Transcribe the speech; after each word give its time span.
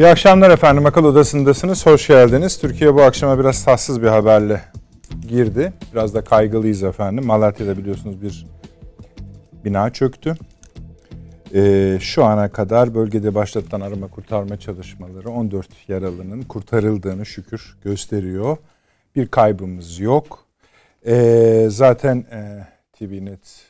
İyi 0.00 0.06
akşamlar 0.06 0.50
efendim. 0.50 0.86
Akıl 0.86 1.04
Odası'ndasınız. 1.04 1.86
Hoş 1.86 2.06
geldiniz. 2.06 2.58
Türkiye 2.58 2.94
bu 2.94 3.02
akşama 3.02 3.38
biraz 3.38 3.64
tatsız 3.64 4.02
bir 4.02 4.06
haberle 4.06 4.60
girdi. 5.28 5.72
Biraz 5.92 6.14
da 6.14 6.24
kaygılıyız 6.24 6.82
efendim. 6.82 7.26
Malatya'da 7.26 7.76
biliyorsunuz 7.78 8.22
bir 8.22 8.46
bina 9.64 9.90
çöktü. 9.90 10.34
Ee, 11.54 11.98
şu 12.00 12.24
ana 12.24 12.52
kadar 12.52 12.94
bölgede 12.94 13.34
başlatılan 13.34 13.80
arama 13.80 14.08
kurtarma 14.08 14.56
çalışmaları 14.56 15.30
14 15.30 15.68
yaralının 15.88 16.42
kurtarıldığını 16.42 17.26
şükür 17.26 17.78
gösteriyor. 17.84 18.56
Bir 19.16 19.26
kaybımız 19.26 20.00
yok. 20.00 20.46
Ee, 21.06 21.66
zaten 21.70 22.16
e, 22.32 22.66
TVNet 22.92 23.64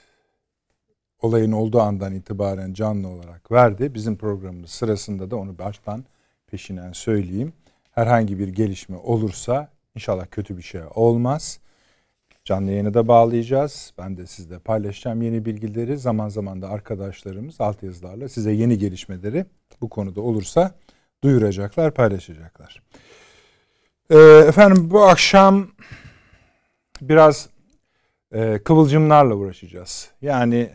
olayın 1.22 1.52
olduğu 1.52 1.80
andan 1.80 2.14
itibaren 2.14 2.72
canlı 2.72 3.08
olarak 3.08 3.52
verdi. 3.52 3.94
Bizim 3.94 4.16
programımız 4.16 4.70
sırasında 4.70 5.30
da 5.30 5.36
onu 5.36 5.58
baştan 5.58 6.04
peşinen 6.50 6.92
söyleyeyim. 6.92 7.52
Herhangi 7.92 8.38
bir 8.38 8.48
gelişme 8.48 8.96
olursa 8.96 9.68
inşallah 9.94 10.26
kötü 10.30 10.56
bir 10.56 10.62
şey 10.62 10.80
olmaz. 10.94 11.60
Canlı 12.44 12.70
yayını 12.70 12.94
da 12.94 13.08
bağlayacağız. 13.08 13.92
Ben 13.98 14.16
de 14.16 14.26
sizle 14.26 14.58
paylaşacağım 14.58 15.22
yeni 15.22 15.44
bilgileri. 15.44 15.98
Zaman 15.98 16.28
zaman 16.28 16.62
da 16.62 16.68
arkadaşlarımız 16.68 17.60
altyazılarla 17.60 18.28
size 18.28 18.52
yeni 18.52 18.78
gelişmeleri 18.78 19.44
bu 19.80 19.88
konuda 19.88 20.20
olursa 20.20 20.74
duyuracaklar, 21.24 21.94
paylaşacaklar. 21.94 22.82
Ee, 24.10 24.16
efendim 24.48 24.90
bu 24.90 25.02
akşam 25.02 25.68
biraz 27.00 27.48
e, 28.32 28.58
kıvılcımlarla 28.64 29.34
uğraşacağız. 29.34 30.10
Yani 30.22 30.70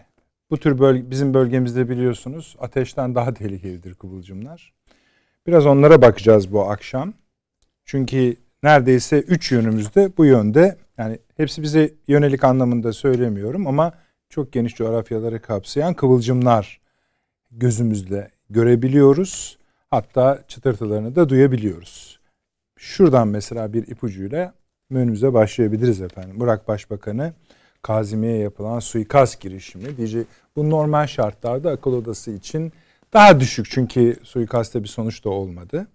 bu 0.50 0.58
tür 0.58 0.80
bölge, 0.80 1.12
bizim 1.12 1.34
bölgemizde 1.34 1.90
biliyorsunuz 1.90 2.56
ateşten 2.60 3.16
daha 3.16 3.34
tehlikelidir 3.34 3.94
kıvılcımlar. 3.96 4.74
Biraz 5.48 5.66
onlara 5.66 6.02
bakacağız 6.02 6.52
bu 6.52 6.70
akşam. 6.70 7.14
Çünkü 7.86 8.36
neredeyse 8.64 9.20
üç 9.20 9.52
yönümüzde 9.52 10.18
bu 10.18 10.26
yönde 10.26 10.78
yani 10.98 11.20
hepsi 11.38 11.62
bize 11.62 11.94
yönelik 12.08 12.44
anlamında 12.44 12.94
söylemiyorum 12.94 13.68
ama 13.68 13.94
çok 14.30 14.52
geniş 14.52 14.76
coğrafyaları 14.76 15.42
kapsayan 15.42 15.94
kıvılcımlar 15.94 16.82
gözümüzle 17.52 18.32
görebiliyoruz. 18.50 19.58
Hatta 19.90 20.44
çıtırtılarını 20.48 21.16
da 21.16 21.30
duyabiliyoruz. 21.30 22.20
Şuradan 22.78 23.28
mesela 23.28 23.74
bir 23.74 23.88
ipucuyla 23.88 24.54
önümüze 24.92 25.34
başlayabiliriz 25.34 26.02
efendim. 26.02 26.40
Burak 26.40 26.68
Başbakanı 26.68 27.34
Kazimi'ye 27.82 28.38
yapılan 28.38 28.80
suikast 28.80 29.42
girişimi 29.42 29.98
diyecek. 29.98 30.28
Bu 30.56 30.70
normal 30.70 31.08
şartlarda 31.08 31.72
akıl 31.72 31.94
odası 31.94 32.32
için 32.32 32.74
daha 33.16 33.40
düşük 33.40 33.68
çünkü 33.70 34.16
suikaste 34.24 34.84
bir 34.84 34.88
sonuç 34.88 35.26
da 35.26 35.30
olmadı. 35.30 35.88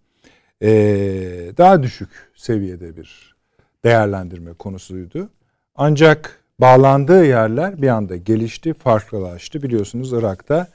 Ee, 0.63 1.53
daha 1.59 1.83
düşük 1.83 2.09
seviyede 2.35 2.97
bir 2.97 3.37
değerlendirme 3.85 4.53
konusuydu. 4.53 5.29
Ancak 5.75 6.41
bağlandığı 6.61 7.25
yerler 7.25 7.83
bir 7.83 7.89
anda 7.89 8.17
gelişti, 8.17 8.75
farklılaştı. 8.75 9.63
Biliyorsunuz 9.63 10.13
Irak'ta 10.13 10.69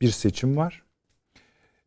bir 0.00 0.10
seçim 0.10 0.56
var. 0.56 0.82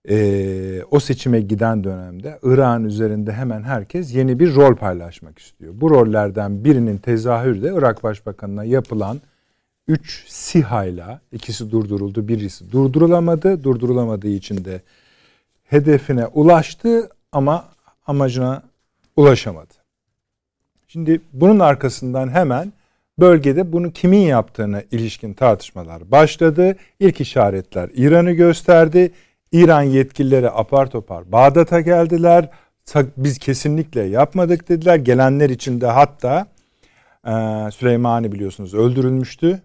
Ee, 0.09 0.83
o 0.91 0.99
seçime 0.99 1.41
giden 1.41 1.83
dönemde 1.83 2.39
Irak'ın 2.43 2.83
üzerinde 2.83 3.33
hemen 3.33 3.63
herkes 3.63 4.15
yeni 4.15 4.39
bir 4.39 4.55
rol 4.55 4.75
paylaşmak 4.75 5.39
istiyor. 5.39 5.73
Bu 5.75 5.89
rollerden 5.89 6.63
birinin 6.63 6.97
tezahürü 6.97 7.63
de 7.63 7.73
Irak 7.75 8.03
Başbakanı'na 8.03 8.63
yapılan 8.63 9.21
3 9.89 10.25
SİHA'yla 10.27 11.21
ikisi 11.31 11.71
durduruldu, 11.71 12.27
birisi 12.27 12.71
durdurulamadı. 12.71 13.63
Durdurulamadığı 13.63 14.27
için 14.27 14.65
de 14.65 14.81
hedefine 15.63 16.27
ulaştı 16.27 17.09
ama 17.31 17.65
amacına 18.07 18.63
ulaşamadı. 19.15 19.73
Şimdi 20.87 21.21
bunun 21.33 21.59
arkasından 21.59 22.29
hemen 22.29 22.73
bölgede 23.19 23.73
bunu 23.73 23.91
kimin 23.91 24.19
yaptığına 24.21 24.81
ilişkin 24.91 25.33
tartışmalar 25.33 26.11
başladı. 26.11 26.75
İlk 26.99 27.21
işaretler 27.21 27.89
İran'ı 27.93 28.31
gösterdi. 28.31 29.11
İran 29.51 29.81
yetkilileri 29.81 30.49
apar 30.49 30.89
topar 30.89 31.31
Bağdat'a 31.31 31.81
geldiler. 31.81 32.49
Biz 33.17 33.37
kesinlikle 33.37 34.01
yapmadık 34.01 34.69
dediler. 34.69 34.95
Gelenler 34.95 35.49
içinde 35.49 35.87
hatta 35.87 36.47
Süleymani 37.71 38.31
biliyorsunuz 38.31 38.73
öldürülmüştü 38.73 39.61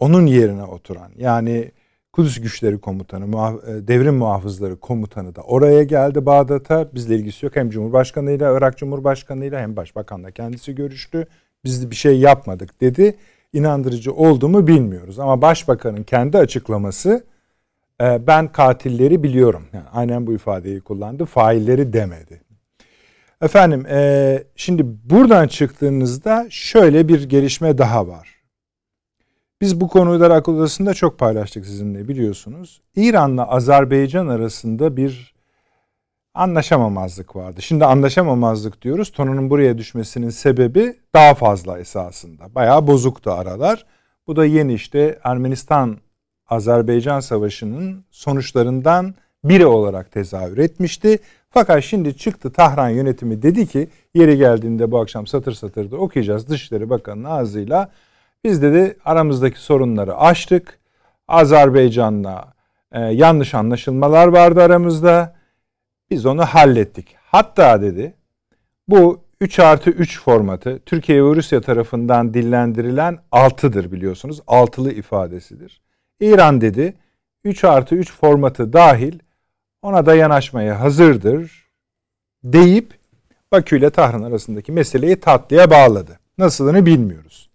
onun 0.00 0.26
yerine 0.26 0.64
oturan 0.64 1.10
yani 1.16 1.70
Kudüs 2.12 2.40
Güçleri 2.40 2.78
Komutanı, 2.78 3.24
e, 3.24 3.88
Devrim 3.88 4.16
Muhafızları 4.16 4.76
Komutanı 4.76 5.34
da 5.34 5.42
oraya 5.42 5.82
geldi 5.82 6.26
Bağdat'a. 6.26 6.94
Bizle 6.94 7.16
ilgisi 7.16 7.46
yok. 7.46 7.56
Hem 7.56 7.70
Cumhurbaşkanıyla, 7.70 8.56
Irak 8.58 8.78
Cumhurbaşkanıyla 8.78 9.60
hem 9.60 9.76
Başbakanla 9.76 10.30
kendisi 10.30 10.74
görüştü. 10.74 11.26
Biz 11.64 11.90
bir 11.90 11.96
şey 11.96 12.18
yapmadık 12.18 12.80
dedi. 12.80 13.16
İnandırıcı 13.52 14.12
oldu 14.12 14.48
mu 14.48 14.66
bilmiyoruz. 14.66 15.18
Ama 15.18 15.42
Başbakanın 15.42 16.02
kendi 16.02 16.38
açıklaması 16.38 17.24
e, 18.00 18.26
ben 18.26 18.52
katilleri 18.52 19.22
biliyorum. 19.22 19.62
Yani 19.72 19.86
aynen 19.92 20.26
bu 20.26 20.32
ifadeyi 20.32 20.80
kullandı. 20.80 21.24
Failleri 21.24 21.92
demedi. 21.92 22.42
Efendim 23.42 23.86
e, 23.86 24.42
şimdi 24.56 24.82
buradan 24.86 25.48
çıktığınızda 25.48 26.46
şöyle 26.50 27.08
bir 27.08 27.28
gelişme 27.28 27.78
daha 27.78 28.08
var. 28.08 28.39
Biz 29.60 29.80
bu 29.80 29.88
konuyu 29.88 30.20
da 30.20 30.34
akıl 30.34 30.56
odasında 30.56 30.94
çok 30.94 31.18
paylaştık 31.18 31.66
sizinle 31.66 32.08
biliyorsunuz. 32.08 32.80
İran'la 32.96 33.48
Azerbaycan 33.48 34.28
arasında 34.28 34.96
bir 34.96 35.34
anlaşamamazlık 36.34 37.36
vardı. 37.36 37.62
Şimdi 37.62 37.84
anlaşamamazlık 37.84 38.82
diyoruz. 38.82 39.12
Tonunun 39.12 39.50
buraya 39.50 39.78
düşmesinin 39.78 40.30
sebebi 40.30 40.96
daha 41.14 41.34
fazla 41.34 41.78
esasında. 41.78 42.54
Bayağı 42.54 42.86
bozuktu 42.86 43.30
aralar. 43.30 43.86
Bu 44.26 44.36
da 44.36 44.44
yeni 44.44 44.74
işte 44.74 45.18
Ermenistan 45.24 45.98
Azerbaycan 46.48 47.20
Savaşı'nın 47.20 48.04
sonuçlarından 48.10 49.14
biri 49.44 49.66
olarak 49.66 50.12
tezahür 50.12 50.58
etmişti. 50.58 51.18
Fakat 51.50 51.84
şimdi 51.84 52.16
çıktı 52.16 52.52
Tahran 52.52 52.88
yönetimi 52.88 53.42
dedi 53.42 53.66
ki 53.66 53.88
yeri 54.14 54.36
geldiğinde 54.36 54.90
bu 54.90 54.98
akşam 54.98 55.26
satır 55.26 55.52
satır 55.52 55.90
da 55.90 55.96
okuyacağız 55.96 56.48
Dışişleri 56.48 56.90
Bakanı'nın 56.90 57.24
ağzıyla 57.24 57.90
biz 58.44 58.62
dedi 58.62 58.96
aramızdaki 59.04 59.60
sorunları 59.60 60.16
aştık. 60.16 60.80
Azerbaycan'la 61.28 62.54
e, 62.92 63.00
yanlış 63.00 63.54
anlaşılmalar 63.54 64.28
vardı 64.28 64.62
aramızda. 64.62 65.36
Biz 66.10 66.26
onu 66.26 66.44
hallettik. 66.44 67.16
Hatta 67.22 67.82
dedi 67.82 68.14
bu 68.88 69.20
3 69.40 69.58
artı 69.58 69.90
3 69.90 70.20
formatı 70.20 70.80
Türkiye 70.86 71.24
ve 71.24 71.34
Rusya 71.34 71.60
tarafından 71.60 72.34
dillendirilen 72.34 73.18
6'dır 73.32 73.92
biliyorsunuz. 73.92 74.40
Altılı 74.46 74.92
ifadesidir. 74.92 75.80
İran 76.20 76.60
dedi 76.60 76.94
3 77.44 77.64
artı 77.64 77.94
3 77.94 78.12
formatı 78.12 78.72
dahil 78.72 79.18
ona 79.82 80.06
da 80.06 80.14
yanaşmaya 80.14 80.80
hazırdır 80.80 81.68
deyip 82.44 83.00
Bakü 83.52 83.78
ile 83.78 83.90
Tahran 83.90 84.22
arasındaki 84.22 84.72
meseleyi 84.72 85.20
tatlıya 85.20 85.70
bağladı. 85.70 86.18
Nasılını 86.38 86.86
bilmiyoruz. 86.86 87.49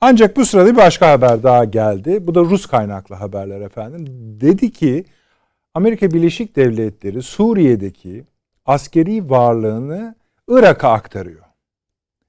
Ancak 0.00 0.36
bu 0.36 0.46
sırada 0.46 0.72
bir 0.72 0.76
başka 0.76 1.10
haber 1.10 1.42
daha 1.42 1.64
geldi. 1.64 2.26
Bu 2.26 2.34
da 2.34 2.40
Rus 2.40 2.66
kaynaklı 2.66 3.14
haberler 3.14 3.60
efendim. 3.60 4.04
Dedi 4.40 4.70
ki 4.70 5.04
Amerika 5.74 6.10
Birleşik 6.10 6.56
Devletleri 6.56 7.22
Suriye'deki 7.22 8.24
askeri 8.66 9.30
varlığını 9.30 10.14
Irak'a 10.48 10.92
aktarıyor. 10.92 11.44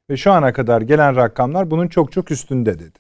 Ve 0.09 0.17
şu 0.17 0.31
ana 0.31 0.53
kadar 0.53 0.81
gelen 0.81 1.15
rakamlar 1.15 1.71
bunun 1.71 1.87
çok 1.87 2.11
çok 2.11 2.31
üstünde 2.31 2.79
dedi. 2.79 2.99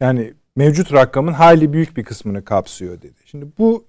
Yani 0.00 0.34
mevcut 0.56 0.92
rakamın 0.92 1.32
hayli 1.32 1.72
büyük 1.72 1.96
bir 1.96 2.04
kısmını 2.04 2.44
kapsıyor 2.44 3.02
dedi. 3.02 3.20
Şimdi 3.24 3.46
bu 3.58 3.84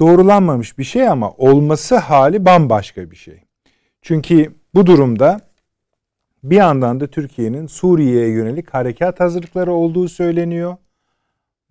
doğrulanmamış 0.00 0.78
bir 0.78 0.84
şey 0.84 1.08
ama 1.08 1.30
olması 1.30 1.96
hali 1.96 2.44
bambaşka 2.44 3.10
bir 3.10 3.16
şey. 3.16 3.42
Çünkü 4.02 4.54
bu 4.74 4.86
durumda 4.86 5.40
bir 6.44 6.56
yandan 6.56 7.00
da 7.00 7.06
Türkiye'nin 7.06 7.66
Suriye'ye 7.66 8.28
yönelik 8.28 8.74
harekat 8.74 9.20
hazırlıkları 9.20 9.72
olduğu 9.72 10.08
söyleniyor. 10.08 10.76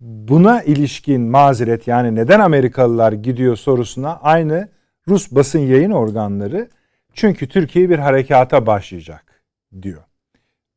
Buna 0.00 0.62
ilişkin 0.62 1.20
mazeret 1.20 1.88
yani 1.88 2.14
neden 2.14 2.40
Amerikalılar 2.40 3.12
gidiyor 3.12 3.56
sorusuna 3.56 4.20
aynı 4.22 4.68
Rus 5.08 5.32
basın 5.32 5.58
yayın 5.58 5.90
organları 5.90 6.68
çünkü 7.12 7.48
Türkiye 7.48 7.90
bir 7.90 7.98
harekata 7.98 8.66
başlayacak 8.66 9.42
diyor. 9.82 10.02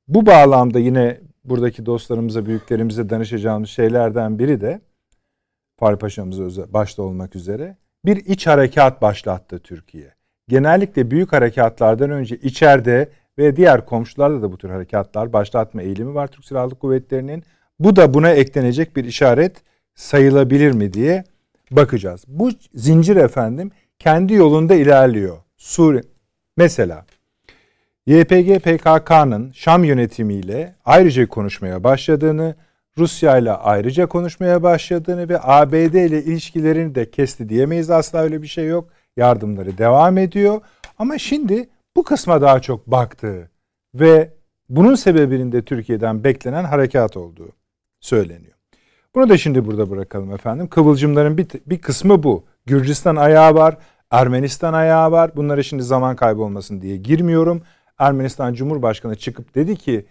Bu 0.07 0.25
bağlamda 0.25 0.79
yine 0.79 1.19
buradaki 1.45 1.85
dostlarımıza, 1.85 2.45
büyüklerimize 2.45 3.09
danışacağımız 3.09 3.69
şeylerden 3.69 4.39
biri 4.39 4.61
de 4.61 4.81
Fahri 5.79 5.97
Paşa'mız 5.97 6.73
başta 6.73 7.03
olmak 7.03 7.35
üzere 7.35 7.77
bir 8.05 8.17
iç 8.17 8.47
harekat 8.47 9.01
başlattı 9.01 9.59
Türkiye. 9.59 10.13
Genellikle 10.47 11.11
büyük 11.11 11.33
harekatlardan 11.33 12.09
önce 12.09 12.37
içeride 12.37 13.09
ve 13.37 13.55
diğer 13.55 13.85
komşularla 13.85 14.41
da 14.41 14.51
bu 14.51 14.57
tür 14.57 14.69
harekatlar 14.69 15.33
başlatma 15.33 15.81
eğilimi 15.81 16.15
var 16.15 16.27
Türk 16.27 16.45
Silahlı 16.45 16.75
Kuvvetleri'nin. 16.75 17.43
Bu 17.79 17.95
da 17.95 18.13
buna 18.13 18.29
eklenecek 18.29 18.95
bir 18.95 19.05
işaret 19.05 19.55
sayılabilir 19.95 20.71
mi 20.71 20.93
diye 20.93 21.23
bakacağız. 21.71 22.23
Bu 22.27 22.49
zincir 22.73 23.15
efendim 23.15 23.71
kendi 23.99 24.33
yolunda 24.33 24.75
ilerliyor. 24.75 25.37
Suriye 25.57 26.03
mesela 26.57 27.05
YPG 28.05 28.59
PKK'nın 28.59 29.51
Şam 29.51 29.83
yönetimiyle 29.83 30.75
ayrıca 30.85 31.27
konuşmaya 31.27 31.83
başladığını, 31.83 32.55
Rusya 32.97 33.37
ile 33.37 33.51
ayrıca 33.51 34.05
konuşmaya 34.05 34.63
başladığını 34.63 35.29
ve 35.29 35.39
ABD 35.41 35.73
ile 35.73 36.23
ilişkilerini 36.23 36.95
de 36.95 37.11
kesti 37.11 37.49
diyemeyiz. 37.49 37.89
Asla 37.89 38.19
öyle 38.19 38.41
bir 38.41 38.47
şey 38.47 38.67
yok. 38.67 38.89
Yardımları 39.17 39.77
devam 39.77 40.17
ediyor. 40.17 40.61
Ama 40.99 41.17
şimdi 41.17 41.69
bu 41.97 42.03
kısma 42.03 42.41
daha 42.41 42.59
çok 42.59 42.87
baktığı 42.87 43.49
ve 43.95 44.33
bunun 44.69 44.95
sebebinin 44.95 45.51
de 45.51 45.61
Türkiye'den 45.61 46.23
beklenen 46.23 46.63
harekat 46.63 47.17
olduğu 47.17 47.49
söyleniyor. 47.99 48.53
Bunu 49.15 49.29
da 49.29 49.37
şimdi 49.37 49.65
burada 49.65 49.89
bırakalım 49.89 50.33
efendim. 50.33 50.67
Kıvılcımların 50.67 51.37
bir, 51.37 51.47
bir 51.65 51.81
kısmı 51.81 52.23
bu. 52.23 52.45
Gürcistan 52.65 53.15
ayağı 53.15 53.55
var, 53.55 53.77
Ermenistan 54.11 54.73
ayağı 54.73 55.11
var. 55.11 55.31
Bunlara 55.35 55.63
şimdi 55.63 55.83
zaman 55.83 56.15
kaybı 56.15 56.41
olmasın 56.41 56.81
diye 56.81 56.97
girmiyorum. 56.97 57.61
Ermenistan 57.99 58.53
Cumhurbaşkanı 58.53 59.15
çıkıp 59.15 59.55
dedi 59.55 59.75
ki 59.75 60.05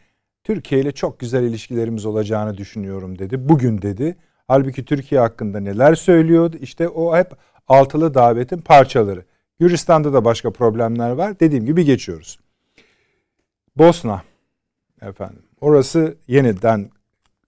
Türkiye 0.45 0.81
ile 0.81 0.93
çok 0.93 1.19
güzel 1.19 1.43
ilişkilerimiz 1.43 2.07
olacağını 2.07 2.57
düşünüyorum 2.57 3.19
dedi. 3.19 3.49
Bugün 3.49 3.83
dedi. 3.83 4.17
Halbuki 4.49 4.85
Türkiye 4.85 5.21
hakkında 5.21 5.61
neler 5.61 5.95
söylüyordu? 5.95 6.57
İşte 6.61 6.89
o 6.89 7.17
hep 7.17 7.33
altılı 7.69 8.15
davetin 8.15 8.59
parçaları. 8.59 9.25
Gürcistan'da 9.61 10.13
da 10.13 10.25
başka 10.25 10.51
problemler 10.51 11.11
var. 11.11 11.41
Dediğim 11.41 11.67
gibi 11.67 11.85
geçiyoruz. 11.85 12.39
Bosna 13.77 14.23
efendim. 15.03 15.43
Orası 15.61 16.17
yeniden 16.29 16.91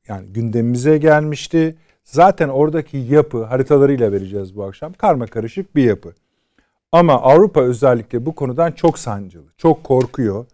yani 0.08 0.26
gündemimize 0.26 0.98
gelmişti. 0.98 1.76
Zaten 2.04 2.48
oradaki 2.48 2.96
yapı 2.96 3.44
haritalarıyla 3.44 4.12
vereceğiz 4.12 4.56
bu 4.56 4.64
akşam. 4.64 4.92
Karma 4.92 5.26
karışık 5.26 5.76
bir 5.76 5.82
yapı. 5.84 6.12
Ama 6.92 7.12
Avrupa 7.12 7.60
özellikle 7.60 8.26
bu 8.26 8.34
konudan 8.34 8.72
çok 8.72 8.98
sancılı, 8.98 9.46
çok 9.56 9.84
korkuyor. 9.84 10.46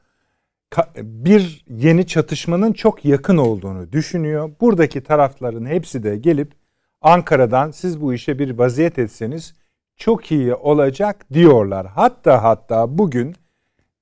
Bir 0.96 1.64
yeni 1.68 2.06
çatışmanın 2.06 2.72
çok 2.72 3.04
yakın 3.04 3.36
olduğunu 3.36 3.92
düşünüyor. 3.92 4.50
Buradaki 4.60 5.00
tarafların 5.00 5.66
hepsi 5.66 6.02
de 6.02 6.16
gelip 6.16 6.52
Ankara'dan 7.02 7.70
siz 7.70 8.00
bu 8.00 8.14
işe 8.14 8.38
bir 8.38 8.58
vaziyet 8.58 8.98
etseniz 8.98 9.54
çok 9.96 10.32
iyi 10.32 10.54
olacak 10.54 11.26
diyorlar. 11.32 11.86
Hatta 11.86 12.42
hatta 12.42 12.98
bugün 12.98 13.34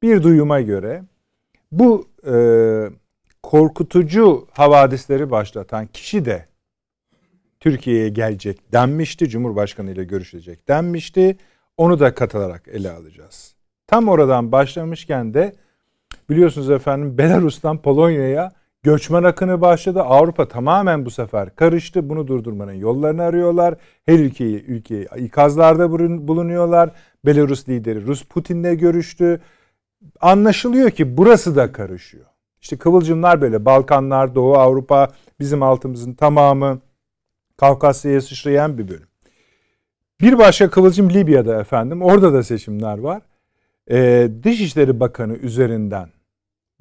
bir 0.03 0.23
duyuma 0.23 0.61
göre 0.61 1.03
bu 1.73 2.09
e, 2.27 2.35
korkutucu 3.43 4.47
havadisleri 4.53 5.31
başlatan 5.31 5.87
kişi 5.87 6.25
de 6.25 6.47
Türkiye'ye 7.61 8.09
gelecek 8.09 8.73
denmişti. 8.73 9.29
Cumhurbaşkanı 9.29 9.91
ile 9.91 10.05
görüşecek 10.05 10.69
denmişti. 10.69 11.37
Onu 11.77 12.00
da 12.00 12.15
katılarak 12.15 12.69
ele 12.69 12.91
alacağız. 12.91 13.55
Tam 13.87 14.09
oradan 14.09 14.53
başlamışken 14.53 15.35
de 15.35 15.53
biliyorsunuz 16.31 16.71
efendim 16.71 17.19
Belarus'tan 17.19 17.83
Polonya'ya 17.83 18.53
göçmen 18.82 19.23
akını 19.23 19.61
başladı. 19.61 20.00
Avrupa 20.02 20.49
tamamen 20.49 21.06
bu 21.06 21.11
sefer 21.11 21.56
karıştı. 21.56 22.08
Bunu 22.08 22.29
durdurmanın 22.29 22.73
yollarını 22.73 23.23
arıyorlar. 23.23 23.75
Her 24.06 24.19
ülkeyi 24.19 24.64
ülkeyi 24.64 25.08
ikazlarda 25.17 25.90
bulunuyorlar. 26.29 26.90
Belarus 27.26 27.69
lideri 27.69 28.06
Rus 28.06 28.25
Putin'le 28.25 28.79
görüştü. 28.79 29.40
Anlaşılıyor 30.20 30.90
ki 30.90 31.17
burası 31.17 31.56
da 31.56 31.73
karışıyor. 31.73 32.25
İşte 32.61 32.76
kıvılcımlar 32.76 33.40
böyle 33.40 33.64
Balkanlar, 33.64 34.34
Doğu 34.34 34.55
Avrupa 34.55 35.08
bizim 35.40 35.62
altımızın 35.62 36.14
tamamı 36.14 36.81
Kafkasya'ya 37.56 38.20
sıçrayan 38.20 38.78
bir 38.78 38.88
bölüm. 38.88 39.08
Bir 40.20 40.38
başka 40.38 40.70
kıvılcım 40.70 41.11
Libya'da 41.11 41.61
efendim. 41.61 42.02
Orada 42.02 42.32
da 42.32 42.43
seçimler 42.43 42.99
var. 42.99 43.23
Ee, 43.90 44.31
Dışişleri 44.43 45.00
Bakanı 45.00 45.35
üzerinden 45.35 46.08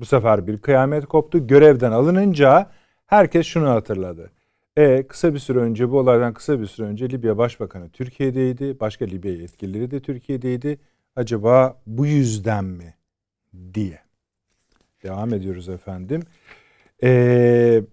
bu 0.02 0.06
sefer 0.06 0.48
bir 0.48 0.58
kıyamet 0.58 1.06
koptu. 1.06 1.48
Görevden 1.48 1.92
alınınca 1.92 2.72
herkes 3.06 3.48
şunu 3.48 3.70
hatırladı. 3.70 4.32
E, 4.78 5.08
kısa 5.08 5.34
bir 5.34 5.40
süre 5.40 5.60
önce 5.60 5.92
bu 5.92 6.00
olaydan 6.00 6.34
kısa 6.34 6.60
bir 6.62 6.66
süre 6.66 6.88
önce 6.88 7.10
Libya 7.10 7.38
Başbakanı 7.38 7.90
Türkiye'deydi. 7.90 8.80
Başka 8.80 9.06
Libya 9.06 9.34
yetkilileri 9.34 9.92
de 9.92 10.00
Türkiye'deydi. 10.00 10.80
Acaba 11.16 11.82
bu 11.88 12.06
yüzden 12.06 12.66
mi 12.66 12.96
diye. 13.74 14.00
Devam 15.04 15.34
ediyoruz 15.34 15.70
efendim. 15.70 16.24
Ee, 17.04 17.84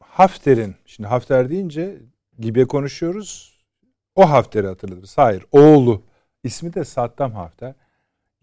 Hafter'in, 0.00 0.74
şimdi 0.86 1.08
Hafter 1.08 1.50
deyince 1.50 1.98
Libya 2.42 2.66
konuşuyoruz. 2.66 3.60
O 4.14 4.30
Hafter'i 4.30 4.66
hatırlarız. 4.66 5.18
Hayır, 5.18 5.44
oğlu. 5.52 6.02
ismi 6.44 6.74
de 6.74 6.84
Saddam 6.84 7.32
Hafter. 7.32 7.74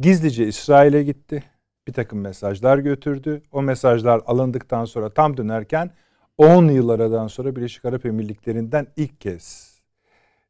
Gizlice 0.03 0.47
İsrail'e 0.47 1.03
gitti. 1.03 1.43
Bir 1.87 1.93
takım 1.93 2.21
mesajlar 2.21 2.77
götürdü. 2.77 3.41
O 3.51 3.61
mesajlar 3.61 4.21
alındıktan 4.25 4.85
sonra 4.85 5.09
tam 5.09 5.37
dönerken 5.37 5.91
10 6.37 6.67
yıl 6.67 6.89
aradan 6.89 7.27
sonra 7.27 7.55
Birleşik 7.55 7.85
Arap 7.85 8.05
Emirlikleri'nden 8.05 8.87
ilk 8.97 9.21
kez 9.21 9.73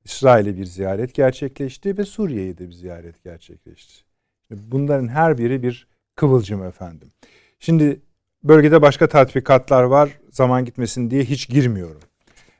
İsrail'e 0.05 0.57
bir 0.57 0.65
ziyaret 0.65 1.13
gerçekleşti 1.13 1.97
ve 1.97 2.03
Suriye'ye 2.05 2.57
de 2.57 2.67
bir 2.67 2.73
ziyaret 2.73 3.23
gerçekleşti. 3.23 4.03
Bunların 4.51 5.07
her 5.07 5.38
biri 5.38 5.63
bir 5.63 5.88
kıvılcım 6.15 6.63
efendim. 6.63 7.11
Şimdi 7.59 8.01
bölgede 8.44 8.81
başka 8.81 9.07
tatbikatlar 9.07 9.83
var. 9.83 10.09
Zaman 10.31 10.65
gitmesin 10.65 11.11
diye 11.11 11.23
hiç 11.23 11.49
girmiyorum. 11.49 12.01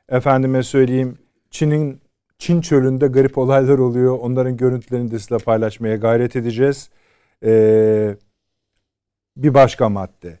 Efendime 0.08 0.62
söyleyeyim 0.62 1.18
Çin'in 1.50 2.03
Çin 2.38 2.60
çölünde 2.60 3.06
garip 3.06 3.38
olaylar 3.38 3.78
oluyor. 3.78 4.18
Onların 4.18 4.56
görüntülerini 4.56 5.10
de 5.10 5.18
sizinle 5.18 5.38
paylaşmaya 5.38 5.96
gayret 5.96 6.36
edeceğiz. 6.36 6.90
Ee, 7.44 8.16
bir 9.36 9.54
başka 9.54 9.88
madde. 9.88 10.38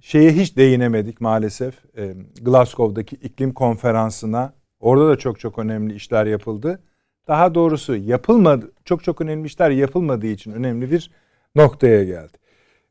Şeye 0.00 0.32
hiç 0.32 0.56
değinemedik 0.56 1.20
maalesef. 1.20 1.74
Ee, 1.96 2.14
Glasgow'daki 2.42 3.16
iklim 3.16 3.52
konferansına. 3.54 4.52
Orada 4.80 5.08
da 5.08 5.16
çok 5.18 5.40
çok 5.40 5.58
önemli 5.58 5.94
işler 5.94 6.26
yapıldı. 6.26 6.80
Daha 7.28 7.54
doğrusu 7.54 7.96
yapılmadı, 7.96 8.72
çok 8.84 9.04
çok 9.04 9.20
önemli 9.20 9.46
işler 9.46 9.70
yapılmadığı 9.70 10.26
için 10.26 10.52
önemli 10.52 10.90
bir 10.90 11.10
noktaya 11.54 12.04
geldi. 12.04 12.38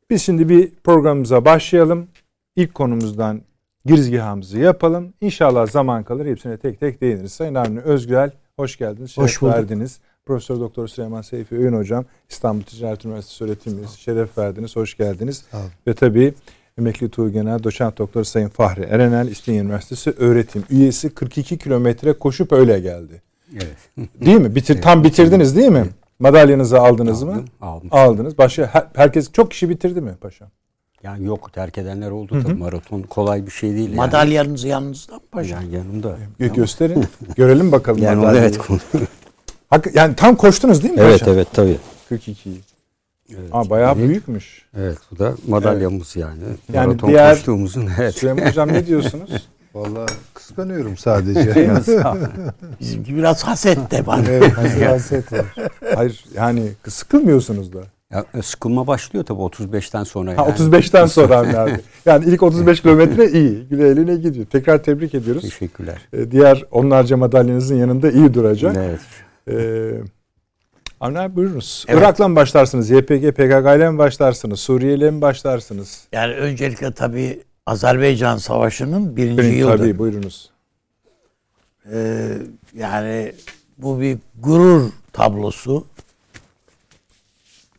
Biz 0.09 0.21
şimdi 0.21 0.49
bir 0.49 0.75
programımıza 0.75 1.45
başlayalım. 1.45 2.07
İlk 2.55 2.73
konumuzdan 2.73 3.41
girizgahımızı 3.87 4.59
yapalım. 4.59 5.13
İnşallah 5.21 5.67
zaman 5.67 6.03
kalır 6.03 6.25
hepsine 6.25 6.57
tek 6.57 6.79
tek 6.79 7.01
değiniriz. 7.01 7.31
Sayın 7.33 7.55
Avni 7.55 7.79
Özgürel 7.79 8.31
hoş 8.55 8.77
geldiniz. 8.77 9.11
Şeref 9.11 9.25
hoş 9.29 9.41
bulduk. 9.41 9.55
verdiniz. 9.55 9.99
Profesör 10.25 10.59
Doktor 10.59 10.87
Süleyman 10.87 11.21
Seyfi 11.21 11.55
Öğün 11.55 11.73
Hocam 11.73 12.05
İstanbul 12.29 12.63
Ticaret 12.63 13.05
Üniversitesi 13.05 13.43
öğretim 13.43 13.77
üyesi. 13.77 14.01
Şeref 14.01 14.37
verdiniz. 14.37 14.75
Hoş 14.75 14.97
geldiniz. 14.97 15.45
Ve 15.87 15.93
tabii 15.93 16.33
Emekli 16.77 17.09
Tuğgenel 17.09 17.63
Doçent 17.63 17.97
Doktor 17.97 18.23
Sayın 18.23 18.49
Fahri 18.49 18.81
Erenel 18.81 19.27
İstinye 19.27 19.61
Üniversitesi 19.61 20.11
öğretim 20.17 20.63
üyesi 20.69 21.09
42 21.09 21.57
kilometre 21.57 22.13
koşup 22.13 22.51
öyle 22.51 22.79
geldi. 22.79 23.21
Evet. 23.53 23.77
Değil 24.25 24.37
mi? 24.37 24.55
Bitir, 24.55 24.73
evet. 24.73 24.83
Tam 24.83 25.03
bitirdiniz 25.03 25.55
değil 25.55 25.69
mi? 25.69 25.85
Madalyanızı 26.19 26.79
aldınız 26.79 27.23
Aldım, 27.23 27.35
mı? 27.35 27.45
Aldım. 27.61 27.89
Aldınız. 27.91 28.37
Başka 28.37 28.65
her, 28.65 28.87
herkes 28.95 29.31
çok 29.31 29.51
kişi 29.51 29.69
bitirdi 29.69 30.01
mi 30.01 30.11
paşam? 30.21 30.49
Yani 31.03 31.25
yok 31.25 31.53
terk 31.53 31.77
edenler 31.77 32.11
oldu 32.11 32.35
Hı-hı. 32.35 32.43
tabii 32.43 32.53
maraton 32.53 33.01
kolay 33.01 33.45
bir 33.45 33.51
şey 33.51 33.75
değil. 33.75 33.95
Madalyanız 33.95 34.63
yani. 34.63 34.71
yanınızda 34.71 35.13
mı 35.15 35.21
paşam? 35.31 35.61
Yani 35.61 35.75
yanımda. 35.75 36.17
Gö- 36.39 36.55
gösterin. 36.55 37.05
Görelim 37.35 37.71
bakalım 37.71 38.03
yani 38.03 38.15
madalyayı. 38.15 38.51
Evet. 38.69 38.81
Hak, 39.69 39.95
yani 39.95 40.15
tam 40.15 40.35
koştunuz 40.35 40.83
değil 40.83 40.93
mi 40.93 40.99
evet, 41.01 41.19
paşam? 41.19 41.33
Evet 41.33 41.47
evet 41.53 41.79
tabii. 42.09 42.19
42'yi. 42.19 42.61
Evet. 43.29 43.49
Aa, 43.51 43.69
bayağı 43.69 43.95
evet. 43.97 44.09
büyükmüş. 44.09 44.65
Evet 44.77 44.97
bu 45.11 45.19
da 45.19 45.35
madalyamız 45.47 46.13
evet. 46.15 46.27
yani. 46.27 46.43
Yani 46.73 46.87
Maraton 46.87 47.09
diğer, 47.09 47.33
koştuğumuzun. 47.33 47.89
Evet. 47.99 48.15
Süleyman 48.19 48.45
Hocam 48.45 48.73
ne 48.73 48.87
diyorsunuz? 48.87 49.47
Vallahi 49.73 50.13
kıskanıyorum 50.33 50.97
sadece. 50.97 51.71
Bizimki 52.79 53.15
biraz 53.15 53.43
haset 53.43 53.91
de 53.91 54.05
var. 54.05 54.23
evet, 54.29 54.57
haset 54.87 55.33
var. 55.33 55.45
Hayır 55.95 56.25
yani 56.35 56.71
sıkılmıyorsunuz 56.87 57.73
da. 57.73 57.79
Ya, 58.13 58.25
e, 58.33 58.41
sıkılma 58.41 58.87
başlıyor 58.87 59.25
tabii 59.25 59.41
35'ten 59.41 60.03
sonra. 60.03 60.31
Yani. 60.31 60.39
Ha, 60.41 60.49
35'ten 60.49 61.05
sonra 61.05 61.37
abi. 61.61 61.79
Yani 62.05 62.25
ilk 62.25 62.43
35 62.43 62.81
kilometre 62.81 63.31
iyi. 63.31 63.67
Güle 63.69 63.87
eline 63.87 64.15
gidiyor. 64.15 64.45
Tekrar 64.45 64.83
tebrik 64.83 65.15
ediyoruz. 65.15 65.41
Teşekkürler. 65.41 66.07
Ee, 66.13 66.31
diğer 66.31 66.63
onlarca 66.71 67.17
madalyanızın 67.17 67.75
yanında 67.75 68.11
iyi 68.11 68.33
duracak. 68.33 68.77
Evet. 68.77 68.99
Ee, 69.47 70.01
Avni 70.99 71.35
buyurunuz. 71.35 71.85
Evet. 71.87 72.01
Irak'la 72.01 72.27
mı 72.27 72.35
başlarsınız? 72.35 72.89
YPG, 72.89 73.31
PKK 73.31 73.75
ile 73.75 73.89
mi 73.91 73.97
başlarsınız? 73.97 74.59
Suriye 74.59 74.93
ile 74.95 75.11
mi 75.11 75.21
başlarsınız? 75.21 76.07
Yani 76.11 76.33
öncelikle 76.33 76.91
tabii 76.91 77.43
Azerbaycan 77.65 78.37
Savaşı'nın 78.37 79.17
birinci 79.17 79.37
Birinci, 79.37 79.57
yılı. 79.57 79.77
Tabii 79.77 79.97
buyurunuz. 79.97 80.49
Ee, 81.93 82.29
yani 82.73 83.33
bu 83.77 84.01
bir 84.01 84.17
gurur 84.39 84.89
tablosu. 85.13 85.85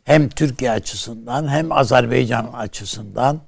Hem 0.09 0.29
Türkiye 0.29 0.71
açısından 0.71 1.47
hem 1.47 1.71
Azerbaycan 1.71 2.53
açısından 2.53 3.41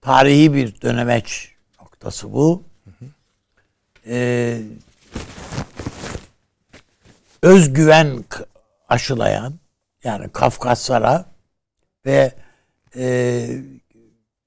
tarihi 0.00 0.54
bir 0.54 0.80
dönemeç 0.80 1.52
noktası 1.80 2.32
bu. 2.32 2.62
Ee, 4.06 4.62
özgüven 7.42 8.24
aşılayan 8.88 9.54
yani 10.04 10.28
Kafkaslara 10.28 11.24
ve 12.06 12.32
e, 12.96 13.48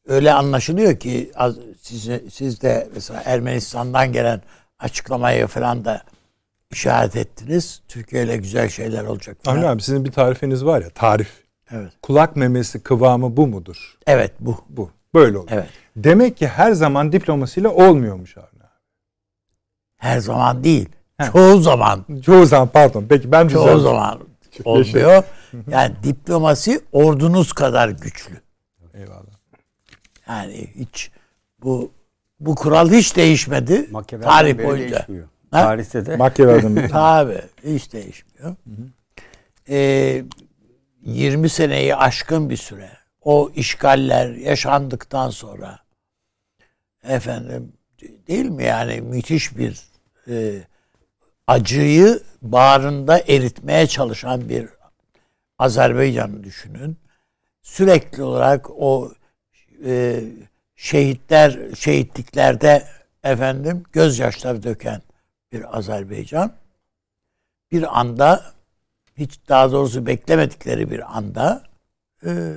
öyle 0.06 0.34
anlaşılıyor 0.34 1.00
ki 1.00 1.32
az, 1.36 1.56
siz, 1.82 2.10
siz 2.34 2.62
de 2.62 2.90
mesela 2.96 3.22
Ermenistan'dan 3.26 4.14
gelen 4.14 4.42
açıklamayı 4.80 5.48
falan 5.48 5.86
da 5.86 6.04
işaret 6.72 7.16
ettiniz. 7.16 7.82
Türkiye 7.88 8.24
ile 8.24 8.38
güzel 8.38 8.70
şeyler 8.70 9.04
olacak. 9.04 9.38
Avni 9.46 9.68
abi 9.68 9.82
sizin 9.82 10.06
bir 10.06 10.12
tarifiniz 10.12 10.66
var 10.66 10.82
ya 10.82 10.90
tarif. 10.90 11.44
Evet. 11.72 11.94
Kulak 12.02 12.36
memesi 12.36 12.80
kıvamı 12.84 13.38
bu 13.38 13.48
mudur? 13.48 13.98
Evet 14.08 14.32
bu. 14.40 14.58
Bu. 14.70 14.90
Böyle 15.14 15.38
oluyor. 15.38 15.52
Evet. 15.58 15.70
Demek 15.96 16.38
ki 16.38 16.48
her 16.48 16.72
zaman 16.72 17.12
diplomasiyle 17.12 17.68
olmuyormuş 17.68 18.38
Avni 18.38 18.48
abi. 18.48 18.70
Her 19.98 20.20
zaman 20.20 20.64
değil. 20.64 20.90
Heh. 21.18 21.32
Çoğu 21.32 21.62
zaman. 21.62 22.06
Çoğu 22.26 22.46
zaman 22.46 22.68
pardon. 22.68 23.06
Peki 23.10 23.32
ben 23.32 23.48
Çoğu 23.48 23.64
düzelttim. 23.64 23.84
zaman 23.84 24.20
olmuyor. 24.66 25.24
Yani 25.68 25.96
diplomasi 26.04 26.82
ordunuz 26.92 27.54
kadar 27.54 27.90
güçlü. 27.90 28.42
Eyvallah. 28.94 29.22
Yani 30.30 30.68
hiç 30.76 31.12
bu 31.64 31.92
bu 32.40 32.56
kural 32.56 32.90
hiç 32.92 33.16
değişmedi 33.16 33.88
Machiavelli'den 33.92 34.30
tarih 34.32 34.58
boyunca. 34.64 34.96
değişmiyor. 34.96 35.28
Ha? 35.52 35.64
Tarihte 35.64 36.06
de 36.06 36.16
Machiavelli'den 36.18 36.88
Tabii 36.92 37.42
hiç 37.66 37.94
değişmiyor. 37.94 38.56
Ee, 39.70 40.24
20 41.02 41.50
seneyi 41.50 41.96
aşkın 41.96 42.50
bir 42.50 42.58
süre 42.58 42.90
o 43.22 43.52
işgaller 43.56 44.30
yaşandıktan 44.30 45.30
sonra 45.30 45.80
efendim 47.04 47.74
değil 48.28 48.46
mi 48.46 48.64
yani 48.64 49.02
müthiş 49.02 49.58
bir 49.58 49.82
e, 50.28 50.64
acıyı 51.48 52.20
bağrında 52.42 53.20
eritmeye 53.20 53.88
çalışan 53.88 54.50
bir 54.50 54.70
Azerbaycan'ı 55.60 56.44
düşünün. 56.44 56.98
Sürekli 57.62 58.24
olarak 58.24 58.70
o 58.70 59.12
e, 59.86 60.24
şehitler 60.76 61.60
şehitliklerde 61.76 62.84
efendim 63.24 63.84
gözyaşları 63.92 64.64
döken 64.64 65.02
bir 65.52 65.78
Azerbaycan 65.78 66.54
bir 67.72 68.00
anda 68.00 68.54
hiç 69.18 69.40
daha 69.50 69.72
doğrusu 69.72 70.06
beklemedikleri 70.06 70.92
bir 70.92 71.18
anda 71.18 71.64
e, 72.26 72.56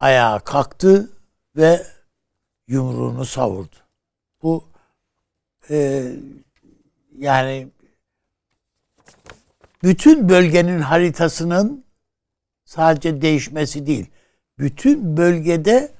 ayağa 0.00 0.38
kalktı 0.38 1.10
ve 1.56 1.86
yumruğunu 2.68 3.24
savurdu. 3.24 3.76
Bu 4.42 4.64
e, 5.70 6.08
yani 7.18 7.68
bütün 9.82 10.28
bölgenin 10.28 10.80
haritasının 10.80 11.84
sadece 12.64 13.22
değişmesi 13.22 13.86
değil, 13.86 14.10
bütün 14.58 15.16
bölgede 15.16 15.92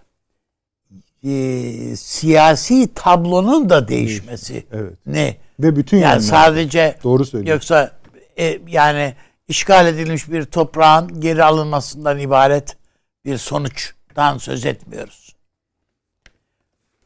e, 1.25 1.97
siyasi 1.97 2.95
tablonun 2.95 3.71
da 3.71 3.89
değişmesi 3.89 4.67
Evet. 4.73 4.93
ne? 5.07 5.37
Ve 5.61 5.77
bütün 5.77 5.97
Yani 5.97 6.11
yönler. 6.11 6.21
sadece 6.21 6.99
Doğru 7.05 7.25
söylüyorsun. 7.25 7.53
yoksa 7.55 7.93
e, 8.39 8.59
yani 8.69 9.15
işgal 9.49 9.87
edilmiş 9.87 10.31
bir 10.31 10.45
toprağın 10.45 11.21
geri 11.21 11.45
alınmasından 11.45 12.19
ibaret 12.19 12.77
bir 13.25 13.39
sonuçtan 13.39 14.39
söz 14.39 14.67
etmiyoruz. 14.67 15.35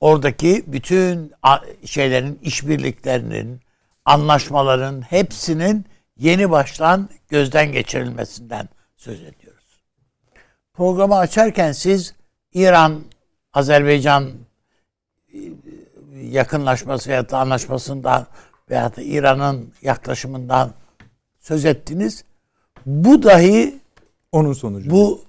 Oradaki 0.00 0.64
bütün 0.66 1.32
şeylerin, 1.84 2.38
işbirliklerinin, 2.42 3.60
anlaşmaların 4.04 5.00
hepsinin 5.02 5.84
yeni 6.18 6.50
baştan 6.50 7.08
gözden 7.28 7.72
geçirilmesinden 7.72 8.68
söz 8.96 9.20
ediyoruz. 9.22 9.82
Programı 10.74 11.16
açarken 11.16 11.72
siz 11.72 12.14
İran, 12.54 13.00
Azerbaycan 13.58 14.30
e, 15.34 15.38
yakınlaşması 16.22 17.10
veya 17.10 17.30
da 17.30 17.38
anlaşmasından 17.38 18.26
veya 18.70 18.96
da 18.96 19.02
İran'ın 19.02 19.72
yaklaşımından 19.82 20.70
söz 21.40 21.64
ettiniz. 21.64 22.24
Bu 22.86 23.22
dahi 23.22 23.78
Onun 24.32 24.52
sonucu. 24.52 24.90
bu 24.90 25.20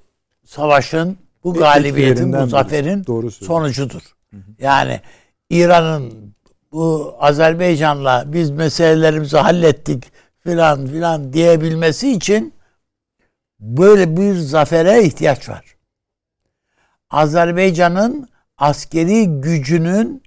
savaşın, 0.45 1.17
bu 1.43 1.53
galibiyetin, 1.53 2.33
bu 2.33 2.47
zaferin 2.47 3.05
Doğru 3.05 3.31
sonucudur. 3.31 4.01
Yani 4.59 5.01
İran'ın 5.49 6.33
bu 6.71 7.15
Azerbaycan'la 7.19 8.23
biz 8.27 8.51
meselelerimizi 8.51 9.37
hallettik 9.37 10.03
filan 10.43 10.87
filan 10.87 11.33
diyebilmesi 11.33 12.11
için 12.11 12.53
böyle 13.59 14.17
bir 14.17 14.35
zafere 14.35 15.03
ihtiyaç 15.03 15.49
var. 15.49 15.78
Azerbaycan'ın 17.09 18.29
askeri 18.57 19.41
gücünün 19.41 20.23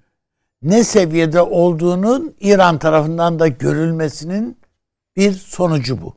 ne 0.63 0.85
seviyede 0.85 1.43
olduğunun 1.43 2.35
İran 2.41 2.79
tarafından 2.79 3.39
da 3.39 3.49
görülmesinin 3.49 4.59
bir 5.17 5.33
sonucu 5.33 6.03
bu. 6.03 6.15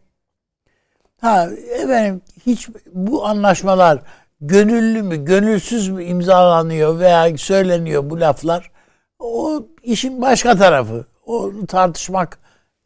Ha 1.22 1.50
efendim 1.80 2.22
hiç 2.46 2.70
bu 2.94 3.26
anlaşmalar 3.26 4.02
gönüllü 4.42 5.02
mü, 5.02 5.26
gönülsüz 5.26 5.90
mü 5.90 6.04
imzalanıyor 6.04 7.00
veya 7.00 7.38
söyleniyor 7.38 8.10
bu 8.10 8.20
laflar. 8.20 8.72
O 9.20 9.66
işin 9.84 10.22
başka 10.22 10.56
tarafı. 10.56 11.06
Onu 11.26 11.68
tartışmak 11.68 12.40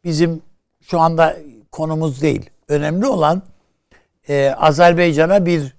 bizim 0.04 0.42
şu 0.82 1.00
anda 1.00 1.36
konumuz 1.72 2.22
değil. 2.22 2.50
Önemli 2.68 3.06
olan 3.06 3.42
e, 4.28 4.50
Azerbaycan'a 4.50 5.46
bir 5.46 5.74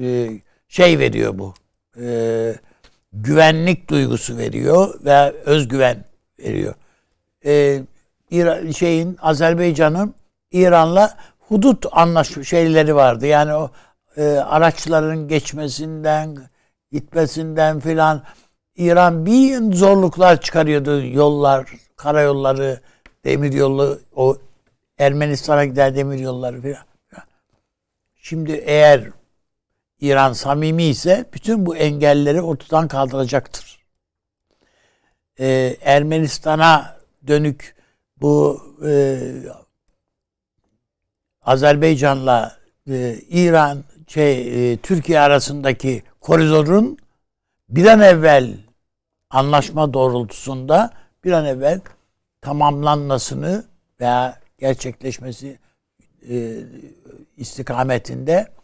e, 0.00 0.30
şey 0.68 0.98
veriyor 0.98 1.38
bu. 1.38 1.54
E, 2.00 2.54
güvenlik 3.12 3.90
duygusu 3.90 4.36
veriyor 4.36 5.04
ve 5.04 5.30
özgüven 5.30 6.04
veriyor. 6.38 6.74
E, 7.44 7.82
İra- 8.30 8.72
şeyin 8.74 9.16
Azerbaycan'ın 9.22 10.14
İran'la 10.52 11.16
hudut 11.48 11.86
anlaşma 11.92 12.44
şeyleri 12.44 12.94
vardı. 12.94 13.26
Yani 13.26 13.54
o 13.54 13.70
e, 14.16 14.22
araçların 14.24 15.28
geçmesinden, 15.28 16.36
gitmesinden 16.92 17.80
filan 17.80 18.22
İran 18.76 19.26
bir 19.26 19.72
zorluklar 19.72 20.40
çıkarıyordu. 20.40 21.06
Yollar, 21.06 21.66
karayolları, 21.96 22.80
demir 23.24 23.52
yolu, 23.52 23.98
o 24.16 24.36
Ermenistan'a 24.98 25.64
giden 25.64 25.94
demir 25.94 26.18
yolları 26.18 26.60
filan. 26.60 26.84
Şimdi 28.16 28.52
eğer 28.52 29.10
İran 30.00 30.32
samimi 30.32 30.84
ise 30.84 31.24
bütün 31.32 31.66
bu 31.66 31.76
engelleri 31.76 32.42
ortadan 32.42 32.88
kaldıracaktır. 32.88 33.86
Ee, 35.38 35.76
Ermenistan'a 35.80 36.96
dönük 37.26 37.76
bu 38.20 38.62
e, 38.86 39.18
Azerbaycan'la 41.42 42.56
e, 42.90 43.20
İran 43.28 43.84
şey 44.06 44.72
e, 44.72 44.76
Türkiye 44.76 45.20
arasındaki 45.20 46.02
koridorun 46.20 46.98
bir 47.68 47.86
an 47.86 48.00
evvel 48.00 48.54
anlaşma 49.30 49.92
doğrultusunda 49.92 50.90
bir 51.24 51.32
an 51.32 51.46
evvel 51.46 51.80
tamamlanmasını 52.40 53.64
veya 54.00 54.40
gerçekleşmesi 54.58 55.58
e, 56.30 56.56
istikametinde 57.36 58.55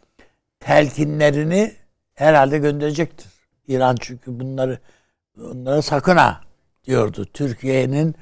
telkinlerini 0.65 1.73
herhalde 2.15 2.59
gönderecektir. 2.59 3.33
İran 3.69 3.97
çünkü 4.01 4.41
bunları 4.41 4.79
onlara 5.41 5.83
sakın 5.83 6.17
ha 6.17 6.41
diyordu. 6.85 7.27
Türkiye'nin 7.33 8.15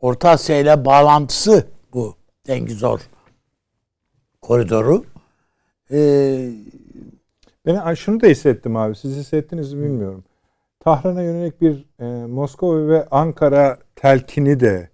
Orta 0.00 0.30
Asya 0.30 0.58
ile 0.58 0.84
bağlantısı 0.84 1.66
bu 1.92 2.16
Dengizor 2.46 3.00
koridoru. 4.42 5.04
Ee, 5.92 6.50
Ben 7.66 7.94
şunu 7.94 8.20
da 8.20 8.26
hissettim 8.26 8.76
abi. 8.76 8.94
Siz 8.94 9.16
hissettiniz 9.16 9.72
mi 9.72 9.84
bilmiyorum. 9.84 10.24
Tahran'a 10.80 11.22
yönelik 11.22 11.60
bir 11.60 11.86
e, 12.00 12.26
Moskova 12.26 12.88
ve 12.88 13.06
Ankara 13.10 13.78
telkini 13.96 14.60
de 14.60 14.90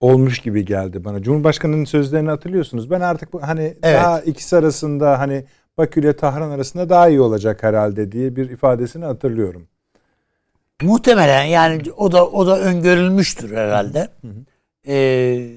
olmuş 0.00 0.38
gibi 0.38 0.64
geldi 0.64 1.04
bana. 1.04 1.22
Cumhurbaşkanının 1.22 1.84
sözlerini 1.84 2.30
hatırlıyorsunuz. 2.30 2.90
Ben 2.90 3.00
artık 3.00 3.32
bu, 3.32 3.42
hani 3.42 3.62
Evet. 3.62 4.02
daha 4.02 4.20
ikisi 4.20 4.56
arasında 4.56 5.18
hani 5.18 5.44
Bakü 5.78 6.00
ile 6.00 6.16
Tahran 6.16 6.50
arasında 6.50 6.88
daha 6.88 7.08
iyi 7.08 7.20
olacak 7.20 7.62
herhalde 7.62 8.12
diye 8.12 8.36
bir 8.36 8.50
ifadesini 8.50 9.04
hatırlıyorum. 9.04 9.68
muhtemelen 10.82 11.44
yani 11.44 11.92
o 11.96 12.12
da 12.12 12.26
o 12.28 12.46
da 12.46 12.60
öngörülmüştür 12.60 13.56
herhalde. 13.56 14.08
Ee, 14.88 15.48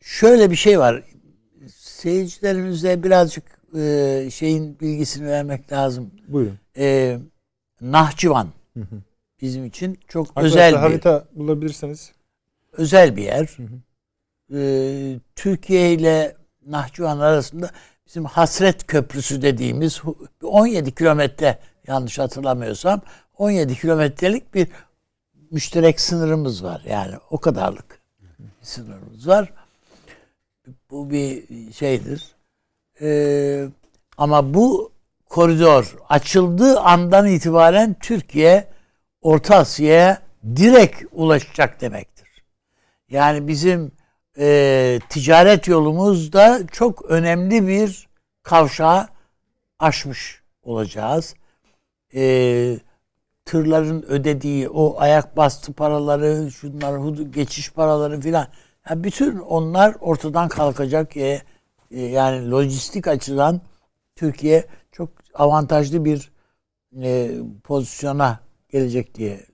şöyle 0.00 0.50
bir 0.50 0.56
şey 0.56 0.78
var. 0.78 1.02
Seyircilerimize 1.76 3.02
birazcık 3.02 3.44
e, 3.76 4.28
şeyin 4.32 4.80
bilgisini 4.80 5.26
vermek 5.26 5.72
lazım. 5.72 6.10
Buyurun. 6.28 6.58
Ee, 6.76 7.18
Nahçıvan 7.80 8.48
bizim 9.40 9.64
için 9.64 9.98
çok 10.08 10.26
Arkadaşlar 10.28 10.48
özel 10.58 10.72
bir 10.72 10.78
harita 10.78 11.24
bulabilirseniz. 11.34 12.12
özel 12.72 13.16
bir 13.16 13.22
yer. 13.22 13.56
e, 14.54 15.20
Türkiye 15.36 15.92
ile 15.94 16.36
Nahçıvan 16.66 17.18
arasında 17.18 17.70
bizim 18.08 18.24
Hasret 18.24 18.86
Köprüsü 18.86 19.42
dediğimiz 19.42 20.02
17 20.42 20.94
kilometre 20.94 21.58
yanlış 21.86 22.18
hatırlamıyorsam 22.18 23.00
17 23.38 23.74
kilometrelik 23.74 24.54
bir 24.54 24.68
müşterek 25.50 26.00
sınırımız 26.00 26.64
var. 26.64 26.82
Yani 26.88 27.14
o 27.30 27.38
kadarlık 27.38 28.00
bir 28.38 28.46
sınırımız 28.62 29.28
var. 29.28 29.52
Bu 30.90 31.10
bir 31.10 31.44
şeydir. 31.72 32.24
Ee, 33.00 33.68
ama 34.18 34.54
bu 34.54 34.92
koridor 35.28 35.96
açıldığı 36.08 36.80
andan 36.80 37.26
itibaren 37.26 37.96
Türkiye 38.00 38.68
Orta 39.22 39.56
Asya'ya 39.56 40.22
direkt 40.56 41.04
ulaşacak 41.12 41.80
demektir. 41.80 42.28
Yani 43.10 43.48
bizim 43.48 43.92
e, 44.38 45.00
ticaret 45.08 45.68
yolumuzda 45.68 46.60
çok 46.72 47.04
önemli 47.04 47.68
bir 47.68 48.08
kavşağı 48.42 49.08
aşmış 49.78 50.42
olacağız. 50.62 51.34
E, 52.14 52.78
tırların 53.44 54.02
ödediği 54.02 54.68
o 54.68 55.00
ayak 55.00 55.36
bastı 55.36 55.72
paraları, 55.72 56.50
şunlar 56.50 57.22
geçiş 57.22 57.72
paraları 57.72 58.20
filan. 58.20 58.48
Yani 58.90 59.04
bütün 59.04 59.38
onlar 59.38 59.96
ortadan 60.00 60.48
kalkacak. 60.48 61.16
E, 61.16 61.42
e, 61.90 62.00
yani 62.00 62.50
lojistik 62.50 63.08
açıdan 63.08 63.60
Türkiye 64.16 64.66
çok 64.92 65.08
avantajlı 65.34 66.04
bir 66.04 66.30
e, 67.02 67.30
pozisyona 67.64 68.40
gelecek 68.68 69.14
diye 69.14 69.46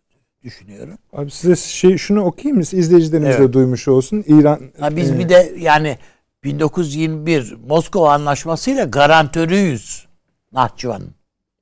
düşünüyorum. 0.45 0.99
Abi 1.13 1.31
size 1.31 1.57
şey 1.57 1.97
şunu 1.97 2.21
okuyayım 2.25 2.57
mı? 2.57 2.63
İzleyicilerimiz 2.63 3.37
Evet. 3.37 3.49
de 3.49 3.53
duymuş 3.53 3.89
olsun. 3.89 4.25
İran 4.27 4.61
Ha 4.81 4.97
biz 4.97 5.11
e, 5.11 5.19
bir 5.19 5.29
de 5.29 5.55
yani 5.59 5.99
1921 6.45 7.57
Moskova 7.69 8.13
Anlaşması'yla 8.13 8.85
garantörüyüz 8.85 10.07
Nahçıvan'ın. 10.53 11.15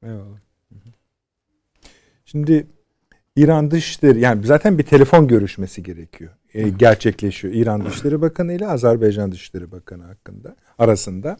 Eyvallah. 0.02 0.38
Şimdi 2.24 2.66
İran 3.36 3.70
Dışişleri 3.70 4.20
yani 4.20 4.46
zaten 4.46 4.78
bir 4.78 4.82
telefon 4.82 5.28
görüşmesi 5.28 5.82
gerekiyor. 5.82 6.30
E, 6.54 6.68
gerçekleşiyor 6.68 7.54
İran 7.54 7.86
Dışişleri 7.86 8.22
Bakanı 8.22 8.52
ile 8.52 8.68
Azerbaycan 8.68 9.32
Dışişleri 9.32 9.72
Bakanı 9.72 10.02
hakkında 10.04 10.56
arasında 10.78 11.36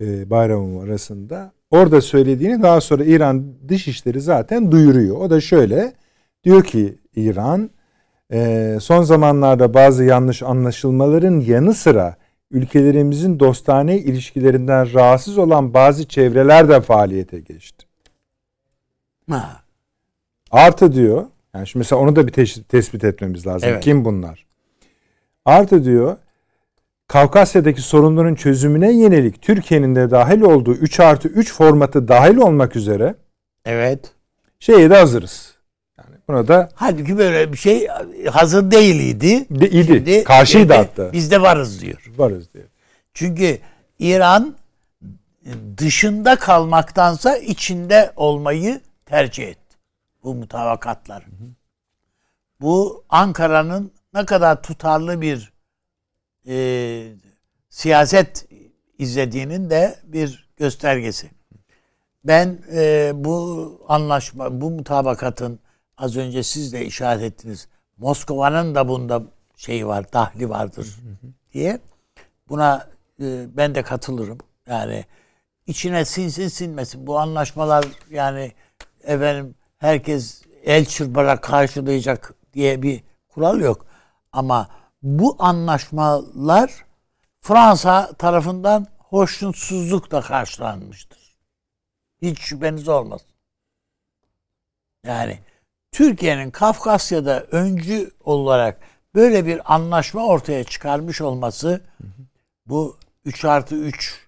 e, 0.00 0.30
Bayramov 0.30 0.82
arasında. 0.82 1.52
Orada 1.70 2.00
söylediğini 2.00 2.62
daha 2.62 2.80
sonra 2.80 3.04
İran 3.04 3.44
Dışişleri 3.68 4.20
zaten 4.20 4.72
duyuruyor. 4.72 5.16
O 5.16 5.30
da 5.30 5.40
şöyle 5.40 5.92
diyor 6.46 6.64
ki 6.64 6.98
İran 7.16 7.70
e, 8.32 8.78
son 8.80 9.02
zamanlarda 9.02 9.74
bazı 9.74 10.04
yanlış 10.04 10.42
anlaşılmaların 10.42 11.40
yanı 11.40 11.74
sıra 11.74 12.16
ülkelerimizin 12.50 13.40
dostane 13.40 13.98
ilişkilerinden 13.98 14.94
rahatsız 14.94 15.38
olan 15.38 15.74
bazı 15.74 16.08
çevreler 16.08 16.68
de 16.68 16.80
faaliyete 16.80 17.40
geçti. 17.40 17.86
Ha. 19.30 19.60
Artı 20.50 20.92
diyor. 20.92 21.24
Yani 21.54 21.66
şimdi 21.66 21.80
mesela 21.80 22.02
onu 22.02 22.16
da 22.16 22.26
bir 22.26 22.32
tespit 22.68 23.04
etmemiz 23.04 23.46
lazım. 23.46 23.68
Evet. 23.72 23.84
Kim 23.84 24.04
bunlar? 24.04 24.46
Artı 25.44 25.84
diyor. 25.84 26.16
Kavkasya'daki 27.08 27.82
sorunların 27.82 28.34
çözümüne 28.34 28.92
yönelik 28.92 29.42
Türkiye'nin 29.42 29.94
de 29.94 30.10
dahil 30.10 30.40
olduğu 30.40 30.74
3 30.74 31.00
artı 31.00 31.28
3 31.28 31.52
formatı 31.54 32.08
dahil 32.08 32.36
olmak 32.36 32.76
üzere 32.76 33.14
Evet. 33.64 34.12
şeye 34.60 34.90
de 34.90 34.96
hazırız. 34.96 35.55
Buna 36.28 36.48
da 36.48 36.68
Halbuki 36.74 37.18
böyle 37.18 37.52
bir 37.52 37.58
şey 37.58 37.86
hazır 38.32 38.70
değildi. 38.70 39.46
de, 39.50 39.70
idi. 39.70 39.86
Şimdi 39.86 40.24
Karşıydı 40.24 40.60
şimdi 40.62 40.74
hatta. 40.74 41.12
Biz 41.12 41.30
de 41.30 41.42
varız 41.42 41.80
diyor. 41.80 42.12
Varız 42.16 42.54
diyor. 42.54 42.64
Çünkü 43.14 43.58
İran 43.98 44.56
dışında 45.78 46.36
kalmaktansa 46.36 47.36
içinde 47.36 48.12
olmayı 48.16 48.80
tercih 49.06 49.48
etti. 49.48 49.76
Bu 50.24 50.34
mutabakatlar. 50.34 51.24
Bu 52.60 53.04
Ankara'nın 53.08 53.92
ne 54.14 54.26
kadar 54.26 54.62
tutarlı 54.62 55.20
bir 55.20 55.52
e, 56.48 56.56
siyaset 57.70 58.48
izlediğinin 58.98 59.70
de 59.70 59.96
bir 60.04 60.48
göstergesi. 60.56 61.30
Ben 62.24 62.58
e, 62.72 63.12
bu 63.14 63.86
anlaşma, 63.88 64.60
bu 64.60 64.70
mutabakatın 64.70 65.60
az 65.96 66.16
önce 66.16 66.42
siz 66.42 66.72
de 66.72 66.86
işaret 66.86 67.22
ettiniz. 67.22 67.68
Moskova'nın 67.96 68.74
da 68.74 68.88
bunda 68.88 69.22
şeyi 69.56 69.86
var, 69.86 70.12
dahli 70.12 70.48
vardır 70.50 70.96
diye. 71.52 71.80
Buna 72.48 72.88
e, 73.20 73.56
ben 73.56 73.74
de 73.74 73.82
katılırım. 73.82 74.38
Yani 74.66 75.04
içine 75.66 76.04
sinsin 76.04 76.48
sinmesin. 76.48 77.06
Bu 77.06 77.18
anlaşmalar 77.18 77.84
yani 78.10 78.52
efendim 79.02 79.54
herkes 79.78 80.42
el 80.64 80.84
çırparak 80.84 81.42
karşılayacak 81.42 82.34
diye 82.52 82.82
bir 82.82 83.02
kural 83.28 83.60
yok. 83.60 83.86
Ama 84.32 84.68
bu 85.02 85.36
anlaşmalar 85.38 86.84
Fransa 87.40 88.12
tarafından 88.12 88.86
hoşnutsuzlukla 88.98 90.20
karşılanmıştır. 90.20 91.36
Hiç 92.22 92.40
şüpheniz 92.40 92.88
olmasın. 92.88 93.28
Yani 95.04 95.38
Türkiye'nin 95.96 96.50
Kafkasya'da 96.50 97.44
öncü 97.50 98.10
olarak 98.24 98.78
böyle 99.14 99.46
bir 99.46 99.74
anlaşma 99.74 100.26
ortaya 100.26 100.64
çıkarmış 100.64 101.20
olması 101.20 101.80
bu 102.66 102.96
3 103.24 103.44
artı 103.44 103.74
3 103.74 104.26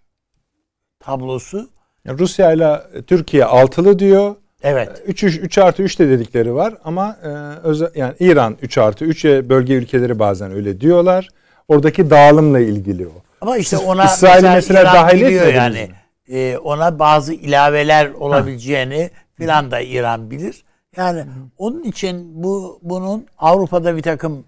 tablosu 1.00 1.70
Yani 2.04 2.18
Rusya 2.18 2.52
ile 2.52 2.80
Türkiye 3.06 3.44
altılı 3.44 3.98
diyor. 3.98 4.34
evet 4.62 5.02
3, 5.06 5.22
3 5.24 5.58
artı 5.58 5.82
3 5.82 5.98
de 5.98 6.08
dedikleri 6.08 6.54
var 6.54 6.74
ama 6.84 7.16
e, 7.22 7.28
özel, 7.62 7.90
yani 7.94 8.14
İran 8.20 8.56
3 8.62 8.78
artı 8.78 9.04
3 9.04 9.24
bölge 9.24 9.74
ülkeleri 9.74 10.18
bazen 10.18 10.52
öyle 10.52 10.80
diyorlar. 10.80 11.28
Oradaki 11.68 12.10
dağılımla 12.10 12.60
ilgili 12.60 13.06
o. 13.06 13.22
ama 13.40 13.56
işte 13.56 13.76
Siz 13.76 13.86
ona 13.86 14.04
İsrail'i 14.04 14.48
mesela 14.48 14.82
İran 14.82 14.94
dahil 14.94 15.26
biliyor 15.26 15.46
yani 15.46 15.80
mi? 16.28 16.36
Ee, 16.36 16.58
ona 16.58 16.98
bazı 16.98 17.34
ilaveler 17.34 18.10
olabileceğini 18.10 19.10
filan 19.36 19.70
da 19.70 19.80
İran 19.80 20.30
bilir. 20.30 20.64
Yani 20.98 21.24
onun 21.58 21.82
için 21.82 22.42
bu 22.42 22.80
bunun 22.82 23.26
Avrupa'da 23.38 23.96
bir 23.96 24.02
takım 24.02 24.44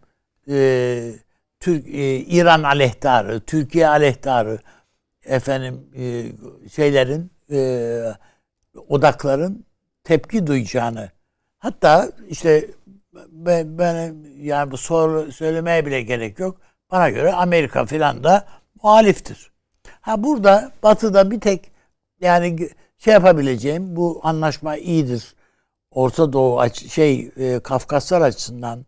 e, 0.49 1.13
Türk 1.61 1.89
e, 1.89 2.17
İran 2.17 2.63
aleyhtarı, 2.63 3.41
Türkiye 3.41 3.89
aleyhtarı 3.89 4.59
efendim 5.25 5.87
e, 5.97 6.25
şeylerin 6.69 7.31
e, 7.51 8.01
odakların 8.89 9.65
tepki 10.05 10.47
duyacağını 10.47 11.11
hatta 11.59 12.13
işte 12.29 12.71
ben, 13.33 13.79
ben 13.79 14.17
yani 14.41 14.71
bu 14.71 14.77
soru 14.77 15.33
söylemeye 15.33 15.87
bile 15.87 16.03
gerek 16.03 16.39
yok. 16.39 16.61
Bana 16.91 17.11
göre 17.11 17.33
Amerika 17.33 17.87
filan 17.87 18.25
da 18.25 18.47
muhaliftir. 18.83 19.51
Ha 20.01 20.23
burada 20.25 20.73
Batı'da 20.83 21.31
bir 21.31 21.41
tek 21.41 21.71
yani 22.21 22.69
şey 22.99 23.15
yapabileceğim 23.15 23.97
bu 23.97 24.21
anlaşma 24.23 24.77
iyidir. 24.77 25.35
Orta 25.95 26.33
Doğu 26.33 26.61
şey 26.75 27.31
e, 27.37 27.61
Kafkaslar 27.61 28.21
açısından 28.21 28.87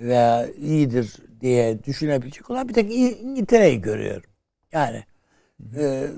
veya 0.00 0.46
iyidir 0.46 1.16
diye 1.40 1.84
düşünebilecek 1.84 2.50
olan 2.50 2.68
bir 2.68 2.74
tek 2.74 2.92
İngiltere'yi 3.22 3.80
görüyorum. 3.80 4.30
Yani 4.72 5.04
e, 5.76 6.08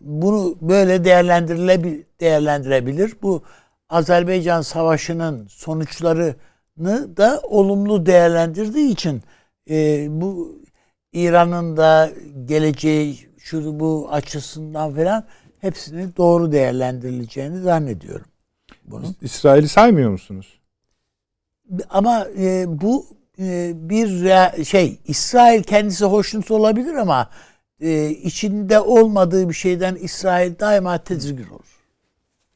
bunu 0.00 0.56
böyle 0.60 1.04
değerlendirilebilir, 1.04 2.06
değerlendirebilir. 2.20 3.16
Bu 3.22 3.42
Azerbaycan 3.88 4.60
Savaşı'nın 4.60 5.46
sonuçlarını 5.46 6.36
da 7.16 7.40
olumlu 7.42 8.06
değerlendirdiği 8.06 8.92
için 8.92 9.22
e, 9.70 10.06
bu 10.10 10.62
İran'ın 11.12 11.76
da 11.76 12.10
geleceği 12.44 13.18
şu 13.38 13.80
bu 13.80 14.08
açısından 14.10 14.94
falan 14.94 15.24
hepsini 15.60 16.16
doğru 16.16 16.52
değerlendirileceğini 16.52 17.60
zannediyorum. 17.60 18.31
Bunun. 18.84 19.16
İsrail'i 19.22 19.68
saymıyor 19.68 20.10
musunuz? 20.10 20.60
Ama 21.90 22.26
e, 22.38 22.64
bu 22.68 23.06
e, 23.38 23.72
bir 23.74 24.06
rea- 24.08 24.64
şey 24.64 24.98
İsrail 25.04 25.62
kendisi 25.62 26.04
hoşnut 26.04 26.50
olabilir 26.50 26.94
ama 26.94 27.30
e, 27.80 28.10
içinde 28.10 28.80
olmadığı 28.80 29.48
bir 29.48 29.54
şeyden 29.54 29.94
İsrail 29.94 30.58
daima 30.58 30.98
tedirgin 30.98 31.48
olur. 31.48 31.78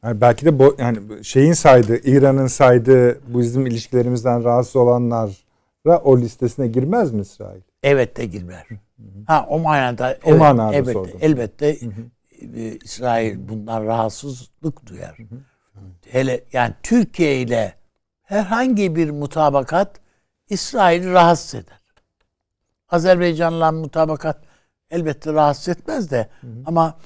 Yani 0.02 0.20
belki 0.20 0.46
de 0.46 0.58
bu, 0.58 0.76
yani 0.78 1.24
şeyin 1.24 1.52
saydığı, 1.52 1.96
İran'ın 1.96 2.46
saydığı 2.46 3.20
bu 3.34 3.40
bizim 3.40 3.66
ilişkilerimizden 3.66 4.44
rahatsız 4.44 4.76
olanlara 4.76 5.98
o 6.04 6.18
listesine 6.18 6.66
girmez 6.66 7.12
mi 7.12 7.20
İsrail? 7.20 7.60
Evet 7.82 8.16
de 8.16 8.26
girmer. 8.26 8.66
Ha 9.26 9.46
o 9.48 9.58
manada 9.58 10.18
O 10.24 10.30
evet, 10.30 10.38
manada 10.40 10.74
elbette, 10.74 10.92
sordum. 10.92 11.18
elbette 11.20 11.68
e, 12.56 12.78
İsrail 12.84 13.48
bundan 13.48 13.84
rahatsızlık 13.86 14.86
duyar. 14.86 15.16
Hele 16.06 16.44
yani 16.52 16.74
Türkiye 16.82 17.40
ile 17.40 17.74
herhangi 18.22 18.96
bir 18.96 19.10
mutabakat 19.10 20.00
İsrail'i 20.48 21.12
rahatsız 21.12 21.54
eder. 21.54 21.80
Azerbaycan'la 22.88 23.72
mutabakat 23.72 24.44
elbette 24.90 25.32
rahatsız 25.32 25.68
etmez 25.68 26.10
de 26.10 26.30
ama 26.66 26.98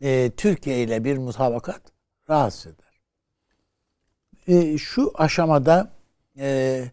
e, 0.00 0.30
Türkiye 0.36 0.82
ile 0.82 1.04
bir 1.04 1.18
mutabakat 1.18 1.82
rahatsız 2.30 2.66
eder. 2.66 3.00
E, 4.46 4.78
şu 4.78 5.12
aşamada 5.14 5.92
e, 6.38 6.84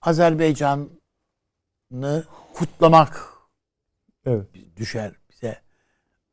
Azerbaycan'ı 0.00 2.24
kutlamak 2.54 3.28
Evet. 4.26 4.46
düşer 4.76 5.12
bize. 5.30 5.62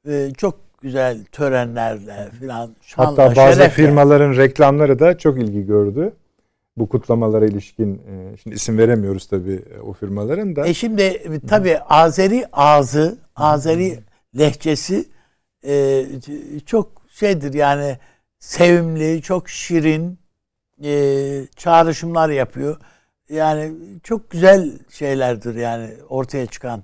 E, 0.08 0.34
çok 0.34 0.65
güzel 0.86 1.26
törenlerle 1.32 2.30
filan 2.40 2.76
Hatta 2.96 3.36
bazı 3.36 3.36
şerefle. 3.36 3.70
firmaların 3.70 4.36
reklamları 4.38 5.00
da 5.00 5.18
çok 5.18 5.38
ilgi 5.38 5.66
gördü. 5.66 6.14
Bu 6.78 6.90
kutlamalara 6.90 7.46
ilişkin 7.46 7.96
e, 7.96 8.38
şimdi 8.38 8.56
isim 8.56 8.78
veremiyoruz 8.78 9.28
tabii 9.28 9.64
e, 9.76 9.80
o 9.80 9.94
firmaların 9.94 10.56
da. 10.56 10.68
E 10.68 10.74
şimdi 10.74 11.02
e, 11.02 11.40
tabii 11.48 11.80
Azeri 11.80 12.46
ağzı, 12.52 13.18
Azeri 13.36 14.00
lehçesi 14.38 15.06
e, 15.68 16.06
çok 16.66 16.92
şeydir 17.10 17.54
yani 17.54 17.98
sevimli, 18.40 19.22
çok 19.22 19.50
şirin 19.50 20.20
e, 20.84 20.92
çağrışımlar 21.56 22.30
yapıyor. 22.30 22.78
Yani 23.30 23.74
çok 24.04 24.30
güzel 24.32 24.72
şeylerdir 24.90 25.56
yani 25.56 25.90
ortaya 26.10 26.46
çıkan 26.46 26.84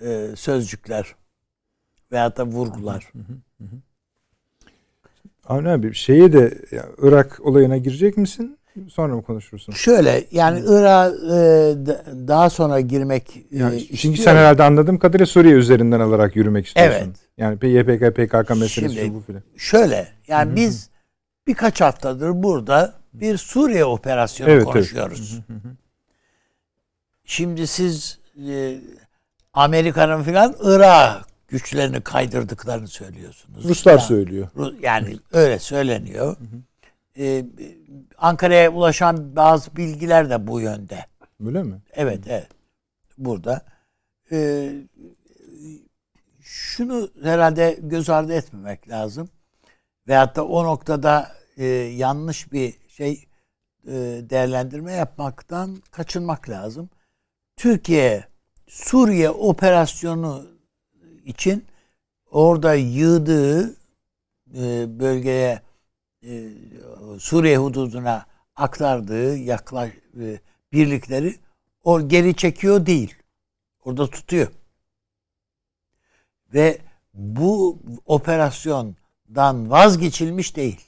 e, 0.00 0.26
sözcükler 0.36 1.14
veyahut 2.12 2.36
da 2.36 2.44
vurgular. 2.46 3.12
Avni 5.46 5.68
abi 5.68 5.94
şeye 5.94 6.32
de 6.32 6.58
ya, 6.70 6.86
Irak 7.02 7.40
olayına 7.42 7.76
girecek 7.76 8.16
misin? 8.16 8.58
Sonra 8.88 9.14
mı 9.16 9.22
konuşursun? 9.22 9.72
Şöyle 9.72 10.24
yani 10.30 10.60
Irak'a 10.66 11.08
e, 11.08 11.36
da- 11.86 12.04
daha 12.28 12.50
sonra 12.50 12.80
girmek 12.80 13.36
e, 13.36 13.42
Yani 13.58 13.78
çünkü 13.80 13.94
istiyorum. 13.94 14.22
sen 14.24 14.36
herhalde 14.36 14.62
anladığım 14.62 14.98
kadarıyla 14.98 15.26
Suriye 15.26 15.54
üzerinden 15.54 16.00
alarak 16.00 16.36
yürümek 16.36 16.66
istiyorsun. 16.66 16.94
Evet. 17.06 17.16
Yani 17.38 17.54
YPG 17.54 18.10
PKK 18.14 18.50
meselesi 18.50 18.94
Şimdi- 18.94 19.14
bu 19.14 19.20
filan. 19.20 19.42
Şöyle 19.56 20.08
yani 20.28 20.56
biz 20.56 20.90
birkaç 21.46 21.80
haftadır 21.80 22.42
burada 22.42 22.94
bir 23.14 23.36
Suriye 23.38 23.84
operasyonu 23.84 24.50
Evet, 24.50 24.62
evet. 24.64 24.72
konuşuyoruz. 24.72 25.40
Şimdi 27.24 27.66
siz 27.66 28.18
e, 28.48 28.78
Amerika'nın 29.54 30.22
filan 30.22 30.54
Irak 30.62 31.24
güçlerini 31.52 32.00
kaydırdıklarını 32.00 32.88
söylüyorsunuz. 32.88 33.64
Ruslar 33.64 33.92
Yani- 33.92 34.02
söylüyor. 34.02 34.48
Yani 34.80 35.18
öyle 35.32 35.58
söyleniyor. 35.58 36.36
Ee, 37.18 37.44
Ankara'ya 38.18 38.72
ulaşan 38.72 39.36
bazı 39.36 39.76
bilgiler 39.76 40.30
de 40.30 40.46
bu 40.46 40.60
yönde. 40.60 41.06
Öyle 41.46 41.62
mi? 41.62 41.82
Evet, 41.92 42.20
evet. 42.26 42.48
Burada. 43.18 43.62
Ee, 44.32 44.72
şunu 46.40 47.10
herhalde 47.22 47.78
göz 47.82 48.10
ardı 48.10 48.32
etmemek 48.32 48.88
lazım. 48.88 49.28
Veyahut 50.08 50.36
da 50.36 50.46
o 50.46 50.64
noktada 50.64 51.32
e, 51.56 51.64
yanlış 51.66 52.52
bir 52.52 52.74
şey 52.88 53.24
e, 53.86 53.92
değerlendirme 54.30 54.92
yapmaktan 54.92 55.82
kaçınmak 55.90 56.48
lazım. 56.48 56.90
Türkiye 57.56 58.24
Suriye 58.68 59.30
operasyonu 59.30 60.46
için 61.24 61.64
orada 62.30 62.74
yığdığı 62.74 63.76
e, 64.54 64.86
bölgeye 65.00 65.62
e, 66.22 66.48
Suriye 67.18 67.58
hududuna 67.58 68.26
aktardığı 68.56 69.36
yaklaş 69.36 69.90
e, 70.20 70.40
birlikleri 70.72 71.36
o 71.84 72.08
geri 72.08 72.36
çekiyor 72.36 72.86
değil. 72.86 73.14
Orada 73.84 74.10
tutuyor. 74.10 74.48
Ve 76.54 76.78
bu 77.14 77.78
operasyondan 78.06 79.70
vazgeçilmiş 79.70 80.56
değil. 80.56 80.80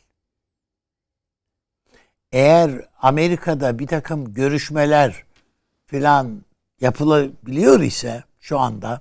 Eğer 2.32 2.88
Amerika'da 3.02 3.78
bir 3.78 3.86
takım 3.86 4.34
görüşmeler 4.34 5.24
filan 5.86 6.44
yapılabiliyor 6.80 7.80
ise 7.80 8.24
şu 8.40 8.58
anda 8.58 9.00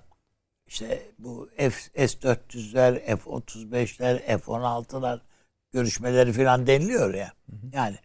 işte 0.73 1.01
bu 1.19 1.49
F, 1.57 2.07
S-400'ler, 2.07 2.99
F-35'ler, 3.17 4.19
F-16'lar 4.19 5.19
görüşmeleri 5.71 6.33
filan 6.33 6.67
deniliyor 6.67 7.13
ya. 7.13 7.33
Yani 7.73 7.97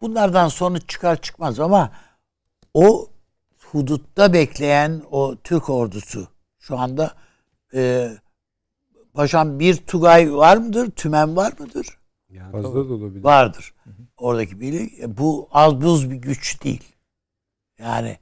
bunlardan 0.00 0.48
sonuç 0.48 0.88
çıkar 0.88 1.20
çıkmaz 1.20 1.60
ama 1.60 1.92
o 2.74 3.08
hudutta 3.64 4.32
bekleyen 4.32 5.02
o 5.10 5.36
Türk 5.44 5.70
ordusu 5.70 6.28
şu 6.58 6.78
anda 6.78 7.14
e, 7.74 8.10
paşam 9.14 9.58
bir 9.58 9.76
Tugay 9.76 10.32
var 10.34 10.56
mıdır? 10.56 10.90
Tümen 10.90 11.36
var 11.36 11.52
mıdır? 11.58 11.98
Yani 12.28 12.52
Fazla 12.52 12.88
da 12.88 12.92
olabilir. 12.92 13.24
Vardır. 13.24 13.74
Oradaki 14.16 14.60
birlik. 14.60 15.00
E, 15.00 15.16
Bu 15.16 15.48
az 15.52 15.80
buz 15.80 16.10
bir 16.10 16.16
güç 16.16 16.64
değil. 16.64 16.92
Yani 17.78 18.18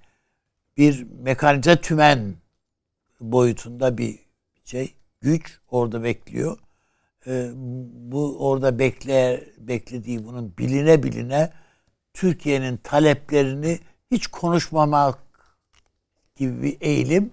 bir 0.77 1.03
mekanize 1.03 1.81
tümen 1.81 2.42
boyutunda 3.23 3.99
bir 3.99 4.19
şey 4.65 4.95
güç 5.21 5.61
orada 5.71 6.05
bekliyor. 6.05 6.59
E, 7.27 7.51
bu 8.13 8.49
orada 8.49 8.79
bekle 8.79 9.45
beklediği 9.59 10.25
bunun 10.27 10.57
biline 10.59 11.03
biline 11.03 11.51
Türkiye'nin 12.15 12.77
taleplerini 12.77 13.79
hiç 14.11 14.27
konuşmamak 14.27 15.19
gibi 16.37 16.63
bir 16.63 16.77
eğilim 16.81 17.33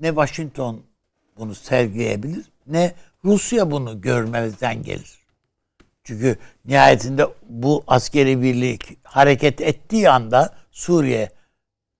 ne 0.00 0.08
Washington 0.08 0.82
bunu 1.38 1.54
sergileyebilir 1.54 2.44
ne 2.66 2.94
Rusya 3.24 3.70
bunu 3.70 4.00
görmezden 4.00 4.82
gelir. 4.82 5.18
Çünkü 6.04 6.38
nihayetinde 6.64 7.26
bu 7.48 7.84
askeri 7.86 8.42
birlik 8.42 9.06
hareket 9.06 9.60
ettiği 9.60 10.10
anda 10.10 10.54
Suriye 10.70 11.30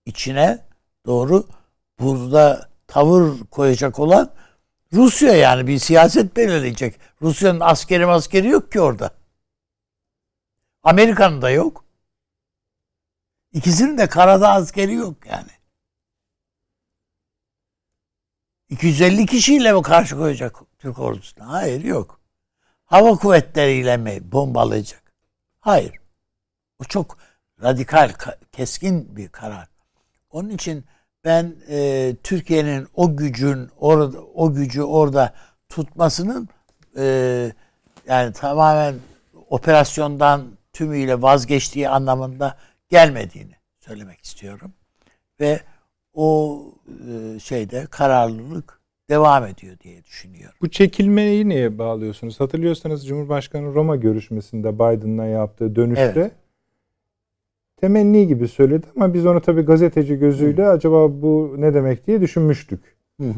içine 0.06 0.58
doğru 1.06 1.46
burada 2.00 2.69
tavır 2.90 3.40
koyacak 3.50 3.98
olan 3.98 4.34
Rusya 4.92 5.34
yani 5.36 5.66
bir 5.66 5.78
siyaset 5.78 6.36
belirleyecek. 6.36 7.00
Rusya'nın 7.22 7.60
askeri 7.60 8.06
askeri 8.06 8.48
yok 8.48 8.72
ki 8.72 8.80
orada. 8.80 9.10
Amerika'nın 10.82 11.42
da 11.42 11.50
yok. 11.50 11.84
İkisinin 13.52 13.98
de 13.98 14.08
karada 14.08 14.48
askeri 14.52 14.94
yok 14.94 15.26
yani. 15.26 15.50
250 18.68 19.26
kişiyle 19.26 19.72
mi 19.72 19.82
karşı 19.82 20.16
koyacak 20.16 20.60
Türk 20.78 20.98
ordusuna? 20.98 21.48
Hayır 21.48 21.84
yok. 21.84 22.20
Hava 22.84 23.16
kuvvetleriyle 23.16 23.96
mi 23.96 24.32
bombalayacak? 24.32 25.12
Hayır. 25.60 25.94
O 26.78 26.84
çok 26.84 27.18
radikal, 27.62 28.10
ka- 28.10 28.38
keskin 28.52 29.16
bir 29.16 29.28
karar. 29.28 29.68
Onun 30.30 30.48
için 30.50 30.84
ben 31.24 31.54
e, 31.68 32.16
Türkiye'nin 32.22 32.86
o 32.94 33.16
gücün 33.16 33.68
orada 33.78 34.18
o 34.34 34.52
gücü 34.52 34.82
orada 34.82 35.34
tutmasının 35.68 36.48
e, 36.96 37.04
yani 38.08 38.32
tamamen 38.32 38.94
operasyondan 39.48 40.44
tümüyle 40.72 41.22
vazgeçtiği 41.22 41.88
anlamında 41.88 42.56
gelmediğini 42.88 43.54
söylemek 43.78 44.24
istiyorum. 44.24 44.72
Ve 45.40 45.60
o 46.14 46.62
e, 47.36 47.38
şeyde 47.38 47.86
kararlılık 47.90 48.80
devam 49.10 49.46
ediyor 49.46 49.78
diye 49.78 50.04
düşünüyorum. 50.04 50.56
Bu 50.60 50.70
çekilmeyi 50.70 51.48
neye 51.48 51.78
bağlıyorsunuz? 51.78 52.40
Hatırlıyorsanız 52.40 53.06
Cumhurbaşkanı 53.06 53.74
Roma 53.74 53.96
görüşmesinde 53.96 54.74
Biden'la 54.74 55.24
yaptığı 55.24 55.76
dönüşte 55.76 56.12
Evet. 56.16 56.32
Temenni 57.80 58.26
gibi 58.26 58.48
söyledi 58.48 58.86
ama 58.96 59.14
biz 59.14 59.26
onu 59.26 59.40
tabii 59.40 59.62
gazeteci 59.62 60.16
gözüyle 60.16 60.68
acaba 60.68 61.22
bu 61.22 61.54
ne 61.58 61.74
demek 61.74 62.06
diye 62.06 62.20
düşünmüştük. 62.20 62.80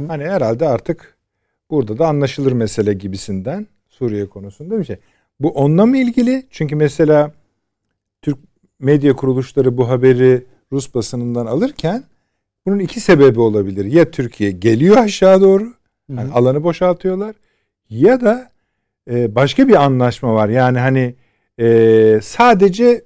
Hani 0.09 0.25
herhalde 0.25 0.69
artık 0.69 1.17
burada 1.71 1.99
da 1.99 2.07
anlaşılır 2.09 2.53
mesele 2.53 2.93
gibisinden 2.93 3.67
Suriye 3.89 4.27
konusunda 4.27 4.79
bir 4.79 4.85
şey. 4.85 4.97
Bu 5.41 5.51
onunla 5.51 5.87
mı 5.87 5.97
ilgili? 5.97 6.47
Çünkü 6.51 6.77
mesela 6.77 7.33
Türk 8.23 8.39
medya 8.81 9.17
kuruluşları 9.17 9.77
bu 9.77 9.89
haberi 9.89 10.45
Rus 10.73 10.95
basınından 10.95 11.47
alırken 11.47 12.05
bunun 12.67 12.79
iki 12.79 13.01
sebebi 13.01 13.41
olabilir. 13.41 13.85
Ya 13.85 14.11
Türkiye 14.11 14.51
geliyor 14.51 14.97
aşağı 14.97 15.41
doğru, 15.41 15.73
yani 16.09 16.33
alanı 16.33 16.63
boşaltıyorlar 16.65 17.35
ya 17.91 18.21
da 18.21 18.51
e, 19.11 19.35
başka 19.35 19.69
bir 19.69 19.85
anlaşma 19.85 20.35
var. 20.35 20.49
Yani 20.49 20.79
hani 20.79 21.15
e, 21.61 22.21
sadece 22.23 23.05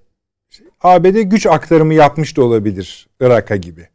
ABD 0.87 1.21
güç 1.23 1.47
aktarımı 1.47 1.95
yapmış 1.95 2.37
da 2.37 2.45
olabilir 2.45 3.09
Irak'a 3.21 3.57
gibi. 3.57 3.89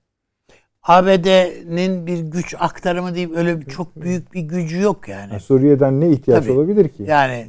ABD'nin 0.84 2.08
bir 2.08 2.19
güç 2.19 2.56
aktarımı 2.60 3.15
değil 3.15 3.30
öyle 3.36 3.62
bir 3.62 3.65
çok 3.65 3.95
büyük 3.95 4.34
bir 4.34 4.41
gücü 4.41 4.80
yok 4.82 5.08
yani. 5.08 5.32
Yani 5.32 5.41
Suriye'den 5.41 6.01
ne 6.01 6.10
ihtiyaç 6.10 6.43
Tabii. 6.43 6.51
olabilir 6.54 6.89
ki? 6.89 7.04
Yani 7.08 7.47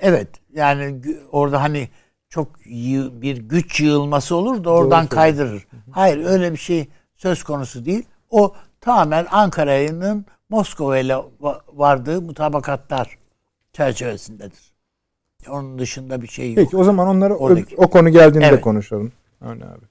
evet 0.00 0.28
yani 0.54 1.00
orada 1.32 1.62
hani 1.62 1.88
çok 2.28 2.66
yığ- 2.66 3.20
bir 3.22 3.36
güç 3.36 3.80
yığılması 3.80 4.36
olur 4.36 4.64
da 4.64 4.70
oradan 4.70 5.02
Doğru 5.04 5.08
kaydırır. 5.14 5.66
Hayır 5.90 6.24
öyle 6.24 6.52
bir 6.52 6.56
şey 6.56 6.88
söz 7.16 7.42
konusu 7.42 7.84
değil. 7.84 8.04
O 8.30 8.54
tamamen 8.80 9.26
Ankara'nın 9.30 10.26
Moskova 10.48 10.98
ile 10.98 11.12
va- 11.12 11.60
vardığı 11.72 12.22
mutabakatlar 12.22 13.18
çerçevesindedir. 13.72 14.71
Onun 15.50 15.78
dışında 15.78 16.22
bir 16.22 16.26
şey 16.28 16.48
yok. 16.48 16.56
Peki 16.56 16.76
o 16.76 16.84
zaman 16.84 17.08
onları 17.08 17.34
o, 17.34 17.38
Oradaki. 17.44 17.76
o 17.76 17.88
konu 17.88 18.08
geldiğinde 18.10 18.46
Evet. 18.46 18.60
konuşalım. 18.60 19.12
Öyle 19.48 19.64
abi. 19.64 19.84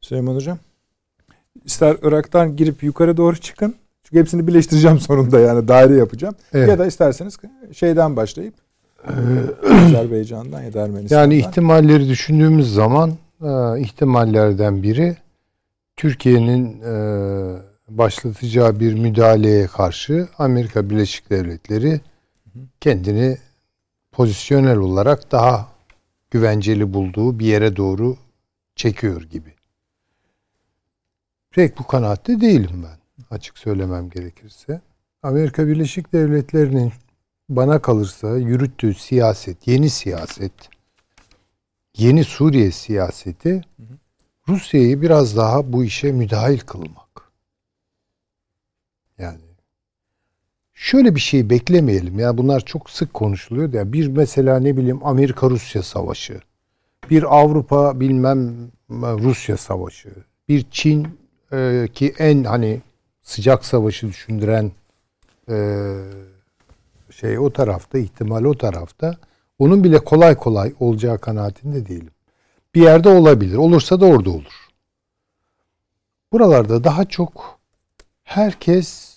Süleyman 0.00 0.34
Hocam. 0.34 0.58
İster 1.64 1.96
Irak'tan 2.02 2.56
girip 2.56 2.82
yukarı 2.82 3.16
doğru 3.16 3.36
çıkın. 3.36 3.74
Çünkü 4.04 4.20
hepsini 4.20 4.46
birleştireceğim 4.46 4.98
sonunda 5.00 5.40
yani 5.40 5.68
daire 5.68 5.94
yapacağım. 5.94 6.34
Evet. 6.52 6.68
Ya 6.68 6.78
da 6.78 6.86
isterseniz 6.86 7.36
şeyden 7.72 8.16
başlayıp 8.16 8.54
Azerbaycan'dan 9.86 10.62
ya 10.62 10.72
da 10.72 10.80
Ermenistan'dan. 10.80 11.22
Yani 11.22 11.36
ihtimalleri 11.36 12.08
düşündüğümüz 12.08 12.74
zaman 12.74 13.10
e, 13.42 13.80
ihtimallerden 13.80 14.82
biri 14.82 15.16
Türkiye'nin 15.96 16.80
e, 16.82 16.92
başlatacağı 17.88 18.80
bir 18.80 18.94
müdahaleye 18.94 19.66
karşı 19.66 20.28
Amerika 20.38 20.90
Birleşik 20.90 21.30
Devletleri 21.30 22.00
kendini 22.80 23.38
pozisyonel 24.12 24.76
olarak 24.76 25.32
daha 25.32 25.68
güvenceli 26.30 26.94
bulduğu 26.94 27.38
bir 27.38 27.46
yere 27.46 27.76
doğru 27.76 28.16
çekiyor 28.76 29.22
gibi. 29.22 29.54
Pek 31.50 31.78
bu 31.78 31.86
kanaatte 31.86 32.40
değilim 32.40 32.86
ben. 32.86 33.00
Açık 33.30 33.58
söylemem 33.58 34.10
gerekirse. 34.10 34.80
Amerika 35.22 35.66
Birleşik 35.66 36.12
Devletleri'nin 36.12 36.92
bana 37.48 37.82
kalırsa 37.82 38.38
yürüttüğü 38.38 38.94
siyaset, 38.94 39.66
yeni 39.66 39.90
siyaset, 39.90 40.52
yeni 41.96 42.24
Suriye 42.24 42.70
siyaseti 42.70 43.62
Rusya'yı 44.48 45.02
biraz 45.02 45.36
daha 45.36 45.72
bu 45.72 45.84
işe 45.84 46.12
müdahil 46.12 46.58
kılmak. 46.58 47.32
Yani 49.18 49.40
şöyle 50.80 51.14
bir 51.14 51.20
şey 51.20 51.50
beklemeyelim 51.50 52.18
ya 52.18 52.38
bunlar 52.38 52.60
çok 52.60 52.90
sık 52.90 53.14
konuşuluyor 53.14 53.72
ya 53.72 53.92
bir 53.92 54.06
mesela 54.06 54.60
ne 54.60 54.76
bileyim 54.76 55.06
Amerika 55.06 55.50
Rusya 55.50 55.82
savaşı, 55.82 56.40
bir 57.10 57.38
Avrupa 57.38 58.00
bilmem 58.00 58.70
Rusya 58.90 59.56
savaşı, 59.56 60.10
bir 60.48 60.66
Çin 60.70 61.08
e, 61.52 61.88
ki 61.94 62.14
en 62.18 62.44
hani 62.44 62.80
sıcak 63.22 63.64
savaşı 63.64 64.08
düşündüren 64.08 64.72
e, 65.50 65.56
şey 67.10 67.38
o 67.38 67.50
tarafta, 67.50 67.98
ihtimal 67.98 68.44
o 68.44 68.54
tarafta. 68.54 69.16
Onun 69.58 69.84
bile 69.84 69.98
kolay 69.98 70.34
kolay 70.34 70.72
olacağı 70.80 71.18
kanaatinde 71.18 71.88
değilim. 71.88 72.12
Bir 72.74 72.82
yerde 72.82 73.08
olabilir. 73.08 73.56
Olursa 73.56 74.00
da 74.00 74.06
orada 74.06 74.30
olur. 74.30 74.68
Buralarda 76.32 76.84
daha 76.84 77.04
çok 77.04 77.58
herkes 78.24 79.09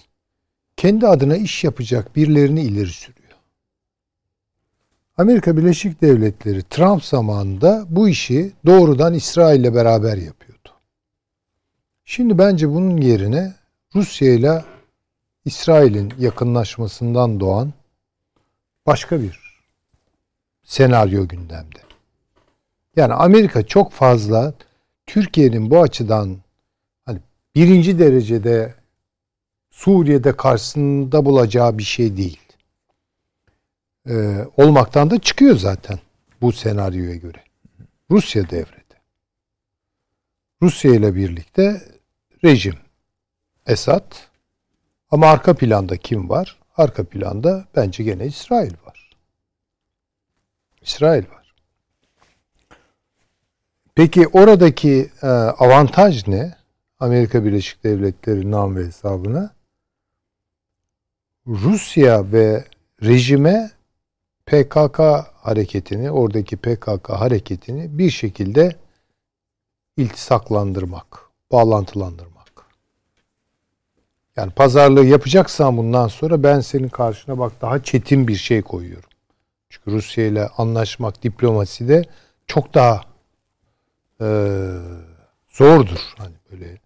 kendi 0.77 1.07
adına 1.07 1.35
iş 1.37 1.63
yapacak 1.63 2.15
birilerini 2.15 2.61
ileri 2.61 2.87
sürüyor. 2.87 3.23
Amerika 5.17 5.57
Birleşik 5.57 6.01
Devletleri 6.01 6.63
Trump 6.63 7.03
zamanında 7.03 7.85
bu 7.89 8.09
işi 8.09 8.51
doğrudan 8.65 9.13
İsrail 9.13 9.59
ile 9.59 9.75
beraber 9.75 10.17
yapıyordu. 10.17 10.69
Şimdi 12.05 12.37
bence 12.37 12.69
bunun 12.69 12.97
yerine 12.97 13.53
Rusya 13.95 14.33
ile 14.33 14.65
İsrail'in 15.45 16.13
yakınlaşmasından 16.19 17.39
doğan 17.39 17.73
başka 18.85 19.21
bir 19.21 19.39
senaryo 20.63 21.27
gündemde. 21.27 21.79
Yani 22.95 23.13
Amerika 23.13 23.67
çok 23.67 23.91
fazla 23.91 24.53
Türkiye'nin 25.05 25.69
bu 25.69 25.81
açıdan 25.81 26.37
hani 27.05 27.19
birinci 27.55 27.99
derecede 27.99 28.75
Suriye'de 29.73 30.37
karşısında 30.37 31.25
bulacağı 31.25 31.77
bir 31.77 31.83
şey 31.83 32.17
değil. 32.17 32.39
Ee, 34.09 34.45
olmaktan 34.57 35.09
da 35.09 35.19
çıkıyor 35.19 35.57
zaten 35.57 35.99
bu 36.41 36.51
senaryoya 36.51 37.15
göre. 37.15 37.43
Rusya 38.11 38.49
devrede. 38.49 38.95
Rusya 40.61 40.95
ile 40.95 41.15
birlikte 41.15 41.81
rejim 42.43 42.75
Esad 43.67 44.15
ama 45.11 45.27
arka 45.27 45.53
planda 45.53 45.97
kim 45.97 46.29
var? 46.29 46.59
Arka 46.77 47.03
planda 47.03 47.65
bence 47.75 48.03
gene 48.03 48.25
İsrail 48.25 48.73
var. 48.85 49.09
İsrail 50.81 51.23
var. 51.29 51.53
Peki 53.95 54.27
oradaki 54.27 55.11
e, 55.21 55.27
avantaj 55.27 56.27
ne? 56.27 56.55
Amerika 56.99 57.45
Birleşik 57.45 57.83
Devletleri 57.83 58.51
nam 58.51 58.75
ve 58.75 58.85
hesabına 58.85 59.53
Rusya 61.47 62.31
ve 62.31 62.65
rejime 63.03 63.71
PKK 64.45 64.99
hareketini, 65.41 66.11
oradaki 66.11 66.57
PKK 66.57 67.09
hareketini 67.09 67.97
bir 67.97 68.09
şekilde 68.09 68.75
iltisaklandırmak, 69.97 71.19
bağlantılandırmak. 71.51 72.33
Yani 74.35 74.51
pazarlığı 74.51 75.05
yapacaksan 75.05 75.77
bundan 75.77 76.07
sonra 76.07 76.43
ben 76.43 76.59
senin 76.59 76.89
karşına 76.89 77.39
bak 77.39 77.61
daha 77.61 77.83
çetin 77.83 78.27
bir 78.27 78.35
şey 78.35 78.61
koyuyorum. 78.61 79.09
Çünkü 79.69 79.91
Rusya 79.91 80.25
ile 80.25 80.47
anlaşmak 80.57 81.23
diplomaside 81.23 82.03
çok 82.47 82.73
daha 82.73 83.01
e, 84.21 84.27
zordur. 85.47 85.99
Hani 86.17 86.35
böyle 86.51 86.77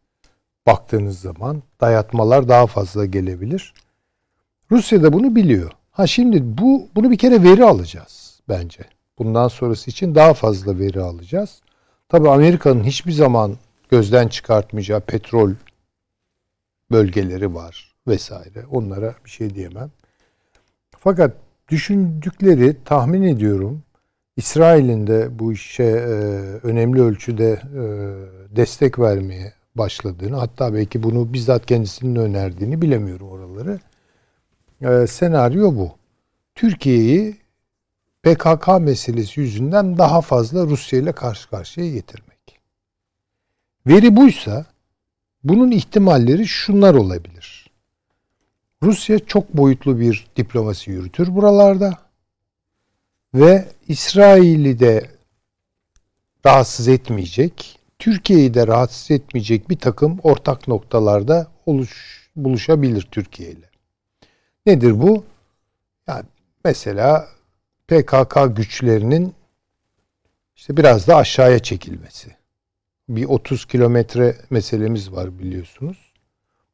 baktığınız 0.68 1.20
zaman 1.20 1.64
dayatmalar 1.82 2.48
daha 2.48 2.68
fazla 2.68 3.06
gelebilir. 3.06 3.74
Rusya 4.72 5.04
da 5.04 5.14
bunu 5.14 5.36
biliyor. 5.36 5.72
Ha 5.92 6.08
şimdi 6.08 6.58
bu 6.58 6.88
bunu 6.96 7.12
bir 7.12 7.18
kere 7.18 7.44
veri 7.44 7.66
alacağız 7.66 8.40
bence. 8.50 8.80
Bundan 9.20 9.48
sonrası 9.48 9.92
için 9.92 10.16
daha 10.16 10.34
fazla 10.34 10.80
veri 10.80 11.02
alacağız. 11.02 11.62
Tabii 12.10 12.30
Amerika'nın 12.30 12.84
hiçbir 12.84 13.12
zaman 13.12 13.58
gözden 13.90 14.28
çıkartmayacağı 14.28 15.02
petrol 15.02 15.52
bölgeleri 16.92 17.54
var 17.56 17.96
vesaire. 18.08 18.66
Onlara 18.72 19.16
bir 19.26 19.30
şey 19.30 19.56
diyemem. 19.56 19.92
Fakat 21.00 21.32
düşündükleri 21.70 22.78
tahmin 22.86 23.24
ediyorum 23.24 23.84
İsrail'in 24.38 25.08
de 25.08 25.40
bu 25.40 25.54
işe 25.54 25.84
e, 25.84 26.14
önemli 26.64 27.02
ölçüde 27.02 27.52
e, 27.52 27.84
destek 28.56 29.00
vermeye 29.00 29.54
başladığını 29.76 30.36
hatta 30.36 30.74
belki 30.74 31.04
bunu 31.04 31.34
bizzat 31.34 31.66
kendisinin 31.66 32.16
önerdiğini 32.16 32.82
bilemiyorum 32.82 33.30
oraları. 33.30 33.80
E, 34.82 35.08
senaryo 35.08 35.76
bu. 35.76 35.92
Türkiye'yi 36.56 37.38
PKK 38.24 38.68
meselesi 38.80 39.40
yüzünden 39.40 39.98
daha 39.98 40.22
fazla 40.22 40.66
Rusya 40.66 41.00
ile 41.00 41.12
karşı 41.12 41.50
karşıya 41.50 41.92
getirmek. 41.92 42.60
Veri 43.88 44.16
buysa 44.16 44.66
bunun 45.44 45.72
ihtimalleri 45.72 46.48
şunlar 46.48 46.94
olabilir. 46.94 47.72
Rusya 48.84 49.20
çok 49.20 49.58
boyutlu 49.58 50.00
bir 50.00 50.28
diplomasi 50.36 50.92
yürütür 50.92 51.36
buralarda 51.36 51.94
ve 53.34 53.66
İsrail'i 53.88 54.80
de 54.80 55.10
rahatsız 56.46 56.88
etmeyecek, 56.88 57.80
Türkiye'yi 58.00 58.54
de 58.54 58.68
rahatsız 58.68 59.12
etmeyecek 59.12 59.70
bir 59.70 59.78
takım 59.78 60.20
ortak 60.24 60.68
noktalarda 60.68 61.48
oluş, 61.66 62.24
buluşabilir 62.36 63.08
Türkiye 63.12 63.52
ile. 63.52 63.68
Nedir 64.68 65.02
bu? 65.02 65.24
Yani 66.08 66.26
mesela 66.66 67.28
PKK 67.88 68.56
güçlerinin 68.58 69.34
işte 70.56 70.78
biraz 70.78 71.08
da 71.08 71.16
aşağıya 71.16 71.60
çekilmesi. 71.60 72.36
Bir 73.10 73.26
30 73.26 73.66
kilometre 73.66 74.36
meselemiz 74.50 75.12
var 75.12 75.40
biliyorsunuz. 75.40 75.98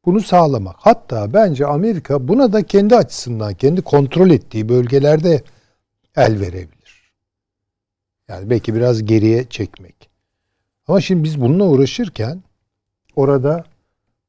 Bunu 0.04 0.20
sağlamak. 0.20 0.76
Hatta 0.78 1.32
bence 1.32 1.66
Amerika 1.66 2.28
buna 2.28 2.52
da 2.52 2.62
kendi 2.62 2.96
açısından, 2.96 3.54
kendi 3.54 3.82
kontrol 3.82 4.30
ettiği 4.30 4.68
bölgelerde 4.68 5.42
el 6.16 6.40
verebilir. 6.40 7.12
Yani 8.28 8.50
belki 8.50 8.74
biraz 8.74 9.04
geriye 9.04 9.44
çekmek. 9.48 10.10
Ama 10.88 11.00
şimdi 11.00 11.24
biz 11.24 11.40
bununla 11.40 11.64
uğraşırken 11.64 12.42
orada 13.16 13.64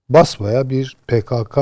basmaya 0.10 0.70
bir 0.70 0.98
PKK 1.08 1.58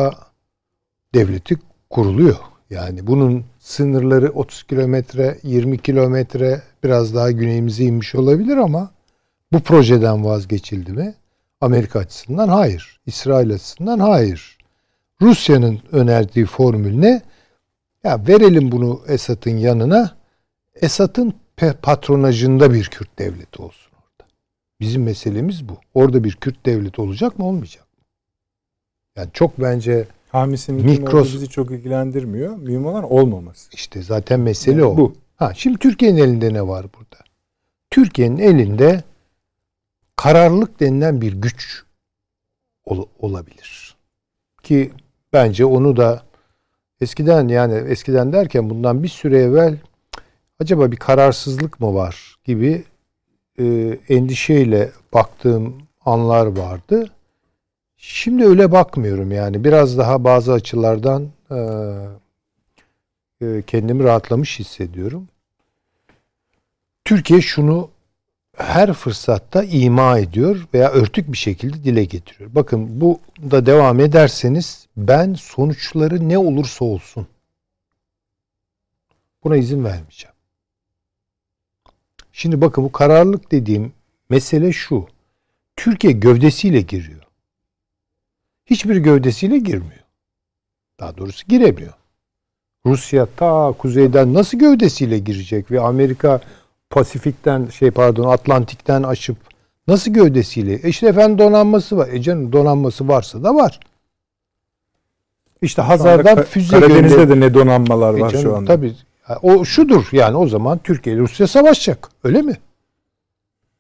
devleti 1.13 1.55
kuruluyor. 1.93 2.35
Yani 2.69 3.07
bunun 3.07 3.45
sınırları 3.59 4.29
30 4.29 4.63
kilometre, 4.63 5.37
20 5.43 5.77
kilometre 5.77 6.61
biraz 6.83 7.15
daha 7.15 7.31
güneyimize 7.31 7.83
inmiş 7.83 8.15
olabilir 8.15 8.57
ama 8.57 8.91
bu 9.51 9.59
projeden 9.59 10.25
vazgeçildi 10.25 10.91
mi? 10.91 11.15
Amerika 11.61 11.99
açısından 11.99 12.47
hayır. 12.47 12.99
İsrail 13.05 13.53
açısından 13.53 13.99
hayır. 13.99 14.57
Rusya'nın 15.21 15.79
önerdiği 15.91 16.45
formül 16.45 16.97
ne? 16.97 17.21
Ya 18.03 18.27
verelim 18.27 18.71
bunu 18.71 19.01
Esad'ın 19.07 19.57
yanına. 19.57 20.15
Esad'ın 20.81 21.33
patronajında 21.81 22.73
bir 22.73 22.85
Kürt 22.85 23.19
devleti 23.19 23.61
olsun 23.61 23.91
orada. 23.93 24.29
Bizim 24.79 25.03
meselemiz 25.03 25.69
bu. 25.69 25.77
Orada 25.93 26.23
bir 26.23 26.35
Kürt 26.35 26.65
devleti 26.65 27.01
olacak 27.01 27.39
mı 27.39 27.45
olmayacak 27.45 27.85
mı? 27.97 28.03
Yani 29.17 29.29
çok 29.33 29.61
bence 29.61 30.07
Hamisinin 30.33 30.87
Mikros- 30.87 31.33
bizi 31.33 31.49
çok 31.49 31.71
ilgilendirmiyor. 31.71 32.55
Mühim 32.57 32.85
olan 32.85 33.03
olmaması. 33.11 33.69
işte 33.73 34.01
zaten 34.01 34.39
mesele 34.39 34.81
Yani 34.81 34.85
o. 34.85 34.97
bu. 34.97 35.13
Ha, 35.35 35.51
şimdi 35.55 35.77
Türkiye'nin 35.77 36.17
elinde 36.17 36.53
ne 36.53 36.67
var 36.67 36.85
burada? 36.97 37.23
Türkiye'nin 37.89 38.37
elinde 38.37 39.03
kararlılık 40.15 40.79
denilen 40.79 41.21
bir 41.21 41.33
güç 41.33 41.83
ol- 42.85 43.07
olabilir. 43.19 43.95
Ki 44.63 44.91
bence 45.33 45.65
onu 45.65 45.97
da 45.97 46.23
eskiden 47.01 47.47
yani 47.47 47.73
eskiden 47.73 48.33
derken 48.33 48.69
bundan 48.69 49.03
bir 49.03 49.07
süre 49.07 49.39
evvel 49.39 49.77
acaba 50.59 50.91
bir 50.91 50.97
kararsızlık 50.97 51.79
mı 51.79 51.93
var 51.95 52.35
gibi 52.43 52.83
e, 53.59 53.97
endişeyle 54.09 54.91
baktığım 55.13 55.77
anlar 56.05 56.45
vardı. 56.45 57.09
Şimdi 58.05 58.45
öyle 58.45 58.71
bakmıyorum 58.71 59.31
yani 59.31 59.63
biraz 59.63 59.97
daha 59.97 60.23
bazı 60.23 60.53
açılardan 60.53 61.29
e, 61.51 61.57
e, 63.41 63.61
kendimi 63.67 64.03
rahatlamış 64.03 64.59
hissediyorum. 64.59 65.27
Türkiye 67.05 67.41
şunu 67.41 67.89
her 68.57 68.93
fırsatta 68.93 69.63
ima 69.63 70.19
ediyor 70.19 70.67
veya 70.73 70.91
örtük 70.91 71.31
bir 71.31 71.37
şekilde 71.37 71.83
dile 71.83 72.03
getiriyor. 72.05 72.55
Bakın 72.55 73.01
bu 73.01 73.19
da 73.51 73.65
devam 73.65 73.99
ederseniz 73.99 74.87
ben 74.97 75.33
sonuçları 75.33 76.29
ne 76.29 76.37
olursa 76.37 76.85
olsun 76.85 77.27
buna 79.43 79.57
izin 79.57 79.83
vermeyeceğim. 79.83 80.35
Şimdi 82.31 82.61
bakın 82.61 82.83
bu 82.83 82.91
kararlılık 82.91 83.51
dediğim 83.51 83.93
mesele 84.29 84.71
şu. 84.71 85.07
Türkiye 85.75 86.13
gövdesiyle 86.13 86.81
giriyor. 86.81 87.22
Hiçbir 88.65 88.97
gövdesiyle 88.97 89.57
girmiyor. 89.57 90.03
Daha 90.99 91.17
doğrusu 91.17 91.47
giremiyor. 91.47 91.93
Rusya 92.85 93.27
ta 93.37 93.71
kuzeyden 93.77 94.33
nasıl 94.33 94.57
gövdesiyle 94.59 95.19
girecek 95.19 95.71
ve 95.71 95.79
Amerika 95.81 96.41
Pasifik'ten 96.89 97.65
şey 97.67 97.91
pardon 97.91 98.29
Atlantik'ten 98.29 99.03
aşıp 99.03 99.37
nasıl 99.87 100.11
gövdesiyle? 100.11 100.73
E 100.73 100.89
işte 100.89 101.07
efendim 101.07 101.37
donanması 101.37 101.97
var. 101.97 102.07
E 102.11 102.21
canım 102.21 102.53
donanması 102.53 103.07
varsa 103.07 103.43
da 103.43 103.55
var. 103.55 103.79
İşte 105.61 105.81
Hazar'dan 105.81 106.37
Ka- 106.37 106.43
füze 106.43 106.79
Karadeniz'de 106.79 107.15
gönder- 107.17 107.29
de 107.35 107.39
ne 107.39 107.53
donanmalar 107.53 108.13
E 108.13 108.19
var 108.19 108.29
canım, 108.29 108.43
şu 108.43 108.55
anda. 108.55 108.67
Tabii. 108.75 108.93
O 109.41 109.65
şudur 109.65 110.07
yani 110.11 110.37
o 110.37 110.47
zaman 110.47 110.77
Türkiye 110.83 111.15
ile 111.15 111.21
Rusya 111.21 111.47
savaşacak. 111.47 112.09
Öyle 112.23 112.41
mi? 112.41 112.53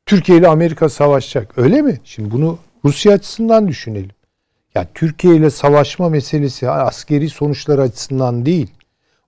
Türkiye 0.05 0.37
ile 0.37 0.47
Amerika 0.47 0.89
savaşacak. 0.89 1.57
Öyle 1.57 1.81
mi? 1.81 1.99
Şimdi 2.03 2.31
bunu 2.31 2.57
Rusya 2.85 3.13
açısından 3.13 3.67
düşünelim. 3.67 4.09
Ya 4.75 4.87
Türkiye 4.93 5.35
ile 5.35 5.49
savaşma 5.49 6.09
meselesi 6.09 6.69
askeri 6.69 7.29
sonuçlar 7.29 7.79
açısından 7.79 8.45
değil. 8.45 8.71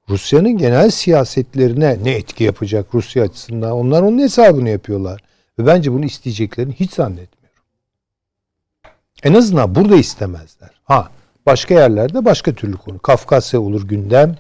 Rusya'nın 0.10 0.58
genel 0.58 0.90
siyasetlerine 0.90 1.98
ne 2.04 2.12
etki 2.12 2.44
yapacak 2.44 2.86
Rusya 2.94 3.24
açısından? 3.24 3.72
Onlar 3.72 4.02
onun 4.02 4.20
hesabını 4.20 4.70
yapıyorlar. 4.70 5.22
Ve 5.60 5.66
bence 5.66 5.94
bunu 5.94 6.06
isteyeceklerini 6.06 6.74
hiç 6.74 6.94
zannetmiyorum. 6.94 7.62
En 9.24 9.34
azından 9.34 9.76
burada 9.76 9.96
istemezler. 9.96 10.70
Ha 10.84 11.10
başka 11.46 11.74
yerlerde 11.74 12.26
başka 12.26 12.54
türlü 12.54 12.78
konu. 12.78 13.00
Kafkasya 13.00 13.60
olur 13.62 13.88
gündem 13.88 14.36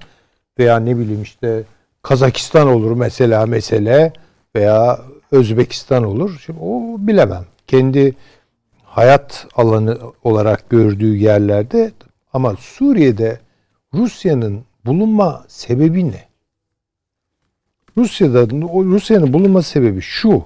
veya 0.59 0.79
ne 0.79 0.97
bileyim 0.97 1.21
işte 1.21 1.63
Kazakistan 2.01 2.67
olur 2.67 2.91
mesela 2.91 3.45
mesele 3.45 4.13
veya 4.55 4.99
Özbekistan 5.31 6.03
olur. 6.03 6.41
Şimdi 6.45 6.59
o 6.61 6.95
bilemem. 6.99 7.45
Kendi 7.67 8.15
hayat 8.95 9.47
alanı 9.55 9.97
olarak 10.23 10.69
gördüğü 10.69 11.17
yerlerde 11.17 11.91
ama 12.33 12.55
Suriye'de 12.59 13.39
Rusya'nın 13.93 14.65
bulunma 14.85 15.45
sebebi 15.47 16.11
ne? 16.11 16.25
Rusya'da 17.97 18.47
Rusya'nın 18.85 19.33
bulunma 19.33 19.61
sebebi 19.61 20.01
şu. 20.01 20.43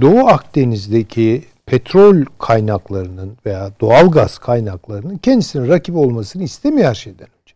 Doğu 0.00 0.28
Akdeniz'deki 0.28 1.44
petrol 1.66 2.24
kaynaklarının 2.38 3.36
veya 3.46 3.70
doğal 3.80 4.10
gaz 4.10 4.38
kaynaklarının 4.38 5.16
kendisinin 5.16 5.68
rakip 5.68 5.96
olmasını 5.96 6.42
istemiyor 6.42 6.88
her 6.88 6.94
şeyden 6.94 7.28
önce. 7.42 7.54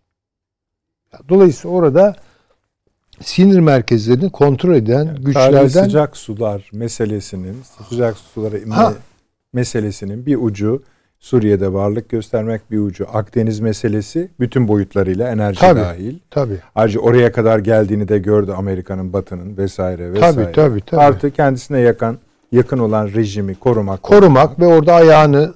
Dolayısıyla 1.28 1.76
orada 1.76 2.16
sinir 3.20 3.60
merkezlerini 3.60 4.30
kontrol 4.30 4.74
eden 4.74 5.06
Tarihi 5.06 5.24
güçlerden 5.24 5.84
sıcak 5.84 6.16
sular 6.16 6.70
meselesinin, 6.72 7.56
sıcak 7.88 8.16
sulara 8.16 8.58
inme 8.58 8.74
Ha. 8.74 8.92
Meselesinin 9.52 10.26
bir 10.26 10.36
ucu 10.36 10.82
Suriye'de 11.18 11.72
varlık 11.72 12.08
göstermek 12.08 12.70
bir 12.70 12.78
ucu. 12.78 13.06
Akdeniz 13.12 13.60
meselesi 13.60 14.30
bütün 14.40 14.68
boyutlarıyla 14.68 15.28
enerji 15.28 15.60
Tabii. 15.60 15.80
dahil. 15.80 16.18
tabii 16.30 16.56
Ayrıca 16.74 17.00
oraya 17.00 17.32
kadar 17.32 17.58
geldiğini 17.58 18.08
de 18.08 18.18
gördü 18.18 18.52
Amerika'nın, 18.52 19.12
Batı'nın 19.12 19.56
vesaire 19.56 20.12
vesaire. 20.12 20.34
tabii 20.34 20.52
tabii 20.52 20.80
tabii. 20.80 21.00
Artı 21.00 21.30
kendisine 21.30 21.80
yakın 21.80 22.18
yakın 22.52 22.78
olan 22.78 23.08
rejimi 23.08 23.54
korumak. 23.54 24.02
korumak 24.02 24.60
ve 24.60 24.66
orada 24.66 24.94
ayağını 24.94 25.54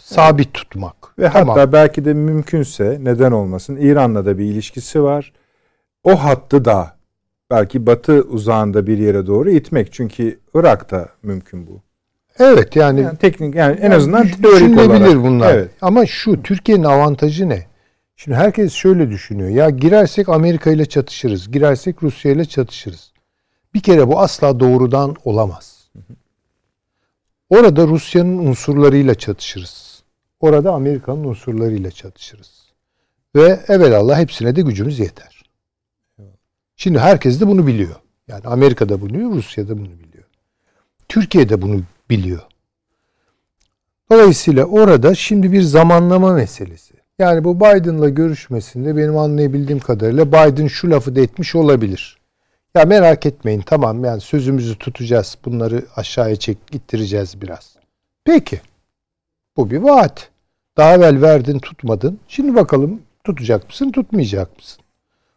sabit 0.00 0.54
tutmak. 0.54 0.94
Ve 1.18 1.30
Tamam. 1.32 1.48
hatta 1.56 1.72
belki 1.72 2.04
de 2.04 2.14
mümkünse 2.14 2.98
neden 3.02 3.32
olmasın 3.32 3.76
İran'la 3.76 4.24
da 4.26 4.38
bir 4.38 4.44
ilişkisi 4.44 5.02
var. 5.02 5.32
O 6.04 6.16
hattı 6.16 6.64
da 6.64 6.92
belki 7.50 7.86
batı 7.86 8.12
uzağında 8.22 8.86
bir 8.86 8.98
yere 8.98 9.26
doğru 9.26 9.50
itmek. 9.50 9.92
Çünkü 9.92 10.40
Irak'ta 10.54 11.08
mümkün 11.22 11.66
bu. 11.66 11.80
Evet 12.38 12.76
yani, 12.76 13.00
Yani 13.00 13.18
teknik 13.18 13.54
yani 13.54 13.76
en 13.76 13.82
yani 13.82 13.94
azından 13.94 14.28
teorik 14.28 14.78
olarak. 14.78 15.16
bunlar. 15.16 15.54
Evet. 15.54 15.70
Ama 15.80 16.06
şu 16.06 16.42
Türkiye'nin 16.42 16.84
avantajı 16.84 17.48
ne? 17.48 17.66
Şimdi 18.16 18.36
herkes 18.36 18.72
şöyle 18.72 19.10
düşünüyor. 19.10 19.48
Ya 19.48 19.70
girersek 19.70 20.28
Amerika 20.28 20.70
ile 20.70 20.86
çatışırız. 20.86 21.50
Girersek 21.50 22.02
Rusya 22.02 22.32
ile 22.32 22.44
çatışırız. 22.44 23.12
Bir 23.74 23.80
kere 23.80 24.08
bu 24.08 24.20
asla 24.20 24.60
doğrudan 24.60 25.16
olamaz. 25.24 25.90
Orada 27.50 27.86
Rusya'nın 27.86 28.38
unsurlarıyla 28.38 29.14
çatışırız. 29.14 30.02
Orada 30.40 30.72
Amerika'nın 30.72 31.24
unsurlarıyla 31.24 31.90
çatışırız. 31.90 32.62
Ve 33.36 33.60
evelallah 33.68 34.18
hepsine 34.18 34.56
de 34.56 34.60
gücümüz 34.60 34.98
yeter. 34.98 35.42
Şimdi 36.76 36.98
herkes 36.98 37.40
de 37.40 37.46
bunu 37.46 37.66
biliyor. 37.66 37.96
Yani 38.28 38.44
Amerika 38.44 38.88
da 38.88 39.00
bunu 39.00 39.08
biliyor, 39.14 39.30
Rusya 39.30 39.68
da 39.68 39.78
bunu 39.78 39.98
biliyor. 39.98 40.24
Türkiye 41.08 41.48
de 41.48 41.62
bunu 41.62 41.80
biliyor. 42.12 42.42
Dolayısıyla 44.10 44.64
orada 44.64 45.14
şimdi 45.14 45.52
bir 45.52 45.62
zamanlama 45.62 46.32
meselesi. 46.32 46.94
Yani 47.18 47.44
bu 47.44 47.60
Biden'la 47.60 48.08
görüşmesinde 48.08 48.96
benim 48.96 49.18
anlayabildiğim 49.18 49.80
kadarıyla 49.80 50.28
Biden 50.28 50.66
şu 50.66 50.90
lafı 50.90 51.16
da 51.16 51.20
etmiş 51.20 51.54
olabilir. 51.54 52.18
Ya 52.74 52.84
merak 52.84 53.26
etmeyin 53.26 53.60
tamam 53.60 54.04
yani 54.04 54.20
sözümüzü 54.20 54.78
tutacağız. 54.78 55.38
Bunları 55.44 55.84
aşağıya 55.96 56.36
çek 56.36 56.58
ittireceğiz 56.72 57.40
biraz. 57.40 57.76
Peki. 58.24 58.60
Bu 59.56 59.70
bir 59.70 59.78
vaat. 59.78 60.30
Daha 60.76 60.94
evvel 60.94 61.22
verdin 61.22 61.58
tutmadın. 61.58 62.18
Şimdi 62.28 62.54
bakalım 62.54 63.02
tutacak 63.24 63.68
mısın 63.68 63.92
tutmayacak 63.92 64.56
mısın? 64.56 64.84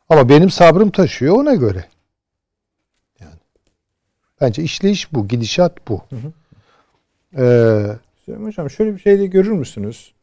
Ama 0.09 0.29
benim 0.29 0.49
sabrım 0.49 0.91
taşıyor 0.91 1.35
ona 1.35 1.55
göre. 1.55 1.85
Yani. 3.19 3.39
Bence 4.41 4.63
işleyiş 4.63 5.13
bu. 5.13 5.27
Gidişat 5.27 5.87
bu. 5.87 6.01
Ee, 7.37 7.85
Süleyman 8.25 8.47
Hocam 8.47 8.69
şöyle 8.69 8.93
bir 8.93 8.99
şey 8.99 9.19
de 9.19 9.25
görür 9.25 9.51
müsünüz? 9.51 10.13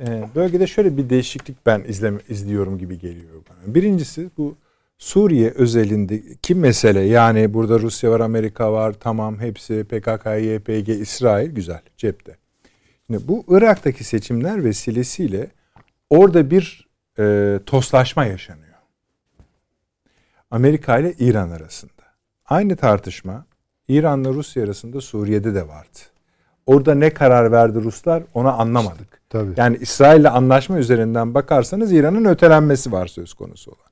Ee, 0.00 0.24
bölgede 0.34 0.66
şöyle 0.66 0.96
bir 0.96 1.10
değişiklik 1.10 1.66
ben 1.66 1.84
izleme, 1.88 2.18
izliyorum 2.28 2.78
gibi 2.78 2.98
geliyor 2.98 3.34
bana. 3.50 3.74
Birincisi 3.74 4.30
bu 4.38 4.56
Suriye 4.98 5.50
özelindeki 5.50 6.54
mesele 6.54 7.00
yani 7.00 7.54
burada 7.54 7.78
Rusya 7.78 8.10
var, 8.10 8.20
Amerika 8.20 8.72
var, 8.72 8.92
tamam 9.00 9.40
hepsi 9.40 9.84
PKK, 9.84 10.26
YPG, 10.26 10.88
İsrail 10.88 11.50
güzel 11.50 11.80
cepte. 11.96 12.36
Şimdi 13.06 13.28
bu 13.28 13.44
Irak'taki 13.48 14.04
seçimler 14.04 14.64
vesilesiyle 14.64 15.50
orada 16.10 16.50
bir 16.50 16.88
e, 17.18 17.58
toslaşma 17.66 18.24
yaşanıyor. 18.24 18.74
Amerika 20.50 20.98
ile 20.98 21.12
İran 21.12 21.50
arasında. 21.50 22.02
Aynı 22.44 22.76
tartışma 22.76 23.46
İran'la 23.92 24.28
Rusya 24.28 24.64
arasında 24.64 25.00
Suriye'de 25.00 25.54
de 25.54 25.68
vardı. 25.68 25.98
Orada 26.66 26.94
ne 26.94 27.10
karar 27.10 27.52
verdi 27.52 27.82
Ruslar 27.82 28.22
onu 28.34 28.60
anlamadık. 28.60 29.20
tabii. 29.30 29.52
Yani 29.56 29.76
İsrail'le 29.80 30.24
anlaşma 30.30 30.78
üzerinden 30.78 31.34
bakarsanız 31.34 31.92
İran'ın 31.92 32.24
ötelenmesi 32.24 32.92
var 32.92 33.06
söz 33.06 33.34
konusu 33.34 33.70
olan. 33.70 33.90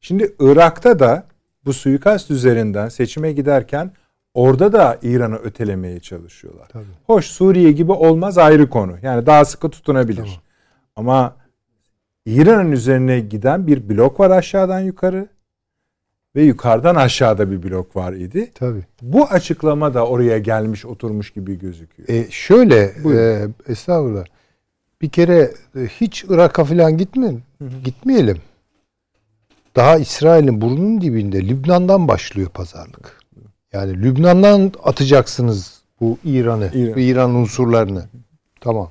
Şimdi 0.00 0.34
Irak'ta 0.40 0.98
da 0.98 1.24
bu 1.64 1.72
suikast 1.72 2.30
üzerinden 2.30 2.88
seçime 2.88 3.32
giderken 3.32 3.90
orada 4.34 4.72
da 4.72 4.98
İran'ı 5.02 5.36
ötelemeye 5.36 6.00
çalışıyorlar. 6.00 6.68
Tabii. 6.68 6.84
Hoş 7.06 7.26
Suriye 7.26 7.72
gibi 7.72 7.92
olmaz 7.92 8.38
ayrı 8.38 8.68
konu. 8.68 8.96
Yani 9.02 9.26
daha 9.26 9.44
sıkı 9.44 9.70
tutunabilir. 9.70 10.16
Tamam. 10.16 10.34
Ama 10.96 11.36
İran'ın 12.26 12.72
üzerine 12.72 13.20
giden 13.20 13.66
bir 13.66 13.88
blok 13.88 14.20
var 14.20 14.30
aşağıdan 14.30 14.80
yukarı 14.80 15.28
ve 16.36 16.42
yukarıdan 16.42 16.94
aşağıda 16.94 17.50
bir 17.50 17.62
blok 17.62 17.96
var 17.96 18.12
idi. 18.12 18.50
Tabii. 18.54 18.82
Bu 19.02 19.24
açıklama 19.26 19.94
da 19.94 20.06
oraya 20.06 20.38
gelmiş 20.38 20.84
oturmuş 20.86 21.30
gibi 21.30 21.58
gözüküyor. 21.58 22.08
E 22.08 22.30
şöyle 22.30 22.92
Buyurun. 23.04 23.54
e, 23.68 23.72
estağfurullah. 23.72 24.24
bir 25.02 25.08
kere 25.08 25.50
e, 25.76 25.80
hiç 25.80 26.24
Irak'a 26.28 26.64
falan 26.64 26.98
gitme, 26.98 27.34
gitmeyelim. 27.84 28.38
Daha 29.76 29.96
İsrail'in 29.98 30.60
burnunun 30.60 31.00
dibinde 31.00 31.48
Lübnan'dan 31.48 32.08
başlıyor 32.08 32.48
pazarlık. 32.48 33.20
Yani 33.72 34.02
Lübnan'dan 34.02 34.72
atacaksınız 34.84 35.82
bu 36.00 36.18
İran'ı, 36.24 36.70
İran. 36.74 36.98
İran 36.98 37.34
unsurlarını. 37.34 38.04
Tamam. 38.60 38.90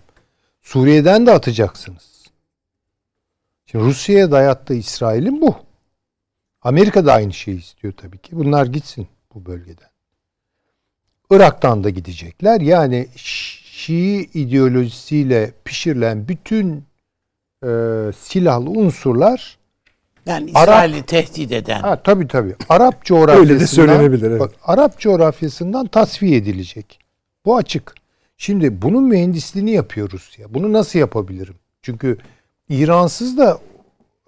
Suriye'den 0.62 1.26
de 1.26 1.32
atacaksınız. 1.32 2.26
Şimdi 3.66 3.86
Rusya'ya 3.86 4.32
dayattığı 4.32 4.74
İsrail'in 4.74 5.42
bu. 5.42 5.56
Amerika 6.62 7.06
da 7.06 7.14
aynı 7.14 7.34
şeyi 7.34 7.60
istiyor 7.60 7.94
tabii 7.98 8.18
ki. 8.18 8.30
Bunlar 8.36 8.66
gitsin 8.66 9.08
bu 9.36 9.46
bölgeden. 9.46 9.88
Irak'tan 11.32 11.84
da 11.84 11.90
gidecekler. 11.90 12.62
Yani 12.62 13.08
Şii 13.16 14.30
ideolojisiyle 14.34 15.52
pişirilen 15.66 16.28
bütün 16.28 16.84
e, 17.64 17.68
silahlı 18.18 18.70
unsurlar 18.70 19.58
Yani 20.26 20.52
Arap- 20.52 20.62
İsrail'i 20.64 21.04
tehdit 21.06 21.52
eden. 21.52 21.80
ha 21.82 22.04
tabii 22.04 22.28
tabii 22.28 22.56
Arap 22.70 23.06
coğrafyasından 23.06 23.50
Öyle 23.52 23.60
de 23.60 23.68
söylenebilir, 23.68 24.28
evet. 24.32 24.40
bak, 24.40 24.52
Arap 24.64 25.00
coğrafyasından 25.00 25.88
tasfiye 25.88 26.38
edilecek. 26.38 27.00
Bu 27.46 27.58
açık. 27.58 27.94
Şimdi 28.38 28.82
bunun 28.82 29.04
mühendisliğini 29.04 29.72
yapıyor 29.72 30.10
Rusya. 30.12 30.54
Bunu 30.54 30.74
nasıl 30.74 31.00
yapabilirim? 31.00 31.56
Çünkü 31.82 32.18
İransız 32.70 33.38
da 33.38 33.58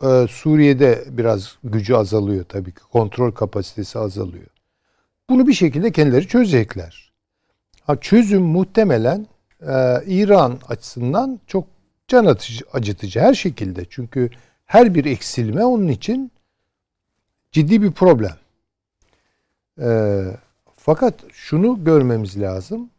e, 0.03 0.27
Suriye'de 0.27 1.03
biraz 1.07 1.57
gücü 1.63 1.93
azalıyor 1.93 2.45
tabii 2.49 2.71
ki. 2.71 2.81
Kontrol 2.91 3.31
kapasitesi 3.31 3.99
azalıyor. 3.99 4.47
Bunu 5.29 5.47
bir 5.47 5.53
şekilde 5.53 5.91
kendileri 5.91 6.27
çözecekler. 6.27 7.13
Ha, 7.81 7.95
çözüm 7.99 8.41
muhtemelen 8.41 9.27
e, 9.61 9.73
İran 10.07 10.59
açısından 10.69 11.39
çok 11.47 11.67
can 12.07 12.25
atıcı, 12.25 12.65
acıtıcı 12.73 13.19
her 13.19 13.33
şekilde. 13.33 13.85
Çünkü 13.89 14.29
her 14.65 14.95
bir 14.95 15.05
eksilme 15.05 15.65
onun 15.65 15.87
için 15.87 16.31
ciddi 17.51 17.81
bir 17.81 17.91
problem. 17.91 18.35
E, 19.81 20.21
fakat 20.77 21.15
şunu 21.31 21.83
görmemiz 21.83 22.41
lazım. 22.41 22.89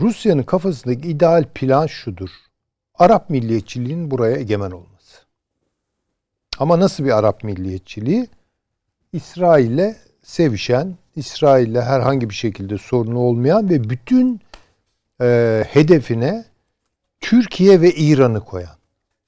Rusya'nın 0.00 0.42
kafasındaki 0.42 1.08
ideal 1.08 1.44
plan 1.54 1.86
şudur. 1.86 2.30
Arap 2.94 3.30
milliyetçiliğinin 3.30 4.10
buraya 4.10 4.36
egemen 4.36 4.70
olması. 4.70 4.93
Ama 6.58 6.80
nasıl 6.80 7.04
bir 7.04 7.18
Arap 7.18 7.44
milliyetçiliği? 7.44 8.28
İsrail'le 9.12 9.94
sevişen, 10.22 10.94
İsrail'le 11.16 11.80
herhangi 11.80 12.30
bir 12.30 12.34
şekilde 12.34 12.78
sorunu 12.78 13.18
olmayan 13.18 13.68
ve 13.70 13.90
bütün 13.90 14.40
e, 15.20 15.64
hedefine 15.68 16.44
Türkiye 17.20 17.80
ve 17.80 17.90
İran'ı 17.90 18.40
koyan. 18.40 18.76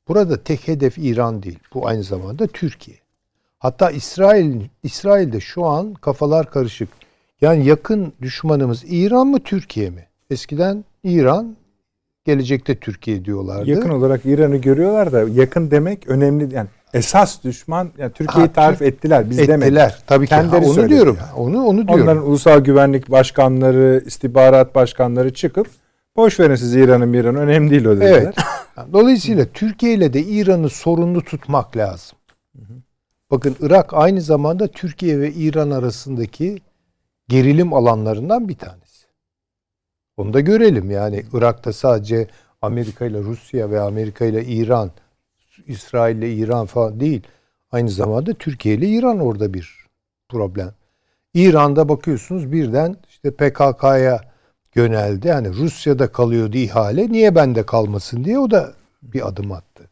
Burada 0.09 0.43
tek 0.43 0.69
hedef 0.69 0.99
İran 0.99 1.43
değil. 1.43 1.59
Bu 1.75 1.89
aynı 1.89 2.03
zamanda 2.03 2.47
Türkiye. 2.47 2.97
Hatta 3.59 3.91
İsrail 3.91 4.61
İsrail'de 4.83 5.41
şu 5.41 5.65
an 5.65 5.95
kafalar 5.95 6.51
karışık. 6.51 6.89
Yani 7.41 7.67
yakın 7.67 8.13
düşmanımız 8.23 8.85
İran 8.89 9.27
mı 9.27 9.41
Türkiye 9.41 9.91
mi? 9.91 10.07
Eskiden 10.31 10.85
İran, 11.05 11.57
gelecekte 12.25 12.77
Türkiye 12.77 13.25
diyorlardı. 13.25 13.71
Yakın 13.71 13.91
olarak 13.91 14.21
İran'ı 14.25 14.57
görüyorlar 14.57 15.13
da 15.13 15.23
yakın 15.23 15.71
demek 15.71 16.09
önemli 16.09 16.55
yani 16.55 16.69
esas 16.97 17.45
düşman 17.45 17.91
yani 17.99 18.13
Türkiye'yi 18.13 18.47
Ha, 18.49 18.53
tarif 18.53 18.83
ettiler 18.83 19.31
biz 19.31 19.39
ettiler. 19.39 19.61
demedik. 19.61 19.95
Tabii 20.07 20.27
ki. 20.27 20.35
Ha, 20.35 20.41
Kendileri 20.41 20.65
onu 20.65 20.75
söyledi 20.75 20.91
diyorum. 20.95 21.17
yani. 21.21 21.33
Onu 21.33 21.65
onu 21.65 21.89
diyorum. 21.89 22.03
Onların 22.05 22.27
ulusal 22.27 22.61
güvenlik 22.61 23.11
başkanları, 23.11 24.03
istihbarat 24.07 24.75
başkanları 24.75 25.35
çıkıp 25.35 25.67
boş 26.17 26.41
verin 26.41 26.55
siz 26.55 26.75
İran'ın 26.75 27.13
İran'ı 27.13 27.39
önemli 27.39 27.71
değil 27.71 27.85
o 27.85 27.97
dediler. 27.97 28.13
Evet. 28.23 28.35
Dolayısıyla 28.93 29.45
Türkiye 29.45 29.95
ile 29.95 30.13
de 30.13 30.21
İran'ı 30.21 30.69
sorunlu 30.69 31.23
tutmak 31.25 31.77
lazım. 31.77 32.19
Bakın 33.31 33.57
Irak 33.61 33.95
aynı 33.95 34.21
zamanda 34.21 34.67
Türkiye 34.69 35.21
ve 35.21 35.33
İran 35.33 35.71
arasındaki 35.71 36.59
gerilim 37.29 37.73
alanlarından 37.75 38.49
bir 38.49 38.57
tanesi. 38.57 39.07
Onu 40.17 40.33
da 40.33 40.41
görelim 40.41 40.91
yani 40.91 41.25
Irak'ta 41.33 41.73
sadece 41.73 42.27
Amerika 42.63 43.05
ile 43.07 43.19
Rusya 43.19 43.71
ve 43.71 43.81
Amerika 43.81 44.25
ile 44.25 44.45
İran, 44.45 44.91
İsrail 45.67 46.17
ile 46.17 46.35
İran 46.35 46.67
falan 46.67 47.01
değil. 47.01 47.23
Aynı 47.73 47.91
zamanda 47.91 48.35
Türkiye 48.35 48.75
ile 48.75 48.89
İran 48.89 49.21
orada 49.21 49.55
bir 49.55 49.87
problem. 50.29 50.71
İran'da 51.35 51.89
bakıyorsunuz 51.89 52.53
birden 52.53 52.97
işte 53.09 53.31
PKK'ya 53.31 54.21
yöneldi. 54.75 55.29
Yani 55.29 55.49
Rusya'da 55.49 56.13
kalıyordu 56.13 56.57
ihale. 56.57 57.13
Niye 57.13 57.35
bende 57.35 57.67
kalmasın 57.67 58.25
diye 58.25 58.39
o 58.39 58.51
da 58.51 58.73
bir 59.03 59.29
adım 59.29 59.53
attı. 59.53 59.85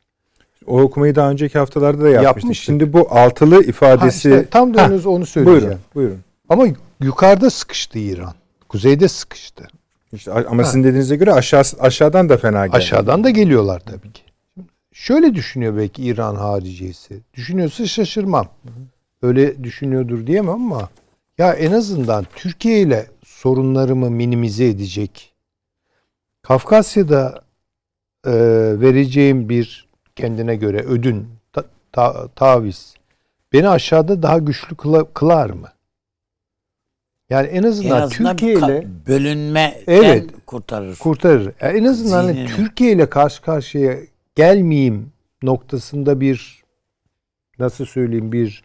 O 0.66 0.80
okumayı 0.80 1.14
daha 1.14 1.30
önceki 1.30 1.58
haftalarda 1.58 2.04
da 2.04 2.08
yapmıştık. 2.08 2.24
Yapmıştık. 2.36 2.64
Şimdi 2.64 2.92
bu 2.92 3.06
altılı 3.10 3.54
Ha, 3.54 3.60
ifadesi 3.60 4.28
işte 4.28 4.46
tam 4.50 4.74
da 4.74 4.84
onu, 5.06 5.26
söyleyeceğim. 5.26 5.62
buyurun, 5.62 5.80
buyurun. 5.94 6.20
Ama 6.48 6.66
yukarıda 7.00 7.50
sıkıştı 7.50 7.98
İran. 7.98 8.34
Kuzeyde 8.68 9.08
sıkıştı. 9.08 9.68
İşte 10.12 10.32
ama 10.32 10.64
sizin 10.64 10.84
dediğinize 10.84 11.16
göre 11.16 11.32
aşağı, 11.32 11.62
aşağıdan 11.80 12.28
da 12.28 12.36
fena 12.36 12.66
geldi. 12.66 12.76
Aşağıdan 12.76 13.24
da 13.24 13.30
geliyorlar 13.30 13.80
tabii 13.80 14.12
ki. 14.12 14.22
Şöyle 14.94 15.34
düşünüyor 15.34 15.76
belki 15.76 16.02
İran 16.04 16.34
hariciyesi. 16.34 17.20
Düşünüyorsa 17.34 17.86
şaşırmam. 17.86 18.48
Öyle 19.22 19.64
düşünüyordur 19.64 20.26
diyemem 20.26 20.54
ama 20.54 20.88
ya 21.38 21.52
en 21.52 21.72
azından 21.72 22.26
Türkiye 22.36 22.80
ile 22.80 23.06
sorunlarımı 23.24 24.10
minimize 24.10 24.64
edecek. 24.68 25.34
Kafkasya'da 26.42 27.44
e, 28.26 28.32
vereceğim 28.80 29.48
bir 29.48 29.88
kendine 30.16 30.56
göre 30.56 30.78
ödün, 30.82 31.28
ta- 31.52 31.64
ta- 31.92 32.28
taviz 32.28 32.94
beni 33.52 33.68
aşağıda 33.68 34.22
daha 34.22 34.38
güçlü 34.38 34.76
kıla- 34.76 35.12
kılar 35.14 35.50
mı? 35.50 35.68
Yani 37.30 37.46
en 37.48 37.62
En 37.62 37.62
azından, 37.62 38.00
azından 38.02 38.36
Türkiye 38.36 38.54
ile 38.58 38.86
bölünmeden 39.06 39.74
Evet. 39.86 40.30
kurtarır. 40.46 40.96
kurtarır. 40.96 41.52
Yani 41.60 41.78
en 41.78 41.84
azından 41.84 42.24
hani. 42.24 42.46
Türkiye 42.46 42.92
ile 42.92 43.10
karşı 43.10 43.42
karşıya 43.42 43.96
gelmeyeyim 44.34 45.12
noktasında 45.42 46.20
bir 46.20 46.64
nasıl 47.58 47.84
söyleyeyim 47.84 48.32
bir 48.32 48.64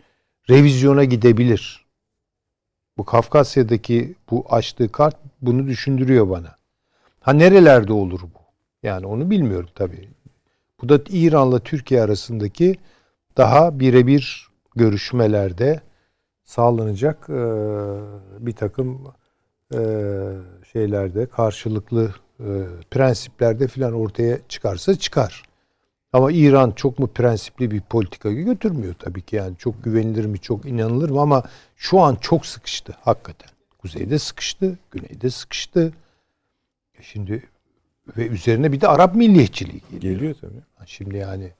revizyona 0.49 1.03
gidebilir. 1.03 1.85
Bu 2.97 3.05
Kafkasya'daki 3.05 4.15
bu 4.31 4.45
açtığı 4.49 4.91
kart 4.91 5.15
bunu 5.41 5.67
düşündürüyor 5.67 6.29
bana. 6.29 6.55
Ha 7.19 7.33
nerelerde 7.33 7.93
olur 7.93 8.21
bu? 8.21 8.39
Yani 8.83 9.05
onu 9.05 9.29
bilmiyorum 9.29 9.69
tabii. 9.75 10.09
Bu 10.81 10.89
da 10.89 10.99
İran'la 11.09 11.59
Türkiye 11.59 12.01
arasındaki 12.01 12.75
daha 13.37 13.79
birebir 13.79 14.47
görüşmelerde 14.75 15.81
sağlanacak 16.43 17.25
eee, 17.29 17.35
bir 18.39 18.53
takım 18.53 19.13
eee, 19.73 19.79
şeylerde 20.73 21.25
karşılıklı 21.25 22.13
eee, 22.39 22.45
prensiplerde 22.91 23.67
filan 23.67 23.93
ortaya 23.93 24.37
çıkarsa 24.49 24.95
çıkar. 24.95 25.43
Ama 26.13 26.31
İran 26.31 26.71
çok 26.71 26.99
mu 26.99 27.07
prensipli 27.07 27.71
bir 27.71 27.81
politika 27.81 28.31
götürmüyor 28.31 28.93
tabii 28.99 29.21
ki 29.21 29.35
yani 29.35 29.57
çok 29.57 29.83
güvenilir 29.83 30.25
mi 30.25 30.39
çok 30.39 30.65
inanılır 30.65 31.09
mı 31.09 31.21
ama 31.21 31.43
şu 31.75 31.99
an 31.99 32.15
çok 32.15 32.45
sıkıştı 32.45 32.95
hakikaten. 33.01 33.49
Kuzeyde 33.77 34.19
sıkıştı, 34.19 34.77
güneyde 34.91 35.29
sıkıştı. 35.29 35.93
E 36.99 37.03
Şimdi 37.03 37.43
ve 38.17 38.27
üzerine 38.27 38.71
bir 38.71 38.81
de 38.81 38.87
Arap 38.87 39.15
milliyetçiliği 39.15 39.81
geliyor. 39.91 40.13
Geliyor 40.13 40.35
tabii. 40.41 40.61
Şimdi 40.85 41.17
yani 41.17 41.51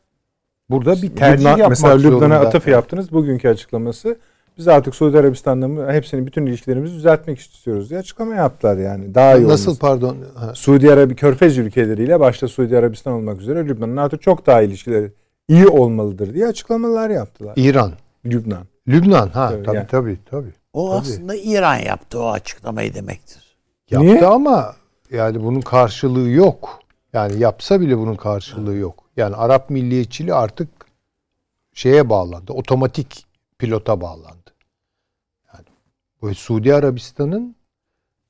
burada 0.69 1.01
bir 1.01 1.15
tercih 1.15 1.45
Lübnan- 1.45 1.49
yapmak 1.49 1.69
mesela 1.69 1.97
Lübnan'a 1.97 2.39
atıf 2.39 2.67
yaptınız. 2.67 3.11
Bugünkü 3.11 3.49
açıklaması 3.49 4.17
biz 4.59 4.67
artık 4.67 4.95
Suudi 4.95 5.17
Arabistan'la 5.19 5.93
hepsini 5.93 6.25
bütün 6.27 6.45
ilişkilerimizi 6.45 6.95
düzeltmek 6.95 7.39
istiyoruz 7.39 7.89
diye 7.89 7.99
açıklama 7.99 8.35
yaptılar 8.35 8.77
yani. 8.77 9.15
Daha 9.15 9.37
iyi 9.37 9.47
Nasıl 9.47 9.65
olması. 9.65 9.79
pardon? 9.79 10.17
Ha, 10.35 10.55
Suudi 10.55 10.91
Arabi 10.91 11.15
Körfez 11.15 11.57
ülkeleriyle 11.57 12.19
başta 12.19 12.47
Suudi 12.47 12.77
Arabistan 12.77 13.13
olmak 13.13 13.41
üzere 13.41 13.65
Lübnan'ın 13.67 13.97
artık 13.97 14.21
çok 14.21 14.47
daha 14.47 14.61
ilişkileri 14.61 15.11
iyi 15.47 15.67
olmalıdır 15.67 16.33
diye 16.33 16.47
açıklamalar 16.47 17.09
yaptılar. 17.09 17.53
İran. 17.55 17.91
Lübnan. 18.25 18.63
Lübnan 18.87 19.29
ha 19.29 19.49
Evet, 19.53 19.65
tabii 19.65 19.75
yani. 19.77 19.87
tabii 19.87 20.17
tabii. 20.31 20.53
O 20.73 20.89
Tabii. 20.89 20.99
aslında 20.99 21.35
İran 21.35 21.75
yaptı 21.77 22.19
o 22.21 22.29
açıklamayı 22.31 22.93
demektir. 22.93 23.57
Yaptı 23.89 24.07
Niye? 24.07 24.25
ama 24.25 24.75
yani 25.11 25.43
bunun 25.43 25.61
karşılığı 25.61 26.29
yok. 26.29 26.79
Yani 27.13 27.39
yapsa 27.39 27.81
bile 27.81 27.97
bunun 27.97 28.15
karşılığı 28.15 28.75
yok. 28.75 29.03
Yani 29.17 29.35
Arap 29.35 29.69
milliyetçiliği 29.69 30.33
artık 30.33 30.67
şeye 31.73 32.09
bağlandı. 32.09 32.53
Otomatik 32.53 33.25
pilota 33.59 34.01
bağlandı. 34.01 34.38
Suudi 36.35 36.75
Arabistan'ın 36.75 37.55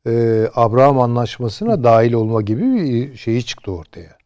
e, 0.07 0.45
Abraham 0.55 0.99
Anlaşması'na 0.99 1.83
dahil 1.83 2.13
olma 2.13 2.41
gibi 2.41 2.73
bir 2.73 3.17
şeyi 3.17 3.45
çıktı 3.45 3.71
ortaya. 3.71 4.17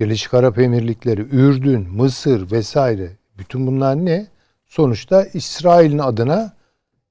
Birleşik 0.00 0.34
Arap 0.34 0.58
Emirlikleri, 0.58 1.20
Ürdün, 1.20 1.88
Mısır 1.90 2.50
vesaire 2.50 3.16
bütün 3.38 3.66
bunlar 3.66 3.96
ne? 3.96 4.26
Sonuçta 4.66 5.24
İsrail'in 5.24 5.98
adına 5.98 6.52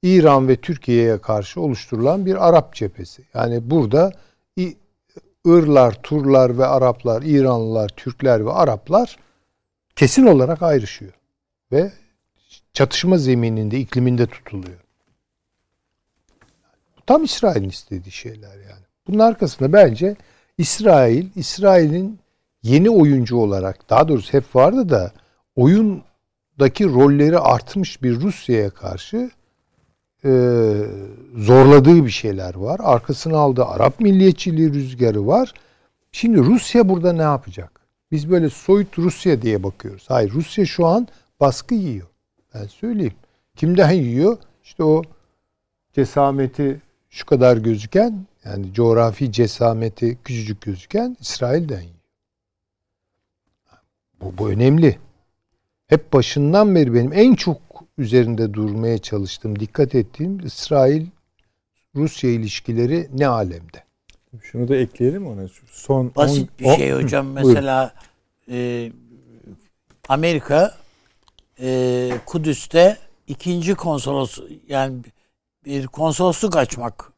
İran 0.04 0.48
ve 0.48 0.56
Türkiye'ye 0.56 1.18
karşı 1.18 1.62
oluşturulan 1.62 2.26
bir 2.26 2.48
Arap 2.50 2.74
cephesi. 2.76 3.24
Yani 3.34 3.72
burada 3.72 4.12
Irlar, 5.46 6.02
Turlar 6.04 6.58
ve 6.58 6.66
Araplar, 6.66 7.22
İranlılar, 7.22 7.90
Türkler 7.90 8.46
ve 8.46 8.52
Araplar 8.52 9.18
kesin 9.96 10.26
olarak 10.26 10.62
ayrışıyor. 10.62 11.14
Ve 11.72 11.92
çatışma 12.74 13.18
zemininde, 13.18 13.80
ikliminde 13.80 14.28
tutuluyor. 14.28 14.78
Tam 17.12 17.24
İsrail'in 17.24 17.70
istediği 17.70 18.12
şeyler 18.12 18.56
yani. 18.56 18.86
Bunun 19.08 19.20
arkasında 19.20 19.74
bence 19.74 20.16
İsrail, 20.58 21.28
İsrail'in 21.36 22.20
yeni 22.64 22.90
oyuncu 22.90 23.38
olarak, 23.38 23.90
daha 23.90 24.08
doğrusu 24.08 24.34
hep 24.34 24.56
vardı 24.56 24.90
da 24.90 25.12
oyundaki 25.56 26.86
rolleri 26.86 27.40
artmış 27.40 28.04
bir 28.04 28.22
Rusya'ya 28.22 28.70
karşı 28.70 29.32
e, 30.26 30.32
zorladığı 31.36 32.06
bir 32.06 32.10
şeyler 32.10 32.56
var. 32.56 32.80
Arkasına 32.84 33.38
aldığı 33.38 33.66
Arap 33.66 34.00
milliyetçiliği 34.00 34.74
rüzgarı 34.74 35.28
var. 35.28 35.54
Şimdi 36.12 36.40
Rusya 36.40 36.90
burada 36.90 37.14
ne 37.14 37.22
yapacak? 37.22 37.82
Biz 38.12 38.30
böyle 38.32 38.50
soyut 38.50 39.00
Rusya 39.00 39.42
diye 39.42 39.64
bakıyoruz. 39.64 40.06
Hayır 40.08 40.32
Rusya 40.32 40.66
şu 40.66 40.86
an 40.86 41.08
baskı 41.40 41.76
yiyor. 41.76 42.08
Ben 42.54 42.66
söyleyeyim. 42.66 43.16
Kimden 43.56 43.92
yiyor? 43.92 44.38
İşte 44.64 44.84
o 44.84 45.02
cesameti 45.94 46.82
şu 47.12 47.26
kadar 47.26 47.58
gözüken 47.58 48.26
yani 48.46 48.74
coğrafi 48.74 49.32
cesameti 49.32 50.18
küçücük 50.24 50.62
gözüken 50.62 51.18
İsrail'den 51.20 51.82
yiyor. 51.82 51.96
Bu, 54.22 54.38
bu 54.38 54.50
önemli. 54.50 55.00
Hep 55.88 56.14
başından 56.14 56.76
beri 56.76 56.94
benim 56.94 57.14
en 57.14 57.36
çok 57.36 57.58
üzerinde 57.98 58.54
durmaya 58.54 58.98
çalıştığım, 58.98 59.60
dikkat 59.60 59.96
ettiğim 59.96 60.46
İsrail 60.46 61.06
Rusya 61.96 62.30
ilişkileri 62.30 63.10
ne 63.14 63.28
alemde? 63.28 63.84
Şunu 64.42 64.68
da 64.68 64.76
ekleyelim 64.76 65.28
ona. 65.28 65.48
Son 65.72 66.16
Basit 66.16 66.50
on- 66.52 66.60
bir 66.60 66.66
on- 66.66 66.76
şey 66.76 66.92
hocam. 67.04 67.36
Buyurun. 67.36 67.50
Mesela 67.54 67.94
e, 68.52 68.92
Amerika 70.10 70.78
e, 71.60 72.12
Kudüs'te 72.26 72.98
ikinci 73.28 73.76
konsolos 73.76 74.40
yani 74.68 75.02
bir 75.66 75.88
konsolosluk 75.88 76.56
açmak 76.56 77.12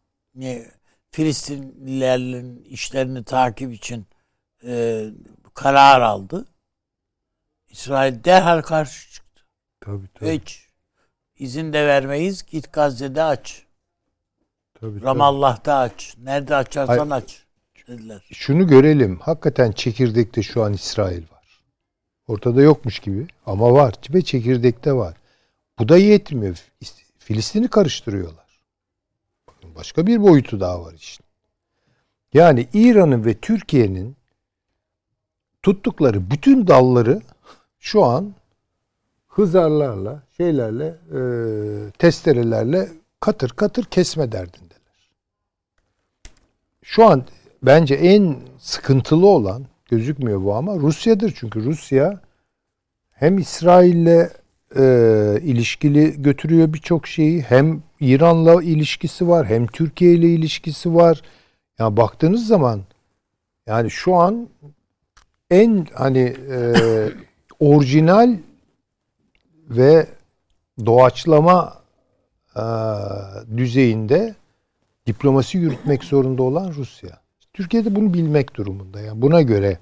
Filistinlilerin 1.11 2.63
işlerini 2.63 3.23
takip 3.23 3.73
için 3.73 4.05
e, 4.65 5.05
karar 5.53 6.01
aldı. 6.01 6.45
İsrail 7.69 8.23
derhal 8.23 8.61
karşı 8.61 9.11
çıktı. 9.13 9.43
Tabii 9.81 10.07
Hiç 10.21 10.67
izin 11.35 11.73
de 11.73 11.87
vermeyiz. 11.87 12.43
Git 12.43 12.73
Gazze'de 12.73 13.23
aç. 13.23 13.65
tabii, 14.73 14.93
tabii. 14.93 15.05
Ramallah'ta 15.05 15.77
aç. 15.77 16.15
Nerede 16.23 16.55
açarsan 16.55 17.09
Hayır. 17.09 17.23
aç 17.23 17.43
dediler. 17.87 18.29
Şunu 18.31 18.67
görelim. 18.67 19.19
Hakikaten 19.19 19.71
çekirdekte 19.71 20.43
şu 20.43 20.63
an 20.63 20.73
İsrail 20.73 21.23
var. 21.31 21.63
Ortada 22.27 22.61
yokmuş 22.61 22.99
gibi 22.99 23.27
ama 23.45 23.73
var. 23.73 23.93
Ve 24.09 24.21
çekirdekte 24.21 24.93
var. 24.93 25.17
Bu 25.79 25.89
da 25.89 25.97
yetmiyor. 25.97 26.71
Filistin'i 27.23 27.67
karıştırıyorlar. 27.67 28.59
Bakın 29.47 29.75
başka 29.75 30.07
bir 30.07 30.21
boyutu 30.21 30.59
daha 30.59 30.83
var 30.83 30.93
işte. 30.93 31.23
Yani 32.33 32.67
İran'ın 32.73 33.25
ve 33.25 33.33
Türkiye'nin 33.33 34.15
tuttukları 35.63 36.31
bütün 36.31 36.67
dalları 36.67 37.21
şu 37.79 38.03
an 38.03 38.33
hızarlarla, 39.27 40.23
şeylerle, 40.37 40.85
e, 40.85 41.19
testerelerle 41.91 42.89
katır 43.19 43.49
katır 43.49 43.83
kesme 43.83 44.31
derdindeler. 44.31 45.09
Şu 46.81 47.05
an 47.05 47.25
bence 47.63 47.95
en 47.95 48.39
sıkıntılı 48.59 49.27
olan 49.27 49.65
gözükmüyor 49.85 50.43
bu 50.43 50.55
ama 50.55 50.75
Rusya'dır. 50.75 51.33
Çünkü 51.35 51.63
Rusya 51.63 52.21
hem 53.11 53.37
İsrail'le 53.37 54.42
e, 54.75 54.83
ilişkili 55.41 56.21
götürüyor 56.21 56.73
birçok 56.73 57.07
şeyi. 57.07 57.41
Hem 57.41 57.83
İran'la 57.99 58.63
ilişkisi 58.63 59.27
var. 59.27 59.47
Hem 59.47 59.67
Türkiye 59.67 60.13
ile 60.13 60.27
ilişkisi 60.27 60.95
var. 60.95 61.21
Yani 61.79 61.97
baktığınız 61.97 62.47
zaman 62.47 62.81
yani 63.67 63.91
şu 63.91 64.15
an 64.15 64.49
en 65.51 65.87
hani 65.93 66.35
e, 66.51 66.73
orijinal 67.59 68.37
ve 69.69 70.07
doğaçlama 70.85 71.81
e, 72.55 72.63
düzeyinde 73.57 74.35
diplomasi 75.07 75.57
yürütmek 75.57 76.03
zorunda 76.13 76.43
olan 76.43 76.73
Rusya. 76.73 77.23
Türkiye'de 77.53 77.95
bunu 77.95 78.13
bilmek 78.13 78.55
durumunda. 78.55 79.01
Yani 79.01 79.21
buna 79.21 79.41
göre 79.41 79.77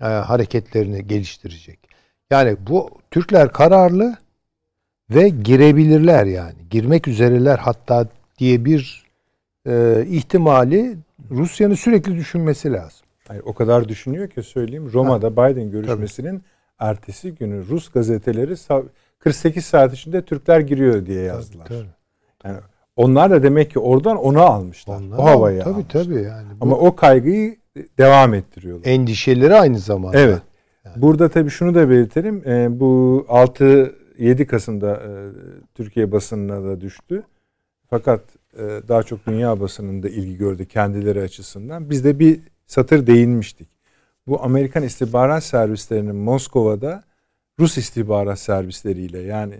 e, 0.00 0.04
hareketlerini 0.04 1.06
geliştirecek. 1.06 1.78
Yani 2.30 2.56
bu 2.66 3.01
Türkler 3.12 3.52
kararlı 3.52 4.16
ve 5.10 5.28
girebilirler 5.28 6.24
yani. 6.26 6.54
Girmek 6.70 7.08
üzereler 7.08 7.58
hatta 7.58 8.06
diye 8.38 8.64
bir 8.64 9.04
e, 9.68 10.04
ihtimali 10.08 10.96
Rusya'nın 11.30 11.74
sürekli 11.74 12.16
düşünmesi 12.16 12.72
lazım. 12.72 13.06
Hayır, 13.28 13.42
o 13.46 13.54
kadar 13.54 13.88
düşünüyor 13.88 14.28
ki 14.28 14.42
söyleyeyim. 14.42 14.90
Roma'da 14.92 15.32
Biden 15.32 15.70
görüşmesinin 15.70 16.42
ertesi 16.78 17.34
günü 17.34 17.68
Rus 17.68 17.88
gazeteleri 17.90 18.52
sa- 18.52 18.84
48 19.18 19.64
saat 19.64 19.94
içinde 19.94 20.22
Türkler 20.22 20.60
giriyor 20.60 21.06
diye 21.06 21.22
yazdılar. 21.22 21.66
Tabii, 21.66 21.86
Yani 22.44 22.56
onlar 22.96 23.30
da 23.30 23.42
demek 23.42 23.70
ki 23.70 23.78
oradan 23.78 24.16
onu 24.16 24.40
almışlar. 24.40 24.96
Onlar- 24.96 25.18
o 25.18 25.24
havayı 25.24 25.60
tabii 25.60 25.74
almışlar. 25.74 26.04
tabii 26.04 26.22
yani. 26.22 26.48
Bu 26.60 26.64
Ama 26.64 26.76
o 26.76 26.96
kaygıyı 26.96 27.56
devam 27.98 28.34
ettiriyorlar. 28.34 28.86
endişeleri 28.90 29.54
aynı 29.54 29.78
zamanda. 29.78 30.18
Evet. 30.18 30.42
Burada 30.96 31.28
tabii 31.28 31.50
şunu 31.50 31.74
da 31.74 31.90
belirtelim. 31.90 32.42
Ee, 32.46 32.80
bu 32.80 33.26
6-7 33.28 34.46
Kasım'da 34.46 34.94
e, 34.94 35.10
Türkiye 35.74 36.12
basınına 36.12 36.64
da 36.64 36.80
düştü. 36.80 37.22
Fakat 37.90 38.20
e, 38.58 38.62
daha 38.88 39.02
çok 39.02 39.26
dünya 39.26 39.60
basınında 39.60 40.08
ilgi 40.08 40.36
gördü 40.36 40.66
kendileri 40.66 41.20
açısından. 41.20 41.90
Biz 41.90 42.04
de 42.04 42.18
bir 42.18 42.40
satır 42.66 43.06
değinmiştik. 43.06 43.68
Bu 44.26 44.42
Amerikan 44.42 44.82
istihbarat 44.82 45.44
servislerinin 45.44 46.16
Moskova'da 46.16 47.02
Rus 47.60 47.78
istihbarat 47.78 48.38
servisleriyle 48.38 49.18
yani 49.18 49.54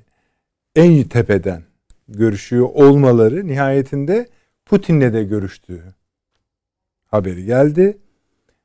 en 0.77 1.03
tepeden 1.03 1.63
görüşüyor 2.09 2.69
olmaları 2.75 3.47
nihayetinde 3.47 4.29
Putin'le 4.67 5.13
de 5.13 5.25
görüştüğü 5.25 5.83
haberi 7.07 7.45
geldi. 7.45 7.99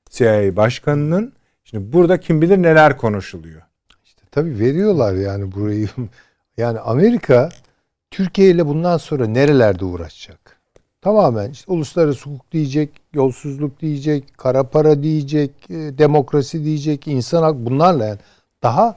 CIA 0.10 0.56
başkanının 0.56 1.34
şimdi 1.70 1.94
burada 1.94 2.20
kim 2.20 2.42
bilir 2.42 2.58
neler 2.58 2.98
konuşuluyor. 2.98 3.62
İşte 4.06 4.22
tabii 4.32 4.60
veriyorlar 4.60 5.14
yani 5.14 5.52
burayı. 5.52 5.90
Yani 6.58 6.80
Amerika 6.80 7.50
Türkiye 8.12 8.50
ile 8.50 8.68
bundan 8.68 8.98
sonra 8.98 9.28
nerelerde 9.28 9.86
uğraşacak? 9.86 10.60
Tamamen 11.02 11.50
işte 11.52 11.72
uluslararası 11.72 12.30
hukuk 12.30 12.52
diyecek, 12.52 12.90
yolsuzluk 13.14 13.80
diyecek, 13.82 14.38
kara 14.38 14.64
para 14.64 15.04
diyecek, 15.04 15.52
e, 15.70 15.74
demokrasi 15.98 16.64
diyecek, 16.64 17.08
insan 17.08 17.44
hak 17.44 17.56
bunlarla 17.56 18.06
yani 18.06 18.20
daha 18.64 18.96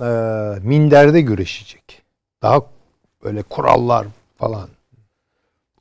e, 0.00 0.06
minderde 0.62 1.20
güreşecek. 1.20 2.02
Daha 2.42 2.60
böyle 3.24 3.42
kurallar 3.42 4.06
falan. 4.36 4.68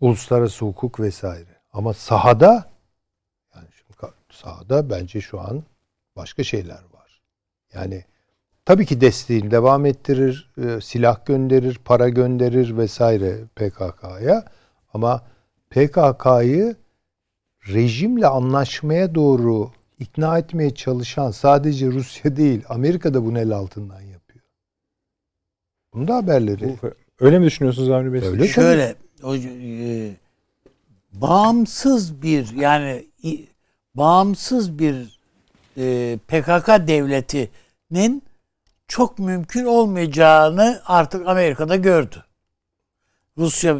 Uluslararası 0.01 0.65
hukuk 0.65 0.99
vesaire. 0.99 1.55
Ama 1.73 1.93
sahada 1.93 2.69
yani 3.55 3.67
şimdi 3.71 4.13
sahada 4.31 4.89
bence 4.89 5.21
şu 5.21 5.39
an 5.39 5.63
başka 6.21 6.43
şeyler 6.43 6.79
var. 6.93 7.21
Yani 7.73 8.05
tabii 8.65 8.85
ki 8.85 9.01
desteğini 9.01 9.51
devam 9.51 9.85
ettirir, 9.85 10.51
e, 10.57 10.81
silah 10.81 11.25
gönderir, 11.25 11.79
para 11.85 12.09
gönderir 12.09 12.77
vesaire 12.77 13.37
PKK'ya 13.55 14.45
ama 14.93 15.21
PKK'yı 15.69 16.75
rejimle 17.67 18.27
anlaşmaya 18.27 19.15
doğru 19.15 19.71
ikna 19.99 20.37
etmeye 20.37 20.75
çalışan 20.75 21.31
sadece 21.31 21.87
Rusya 21.87 22.35
değil, 22.35 22.63
Amerika 22.69 23.13
da 23.13 23.25
bunu 23.25 23.39
el 23.39 23.51
altından 23.51 24.01
yapıyor. 24.01 24.45
Bunun 25.93 26.07
da 26.07 26.15
haberleri. 26.15 26.77
Öyle 27.19 27.39
mi 27.39 27.45
düşünüyorsunuz 27.45 27.89
Avni 27.89 28.13
Bey? 28.13 28.21
Öyle. 28.21 28.47
Şöyle 28.47 28.95
o, 29.23 29.35
e, 29.35 30.11
bağımsız 31.13 32.21
bir 32.21 32.51
yani 32.55 33.07
i- 33.23 33.47
bağımsız 33.95 34.79
bir 34.79 35.20
e, 35.77 36.17
PKK 36.27 36.67
devletinin 36.87 38.23
çok 38.87 39.19
mümkün 39.19 39.65
olmayacağını 39.65 40.81
artık 40.85 41.27
Amerika'da 41.27 41.75
gördü. 41.75 42.23
Rusya 43.37 43.77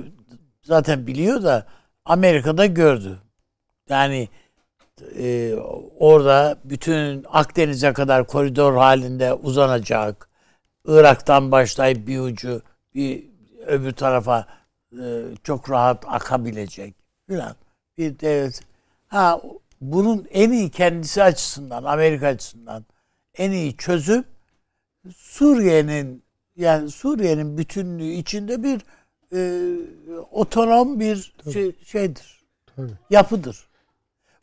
zaten 0.64 1.08
biliyor 1.08 1.44
da 1.44 1.68
Amerika'da 2.06 2.66
gördü. 2.66 3.20
Yani 3.90 4.30
e, 5.18 5.56
orada 6.00 6.58
bütün 6.64 7.26
Akdeniz'e 7.30 7.94
kadar 7.94 8.28
koridor 8.28 8.76
halinde 8.76 9.34
uzanacak. 9.34 10.30
Irak'tan 10.86 11.52
başlayıp 11.52 12.08
bir 12.08 12.20
ucu 12.20 12.62
bir 12.96 13.24
öbür 13.66 13.92
tarafa 13.92 14.48
e, 14.94 15.24
çok 15.44 15.70
rahat 15.70 16.06
akabilecek 16.08 16.96
filan 17.28 17.56
bir 17.98 18.20
devlet. 18.20 18.62
Ha 19.08 19.42
bunun 19.82 20.28
en 20.32 20.52
iyi 20.52 20.70
kendisi 20.70 21.24
açısından, 21.24 21.84
Amerika 21.84 22.28
açısından 22.28 22.86
en 23.38 23.52
iyi 23.52 23.78
çözüm 23.78 24.24
Suriye'nin 25.16 26.24
yani 26.56 26.92
Suriye'nin 26.92 27.58
bütünlüğü 27.58 28.12
içinde 28.12 28.64
bir 28.64 28.82
e, 29.34 29.42
otonom 30.32 31.00
bir 31.00 31.34
şey, 31.54 31.76
şeydir. 31.86 32.42
Tabii. 32.76 32.92
Yapıdır. 33.10 33.68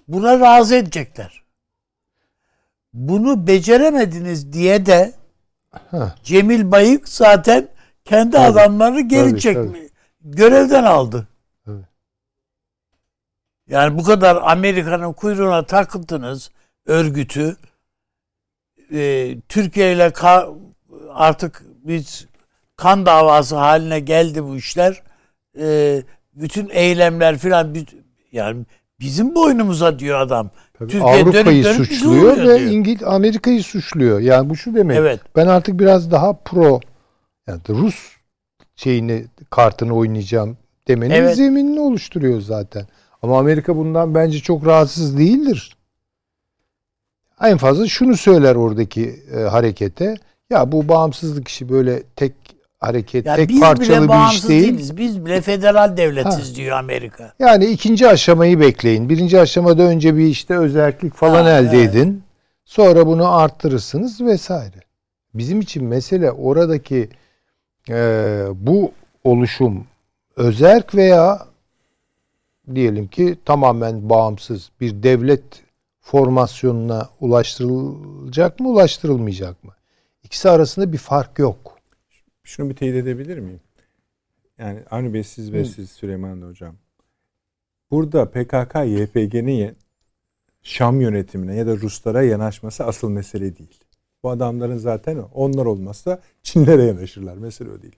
Buna 0.09 0.41
razı 0.41 0.75
edecekler. 0.75 1.43
Bunu 2.93 3.47
beceremediniz 3.47 4.53
diye 4.53 4.87
de 4.87 5.13
Ha. 5.91 6.15
Cemil 6.23 6.71
Bayık 6.71 7.09
zaten 7.09 7.69
kendi 8.05 8.31
Tabii. 8.31 8.47
adamlarını 8.47 9.01
geri 9.01 9.31
Tabii, 9.31 9.41
çekme 9.41 9.89
görevden 10.21 10.85
aldı. 10.85 11.29
Yani 13.69 13.99
bu 13.99 14.03
kadar 14.03 14.39
Amerika'nın 14.43 15.13
kuyruğuna 15.13 15.63
takıldınız 15.63 16.51
örgütü. 16.87 17.57
Ee, 18.93 19.37
Türkiye 19.49 19.93
ile 19.95 20.07
ka- 20.07 20.59
artık 21.15 21.63
biz 21.85 22.27
kan 22.77 23.07
davası 23.07 23.57
haline 23.57 24.01
geldi 24.01 24.45
bu 24.45 24.57
işler. 24.57 25.03
Ee, 25.61 26.03
bütün 26.35 26.69
eylemler 26.73 27.39
filan 27.39 27.75
yani 28.33 28.65
bizim 29.01 29.35
boynumuza 29.35 29.99
diyor 29.99 30.21
adam. 30.21 30.51
Tabii 30.79 30.91
Türkiye 30.93 31.13
Avrupa'yı 31.13 31.45
dönüp 31.45 31.65
dönüp 31.65 31.81
bizi 31.81 31.85
suçluyor 31.85 32.37
ve 32.37 32.45
diyor. 32.45 32.61
İngil 32.61 33.07
Amerika'yı 33.07 33.63
suçluyor. 33.63 34.21
Yani 34.21 34.51
bu 34.51 34.57
şu 34.57 34.75
demek. 34.75 34.97
Evet. 34.99 35.21
Ben 35.37 35.47
artık 35.47 35.81
biraz 35.81 36.11
daha 36.11 36.33
pro 36.33 36.81
yani 37.47 37.61
Rus 37.69 38.13
şeyini 38.77 39.27
kartını 39.51 39.95
oynayacağım 39.95 40.59
demenin 40.89 41.15
Evet. 41.15 41.37
zeminini 41.37 41.81
oluşturuyor 41.81 42.41
zaten. 42.41 42.87
Ama 43.23 43.39
Amerika 43.39 43.77
bundan 43.77 44.15
bence 44.15 44.39
çok 44.41 44.67
rahatsız 44.67 45.19
değildir. 45.19 45.77
En 47.43 47.57
fazla 47.57 47.87
şunu 47.87 48.17
söyler 48.17 48.55
oradaki 48.55 49.23
e, 49.37 49.41
harekete. 49.41 50.17
Ya 50.51 50.73
bu 50.73 50.89
bağımsızlık 50.89 51.49
işi 51.49 51.69
böyle 51.69 52.03
tek 52.03 52.33
hareket, 52.79 53.27
Yani 53.27 53.47
tek 53.47 53.61
parçalı 53.61 54.09
bir 54.09 54.35
iş 54.35 54.49
değil. 54.49 54.63
değiliz. 54.63 54.97
Biz 54.97 55.25
bile 55.27 55.41
federal 55.41 55.97
devletiz 55.97 56.51
Ha. 56.51 56.55
diyor 56.55 56.77
Amerika. 56.77 57.33
Yani 57.39 57.67
ikinci 57.67 58.09
aşamayı 58.09 58.61
bekleyin. 58.61 59.09
Birinci 59.09 59.41
aşamada 59.41 59.83
önce 59.83 60.17
bir 60.17 60.27
işte 60.27 60.59
özellik 60.59 61.15
falan 61.15 61.45
Ha, 61.45 61.51
elde 61.51 61.77
evet. 61.79 61.91
edin. 61.95 62.23
Sonra 62.65 63.07
bunu 63.07 63.37
arttırırsınız 63.37 64.21
vesaire. 64.21 64.77
Bizim 65.35 65.61
için 65.61 65.85
mesele 65.85 66.31
oradaki 66.33 67.09
e, 67.91 68.43
bu 68.55 68.93
oluşum 69.25 69.85
özerk 70.37 70.95
veya 70.95 71.47
diyelim 72.75 73.09
ki 73.09 73.39
tamamen 73.45 74.09
bağımsız 74.09 74.71
bir 74.81 75.03
devlet 75.03 75.63
formasyonuna 76.01 77.09
ulaştırılacak 77.21 78.61
mı 78.61 78.69
ulaştırılmayacak 78.69 79.65
mı? 79.65 79.73
İkisi 80.23 80.51
arasında 80.51 80.93
bir 80.93 80.99
fark 80.99 81.39
yok. 81.39 81.79
Şunu 82.45 82.71
bir 82.71 82.77
teyit 82.77 82.95
edebilir 82.95 83.39
miyim? 83.39 83.61
Yani 84.59 84.81
Avni 84.91 85.15
Bey 85.15 85.25
siz 85.25 85.53
ve 85.53 85.65
siz 85.65 85.91
Süleyman 85.91 86.43
da 86.43 86.47
hocam. 86.47 86.75
Burada 87.91 88.31
PKK, 88.31 88.75
YPG'nin 88.87 89.77
Şam 90.63 91.01
yönetimine 91.01 91.55
ya 91.55 91.67
da 91.67 91.77
Ruslara 91.77 92.23
yanaşması 92.23 92.85
asıl 92.85 93.11
mesele 93.11 93.59
değil. 93.59 93.81
Bu 94.23 94.31
adamların 94.31 94.77
zaten 94.77 95.19
onlar 95.35 95.67
olmazsa 95.67 96.21
Çinlere 96.43 96.83
yanaşırlar. 96.83 97.37
Mesele 97.37 97.71
o 97.71 97.83
değil. 97.83 97.97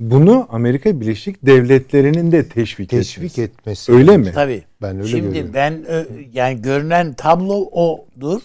Bunu 0.00 0.46
Amerika 0.50 1.00
Birleşik 1.00 1.46
Devletleri'nin 1.46 2.32
de 2.32 2.48
teşvik, 2.48 2.90
Teşvik 2.90 3.38
etmesi. 3.38 3.42
etmesi. 3.42 3.92
Öyle 3.92 4.16
mi? 4.16 4.32
Tabii. 4.34 4.64
Ben 4.82 4.96
öyle 4.98 5.08
Şimdi 5.08 5.26
görüyorum. 5.26 5.54
ben 5.54 5.84
yani 6.32 6.62
görünen 6.62 7.12
tablo 7.14 7.54
odur. 7.54 8.42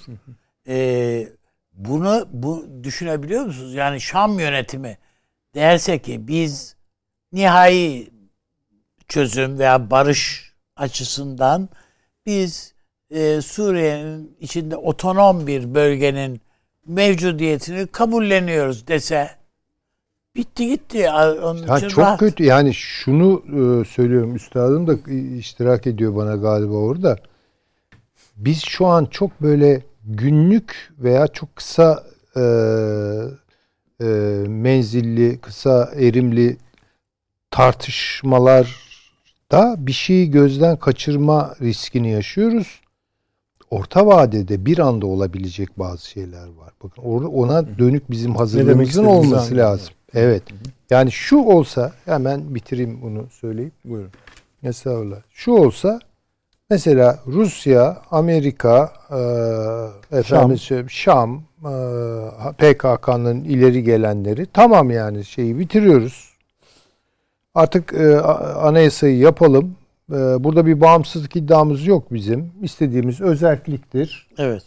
Ee, 0.68 1.28
bunu 1.74 2.28
bu 2.32 2.66
düşünebiliyor 2.84 3.46
musunuz? 3.46 3.74
Yani 3.74 4.02
Şam 4.02 4.40
yönetimi 4.40 4.98
derse 5.56 6.00
ki 6.00 6.28
biz 6.28 6.76
nihai 7.34 8.08
çözüm 9.08 9.60
veya 9.60 9.90
barış 9.92 10.52
açısından 10.76 11.70
biz 12.26 12.74
e, 13.10 13.42
Suriye'nin 13.42 14.38
içinde 14.40 14.76
otonom 14.78 15.48
bir 15.48 15.74
bölgenin 15.76 16.42
mevcudiyetini 16.88 17.88
kabulleniyoruz 17.88 18.88
dese 18.88 19.30
bitti 20.36 20.68
gitti. 20.68 21.10
Onun 21.44 21.68
Ha, 21.68 21.78
için 21.78 21.88
çok 21.88 22.04
rahat. 22.04 22.20
kötü. 22.20 22.44
Yani 22.44 22.74
şunu 22.74 23.44
e, 23.48 23.86
söylüyorum 23.86 24.36
üstadım 24.36 24.88
da 24.88 25.12
iştirak 25.38 25.88
ediyor 25.88 26.16
bana 26.16 26.36
galiba 26.36 26.74
orada. 26.74 27.18
Biz 28.36 28.64
şu 28.64 28.86
an 28.88 29.06
çok 29.06 29.42
böyle 29.42 29.82
günlük 30.06 30.94
veya 31.00 31.28
çok 31.28 31.56
kısa 31.56 32.04
e, 32.36 32.42
e, 34.02 34.06
menzilli, 34.48 35.38
kısa 35.42 35.92
erimli 35.96 36.58
tartışmalarda 37.52 38.66
bir 39.78 39.92
şeyi 39.92 40.32
gözden 40.32 40.78
kaçırma 40.78 41.56
riskini 41.62 42.12
yaşıyoruz. 42.12 42.82
Orta 43.70 44.06
vadede 44.06 44.66
bir 44.66 44.80
anda 44.80 45.06
olabilecek 45.06 45.80
bazı 45.80 46.10
şeyler 46.10 46.48
var. 46.48 46.74
Bakın 46.84 47.02
ona 47.26 47.80
dönük 47.80 48.12
bizim 48.12 48.36
hazırlığımızın 48.36 49.06
olması 49.06 49.58
lazım. 49.58 49.94
Evet. 50.14 50.44
Yani 50.90 51.12
şu 51.12 51.38
olsa 51.38 51.92
hemen 52.06 52.56
bitireyim 52.56 53.02
bunu 53.02 53.28
söyleyip. 53.32 53.74
Buyurun. 53.86 54.12
Estağfurullah. 54.64 55.22
Şu 55.30 55.52
olsa 55.52 56.00
mesela 56.70 57.20
Rusya, 57.28 58.02
Amerika, 58.12 58.94
e, 60.12 60.18
efendim 60.18 60.58
söyleyeyim, 60.58 60.90
Şam, 60.90 61.44
e, 61.60 61.74
PKK'nın 62.58 63.44
ileri 63.44 63.84
gelenleri 63.84 64.46
tamam 64.54 64.92
yani 64.92 65.26
şeyi 65.26 65.60
bitiriyoruz. 65.60 66.32
Artık 67.56 67.94
e, 67.94 68.20
anayasayı 68.20 69.18
yapalım. 69.18 69.76
E, 70.12 70.16
burada 70.16 70.66
bir 70.66 70.82
bağımsızlık 70.82 71.36
iddiamız 71.36 71.88
yok 71.88 72.14
bizim. 72.14 72.52
İstediğimiz 72.62 73.22
özelliktir. 73.22 74.28
Evet. 74.38 74.64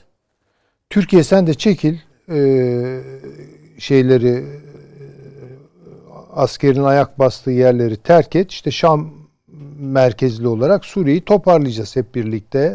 Türkiye 0.91 1.25
sen 1.25 1.47
de 1.47 1.55
çekil 1.55 1.97
e, 2.29 2.39
şeyleri 3.79 4.45
askerin 6.37 6.85
ayak 6.85 7.19
bastığı 7.19 7.51
yerleri 7.51 7.97
terk 7.97 8.37
et. 8.37 8.51
İşte 8.51 8.71
Şam 8.71 9.11
merkezli 9.79 10.49
olarak 10.49 10.85
Suriye'yi 10.85 11.25
toparlayacağız 11.25 11.97
hep 11.97 12.15
birlikte. 12.15 12.75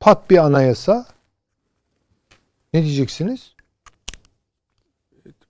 Pat 0.00 0.30
bir 0.30 0.38
anayasa. 0.38 1.06
Ne 2.72 2.82
diyeceksiniz? 2.82 3.54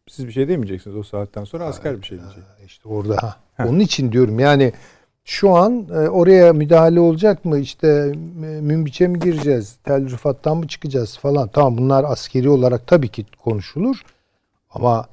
Siz 0.09 0.27
bir 0.27 0.33
şey 0.33 0.49
demeyeceksiniz 0.49 0.97
o 0.97 1.03
saatten 1.03 1.45
sonra 1.45 1.65
asker 1.65 2.01
bir 2.01 2.07
şey 2.07 2.19
diyecek. 2.19 2.45
İşte 2.67 2.89
orada. 2.89 3.17
ha. 3.23 3.37
Onun 3.69 3.81
için 3.81 4.13
diyorum 4.13 4.39
yani 4.39 4.73
şu 5.25 5.51
an 5.57 5.87
e, 5.91 6.09
oraya 6.09 6.53
müdahale 6.53 7.01
olacak 7.01 7.45
mı? 7.45 7.59
İşte 7.59 7.89
e, 7.89 8.17
Münbiç'e 8.43 9.07
mi 9.09 9.19
gireceğiz? 9.19 9.77
Tel 9.85 10.11
Rifat'tan 10.11 10.57
mı 10.57 10.69
çıkacağız 10.69 11.19
falan. 11.19 11.49
Tamam 11.49 11.79
bunlar 11.79 12.05
askeri 12.05 12.49
olarak 12.49 12.87
tabii 12.87 13.09
ki 13.09 13.27
konuşulur. 13.45 14.03
Ama 14.71 15.07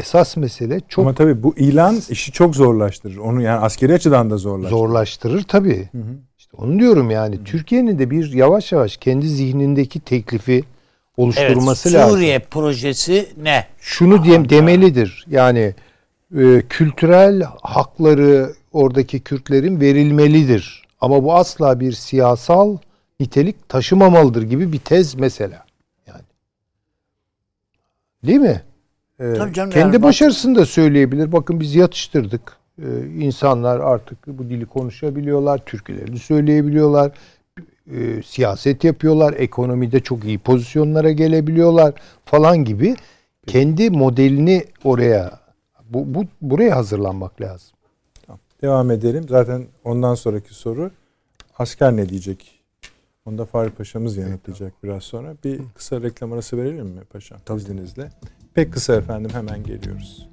esas 0.00 0.36
mesele 0.36 0.80
çok 0.88 1.02
Ama 1.04 1.14
tabii 1.14 1.42
bu 1.42 1.54
ilan 1.56 1.98
işi 2.10 2.32
çok 2.32 2.56
zorlaştırır. 2.56 3.16
Onu 3.16 3.42
yani 3.42 3.60
askeri 3.60 3.94
açıdan 3.94 4.30
da 4.30 4.36
zorlaştırır. 4.36 4.78
zorlaştırır 4.78 5.42
tabii. 5.42 5.88
Hı 5.92 5.98
hı. 5.98 6.16
İşte 6.38 6.56
onu 6.56 6.78
diyorum 6.78 7.10
yani 7.10 7.44
Türkiye'nin 7.44 7.98
de 7.98 8.10
bir 8.10 8.32
yavaş 8.32 8.72
yavaş 8.72 8.96
kendi 8.96 9.28
zihnindeki 9.28 10.00
teklifi 10.00 10.52
Evet. 10.52 10.64
oluşturması 11.16 11.92
lazım. 11.92 12.16
Suriye 12.16 12.38
projesi 12.38 13.28
ne? 13.42 13.66
Şunu 13.78 14.24
diyem 14.24 14.48
demelidir. 14.48 15.24
Yani 15.30 15.74
e, 16.38 16.62
kültürel 16.68 17.42
hakları 17.62 18.52
oradaki 18.72 19.20
Kürtlerin 19.20 19.80
verilmelidir. 19.80 20.82
Ama 21.00 21.24
bu 21.24 21.34
asla 21.34 21.80
bir 21.80 21.92
siyasal 21.92 22.76
nitelik 23.20 23.68
taşımamalıdır 23.68 24.42
gibi 24.42 24.72
bir 24.72 24.78
tez 24.78 25.14
mesela. 25.14 25.64
Yani. 26.06 26.22
Değil 28.26 28.40
mi? 28.40 28.62
Tabii 29.20 29.52
canım, 29.52 29.70
kendi 29.70 29.94
yani 29.96 30.02
başarısını 30.02 30.54
da 30.54 30.66
söyleyebilir. 30.66 31.32
Bakın 31.32 31.60
biz 31.60 31.74
yatıştırdık. 31.74 32.56
Ee, 32.78 33.06
insanlar 33.18 33.80
artık 33.80 34.26
bu 34.26 34.48
dili 34.48 34.66
konuşabiliyorlar, 34.66 35.58
türkülerini 35.58 36.18
söyleyebiliyorlar, 36.18 37.12
e, 37.92 38.22
siyaset 38.22 38.84
yapıyorlar, 38.84 39.34
ekonomide 39.38 40.00
çok 40.00 40.24
iyi 40.24 40.38
pozisyonlara 40.38 41.10
gelebiliyorlar 41.10 41.94
falan 42.24 42.64
gibi 42.64 42.96
kendi 43.46 43.90
modelini 43.90 44.64
oraya 44.84 45.40
bu, 45.88 46.14
bu 46.14 46.24
buraya 46.42 46.76
hazırlanmak 46.76 47.40
lazım. 47.40 47.70
Devam 48.62 48.90
edelim. 48.90 49.26
Zaten 49.28 49.66
ondan 49.84 50.14
sonraki 50.14 50.54
soru 50.54 50.90
asker 51.58 51.96
ne 51.96 52.08
diyecek? 52.08 52.60
Onu 53.26 53.38
da 53.38 53.44
Fahri 53.44 53.70
Paşa'mız 53.70 54.16
yanıtlayacak 54.16 54.72
biraz 54.84 55.02
sonra. 55.02 55.34
Bir 55.44 55.60
kısa 55.74 56.02
reklam 56.02 56.32
arası 56.32 56.56
verelim 56.56 56.86
mi 56.86 57.00
paşam 57.12 57.38
izninizle? 57.56 58.10
Pek 58.54 58.72
kısa 58.72 58.94
efendim 58.94 59.30
hemen 59.34 59.62
geliyoruz. 59.62 60.28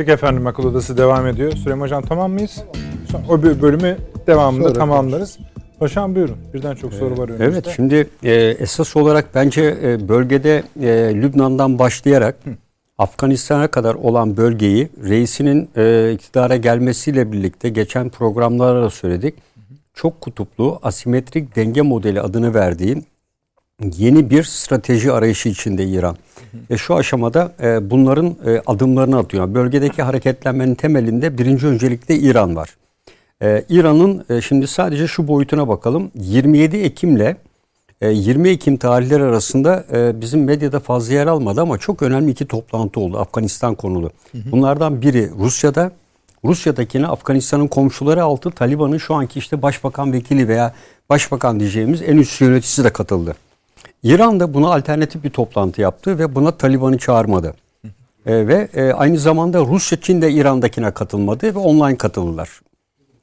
Girdik 0.00 0.14
efendim 0.14 0.46
akıl 0.46 0.64
odası 0.64 0.96
devam 0.96 1.26
ediyor. 1.26 1.52
Süleyman 1.52 1.84
Hocam 1.84 2.02
tamam 2.02 2.32
mıyız? 2.32 2.64
O 3.28 3.42
bölümü 3.42 3.96
devamında 4.26 4.68
Sonra 4.68 4.78
tamamlarız. 4.78 5.38
Paşam 5.78 6.14
buyurun. 6.14 6.36
Birden 6.54 6.74
çok 6.74 6.94
soru 6.94 7.18
var 7.18 7.28
önümüzde. 7.28 7.44
Evet 7.44 7.72
şimdi 7.76 8.08
e, 8.22 8.34
esas 8.34 8.96
olarak 8.96 9.34
bence 9.34 9.76
e, 9.82 10.08
bölgede 10.08 10.62
e, 10.80 10.88
Lübnan'dan 11.14 11.78
başlayarak 11.78 12.36
Hı. 12.44 12.50
Afganistan'a 12.98 13.68
kadar 13.68 13.94
olan 13.94 14.36
bölgeyi 14.36 14.88
reisinin 15.08 15.70
e, 15.76 16.12
iktidara 16.12 16.56
gelmesiyle 16.56 17.32
birlikte 17.32 17.68
geçen 17.68 18.08
programlarda 18.08 18.82
da 18.82 18.90
söyledik. 18.90 19.34
Hı 19.34 19.60
hı. 19.60 19.78
Çok 19.94 20.20
kutuplu 20.20 20.78
asimetrik 20.82 21.56
denge 21.56 21.82
modeli 21.82 22.20
adını 22.20 22.54
verdiği 22.54 23.02
yeni 23.98 24.30
bir 24.30 24.42
strateji 24.42 25.12
arayışı 25.12 25.48
içinde 25.48 25.84
İran. 25.84 26.16
Ve 26.70 26.76
şu 26.76 26.94
aşamada 26.94 27.52
e, 27.62 27.90
bunların 27.90 28.36
e, 28.46 28.62
adımlarını 28.66 29.18
atıyor. 29.18 29.54
Bölgedeki 29.54 30.02
hareketlenmenin 30.02 30.74
temelinde 30.74 31.38
birinci 31.38 31.66
öncelikle 31.66 32.16
İran 32.16 32.56
var. 32.56 32.76
E, 33.42 33.64
İran'ın 33.68 34.24
e, 34.30 34.40
şimdi 34.40 34.66
sadece 34.66 35.06
şu 35.06 35.28
boyutuna 35.28 35.68
bakalım. 35.68 36.10
27 36.14 36.76
Ekim'le 36.76 37.36
e, 38.00 38.10
20 38.10 38.48
Ekim 38.48 38.76
tarihleri 38.76 39.22
arasında 39.22 39.84
e, 39.92 40.20
bizim 40.20 40.44
medyada 40.44 40.80
fazla 40.80 41.14
yer 41.14 41.26
almadı 41.26 41.60
ama 41.60 41.78
çok 41.78 42.02
önemli 42.02 42.30
iki 42.30 42.46
toplantı 42.46 43.00
oldu 43.00 43.18
Afganistan 43.18 43.74
konulu. 43.74 44.10
Bunlardan 44.34 45.02
biri 45.02 45.30
Rusya'da, 45.38 45.92
Rusya'dakine 46.44 47.06
Afganistan'ın 47.06 47.68
komşuları 47.68 48.22
altı 48.22 48.50
Taliban'ın 48.50 48.98
şu 48.98 49.14
anki 49.14 49.38
işte 49.38 49.62
başbakan 49.62 50.12
vekili 50.12 50.48
veya 50.48 50.74
başbakan 51.10 51.60
diyeceğimiz 51.60 52.02
en 52.02 52.16
üst 52.16 52.40
yöneticisi 52.40 52.84
de 52.84 52.90
katıldı. 52.90 53.34
İran 54.02 54.40
da 54.40 54.54
buna 54.54 54.74
alternatif 54.74 55.24
bir 55.24 55.30
toplantı 55.30 55.80
yaptı 55.80 56.18
ve 56.18 56.34
buna 56.34 56.50
Taliban'ı 56.50 56.98
çağırmadı. 56.98 57.54
E, 58.26 58.48
ve 58.48 58.68
e, 58.74 58.92
aynı 58.92 59.18
zamanda 59.18 59.60
Rusya, 59.60 60.00
Çin 60.00 60.22
de 60.22 60.32
İran'dakine 60.32 60.90
katılmadı 60.90 61.54
ve 61.54 61.58
online 61.58 61.96
katıldılar. 61.96 62.60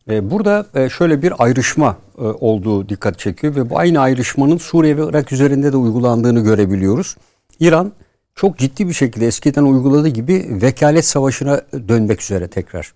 E, 0.10 0.32
burada 0.32 0.66
e, 0.76 0.90
şöyle 0.90 1.22
bir 1.22 1.34
ayrışma 1.44 1.98
e, 2.18 2.22
olduğu 2.22 2.90
dikkat 2.90 3.20
çekiyor 3.20 3.56
ve 3.56 3.70
bu 3.70 3.78
aynı 3.78 4.00
ayrışmanın 4.00 4.58
Suriye 4.58 4.98
ve 4.98 5.06
Irak 5.10 5.32
üzerinde 5.32 5.74
de 5.74 5.78
uygulandığını 5.78 6.40
görebiliyoruz. 6.40 7.16
İran 7.60 7.92
çok 8.36 8.58
ciddi 8.58 8.88
bir 8.88 8.94
şekilde 8.94 9.28
eskiden 9.28 9.64
uyguladığı 9.64 10.08
gibi 10.08 10.60
vekalet 10.62 11.06
savaşına 11.06 11.62
dönmek 11.88 12.22
üzere 12.22 12.48
tekrar. 12.48 12.94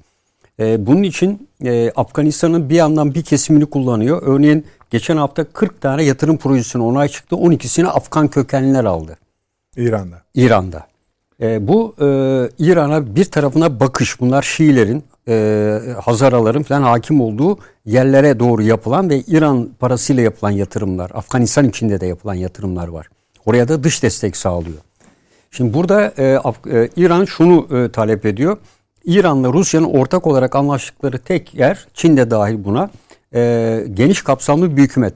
E, 0.60 0.86
bunun 0.86 1.04
için 1.04 1.48
e, 1.64 1.92
Afganistan'ın 1.96 2.70
bir 2.70 2.76
yandan 2.76 3.14
bir 3.14 3.22
kesimini 3.22 3.66
kullanıyor. 3.66 4.22
Örneğin 4.26 4.66
geçen 4.90 5.18
hafta 5.18 5.44
40 5.44 5.82
tane 5.82 6.04
yatırım 6.04 6.38
projesine 6.38 6.84
onay 6.84 7.08
çıktı. 7.08 7.36
12'sini 7.36 7.88
Afgan 7.88 8.28
kökenliler 8.28 8.86
aldı. 8.86 9.18
İran'da. 9.78 10.22
İran'da. 10.36 10.88
E, 11.42 11.68
bu 11.68 11.96
e, 12.00 12.06
İran'a 12.60 13.16
bir 13.16 13.26
tarafına 13.26 13.80
bakış. 13.80 14.20
Bunlar 14.20 14.42
Şiilerin, 14.42 15.04
e, 15.28 15.80
Hazaraların 16.04 16.64
falan 16.64 16.82
hakim 16.82 17.22
olduğu 17.22 17.58
yerlere 17.86 18.40
doğru 18.40 18.62
yapılan 18.62 19.10
ve 19.10 19.20
İran 19.20 19.70
parasıyla 19.80 20.24
yapılan 20.24 20.52
yatırımlar. 20.52 21.12
Afganistan 21.14 21.70
içinde 21.70 22.02
de 22.02 22.06
yapılan 22.06 22.34
yatırımlar 22.34 22.88
var. 22.88 23.08
Oraya 23.46 23.68
da 23.68 23.84
dış 23.84 24.04
destek 24.04 24.38
sağlıyor. 24.38 24.78
Şimdi 25.52 25.74
burada 25.74 26.14
e, 26.18 26.38
Af, 26.38 26.68
e, 26.68 26.90
İran 26.96 27.26
şunu 27.26 27.68
e, 27.78 27.92
talep 27.92 28.26
ediyor. 28.26 28.58
İran'la 29.06 29.54
Rusya'nın 29.54 29.86
ortak 29.86 30.28
olarak 30.28 30.56
anlaştıkları 30.56 31.20
tek 31.20 31.56
yer, 31.56 31.88
Çin 31.94 32.18
de 32.18 32.32
dahil 32.32 32.64
buna, 32.64 32.90
e, 33.34 33.84
geniş 33.94 34.22
kapsamlı 34.22 34.78
bir 34.78 34.82
hükümet. 34.82 35.14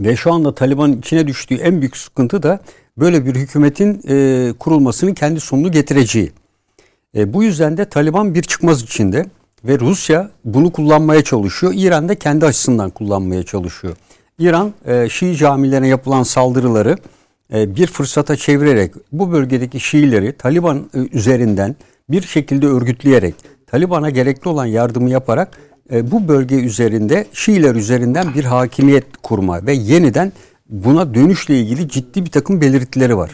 Ve 0.00 0.16
şu 0.16 0.32
anda 0.32 0.54
Taliban'ın 0.54 0.98
içine 0.98 1.26
düştüğü 1.26 1.54
en 1.54 1.80
büyük 1.80 1.96
sıkıntı 1.96 2.42
da 2.42 2.60
böyle 2.98 3.26
bir 3.26 3.34
hükümetin 3.34 4.02
e, 4.08 4.52
kurulmasının 4.58 5.14
kendi 5.14 5.40
sonunu 5.40 5.72
getireceği. 5.72 6.32
E, 7.16 7.32
bu 7.32 7.42
yüzden 7.42 7.76
de 7.76 7.84
Taliban 7.84 8.34
bir 8.34 8.42
çıkmaz 8.42 8.82
içinde 8.82 9.26
ve 9.64 9.78
Rusya 9.78 10.30
bunu 10.44 10.72
kullanmaya 10.72 11.24
çalışıyor. 11.24 11.72
İran 11.76 12.08
da 12.08 12.14
kendi 12.14 12.46
açısından 12.46 12.90
kullanmaya 12.90 13.42
çalışıyor. 13.42 13.96
İran 14.38 14.72
e, 14.86 15.08
Şii 15.08 15.36
camilerine 15.36 15.88
yapılan 15.88 16.22
saldırıları 16.22 16.96
e, 17.54 17.76
bir 17.76 17.86
fırsata 17.86 18.36
çevirerek 18.36 18.94
bu 19.12 19.32
bölgedeki 19.32 19.80
Şiileri 19.80 20.32
Taliban 20.32 20.90
e, 20.94 20.98
üzerinden 21.16 21.76
bir 22.10 22.22
şekilde 22.22 22.66
örgütleyerek 22.66 23.34
Taliban'a 23.66 24.10
gerekli 24.10 24.48
olan 24.48 24.66
yardımı 24.66 25.10
yaparak 25.10 25.58
e, 25.92 26.10
bu 26.10 26.28
bölge 26.28 26.56
üzerinde 26.56 27.26
Şiiler 27.32 27.74
üzerinden 27.74 28.34
bir 28.34 28.44
hakimiyet 28.44 29.04
kurma 29.22 29.66
ve 29.66 29.72
yeniden 29.72 30.32
buna 30.68 31.14
dönüşle 31.14 31.60
ilgili 31.60 31.88
ciddi 31.88 32.24
bir 32.24 32.30
takım 32.30 32.60
belirtileri 32.60 33.16
var. 33.16 33.30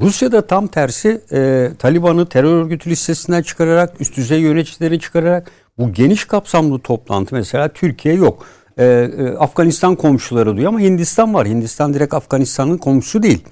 Rusya'da 0.00 0.46
tam 0.46 0.66
tersi 0.66 1.20
e, 1.32 1.70
Taliban'ı 1.78 2.26
terör 2.26 2.52
örgütü 2.52 2.90
listesinden 2.90 3.42
çıkararak, 3.42 4.00
üst 4.00 4.16
düzey 4.16 4.40
yöneticileri 4.40 5.00
çıkararak 5.00 5.50
bu 5.78 5.92
geniş 5.92 6.24
kapsamlı 6.24 6.78
toplantı 6.78 7.34
mesela 7.34 7.68
Türkiye 7.68 8.14
yok. 8.14 8.46
E, 8.78 8.84
e, 8.84 9.28
Afganistan 9.28 9.96
komşuları 9.96 10.56
diyor 10.56 10.68
ama 10.68 10.80
Hindistan 10.80 11.34
var. 11.34 11.48
Hindistan 11.48 11.94
direkt 11.94 12.14
Afganistan'ın 12.14 12.78
komşusu 12.78 13.22
değil. 13.22 13.44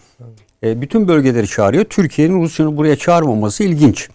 E, 0.62 0.80
bütün 0.80 1.08
bölgeleri 1.08 1.46
çağırıyor. 1.46 1.84
Türkiye'nin 1.84 2.42
Rusya'nı 2.42 2.76
buraya 2.76 2.96
çağırmaması 2.96 3.64
ilginç. 3.64 4.08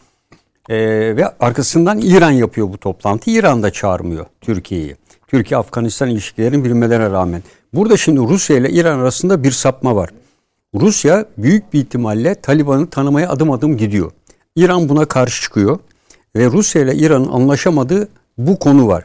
E, 0.70 0.78
ve 1.16 1.38
arkasından 1.39 1.99
İran 1.99 2.32
yapıyor 2.32 2.70
bu 2.70 2.78
toplantı. 2.78 3.32
İran 3.32 3.64
da 3.64 3.72
çağırmıyor 3.72 4.26
Türkiye'yi. 4.41 4.95
Türkiye-Afganistan 5.28 6.09
ilişkilerin 6.09 6.64
bilmelerine 6.64 7.09
rağmen. 7.09 7.43
Burada 7.74 7.97
şimdi 7.97 8.20
Rusya 8.20 8.57
ile 8.57 8.70
İran 8.70 8.99
arasında 8.99 9.43
bir 9.43 9.51
sapma 9.51 9.95
var. 9.95 10.09
Rusya 10.76 11.26
büyük 11.38 11.74
bir 11.74 11.80
ihtimalle 11.80 12.36
Taliban'ı 12.36 12.89
tanımaya 12.89 13.30
adım 13.30 13.51
adım 13.51 13.78
gidiyor. 13.78 14.12
İran 14.55 14.89
buna 14.89 15.05
karşı 15.05 15.41
çıkıyor 15.41 15.80
ve 16.36 16.45
Rusya 16.45 16.82
ile 16.82 16.95
İran'ın 16.95 17.32
anlaşamadığı 17.32 18.07
bu 18.38 18.59
konu 18.59 18.88
var. 18.88 19.03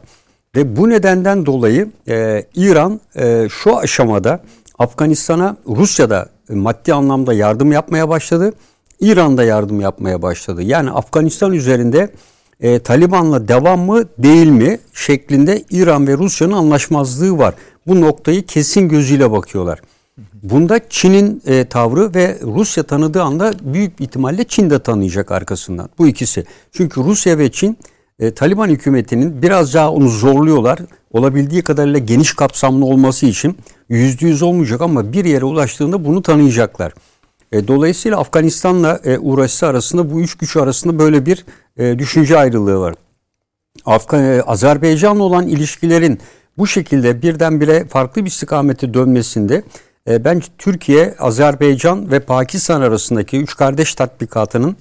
Ve 0.55 0.75
bu 0.75 0.89
nedenden 0.89 1.45
dolayı 1.45 1.89
e, 2.07 2.45
İran 2.55 3.01
e, 3.15 3.47
şu 3.49 3.77
aşamada 3.77 4.41
Afganistan'a 4.79 5.57
Rusya'da 5.67 6.29
maddi 6.49 6.93
anlamda 6.93 7.33
yardım 7.33 7.71
yapmaya 7.71 8.09
başladı. 8.09 8.53
İran'da 8.99 9.43
yardım 9.43 9.81
yapmaya 9.81 10.21
başladı. 10.21 10.63
Yani 10.63 10.91
Afganistan 10.91 11.53
üzerinde 11.53 12.11
e, 12.61 12.79
Taliban'la 12.79 13.47
devam 13.47 13.79
mı 13.79 14.03
değil 14.17 14.47
mi 14.47 14.79
şeklinde 14.93 15.63
İran 15.69 16.07
ve 16.07 16.17
Rusya'nın 16.17 16.53
anlaşmazlığı 16.53 17.37
var. 17.37 17.53
Bu 17.87 18.01
noktayı 18.01 18.45
kesin 18.45 18.89
gözüyle 18.89 19.31
bakıyorlar. 19.31 19.81
Bunda 20.43 20.79
Çin'in 20.89 21.41
e, 21.45 21.65
tavrı 21.65 22.13
ve 22.13 22.37
Rusya 22.43 22.83
tanıdığı 22.83 23.23
anda 23.23 23.53
büyük 23.61 24.01
ihtimalle 24.01 24.43
Çin 24.43 24.69
de 24.69 24.79
tanıyacak 24.79 25.31
arkasından. 25.31 25.89
Bu 25.97 26.07
ikisi. 26.07 26.45
Çünkü 26.71 27.03
Rusya 27.03 27.37
ve 27.37 27.51
Çin 27.51 27.77
e, 28.19 28.31
Taliban 28.31 28.67
hükümetinin 28.67 29.41
biraz 29.41 29.73
daha 29.73 29.91
onu 29.91 30.07
zorluyorlar. 30.07 30.79
Olabildiği 31.11 31.61
kadarıyla 31.61 31.99
geniş 31.99 32.33
kapsamlı 32.33 32.85
olması 32.85 33.25
için 33.25 33.57
yüzde 33.89 34.27
yüz 34.27 34.41
olmayacak 34.41 34.81
ama 34.81 35.13
bir 35.13 35.25
yere 35.25 35.45
ulaştığında 35.45 36.05
bunu 36.05 36.21
tanıyacaklar. 36.21 36.93
E, 37.51 37.67
dolayısıyla 37.67 38.17
Afganistan'la 38.17 38.99
e, 39.03 39.17
uğraşısı 39.17 39.67
arasında 39.67 40.11
bu 40.11 40.21
üç 40.21 40.35
güç 40.35 40.57
arasında 40.57 40.99
böyle 40.99 41.25
bir 41.25 41.45
e, 41.77 41.99
düşünce 41.99 42.37
ayrılığı 42.37 42.79
var. 42.79 42.95
Afgan, 43.85 44.23
e, 44.23 44.41
Azerbaycan'la 44.41 45.23
olan 45.23 45.47
ilişkilerin 45.47 46.19
bu 46.57 46.67
şekilde 46.67 47.21
birdenbire 47.21 47.85
farklı 47.85 48.25
bir 48.25 48.29
istikamete 48.29 48.93
dönmesinde 48.93 49.63
e, 50.09 50.23
bence 50.23 50.47
Türkiye, 50.57 51.15
Azerbaycan 51.19 52.11
ve 52.11 52.19
Pakistan 52.19 52.81
arasındaki 52.81 53.37
üç 53.37 53.55
kardeş 53.55 53.95
tatbikatının 53.95 54.75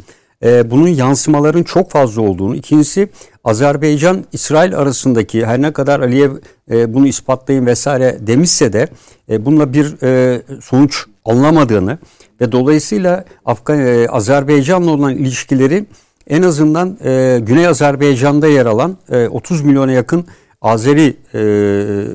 e, 0.45 0.71
bunun 0.71 0.89
yansımaların 0.89 1.63
çok 1.63 1.91
fazla 1.91 2.23
olduğunu. 2.23 2.57
İkincisi 2.57 3.09
Azerbaycan 3.45 4.25
İsrail 4.33 4.79
arasındaki 4.79 5.47
her 5.47 5.63
ne 5.63 5.73
kadar 5.73 6.01
Aliyev 6.01 6.33
e, 6.71 6.95
bunu 6.95 7.07
ispatlayın 7.07 7.67
vesaire 7.67 8.19
demişse 8.21 8.73
de 8.73 8.89
e, 9.31 9.45
bununla 9.45 9.73
bir 9.73 10.03
e, 10.03 10.43
sonuç 10.63 11.05
alınamadığını 11.25 11.99
ve 12.41 12.53
dolayısıyla 12.53 13.25
Afgan 13.45 13.79
e, 13.79 14.09
Azerbaycan'la 14.09 14.91
olan 14.91 15.15
ilişkileri 15.15 15.87
en 16.29 16.43
azından 16.43 16.99
e, 17.05 17.39
Güney 17.43 17.67
Azerbaycan'da 17.67 18.47
yer 18.47 18.67
alan 18.67 18.97
e, 19.11 19.29
30 19.29 19.63
milyona 19.63 19.93
yakın 19.93 20.27
Azeri 20.63 21.17
e, 21.35 21.41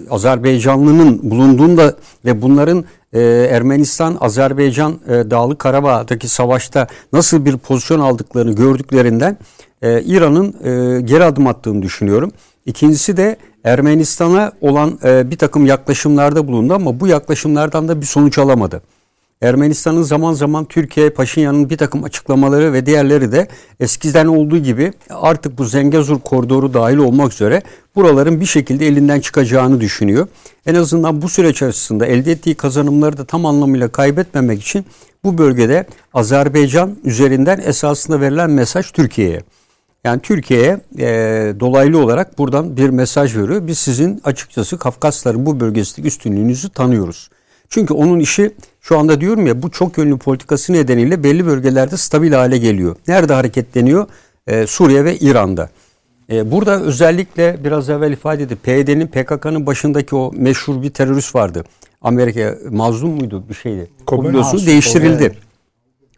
Azerbaycanlının 0.10 1.32
bulunduğunda 1.32 1.96
ve 2.26 2.42
bunların 2.42 2.86
e, 3.14 3.22
Ermenistan 3.52 4.18
Azerbaycan 4.22 5.00
e, 5.08 5.32
Dağlı 5.32 5.58
Karabağ'daki 5.58 6.28
savaşta 6.28 6.88
nasıl 7.14 7.46
bir 7.46 7.58
pozisyon 7.58 8.00
aldıklarını 8.00 8.56
gördüklerinden 8.56 9.38
e, 9.82 10.02
İran'ın 10.02 10.56
e, 10.64 11.02
geri 11.02 11.24
adım 11.24 11.48
attığını 11.48 11.82
düşünüyorum. 11.82 12.32
İkincisi 12.66 13.18
de 13.18 13.38
Ermenistan'a 13.64 14.52
olan 14.62 15.00
e, 15.04 15.32
bir 15.32 15.38
takım 15.38 15.66
yaklaşımlarda 15.66 16.48
bulundu 16.48 16.74
ama 16.74 17.00
bu 17.00 17.08
yaklaşımlardan 17.08 17.88
da 17.88 18.02
bir 18.02 18.06
sonuç 18.06 18.38
alamadı. 18.38 18.82
Ermenistan'ın 19.42 20.02
zaman 20.02 20.34
zaman 20.34 20.66
Türkiye, 20.66 21.10
Paşinyan'ın 21.10 21.70
bir 21.70 21.78
takım 21.78 22.04
açıklamaları 22.04 22.74
ve 22.74 22.86
diğerleri 22.86 23.32
de 23.32 23.48
eskiden 23.80 24.26
olduğu 24.26 24.58
gibi 24.58 24.94
artık 25.10 25.58
bu 25.58 25.66
Zengezur 25.66 26.20
koridoru 26.20 26.74
dahil 26.74 26.98
olmak 26.98 27.34
üzere 27.34 27.62
buraların 27.96 28.42
bir 28.42 28.46
şekilde 28.46 28.88
elinden 28.88 29.20
çıkacağını 29.20 29.82
düşünüyor. 29.82 30.28
En 30.66 30.76
azından 30.76 31.22
bu 31.22 31.30
süreç 31.30 31.64
açısında 31.64 32.06
elde 32.06 32.32
ettiği 32.32 32.56
kazanımları 32.56 33.18
da 33.18 33.26
tam 33.26 33.46
anlamıyla 33.46 33.88
kaybetmemek 33.88 34.62
için 34.62 34.86
bu 35.24 35.38
bölgede 35.38 35.86
Azerbaycan 36.14 36.98
üzerinden 37.04 37.62
esasında 37.66 38.22
verilen 38.22 38.52
mesaj 38.52 38.92
Türkiye'ye. 38.92 39.42
Yani 40.04 40.22
Türkiye'ye 40.22 40.82
e, 41.00 41.08
dolaylı 41.60 42.04
olarak 42.04 42.38
buradan 42.38 42.78
bir 42.78 42.90
mesaj 42.90 43.38
veriyor. 43.38 43.68
Biz 43.68 43.78
sizin 43.78 44.22
açıkçası 44.24 44.78
Kafkasların 44.78 45.46
bu 45.46 45.60
bölgesindeki 45.60 46.08
üstünlüğünüzü 46.08 46.70
tanıyoruz. 46.70 47.30
Çünkü 47.70 47.94
onun 47.94 48.20
işi 48.20 48.52
şu 48.82 48.98
anda 49.00 49.22
diyorum 49.22 49.48
ya 49.48 49.62
bu 49.62 49.72
çok 49.72 49.98
yönlü 49.98 50.18
politikası 50.18 50.74
nedeniyle 50.74 51.24
belli 51.24 51.46
bölgelerde 51.46 51.98
stabil 51.98 52.32
hale 52.34 52.58
geliyor. 52.58 52.96
Nerede 53.08 53.34
hareketleniyor? 53.34 54.08
Ee, 54.48 54.68
Suriye 54.68 55.06
ve 55.06 55.18
İran'da. 55.18 55.70
Ee, 56.32 56.52
burada 56.52 56.82
özellikle 56.82 57.58
biraz 57.64 57.90
evvel 57.90 58.12
ifade 58.12 58.44
edildi. 58.44 58.56
PYD'nin 58.56 59.08
PKK'nın 59.08 59.66
başındaki 59.66 60.16
o 60.16 60.32
meşhur 60.36 60.82
bir 60.82 60.90
terörist 60.90 61.36
vardı. 61.36 61.64
Amerika 62.02 62.58
mazlum 62.72 63.10
muydu 63.10 63.44
bir 63.50 63.54
şeydi. 63.54 63.88
Biliyorsunuz 64.12 64.54
Masum, 64.54 64.68
değiştirildi. 64.68 65.28
Kobe. 65.28 65.38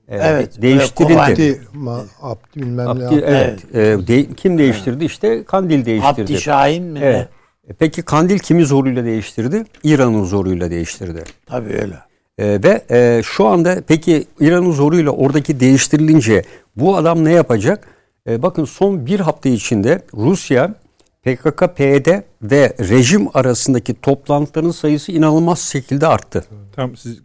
Evet, 0.10 0.62
değiştirildi. 0.62 1.20
Abdi, 1.20 1.62
ma, 1.74 2.02
Abdi 2.22 2.40
bilmem 2.56 2.86
ne. 3.00 3.08
Abdi, 3.08 3.24
evet. 3.26 3.60
Ee, 3.74 4.08
de- 4.08 4.34
kim 4.34 4.58
değiştirdi? 4.58 5.06
İşte 5.06 5.44
Kandil 5.44 5.86
değiştirdi. 5.86 6.22
Abdi 6.22 6.42
Şahin 6.42 6.84
mi? 6.84 7.00
Evet. 7.04 7.28
E, 7.70 7.74
Peki 7.74 8.02
Kandil 8.02 8.40
kimi 8.40 8.66
zoruyla 8.66 9.04
değiştirdi? 9.06 9.64
İran'ın 9.84 10.24
zoruyla 10.24 10.70
değiştirdi. 10.72 11.24
Tabii 11.46 11.74
öyle. 11.74 11.96
E, 12.38 12.64
ve 12.64 12.82
e, 12.92 13.22
şu 13.24 13.46
anda 13.48 13.82
peki 13.88 14.26
İran'ın 14.40 14.72
zoruyla 14.72 15.12
oradaki 15.12 15.60
değiştirilince 15.60 16.44
bu 16.76 16.98
adam 16.98 17.26
ne 17.26 17.32
yapacak? 17.32 17.88
E, 18.30 18.42
bakın 18.42 18.66
son 18.66 19.06
bir 19.06 19.20
hafta 19.20 19.50
içinde 19.50 20.02
Rusya, 20.14 20.76
PKK, 21.24 21.64
PYD 21.76 22.08
ve 22.42 22.76
rejim 22.80 23.28
arasındaki 23.34 24.02
toplantıların 24.02 24.72
sayısı 24.72 25.12
inanılmaz 25.12 25.60
şekilde 25.60 26.08
arttı. 26.08 26.46
Tam 26.76 26.98
siz 26.98 27.20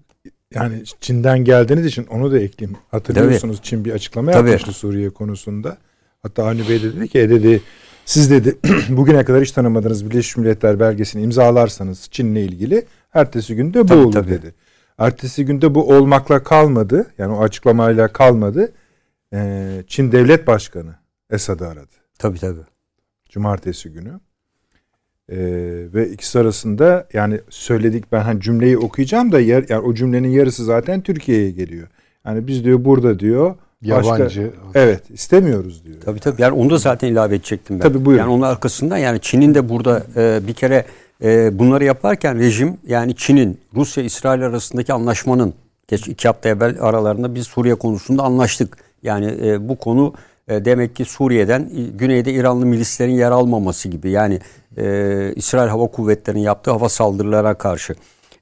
yani 0.55 0.83
Çin'den 1.01 1.45
geldiğiniz 1.45 1.87
için 1.87 2.07
onu 2.07 2.33
da 2.33 2.39
ekleyeyim. 2.39 2.79
Hatırlıyorsunuz 2.91 3.63
Çin 3.63 3.85
bir 3.85 3.93
açıklama 3.93 4.33
Tabii. 4.33 4.51
yapmıştı 4.51 4.73
Suriye 4.73 5.11
konusunda. 5.11 5.79
Hatta 6.23 6.45
Avni 6.45 6.69
Bey 6.69 6.83
de 6.83 6.97
dedi 6.97 7.09
ki 7.09 7.19
e 7.19 7.31
dedi 7.31 7.63
siz 8.05 8.31
dedi 8.31 8.59
bugüne 8.89 9.25
kadar 9.25 9.43
hiç 9.43 9.53
tanımadığınız 9.53 10.11
Birleşmiş 10.11 10.37
Milletler 10.37 10.81
belgesini 10.81 11.23
imzalarsanız 11.23 12.09
Çin'le 12.11 12.37
ilgili 12.37 12.87
ertesi 13.15 13.57
günde 13.57 13.83
bu 13.83 13.87
Tabii, 13.87 13.99
olur 13.99 14.13
tabii. 14.13 14.31
dedi. 14.31 14.55
Ertesi 14.99 15.45
günde 15.45 15.75
bu 15.75 15.89
olmakla 15.89 16.43
kalmadı. 16.43 17.07
Yani 17.19 17.33
o 17.35 17.43
açıklamayla 17.43 18.09
kalmadı. 18.09 18.73
Ee, 19.35 19.83
Çin 19.87 20.13
Devlet 20.13 20.47
Başkanı 20.47 20.95
Esad'ı 21.31 21.69
aradı. 21.69 21.93
Tabii 22.19 22.39
tabii. 22.39 22.61
Cumartesi 23.29 23.93
günü. 23.93 24.21
Ee, 25.33 25.37
ve 25.95 26.09
ikisi 26.09 26.39
arasında 26.39 27.07
yani 27.13 27.41
söyledik 27.51 28.13
ben 28.13 28.21
hani 28.21 28.41
cümleyi 28.41 28.79
okuyacağım 28.79 29.33
da 29.33 29.41
yer, 29.41 29.65
yani 29.69 29.81
o 29.87 29.95
cümlenin 29.95 30.29
yarısı 30.29 30.65
zaten 30.65 31.01
Türkiye'ye 31.01 31.51
geliyor. 31.51 31.89
Yani 32.27 32.47
biz 32.47 32.65
diyor 32.65 32.85
burada 32.85 33.19
diyor 33.19 33.55
başka- 33.83 34.19
Yabancı. 34.19 34.53
evet 34.75 35.11
istemiyoruz 35.11 35.85
diyor. 35.85 36.01
Tabii 36.05 36.21
tabii. 36.21 36.43
Yani 36.43 36.55
onu 36.55 36.71
da 36.71 36.79
zaten 36.79 37.09
ilave 37.09 37.35
edecektim 37.35 37.77
ben. 37.77 37.83
Tabii, 37.83 38.05
buyurun. 38.05 38.23
Yani 38.23 38.33
onun 38.33 38.43
arkasından 38.43 38.97
yani 38.97 39.21
Çin'in 39.21 39.55
de 39.55 39.69
burada 39.69 40.03
e, 40.17 40.41
bir 40.47 40.55
kere 40.55 40.85
e, 41.25 41.59
bunları 41.59 41.85
yaparken 41.85 42.39
rejim 42.39 42.77
yani 42.87 43.17
Çin'in 43.17 43.61
Rusya 43.75 44.05
İsrail 44.05 44.43
arasındaki 44.43 44.93
anlaşmanın 44.93 45.55
geç 45.89 46.09
iki 46.09 46.29
hafta 46.29 46.49
evvel 46.49 46.77
aralarında 46.81 47.35
biz 47.35 47.47
Suriye 47.47 47.75
konusunda 47.75 48.23
anlaştık. 48.23 48.77
Yani 49.03 49.37
e, 49.43 49.69
bu 49.69 49.77
konu 49.77 50.15
e, 50.49 50.65
demek 50.65 50.97
ki 50.97 51.05
Suriye'den 51.05 51.71
güneyde 51.95 52.33
İranlı 52.33 52.67
milislerin 52.67 53.13
yer 53.13 53.31
almaması 53.31 53.89
gibi. 53.89 54.11
Yani 54.11 54.41
e, 54.77 55.33
İsrail 55.37 55.69
Hava 55.69 55.87
Kuvvetleri'nin 55.87 56.43
yaptığı 56.43 56.71
hava 56.71 56.89
saldırılara 56.89 57.55
karşı. 57.55 57.95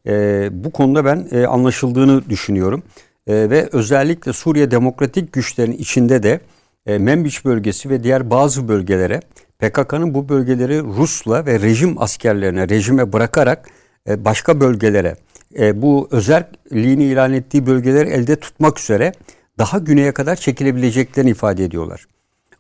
E, 0.07 0.49
bu 0.53 0.71
konuda 0.71 1.05
ben 1.05 1.29
e, 1.33 1.47
anlaşıldığını 1.47 2.31
düşünüyorum. 2.31 2.83
E, 3.27 3.51
ve 3.51 3.69
özellikle 3.73 4.33
Suriye 4.33 4.71
Demokratik 4.71 5.33
Güçlerin 5.33 5.73
içinde 5.73 6.23
de 6.23 6.41
e, 6.87 6.99
Menbiç 6.99 7.45
bölgesi 7.45 7.91
ve 7.91 8.03
diğer 8.03 8.31
bazı 8.31 8.69
bölgelere 8.69 9.21
PKK'nın 9.59 10.15
bu 10.15 10.29
bölgeleri 10.29 10.83
Rus'la 10.83 11.47
ve 11.47 11.61
rejim 11.61 12.03
askerlerine, 12.03 12.69
rejime 12.69 13.13
bırakarak 13.13 13.69
e, 14.09 14.25
başka 14.25 14.61
bölgelere 14.61 15.17
e, 15.59 15.83
bu 15.83 16.09
özelliğini 16.11 17.05
ilan 17.05 17.33
ettiği 17.33 17.67
bölgeleri 17.67 18.11
elde 18.11 18.37
tutmak 18.37 18.81
üzere 18.81 19.13
daha 19.59 19.79
güneye 19.79 20.13
kadar 20.13 20.37
çekilebileceklerini 20.37 21.31
ifade 21.31 21.65
ediyorlar. 21.65 22.07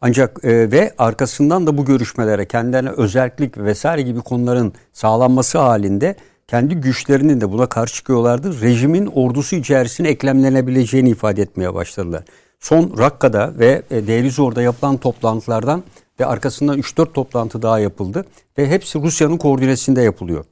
Ancak 0.00 0.44
e, 0.44 0.70
ve 0.70 0.94
arkasından 0.98 1.66
da 1.66 1.78
bu 1.78 1.84
görüşmelere 1.84 2.44
kendilerine 2.44 2.90
özellik 2.90 3.58
vesaire 3.58 4.02
gibi 4.02 4.20
konuların 4.20 4.72
sağlanması 4.92 5.58
halinde 5.58 6.16
kendi 6.48 6.74
güçlerinin 6.74 7.40
de 7.40 7.52
buna 7.52 7.66
karşı 7.66 7.94
çıkıyorlardı. 7.94 8.60
Rejimin 8.60 9.06
ordusu 9.06 9.56
içerisine 9.56 10.08
eklemlenebileceğini 10.08 11.10
ifade 11.10 11.42
etmeye 11.42 11.74
başladılar. 11.74 12.24
Son 12.60 12.98
Rakka'da 12.98 13.52
ve 13.58 13.82
e, 13.90 14.06
Deirizor'da 14.06 14.62
yapılan 14.62 14.96
toplantılardan 14.96 15.82
ve 16.20 16.26
arkasından 16.26 16.78
3-4 16.78 17.12
toplantı 17.12 17.62
daha 17.62 17.78
yapıldı 17.78 18.24
ve 18.58 18.70
hepsi 18.70 19.02
Rusya'nın 19.02 19.36
koordinesinde 19.36 20.02
yapılıyor. 20.02 20.44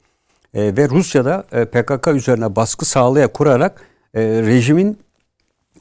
E, 0.55 0.77
ve 0.77 0.89
Rusya'da 0.89 1.45
e, 1.53 1.65
PKK 1.65 2.09
üzerine 2.09 2.57
baskı 2.57 2.85
sağlaya 2.85 3.33
kurarak 3.33 3.83
e, 4.15 4.23
rejimin 4.23 4.99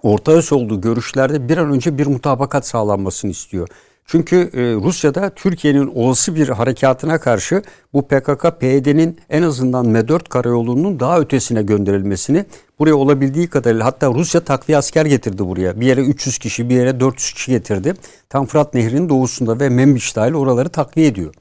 ortaya 0.04 0.42
olduğu 0.52 0.82
görüşlerde 0.82 1.50
bir 1.50 1.58
an 1.58 1.72
önce 1.72 1.98
bir 1.98 2.08
mutabakat 2.08 2.68
sağlanmasını 2.68 3.32
istiyor. 3.32 3.68
Çünkü 4.06 4.36
e, 4.54 4.62
Rusya'da 4.62 5.30
Türkiye'nin 5.30 5.88
olası 5.88 6.36
bir 6.36 6.50
harekatına 6.50 7.18
karşı 7.18 7.62
bu 7.94 8.02
PKK-PYD'nin 8.02 9.18
en 9.30 9.44
azından 9.44 9.86
M4 9.86 10.30
karayolunun 10.30 11.00
daha 11.00 11.20
ötesine 11.20 11.64
gönderilmesini 11.64 12.46
buraya 12.80 12.96
olabildiği 12.96 13.48
kadarıyla 13.48 13.86
hatta 13.86 14.14
Rusya 14.14 14.42
takviye 14.42 14.78
asker 14.78 15.06
getirdi 15.06 15.46
buraya. 15.46 15.80
Bir 15.80 15.86
yere 15.86 16.02
300 16.02 16.38
kişi 16.38 16.70
bir 16.70 16.76
yere 16.76 17.00
400 17.00 17.34
kişi 17.34 17.52
getirdi. 17.52 17.94
Tam 18.30 18.46
Fırat 18.46 18.74
Nehri'nin 18.74 19.10
doğusunda 19.10 19.60
ve 19.60 19.70
Membiç 19.70 20.16
dahil 20.16 20.34
oraları 20.34 20.70
takviye 20.70 21.08
ediyor. 21.08 21.34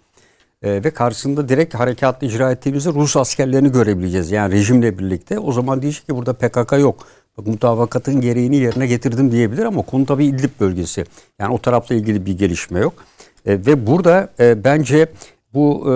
E, 0.62 0.84
ve 0.84 0.90
karşısında 0.90 1.48
direkt 1.48 1.74
harekatlı 1.74 2.26
icra 2.26 2.52
ettiğimizde 2.52 2.90
Rus 2.90 3.16
askerlerini 3.16 3.72
görebileceğiz. 3.72 4.30
Yani 4.30 4.54
rejimle 4.54 4.98
birlikte. 4.98 5.38
O 5.38 5.52
zaman 5.52 5.82
diyecek 5.82 6.06
ki 6.06 6.16
burada 6.16 6.32
PKK 6.32 6.72
yok. 6.72 7.06
Bak, 7.38 7.46
mutabakatın 7.46 8.20
gereğini 8.20 8.56
yerine 8.56 8.86
getirdim 8.86 9.32
diyebilir 9.32 9.64
ama 9.64 9.82
konu 9.82 10.06
tabii 10.06 10.26
İdlib 10.26 10.60
bölgesi. 10.60 11.04
Yani 11.38 11.54
o 11.54 11.58
tarafla 11.58 11.94
ilgili 11.94 12.26
bir 12.26 12.38
gelişme 12.38 12.80
yok. 12.80 12.94
E, 13.46 13.52
ve 13.52 13.86
burada 13.86 14.28
e, 14.40 14.64
bence 14.64 15.08
bu 15.54 15.92
e, 15.92 15.94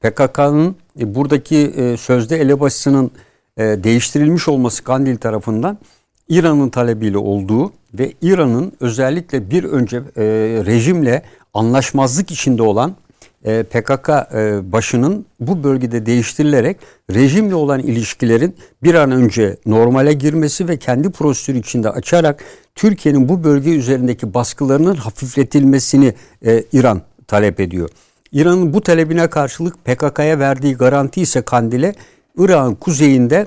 PKK'nın 0.00 0.76
e, 1.00 1.14
buradaki 1.14 1.56
e, 1.56 1.96
sözde 1.96 2.36
elebaşısının 2.36 3.10
e, 3.56 3.62
değiştirilmiş 3.62 4.48
olması 4.48 4.84
Kandil 4.84 5.16
tarafından 5.16 5.78
İran'ın 6.28 6.68
talebiyle 6.68 7.18
olduğu 7.18 7.72
ve 7.94 8.12
İran'ın 8.22 8.72
özellikle 8.80 9.50
bir 9.50 9.64
önce 9.64 9.96
e, 9.96 10.22
rejimle 10.66 11.22
anlaşmazlık 11.54 12.30
içinde 12.30 12.62
olan 12.62 12.94
e, 13.44 13.62
PKK 13.62 14.08
e, 14.08 14.72
başının 14.72 15.26
bu 15.40 15.64
bölgede 15.64 16.06
değiştirilerek 16.06 16.76
rejimle 17.14 17.54
olan 17.54 17.80
ilişkilerin 17.80 18.56
bir 18.82 18.94
an 18.94 19.10
önce 19.10 19.56
normale 19.66 20.12
girmesi 20.12 20.68
ve 20.68 20.76
kendi 20.76 21.10
prosedürü 21.10 21.58
içinde 21.58 21.90
açarak 21.90 22.44
Türkiye'nin 22.74 23.28
bu 23.28 23.44
bölge 23.44 23.70
üzerindeki 23.70 24.34
baskılarının 24.34 24.94
hafifletilmesini 24.94 26.14
e, 26.46 26.64
İran 26.72 27.02
talep 27.26 27.60
ediyor. 27.60 27.88
İran'ın 28.32 28.74
bu 28.74 28.80
talebine 28.80 29.26
karşılık 29.26 29.84
PKK'ya 29.84 30.38
verdiği 30.38 30.74
garanti 30.74 31.20
ise 31.20 31.42
Kandil'e 31.42 31.94
Irak'ın 32.38 32.74
kuzeyinde 32.74 33.46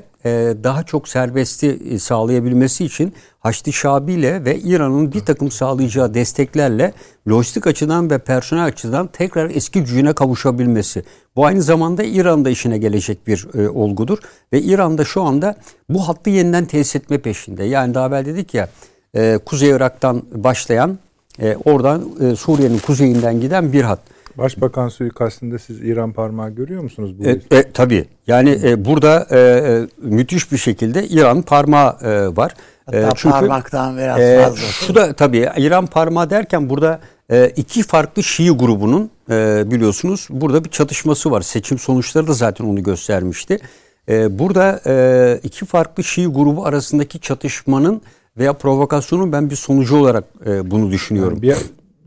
daha 0.64 0.84
çok 0.84 1.08
serbesti 1.08 1.80
e, 1.92 2.00
sağlayabilmesi 2.00 2.86
için 2.86 3.14
Haçlı 3.40 3.74
Şabi 3.74 4.14
ile 4.14 4.46
ve 4.46 4.60
İran'ın 4.60 5.12
bir 5.12 5.20
takım 5.20 5.52
sağlayacağı 5.52 6.14
desteklerle 6.14 6.94
lojistik 7.30 7.68
açıdan 7.68 8.10
ve 8.10 8.18
personel 8.18 8.66
açıdan 8.66 9.08
tekrar 9.08 9.50
eski 9.50 9.80
gücüne 9.80 10.14
kavuşabilmesi. 10.14 11.04
Bu 11.36 11.46
aynı 11.46 11.62
zamanda 11.62 12.04
İran'da 12.04 12.50
işine 12.50 12.78
gelecek 12.78 13.28
bir 13.28 13.48
e, 13.54 13.70
olgudur. 13.70 14.18
Ve 14.54 14.62
İran'da 14.62 15.06
şu 15.06 15.22
anda 15.22 15.56
bu 15.90 16.08
hattı 16.08 16.30
yeniden 16.30 16.66
tesis 16.66 16.96
etme 16.96 17.18
peşinde. 17.18 17.64
Yani 17.64 17.94
daha 17.94 18.08
evvel 18.08 18.26
dedik 18.26 18.54
ya 18.54 18.70
e, 19.16 19.40
Kuzey 19.46 19.70
Irak'tan 19.70 20.24
başlayan 20.32 21.00
e, 21.42 21.58
oradan 21.66 22.04
e, 22.22 22.36
Suriye'nin 22.36 22.80
kuzeyinden 22.80 23.42
giden 23.42 23.74
bir 23.74 23.84
hat. 23.84 24.15
Başbakan 24.38 24.88
suikastinde 24.88 25.60
siz 25.60 25.82
İran 25.82 26.14
parmağı 26.14 26.50
görüyor 26.50 26.84
musunuz? 26.84 27.20
Bu 27.20 27.26
E, 27.26 27.40
e, 27.52 27.72
tabii. 27.72 28.06
Yani 28.28 28.60
e, 28.64 28.86
burada 28.86 29.28
e, 29.32 29.40
e, 29.40 29.88
müthiş 29.98 30.52
bir 30.52 30.58
şekilde 30.58 31.08
İran 31.08 31.42
parmağı 31.42 31.98
e, 32.02 32.36
var. 32.36 32.54
Hatta 32.86 33.30
E, 33.30 33.32
parmaktan 33.32 33.98
biraz 33.98 34.20
e, 34.20 34.42
fazla. 34.44 34.58
Şu 34.58 34.96
da 34.96 35.14
tabii 35.14 35.50
İran 35.58 35.86
parmağı 35.86 36.30
derken 36.30 36.70
burada 36.70 37.00
e, 37.32 37.52
iki 37.56 37.84
farklı 37.84 38.24
Şii 38.24 38.50
grubunun 38.50 39.10
e, 39.30 39.64
biliyorsunuz 39.72 40.28
burada 40.30 40.64
bir 40.64 40.70
çatışması 40.70 41.32
var. 41.32 41.42
Seçim 41.42 41.80
sonuçları 41.80 42.28
da 42.28 42.34
zaten 42.34 42.66
onu 42.66 42.84
göstermişti. 42.84 43.60
E, 44.10 44.40
burada 44.40 44.82
e, 44.88 45.40
iki 45.44 45.66
farklı 45.66 46.04
Şii 46.04 46.28
grubu 46.28 46.66
arasındaki 46.66 47.20
çatışmanın 47.20 48.02
veya 48.38 48.54
provokasyonun 48.54 49.32
ben 49.32 49.50
bir 49.50 49.56
sonucu 49.56 49.96
olarak 49.98 50.24
e, 50.46 50.72
bunu 50.72 50.92
düşünüyorum. 50.92 51.42
bir 51.42 51.56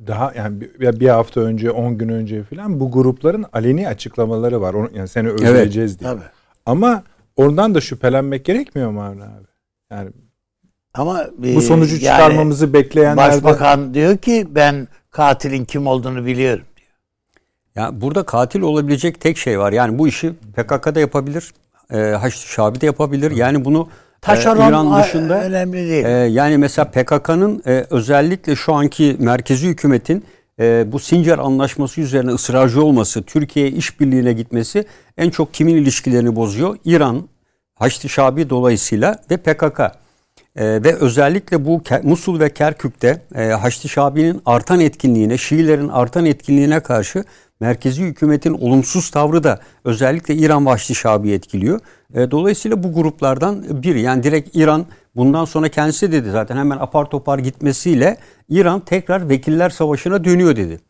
daha 0.08 0.32
yani 0.36 0.60
bir, 0.60 1.00
bir 1.00 1.08
hafta 1.08 1.40
önce 1.40 1.70
10 1.70 1.98
gün 1.98 2.08
önce 2.08 2.42
falan 2.42 2.80
bu 2.80 2.90
grupların 2.90 3.44
aleni 3.52 3.88
açıklamaları 3.88 4.60
var. 4.60 4.74
Onu, 4.74 4.90
yani 4.94 5.08
seni 5.08 5.28
öldüreceğiz 5.28 6.00
diye. 6.00 6.10
Tabii. 6.10 6.22
Ama 6.66 7.02
oradan 7.36 7.74
da 7.74 7.80
şüphelenmek 7.80 8.44
gerekmiyor 8.44 8.90
mu 8.90 9.02
Avni 9.02 9.22
abi? 9.22 9.46
Yani 9.90 10.10
Ama 10.94 11.26
bu 11.38 11.60
sonucu 11.60 11.94
yani 11.94 12.00
çıkarmamızı 12.00 12.72
bekleyenler 12.72 13.32
de- 13.32 13.36
Başbakan 13.36 13.94
diyor 13.94 14.16
ki 14.16 14.46
ben 14.50 14.88
katilin 15.10 15.64
kim 15.64 15.86
olduğunu 15.86 16.26
biliyorum 16.26 16.64
diyor. 16.76 16.88
Ya 17.74 18.00
burada 18.00 18.22
katil 18.22 18.60
olabilecek 18.60 19.20
tek 19.20 19.38
şey 19.38 19.58
var. 19.58 19.72
Yani 19.72 19.98
bu 19.98 20.08
işi 20.08 20.32
PKK'da 20.56 21.00
yapabilir. 21.00 21.54
E, 21.90 21.98
Haçlı 21.98 22.48
Şabi 22.48 22.80
de 22.80 22.86
yapabilir. 22.86 23.30
Yani 23.30 23.64
bunu 23.64 23.88
e, 23.88 24.07
Taşeron 24.22 24.68
İran 24.68 24.90
a- 24.90 25.02
dışında 25.04 25.44
önemli 25.44 25.88
değil. 25.88 26.04
e, 26.04 26.08
yani 26.10 26.58
mesela 26.58 26.84
PKK'nın 26.90 27.62
e, 27.66 27.86
özellikle 27.90 28.56
şu 28.56 28.74
anki 28.74 29.16
merkezi 29.18 29.68
hükümetin 29.68 30.24
e, 30.60 30.84
bu 30.92 30.98
Sincar 30.98 31.38
Anlaşması 31.38 32.00
üzerine 32.00 32.30
ısrarcı 32.30 32.84
olması, 32.84 33.22
Türkiye'ye 33.22 33.72
işbirliğine 33.72 34.32
gitmesi 34.32 34.84
en 35.18 35.30
çok 35.30 35.54
kimin 35.54 35.76
ilişkilerini 35.76 36.36
bozuyor? 36.36 36.76
İran, 36.84 37.28
Haçlı 37.74 38.08
Şabi 38.08 38.50
dolayısıyla 38.50 39.16
ve 39.30 39.36
PKK. 39.36 39.80
Ee, 40.56 40.64
ve 40.64 40.94
özellikle 40.94 41.64
bu 41.66 41.82
Musul 42.02 42.40
ve 42.40 42.52
Kerkük'te 42.52 43.22
e, 43.34 43.44
Haçlı 43.44 43.88
Şabi'nin 43.88 44.42
artan 44.46 44.80
etkinliğine, 44.80 45.38
Şiilerin 45.38 45.88
artan 45.88 46.26
etkinliğine 46.26 46.80
karşı 46.80 47.24
merkezi 47.60 48.02
hükümetin 48.02 48.52
olumsuz 48.52 49.10
tavrı 49.10 49.44
da 49.44 49.60
özellikle 49.84 50.34
İran 50.34 50.66
Haçlı 50.66 50.94
Şabi'yi 50.94 51.34
etkiliyor. 51.34 51.80
E, 52.14 52.30
dolayısıyla 52.30 52.82
bu 52.82 52.92
gruplardan 52.92 53.82
biri 53.82 54.00
yani 54.00 54.22
direkt 54.22 54.56
İran 54.56 54.86
bundan 55.16 55.44
sonra 55.44 55.68
kendisi 55.68 56.12
dedi 56.12 56.30
zaten 56.30 56.56
hemen 56.56 56.76
apar 56.78 57.10
topar 57.10 57.38
gitmesiyle 57.38 58.16
İran 58.48 58.80
tekrar 58.80 59.28
vekiller 59.28 59.70
savaşına 59.70 60.24
dönüyor 60.24 60.56
dedi. 60.56 60.80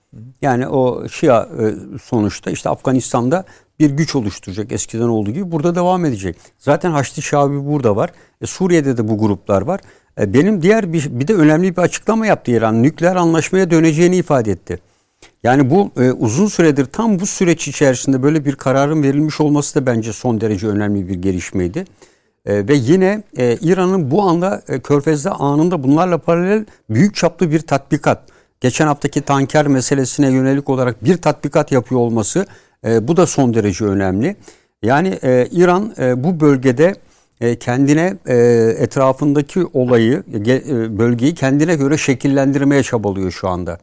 Yani 0.42 0.68
o 0.68 1.08
Şia 1.08 1.42
e, 1.42 1.74
sonuçta 2.02 2.50
işte 2.50 2.68
Afganistan'da 2.68 3.44
bir 3.78 3.90
güç 3.90 4.14
oluşturacak 4.14 4.72
eskiden 4.72 5.08
olduğu 5.08 5.30
gibi 5.30 5.52
burada 5.52 5.74
devam 5.74 6.04
edecek. 6.04 6.36
Zaten 6.58 6.90
Haçlı 6.90 7.22
Şabi 7.22 7.66
burada 7.66 7.96
var. 7.96 8.10
E, 8.40 8.46
Suriye'de 8.46 8.96
de 8.96 9.08
bu 9.08 9.18
gruplar 9.18 9.62
var. 9.62 9.80
Benim 10.18 10.62
diğer 10.62 10.92
bir, 10.92 11.20
bir 11.20 11.28
de 11.28 11.34
önemli 11.34 11.76
bir 11.76 11.82
açıklama 11.82 12.26
yaptı 12.26 12.50
İran. 12.50 12.82
Nükleer 12.82 13.16
anlaşmaya 13.16 13.70
döneceğini 13.70 14.16
ifade 14.16 14.50
etti. 14.52 14.78
Yani 15.42 15.70
bu 15.70 15.90
e, 15.96 16.12
uzun 16.12 16.46
süredir 16.46 16.84
tam 16.84 17.18
bu 17.18 17.26
süreç 17.26 17.68
içerisinde 17.68 18.22
böyle 18.22 18.44
bir 18.44 18.56
kararın 18.56 19.02
verilmiş 19.02 19.40
olması 19.40 19.74
da 19.74 19.86
bence 19.86 20.12
son 20.12 20.40
derece 20.40 20.66
önemli 20.66 21.08
bir 21.08 21.14
gelişmeydi. 21.14 21.84
E, 22.46 22.68
ve 22.68 22.74
yine 22.74 23.22
e, 23.36 23.56
İran'ın 23.60 24.10
bu 24.10 24.22
anda 24.22 24.62
e, 24.68 24.80
Körfez'de 24.80 25.30
anında 25.30 25.82
bunlarla 25.82 26.18
paralel 26.18 26.64
büyük 26.90 27.14
çaplı 27.14 27.50
bir 27.50 27.60
tatbikat. 27.60 28.22
Geçen 28.60 28.86
haftaki 28.86 29.20
tanker 29.20 29.66
meselesine 29.66 30.30
yönelik 30.30 30.70
olarak 30.70 31.04
bir 31.04 31.16
tatbikat 31.16 31.72
yapıyor 31.72 32.00
olması 32.00 32.46
e, 32.84 33.08
bu 33.08 33.16
da 33.16 33.26
son 33.26 33.54
derece 33.54 33.84
önemli. 33.84 34.36
Yani 34.82 35.18
e, 35.22 35.48
İran 35.50 35.94
e, 35.98 36.24
bu 36.24 36.40
bölgede 36.40 36.94
e, 37.40 37.58
kendine 37.58 38.16
e, 38.26 38.36
etrafındaki 38.78 39.66
olayı, 39.72 40.22
e, 40.46 40.98
bölgeyi 40.98 41.34
kendine 41.34 41.74
göre 41.74 41.98
şekillendirmeye 41.98 42.82
çabalıyor 42.82 43.30
şu 43.30 43.48
anda. 43.48 43.78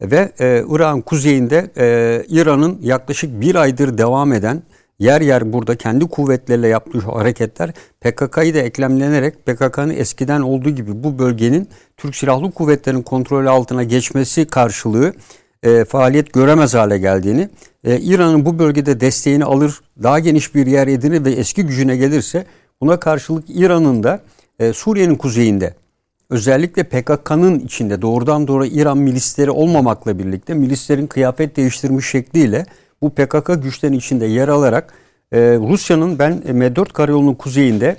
Ve 0.00 0.32
e, 0.40 0.64
Irak'ın 0.68 1.00
kuzeyinde 1.00 1.70
e, 1.76 2.24
İran'ın 2.28 2.78
yaklaşık 2.82 3.40
bir 3.40 3.54
aydır 3.54 3.98
devam 3.98 4.32
eden 4.32 4.62
yer 4.98 5.20
yer 5.20 5.52
burada 5.52 5.76
kendi 5.76 6.06
kuvvetleriyle 6.06 6.68
yaptığı 6.68 6.98
hareketler 6.98 7.72
PKK'yı 8.00 8.54
da 8.54 8.58
eklemlenerek 8.58 9.46
PKK'nın 9.46 9.94
eskiden 9.94 10.40
olduğu 10.40 10.70
gibi 10.70 11.04
bu 11.04 11.18
bölgenin 11.18 11.68
Türk 11.96 12.16
Silahlı 12.16 12.50
Kuvvetleri'nin 12.50 13.02
kontrolü 13.02 13.50
altına 13.50 13.82
geçmesi 13.82 14.46
karşılığı 14.46 15.12
e, 15.62 15.84
faaliyet 15.84 16.32
göremez 16.32 16.74
hale 16.74 16.98
geldiğini, 16.98 17.48
e, 17.84 18.00
İran'ın 18.00 18.44
bu 18.44 18.58
bölgede 18.58 19.00
desteğini 19.00 19.44
alır, 19.44 19.80
daha 20.02 20.18
geniş 20.18 20.54
bir 20.54 20.66
yer 20.66 20.86
edinir 20.86 21.24
ve 21.24 21.32
eski 21.32 21.62
gücüne 21.62 21.96
gelirse 21.96 22.46
buna 22.80 23.00
karşılık 23.00 23.44
İran'ın 23.48 24.02
da 24.02 24.20
e, 24.58 24.72
Suriye'nin 24.72 25.14
kuzeyinde 25.14 25.74
özellikle 26.30 26.82
PKK'nın 26.82 27.58
içinde 27.58 28.02
doğrudan 28.02 28.48
doğru 28.48 28.66
İran 28.66 28.98
milisleri 28.98 29.50
olmamakla 29.50 30.18
birlikte 30.18 30.54
milislerin 30.54 31.06
kıyafet 31.06 31.56
değiştirmiş 31.56 32.06
şekliyle 32.06 32.66
bu 33.02 33.10
PKK 33.10 33.62
güçlerin 33.62 33.92
içinde 33.92 34.26
yer 34.26 34.48
alarak 34.48 34.94
e, 35.32 35.38
Rusya'nın 35.40 36.18
ben 36.18 36.42
e, 36.46 36.50
M4 36.50 36.92
karayolunun 36.92 37.34
kuzeyinde 37.34 37.96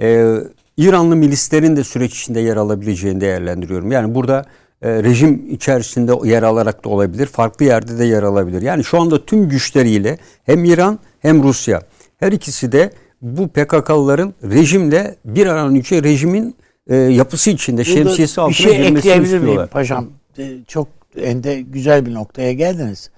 e, 0.00 0.36
İranlı 0.76 1.16
milislerin 1.16 1.76
de 1.76 1.84
süreç 1.84 2.20
içinde 2.20 2.40
yer 2.40 2.56
alabileceğini 2.56 3.20
değerlendiriyorum. 3.20 3.92
Yani 3.92 4.14
burada 4.14 4.44
e, 4.82 5.02
rejim 5.02 5.46
içerisinde 5.50 6.28
yer 6.28 6.42
alarak 6.42 6.84
da 6.84 6.88
olabilir, 6.88 7.26
farklı 7.26 7.64
yerde 7.64 7.98
de 7.98 8.04
yer 8.04 8.22
alabilir. 8.22 8.62
Yani 8.62 8.84
şu 8.84 9.00
anda 9.00 9.24
tüm 9.24 9.48
güçleriyle 9.48 10.18
hem 10.44 10.64
İran 10.64 10.98
hem 11.20 11.42
Rusya 11.42 11.82
her 12.20 12.32
ikisi 12.32 12.72
de 12.72 12.90
bu 13.22 13.48
PKK'lıların 13.48 14.34
rejimle 14.42 15.16
bir 15.24 15.46
an 15.46 15.76
önce 15.76 16.02
rejimin 16.02 16.56
e, 16.88 16.96
yapısı 16.96 17.50
içinde 17.50 17.76
Burada 17.76 17.94
şemsiyesi 17.94 18.40
altına 18.40 18.50
bir 18.50 18.54
şey 18.54 18.72
girmesini 18.72 18.98
ekleyebilir 18.98 19.28
miyim 19.30 19.38
istiyorlar. 19.38 19.70
paşam? 19.70 20.10
E, 20.38 20.52
Çok 20.68 20.88
ende 21.22 21.60
güzel 21.60 22.06
bir 22.06 22.14
noktaya 22.14 22.52
geldiniz. 22.52 23.10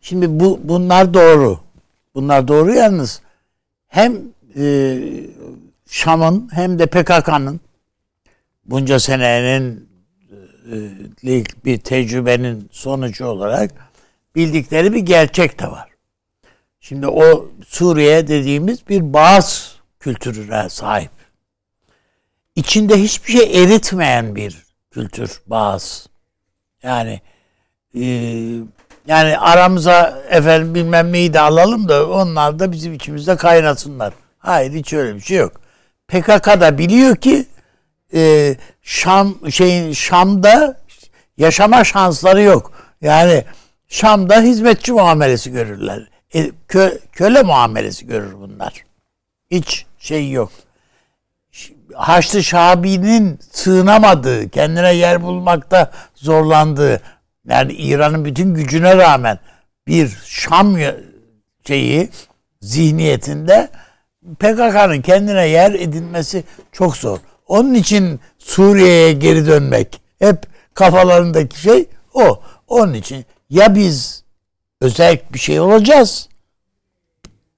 Şimdi 0.00 0.40
bu 0.40 0.60
bunlar 0.64 1.14
doğru. 1.14 1.60
Bunlar 2.14 2.48
doğru 2.48 2.74
yalnız 2.74 3.20
hem 3.88 4.16
e, 4.56 4.98
Şam'ın 5.90 6.48
hem 6.52 6.78
de 6.78 6.86
PKK'nın 6.86 7.60
bunca 8.66 9.00
senenin 9.00 9.88
e, 11.24 11.44
bir 11.64 11.78
tecrübenin 11.78 12.68
sonucu 12.72 13.26
olarak 13.26 13.70
bildikleri 14.36 14.92
bir 14.92 14.98
gerçek 15.00 15.60
de 15.60 15.66
var. 15.66 15.88
Şimdi 16.80 17.06
o 17.06 17.48
Suriye 17.66 18.28
dediğimiz 18.28 18.88
bir 18.88 19.12
Bağız 19.12 19.76
kültürüne 20.00 20.68
sahip. 20.68 21.10
İçinde 22.58 23.02
hiçbir 23.02 23.32
şey 23.32 23.62
eritmeyen 23.62 24.36
bir 24.36 24.66
kültür 24.90 25.40
Bağız. 25.46 26.06
Yani 26.82 27.20
e, 27.94 28.04
yani 29.06 29.38
aramıza 29.38 30.22
efendim 30.30 30.74
bilmem 30.74 31.12
neyi 31.12 31.32
de 31.32 31.40
alalım 31.40 31.88
da 31.88 32.08
onlar 32.10 32.58
da 32.58 32.72
bizim 32.72 32.92
içimizde 32.92 33.36
kaynasınlar. 33.36 34.14
Hayır 34.38 34.72
hiç 34.72 34.92
öyle 34.92 35.14
bir 35.14 35.20
şey 35.20 35.38
yok. 35.38 35.52
PKK 36.08 36.46
da 36.46 36.78
biliyor 36.78 37.16
ki 37.16 37.46
e, 38.14 38.54
Şam 38.82 39.50
şeyin 39.50 39.92
Şam'da 39.92 40.80
yaşama 41.36 41.84
şansları 41.84 42.42
yok. 42.42 42.72
Yani 43.00 43.44
Şam'da 43.88 44.40
hizmetçi 44.40 44.92
muamelesi 44.92 45.52
görürler. 45.52 46.08
E, 46.34 46.50
kö, 46.68 46.98
köle 47.12 47.42
muamelesi 47.42 48.06
görür 48.06 48.32
bunlar. 48.32 48.84
Hiç 49.50 49.86
şey 49.98 50.30
yok. 50.30 50.52
Haçlı 51.94 52.44
Şabi'nin 52.44 53.38
sığınamadığı, 53.52 54.48
kendine 54.48 54.94
yer 54.94 55.22
bulmakta 55.22 55.90
zorlandığı, 56.14 57.00
yani 57.48 57.72
İran'ın 57.72 58.24
bütün 58.24 58.54
gücüne 58.54 58.96
rağmen 58.96 59.38
bir 59.86 60.18
Şam 60.24 60.76
şeyi 61.66 62.10
zihniyetinde 62.60 63.68
PKK'nın 64.38 65.02
kendine 65.02 65.46
yer 65.46 65.72
edinmesi 65.72 66.44
çok 66.72 66.96
zor. 66.96 67.18
Onun 67.46 67.74
için 67.74 68.20
Suriye'ye 68.38 69.12
geri 69.12 69.46
dönmek 69.46 70.00
hep 70.18 70.46
kafalarındaki 70.74 71.60
şey 71.60 71.86
o. 72.14 72.42
Onun 72.68 72.94
için 72.94 73.24
ya 73.50 73.74
biz 73.74 74.24
özel 74.80 75.18
bir 75.32 75.38
şey 75.38 75.60
olacağız. 75.60 76.28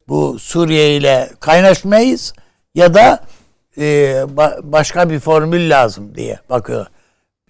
Bu 0.08 0.38
Suriye 0.38 0.96
ile 0.96 1.30
kaynaşmayız 1.40 2.32
ya 2.74 2.94
da 2.94 3.24
e, 3.76 3.82
ba- 4.36 4.60
başka 4.62 5.10
bir 5.10 5.20
formül 5.20 5.70
lazım 5.70 6.14
diye 6.14 6.38
bakıyor. 6.50 6.86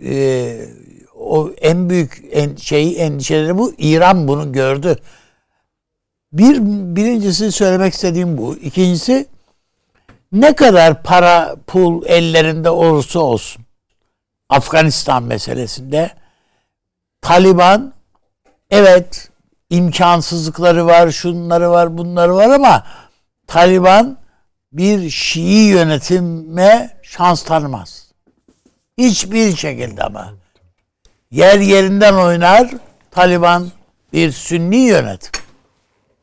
E, 0.05 0.69
o 1.15 1.51
en 1.61 1.91
büyük 1.91 2.23
en, 2.31 2.57
şeyi 2.57 2.97
endişeleri 2.97 3.59
bu. 3.59 3.73
İran 3.79 4.29
bunu 4.29 4.53
gördü. 4.53 4.97
Bir 6.33 6.59
birincisi 6.97 7.53
söylemek 7.53 7.95
istediğim 7.95 8.39
bu. 8.39 8.57
İkincisi 8.57 9.27
ne 10.33 10.55
kadar 10.55 11.03
para 11.03 11.57
pul 11.67 12.07
ellerinde 12.07 12.71
olursa 12.71 13.21
olsun 13.21 13.65
Afganistan 14.49 15.23
meselesinde 15.23 16.11
Taliban 17.21 17.93
evet 18.71 19.31
imkansızlıkları 19.71 20.87
var, 20.87 21.11
şunları 21.11 21.71
var, 21.71 21.99
bunları 21.99 22.35
var 22.35 22.51
ama 22.51 22.87
Taliban 23.47 24.20
bir 24.73 25.11
Şii 25.11 25.67
yönetime 25.67 26.91
şans 27.03 27.43
tanımaz. 27.43 28.07
Hiçbir 28.99 29.57
şekilde 29.57 30.03
ama. 30.03 30.35
Yer 31.31 31.59
yerinden 31.59 32.15
oynar 32.15 32.71
Taliban 33.11 33.69
bir 34.13 34.33
Sünni 34.33 34.77
yönetim. 34.77 35.43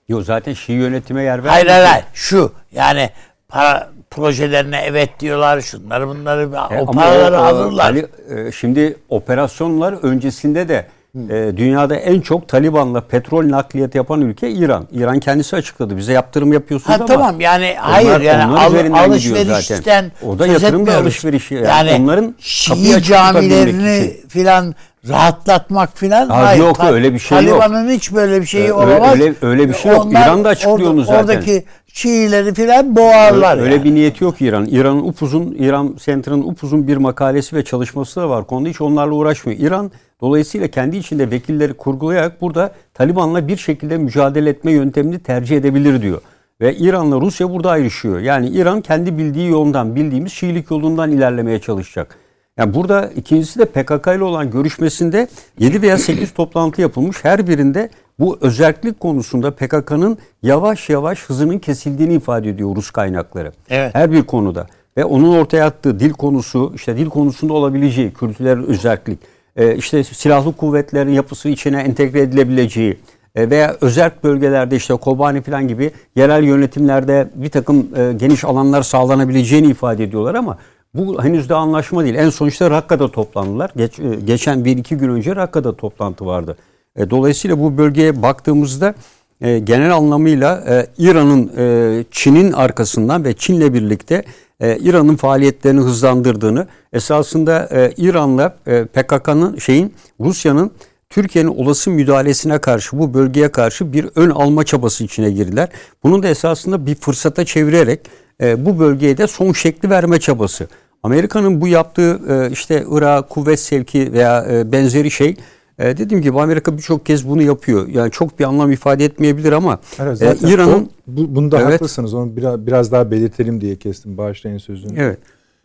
Yok 0.08 0.24
zaten 0.24 0.54
Şii 0.54 0.74
yönetime 0.74 1.24
yer 1.24 1.44
vermiyor. 1.44 1.54
Hayır 1.54 1.68
hayır 1.68 1.86
hayır. 1.86 2.06
Şu 2.14 2.54
yani 2.72 3.10
para 3.48 3.90
projelerine 4.12 4.82
evet 4.86 5.20
diyorlar. 5.20 5.62
Şunları 5.62 6.08
bunları 6.08 6.42
E, 6.72 6.82
o 6.82 6.86
paraları 6.92 7.40
o, 7.40 7.44
alırlar. 7.44 7.96
E, 8.30 8.52
şimdi 8.52 8.98
operasyonlar 9.10 9.94
öncesinde 9.94 10.70
de 10.70 10.88
e, 11.16 11.54
dünyada 11.58 11.96
en 11.96 12.22
çok 12.22 12.48
Taliban'la 12.48 13.02
petrol 13.02 13.52
nakliyatı 13.52 13.98
yapan 13.98 14.22
ülke 14.22 14.50
İran. 14.50 14.88
İran 14.92 15.20
kendisi 15.20 15.56
açıkladı. 15.56 15.98
Bize 15.98 16.14
yaptırım 16.14 16.54
yapıyorsunuz 16.54 16.90
Ha, 16.90 16.96
ama 16.96 17.06
tamam 17.06 17.40
yani 17.40 17.76
hayır 17.80 18.22
yani 18.22 18.52
onlar 18.52 18.66
al, 18.66 18.74
üzerinden 18.74 19.10
alışverişten 19.10 19.76
zaten. 19.76 20.12
O 20.28 20.40
da 20.40 20.48
yatırım 20.48 20.88
ve 20.88 20.96
alışverişi. 20.96 21.56
Yani 21.56 21.92
onların 22.04 22.36
kapıyı 22.68 22.94
Şii 22.94 23.04
camilerini 23.04 24.18
filan 24.28 24.76
rahatlatmak 25.10 25.98
filan 25.98 26.30
Ha, 26.30 26.46
hayır. 26.46 26.60
yok, 26.64 26.76
Ta- 26.78 26.92
öyle 26.94 27.14
bir 27.14 27.20
şey 27.20 27.44
yok. 27.44 27.60
Taliban'ın 27.60 27.90
hiç 27.90 28.14
böyle 28.14 28.42
bir 28.42 28.46
şeyi 28.46 28.64
Öyle- 28.64 28.74
olamaz. 28.74 29.14
öyle- 29.14 29.34
öyle 29.42 29.70
bir 29.70 29.74
şey 29.74 29.92
yok. 29.92 30.08
İran 30.12 30.44
da 30.44 30.50
açıklıyor 30.50 30.92
onu 30.92 31.04
zaten. 31.04 31.20
Oradaki 31.20 31.64
Şiileri 31.94 32.54
filan 32.54 32.96
boğarlar. 32.96 33.58
Öyle 33.58 33.74
yani. 33.76 33.84
bir 33.84 33.96
niyeti 33.96 34.24
yok 34.24 34.42
İran. 34.42 34.66
İran'ın 34.66 35.00
upuzun, 35.02 35.56
İran 35.60 35.96
Center'ın 36.06 36.42
upuzun 36.42 36.88
bir 36.88 36.98
makalesi 36.98 37.56
ve 37.56 37.64
çalışması 37.64 38.22
da 38.22 38.30
var. 38.30 38.48
Konuda 38.48 38.70
hiç 38.70 38.82
onlarla 38.82 39.14
uğraşmıyor. 39.14 39.60
İran 39.60 39.92
dolayısıyla 40.22 40.68
kendi 40.68 40.98
içinde 40.98 41.32
vekilleri 41.32 41.74
kurgulayarak 41.74 42.42
burada 42.42 42.72
Taliban'la 42.94 43.48
bir 43.48 43.58
şekilde 43.58 43.98
mücadele 43.98 44.50
etme 44.50 44.72
yöntemini 44.72 45.20
tercih 45.20 45.58
edebilir 45.58 46.02
diyor. 46.02 46.22
Ve 46.62 46.76
İran'la 46.76 47.22
Rusya 47.22 47.50
burada 47.54 47.70
ayrışıyor. 47.72 48.20
Yani 48.20 48.48
İran 48.50 48.82
kendi 48.82 49.18
bildiği 49.18 49.50
yoldan, 49.50 49.96
bildiğimiz 49.96 50.32
Şiilik 50.32 50.72
yolundan 50.72 51.12
ilerlemeye 51.12 51.60
çalışacak. 51.60 52.16
Yani 52.58 52.74
burada 52.74 53.10
ikincisi 53.16 53.60
de 53.60 53.66
PKK 53.66 54.08
ile 54.08 54.24
olan 54.24 54.52
görüşmesinde 54.52 55.28
7 55.60 55.82
veya 55.82 55.98
8 55.98 56.34
toplantı 56.34 56.82
yapılmış. 56.82 57.18
Her 57.24 57.48
birinde 57.48 57.90
bu 58.20 58.38
özellik 58.42 59.00
konusunda 59.00 59.52
PKK'nın 59.52 60.18
yavaş 60.44 60.90
yavaş 60.90 61.24
hızının 61.24 61.60
kesildiğini 61.60 62.14
ifade 62.14 62.50
ediyor 62.50 62.76
Rus 62.76 62.92
kaynakları. 62.92 63.52
Evet. 63.70 63.96
Her 63.96 64.12
bir 64.12 64.24
konuda. 64.24 64.68
Ve 64.98 65.06
onun 65.06 65.38
ortaya 65.38 65.66
attığı 65.66 66.00
dil 66.00 66.12
konusu, 66.12 66.72
işte 66.76 66.98
dil 66.98 67.10
konusunda 67.10 67.54
olabileceği, 67.54 68.14
kültürel 68.14 68.66
özellik, 68.66 69.20
e, 69.56 69.76
işte 69.76 70.04
silahlı 70.04 70.54
kuvvetlerin 70.54 71.12
yapısı 71.12 71.50
içine 71.50 71.82
entegre 71.82 72.22
edilebileceği 72.22 72.98
e, 73.36 73.50
veya 73.50 73.76
özel 73.82 74.12
bölgelerde 74.24 74.76
işte 74.76 74.96
Kobani 74.96 75.42
falan 75.42 75.68
gibi 75.68 75.92
yerel 76.16 76.44
yönetimlerde 76.44 77.30
bir 77.36 77.50
takım 77.50 77.88
e, 77.96 78.14
geniş 78.14 78.46
alanlar 78.46 78.82
sağlanabileceğini 78.82 79.68
ifade 79.68 80.04
ediyorlar 80.04 80.36
ama 80.36 80.58
bu 80.94 81.24
henüz 81.24 81.50
de 81.50 81.56
anlaşma 81.56 82.04
değil. 82.04 82.16
En 82.16 82.30
son 82.30 82.48
işte 82.48 82.70
Rakka'da 82.70 83.12
toplandılar. 83.12 83.72
Geç, 83.78 84.00
e, 84.00 84.04
geçen 84.26 84.66
bir 84.66 84.78
iki 84.78 84.98
gün 84.98 85.10
önce 85.10 85.36
Rakka'da 85.36 85.76
toplantı 85.76 86.26
vardı. 86.26 86.58
E, 86.96 87.10
dolayısıyla 87.10 87.60
bu 87.60 87.78
bölgeye 87.78 88.22
baktığımızda 88.22 88.96
e, 89.42 89.60
genel 89.60 89.96
anlamıyla 89.96 90.64
e, 90.68 90.88
İran'ın 90.98 91.52
e, 91.58 92.04
Çin'in 92.12 92.52
arkasından 92.52 93.26
ve 93.26 93.34
Çin'le 93.34 93.74
birlikte 93.74 94.24
e, 94.60 94.78
İran'ın 94.78 95.16
faaliyetlerini 95.16 95.82
hızlandırdığını 95.82 96.68
esasında 96.94 97.70
e, 97.72 97.94
İran'la 97.98 98.56
e, 98.68 98.86
PKK'nın 98.86 99.58
şeyin 99.58 99.94
Rusya'nın 100.20 100.72
Türkiye'nin 101.10 101.50
olası 101.50 101.90
müdahalesine 101.90 102.58
karşı 102.58 103.00
bu 103.00 103.14
bölgeye 103.14 103.52
karşı 103.52 103.94
bir 103.94 104.10
ön 104.16 104.30
alma 104.30 104.64
çabası 104.64 105.04
içine 105.04 105.32
girdiler. 105.32 105.70
Bunun 106.04 106.24
da 106.24 106.28
esasında 106.28 106.86
bir 106.86 106.96
fırsata 106.96 107.46
çevirerek 107.46 108.00
e, 108.42 108.66
bu 108.66 108.80
bölgeye 108.80 109.18
de 109.18 109.28
son 109.28 109.52
şekli 109.52 109.90
verme 109.90 110.20
çabası. 110.20 110.68
Amerika'nın 111.04 111.62
bu 111.62 111.68
yaptığı 111.68 112.20
e, 112.30 112.52
işte 112.52 112.86
Irak 112.92 113.30
kuvvet 113.30 113.60
sevki 113.60 114.14
veya 114.14 114.46
e, 114.52 114.72
benzeri 114.72 115.12
şey 115.12 115.36
e, 115.80 115.98
dediğim 115.98 116.24
gibi 116.24 116.42
Amerika 116.42 116.78
birçok 116.78 117.06
kez 117.06 117.30
bunu 117.30 117.42
yapıyor. 117.42 117.88
Yani 117.88 118.12
çok 118.12 118.40
bir 118.40 118.44
anlam 118.44 118.72
ifade 118.72 119.06
etmeyebilir 119.06 119.52
ama 119.52 119.80
Evet, 120.00 120.22
e, 120.22 120.36
İran'ın 120.50 120.90
bu, 121.08 121.36
bunda 121.36 121.62
Evet. 121.62 121.74
haklısınız. 121.74 122.14
Onu 122.14 122.38
biraz, 122.38 122.68
biraz 122.68 122.92
daha 122.92 123.12
belirtelim 123.12 123.62
diye 123.62 123.76
kestim. 123.76 124.18
Bağışlayın 124.18 124.58
sözünü. 124.58 125.00
Evet. 125.00 125.20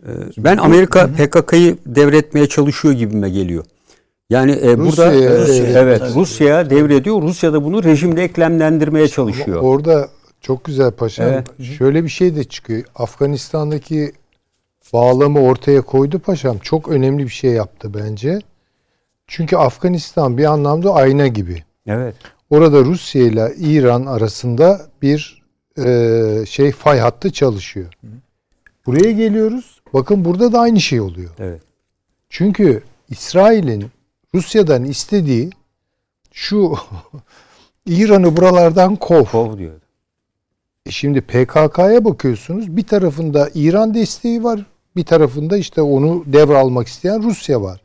Ee, 0.07 0.11
Ben 0.39 0.57
Amerika 0.57 1.07
PKK'yı 1.07 1.77
devretmeye 1.87 2.47
çalışıyor 2.47 2.95
gibime 2.95 3.31
geliyor. 3.31 3.65
Yani 4.31 4.59
e, 4.63 4.79
burada 4.79 5.13
Rusya'ya, 5.13 5.31
e, 5.31 5.57
evet. 5.57 5.77
evet 5.77 6.03
Rusya'ya 6.15 6.71
devrediyor. 6.71 7.23
Rusya 7.23 7.53
da 7.53 7.65
bunu 7.65 7.85
rejimde 7.85 8.25
eklemlendirmeye 8.25 9.09
çalışıyor. 9.09 9.61
Orada 9.63 10.09
çok 10.43 10.65
güzel 10.65 10.91
paşam. 10.91 11.27
Evet. 11.27 11.63
Şöyle 11.79 12.05
bir 12.05 12.09
şey 12.09 12.37
de 12.37 12.45
çıkıyor. 12.45 12.85
Afganistan'daki 12.95 14.13
bağlamı 14.93 15.41
ortaya 15.41 15.83
koydu 15.83 16.19
paşam. 16.19 16.59
Çok 16.59 16.89
önemli 16.89 17.25
bir 17.25 17.29
şey 17.29 17.51
yaptı 17.51 17.95
bence. 17.95 18.39
Çünkü 19.27 19.57
Afganistan 19.57 20.39
bir 20.39 20.45
anlamda 20.45 20.95
ayna 20.95 21.27
gibi. 21.27 21.65
Evet. 21.87 22.15
Orada 22.51 22.85
Rusya 22.85 23.23
ile 23.23 23.55
İran 23.59 24.07
arasında 24.07 24.87
bir 25.03 25.43
e, 25.79 26.45
şey 26.47 26.73
fay 26.73 26.99
hattı 26.99 27.33
çalışıyor. 27.33 27.93
Buraya 28.87 29.13
geliyoruz. 29.13 29.81
Bakın 29.95 30.25
burada 30.25 30.53
da 30.53 30.61
aynı 30.61 30.81
şey 30.81 31.01
oluyor. 31.01 31.31
Evet. 31.39 31.63
Çünkü 32.29 32.83
İsrail'in 33.11 33.91
Rusya'dan 34.35 34.85
istediği 34.85 35.51
şu 36.33 36.75
İran'ı 37.87 38.37
buralardan 38.37 38.97
kov. 38.97 39.25
Kov 39.25 39.59
diyor. 39.59 39.82
E 40.87 40.91
şimdi 40.91 41.21
PKK'ya 41.21 42.05
bakıyorsunuz. 42.05 42.77
Bir 42.77 42.83
tarafında 42.83 43.49
İran 43.55 43.95
desteği 43.95 44.45
var. 44.45 44.67
Bir 44.97 45.05
tarafında 45.05 45.57
işte 45.57 45.83
onu 45.83 46.25
devralmak 46.27 46.87
isteyen 46.87 47.23
Rusya 47.23 47.63
var. 47.63 47.81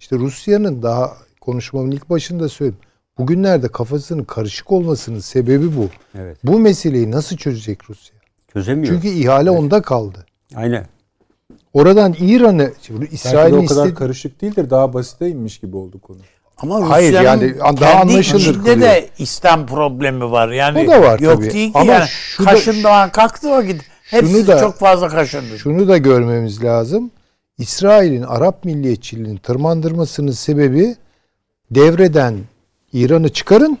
İşte 0.00 0.16
Rusya'nın 0.16 0.82
daha 0.82 1.16
konuşmamın 1.40 1.90
ilk 1.90 2.10
başında 2.10 2.48
söyledim. 2.48 2.78
Bugünlerde 3.18 3.68
kafasının 3.68 4.24
karışık 4.24 4.72
olmasının 4.72 5.18
sebebi 5.18 5.76
bu. 5.76 5.88
Evet. 6.18 6.38
Bu 6.44 6.58
meseleyi 6.58 7.10
nasıl 7.10 7.36
çözecek 7.36 7.90
Rusya? 7.90 8.16
Çözemiyor. 8.52 8.94
Çünkü 8.94 9.08
ihale 9.08 9.50
onda 9.50 9.82
kaldı. 9.82 10.26
Aynen. 10.54 10.86
Oradan 11.72 12.14
İran'ı 12.20 12.72
İsrail'in 13.10 13.56
o 13.56 13.66
kadar 13.66 13.82
istediği 13.82 13.94
karışık 13.94 14.40
değildir. 14.40 14.70
Daha 14.70 14.92
basite 14.92 15.28
inmiş 15.28 15.58
gibi 15.58 15.76
oldu 15.76 15.98
konu. 16.00 16.18
Ama 16.62 16.90
Hayır, 16.90 17.12
Rusya'nın 17.12 17.40
yani 17.40 17.58
daha 17.58 17.74
kendi 17.76 18.12
anlaşılır 18.12 18.40
içinde 18.40 18.58
kılıyor. 18.58 18.80
de 18.80 19.08
İslam 19.18 19.66
problemi 19.66 20.30
var. 20.30 20.48
Yani 20.48 20.84
O 20.84 20.86
da 20.90 21.02
var 21.02 21.18
yok 21.20 21.36
tabii. 21.42 21.52
değil 21.52 21.72
ki 21.72 21.78
Ama 21.78 21.92
yani 21.92 22.06
şu 22.08 22.44
da- 22.46 22.50
kaşındığı 22.50 23.12
kalktı 23.12 23.48
o 23.54 23.62
git. 23.62 23.82
Hepsi 24.02 24.46
da- 24.46 24.58
çok 24.60 24.74
fazla 24.78 25.08
kaşındı. 25.08 25.58
Şunu 25.58 25.88
da 25.88 25.96
görmemiz 25.98 26.64
lazım. 26.64 27.10
İsrail'in 27.58 28.22
Arap 28.22 28.64
milliyetçiliğini 28.64 29.38
tırmandırmasının 29.38 30.32
sebebi 30.32 30.96
devreden 31.70 32.38
İran'ı 32.92 33.28
çıkarın, 33.28 33.78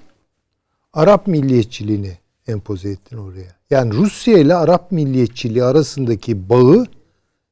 Arap 0.92 1.26
milliyetçiliğini 1.26 2.18
empoze 2.48 2.90
ettin 2.90 3.16
oraya. 3.18 3.48
Yani 3.70 3.94
Rusya 3.94 4.38
ile 4.38 4.54
Arap 4.54 4.92
milliyetçiliği 4.92 5.64
arasındaki 5.64 6.48
bağı 6.48 6.86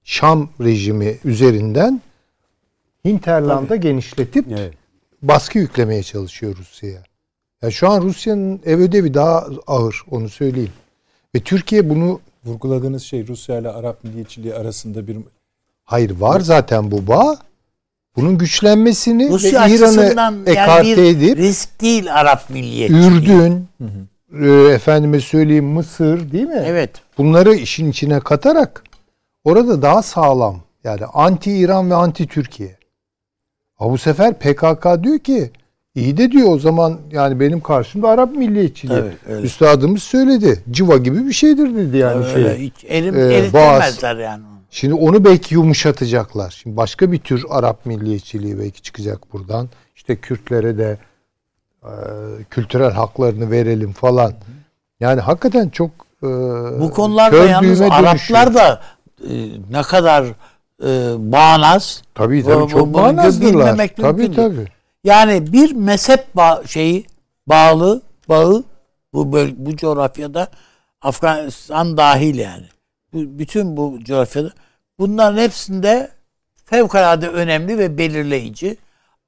Şam 0.04 0.48
rejimi 0.60 1.16
üzerinden 1.24 2.00
hinterlanda 3.04 3.76
genişletip 3.76 4.46
Evet. 4.58 4.74
Baskı 5.22 5.58
yüklemeye 5.58 6.02
çalışıyor 6.02 6.56
Rusya'ya. 6.56 7.02
Ya 7.62 7.70
şu 7.70 7.88
an 7.88 8.02
Rusya'nın 8.02 8.60
ev 8.64 8.78
ödevi 8.78 9.14
daha 9.14 9.46
ağır 9.66 10.02
onu 10.10 10.28
söyleyeyim. 10.28 10.72
Ve 11.34 11.40
Türkiye 11.40 11.90
bunu 11.90 12.20
Vurguladığınız 12.44 13.02
şey 13.02 13.26
Rusya 13.26 13.58
ile 13.58 13.68
Arap 13.68 14.04
milliyetçiliği 14.04 14.54
arasında 14.54 15.06
bir 15.06 15.16
Hayır 15.84 16.10
var 16.10 16.40
zaten 16.40 16.90
bu 16.90 17.06
bağ. 17.06 17.38
Bunun 18.16 18.38
güçlenmesini 18.38 19.28
Rusya 19.28 19.66
ve 19.66 19.74
İran'ı 19.74 20.14
yani 20.16 20.50
ekarte 20.50 20.84
bir 20.84 20.96
edip 20.96 21.36
risk 21.36 21.80
değil 21.80 22.14
Arap 22.14 22.50
milliyetçiliği. 22.50 23.10
Ürdün, 23.10 23.68
e, 24.42 24.74
efendime 24.74 25.20
söyleyeyim 25.20 25.66
Mısır 25.66 26.32
değil 26.32 26.46
mi? 26.46 26.62
Evet. 26.66 26.90
Bunları 27.18 27.54
işin 27.54 27.90
içine 27.90 28.20
katarak 28.20 28.84
orada 29.44 29.82
daha 29.82 30.02
sağlam 30.02 30.60
yani 30.84 31.04
anti 31.04 31.52
İran 31.52 31.90
ve 31.90 31.94
anti 31.94 32.26
Türkiye. 32.26 32.77
Ama 33.78 33.92
bu 33.92 33.98
sefer 33.98 34.34
PKK 34.38 35.02
diyor 35.02 35.18
ki 35.18 35.50
iyi 35.94 36.16
de 36.16 36.32
diyor 36.32 36.48
o 36.52 36.58
zaman 36.58 36.98
yani 37.12 37.40
benim 37.40 37.60
karşımda 37.60 38.08
Arap 38.08 38.36
milliyetçiliği. 38.36 38.98
Evet, 38.98 39.14
öyle. 39.28 39.46
Üstadımız 39.46 40.02
söyledi. 40.02 40.62
Civa 40.70 40.96
gibi 40.96 41.26
bir 41.26 41.32
şeydir 41.32 41.74
dedi 41.76 41.96
yani 41.96 42.24
Öyle, 42.26 42.56
şey. 42.56 42.66
hiç 42.66 42.84
elim, 42.84 43.16
Ee, 43.16 43.20
eritemezler 43.34 44.16
yani. 44.16 44.42
Şimdi 44.70 44.94
onu 44.94 45.24
belki 45.24 45.54
yumuşatacaklar. 45.54 46.50
Şimdi 46.62 46.76
başka 46.76 47.12
bir 47.12 47.18
tür 47.18 47.44
Arap 47.50 47.86
milliyetçiliği 47.86 48.58
belki 48.58 48.82
çıkacak 48.82 49.32
buradan. 49.32 49.68
İşte 49.96 50.16
Kürtlere 50.16 50.78
de 50.78 50.98
e, 51.82 51.90
kültürel 52.50 52.90
haklarını 52.92 53.50
verelim 53.50 53.92
falan. 53.92 54.32
Yani 55.00 55.20
hakikaten 55.20 55.68
çok 55.68 55.90
e, 56.22 56.26
Bu 56.80 56.90
konularda 56.90 57.36
yalnız 57.44 57.80
Araplar 57.80 58.10
dönüşüyor. 58.10 58.54
da 58.54 58.80
e, 59.24 59.30
ne 59.70 59.82
kadar 59.82 60.26
e, 60.82 60.86
bağnaz. 61.18 62.02
tabii 62.14 62.42
tabii 62.44 62.62
bu- 62.62 62.68
çok 62.68 62.94
bağnazdırlar. 62.94 63.88
Tabii 63.96 64.22
mümkün 64.22 64.32
tabii. 64.42 64.66
Yani 65.04 65.52
bir 65.52 65.72
mezhep 65.72 66.36
bağ, 66.36 66.62
şeyi 66.66 67.06
bağlı 67.46 68.02
bağı 68.28 68.64
bu 69.12 69.32
böl- 69.32 69.54
bu 69.56 69.76
coğrafyada 69.76 70.48
Afganistan 71.02 71.96
dahil 71.96 72.38
yani. 72.38 72.66
Bu, 73.12 73.38
bütün 73.38 73.76
bu 73.76 73.98
coğrafyada 74.04 74.50
bunların 74.98 75.38
hepsinde 75.42 76.10
fevkalade 76.64 77.28
önemli 77.28 77.78
ve 77.78 77.98
belirleyici. 77.98 78.76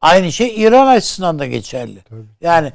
Aynı 0.01 0.33
şey 0.33 0.63
İran 0.63 0.87
açısından 0.87 1.39
da 1.39 1.47
geçerli. 1.47 1.99
Yani 2.41 2.73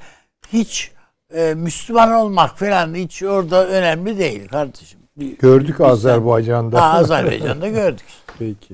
hiç 0.53 0.91
e, 1.33 1.53
Müslüman 1.53 2.11
olmak 2.11 2.57
falan 2.59 2.95
hiç 2.95 3.23
orada 3.23 3.67
önemli 3.67 4.17
değil 4.19 4.47
kardeşim. 4.47 4.99
Bir- 5.19 5.37
Gördük 5.37 5.69
bizden- 5.69 5.83
Azerbaycan'da. 5.89 6.81
Ha, 6.81 6.93
Azerbaycan'da 6.97 7.67
gördük. 7.67 8.05
Peki. 8.39 8.73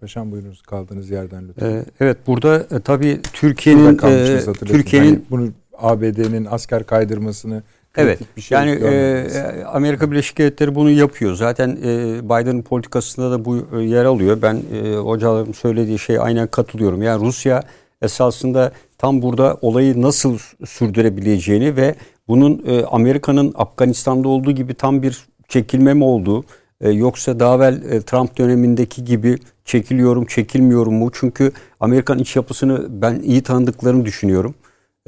Paşam 0.00 0.32
buyurunuz 0.32 0.62
kaldığınız 0.62 1.10
yerden 1.10 1.48
lütfen. 1.48 1.70
Ee, 1.70 1.84
evet 2.00 2.16
burada 2.26 2.56
e, 2.70 2.80
tabii 2.80 3.20
Türkiye'nin 3.32 3.98
e. 4.02 4.40
Türkiye'nin 4.66 5.08
Hani 5.08 5.20
bunu 5.30 5.50
ABD'nin 5.78 6.44
asker 6.50 6.84
kaydırmasını 6.86 7.62
Evet. 7.96 8.18
kritik 8.18 8.36
bir 8.36 8.42
şey 8.42 8.58
yani 8.58 8.70
e, 8.70 9.64
Amerika 9.64 10.10
Birleşik 10.10 10.38
Devletleri 10.38 10.74
bunu 10.74 10.90
yapıyor. 10.90 11.34
Zaten 11.34 11.68
e, 11.84 12.20
Biden'ın 12.24 12.62
politikasında 12.62 13.30
da 13.30 13.44
bu 13.44 13.66
e, 13.76 13.82
yer 13.82 14.04
alıyor. 14.04 14.38
Ben 14.42 14.62
e, 14.74 14.96
hocalarım 14.96 15.54
söylediği 15.54 15.98
şey 15.98 16.18
aynen 16.20 16.46
katılıyorum. 16.46 17.02
Yani 17.02 17.24
Rusya 17.24 17.62
esasında 18.02 18.72
tam 18.98 19.22
burada 19.22 19.58
olayı 19.60 20.02
nasıl 20.02 20.38
sürdürebileceğini 20.66 21.76
ve 21.76 21.94
bunun 22.28 22.62
e, 22.66 22.84
Amerika'nın 22.84 23.52
Afganistan'da 23.56 24.28
olduğu 24.28 24.52
gibi 24.52 24.74
tam 24.74 25.02
bir 25.02 25.26
çekilme 25.52 25.94
mi 25.94 26.04
olduğu 26.04 26.44
e, 26.80 26.90
yoksa 26.90 27.40
daha 27.40 27.56
evvel 27.56 27.82
e, 27.90 28.00
Trump 28.00 28.38
dönemindeki 28.38 29.04
gibi 29.04 29.38
çekiliyorum 29.64 30.24
çekilmiyorum 30.24 30.94
mu? 30.94 31.10
Çünkü 31.12 31.52
Amerikan 31.80 32.18
iç 32.18 32.36
yapısını 32.36 32.86
ben 33.02 33.20
iyi 33.20 33.42
tanıdıklarını 33.42 34.04
düşünüyorum. 34.04 34.54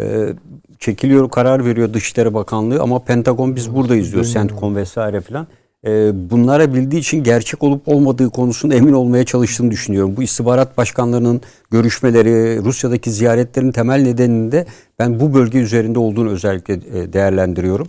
E, 0.00 0.28
çekiliyor 0.78 1.30
karar 1.30 1.64
veriyor 1.64 1.94
Dışişleri 1.94 2.34
Bakanlığı 2.34 2.82
ama 2.82 2.98
Pentagon 2.98 3.56
biz 3.56 3.74
buradayız 3.74 4.12
diyor 4.12 4.24
CENTCOM 4.24 4.76
vesaire 4.76 5.20
filan. 5.20 5.46
E, 5.86 5.90
bunlara 6.30 6.74
bildiği 6.74 6.98
için 6.98 7.22
gerçek 7.22 7.62
olup 7.62 7.88
olmadığı 7.88 8.30
konusunda 8.30 8.74
emin 8.74 8.92
olmaya 8.92 9.24
çalıştığını 9.24 9.70
düşünüyorum. 9.70 10.14
Bu 10.16 10.22
istihbarat 10.22 10.76
başkanlarının 10.76 11.40
görüşmeleri, 11.70 12.64
Rusya'daki 12.64 13.10
ziyaretlerin 13.10 13.72
temel 13.72 14.02
nedeninde 14.02 14.66
ben 14.98 15.20
bu 15.20 15.34
bölge 15.34 15.58
üzerinde 15.58 15.98
olduğunu 15.98 16.30
özellikle 16.30 17.12
değerlendiriyorum. 17.12 17.86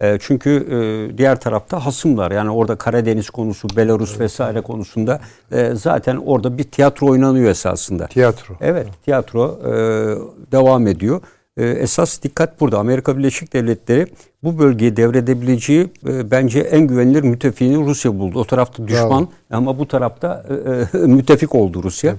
E, 0.00 0.18
çünkü 0.20 0.50
e, 0.50 1.18
diğer 1.18 1.40
tarafta 1.40 1.86
hasımlar 1.86 2.30
yani 2.30 2.50
orada 2.50 2.76
Karadeniz 2.76 3.30
konusu, 3.30 3.68
Belarus 3.76 4.20
vesaire 4.20 4.60
konusunda 4.60 5.20
e, 5.52 5.74
zaten 5.74 6.16
orada 6.16 6.58
bir 6.58 6.64
tiyatro 6.64 7.06
oynanıyor 7.06 7.50
esasında. 7.50 8.06
Tiyatro. 8.06 8.54
Evet 8.60 8.86
tiyatro 9.04 9.58
e, 9.64 9.72
devam 10.52 10.86
ediyor. 10.86 11.20
E, 11.56 11.66
esas 11.66 12.22
dikkat 12.22 12.60
burada. 12.60 12.78
Amerika 12.78 13.18
Birleşik 13.18 13.52
Devletleri 13.52 14.06
bu 14.42 14.58
bölgeyi 14.58 14.96
devredebileceği 14.96 15.92
e, 16.08 16.30
bence 16.30 16.60
en 16.60 16.86
güvenilir 16.86 17.22
müttefiğini 17.22 17.86
Rusya 17.86 18.18
buldu. 18.18 18.38
O 18.38 18.44
tarafta 18.44 18.88
düşman 18.88 19.28
ama 19.50 19.78
bu 19.78 19.88
tarafta 19.88 20.44
e, 20.94 20.98
e, 20.98 20.98
müttefik 21.06 21.54
oldu 21.54 21.82
Rusya. 21.82 22.16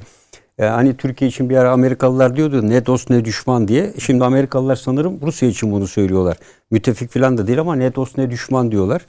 E, 0.60 0.65
hani 0.65 0.98
Türkiye 0.98 1.30
için 1.30 1.49
bir 1.49 1.57
ara 1.57 1.72
Amerikalılar 1.72 2.36
diyordu 2.36 2.69
ne 2.69 2.86
dost 2.86 3.10
ne 3.10 3.26
düşman 3.26 3.68
diye. 3.68 3.94
Şimdi 3.99 4.23
Amerikalılar 4.26 4.76
sanırım 4.76 5.19
Rusya 5.22 5.49
için 5.49 5.72
bunu 5.72 5.88
söylüyorlar. 5.88 6.38
Müttefik 6.72 7.14
falan 7.14 7.38
da 7.38 7.48
değil 7.48 7.60
ama 7.60 7.76
ne 7.76 7.95
dost 7.95 8.18
ne 8.18 8.31
düşman 8.31 8.72
diyorlar. 8.72 9.02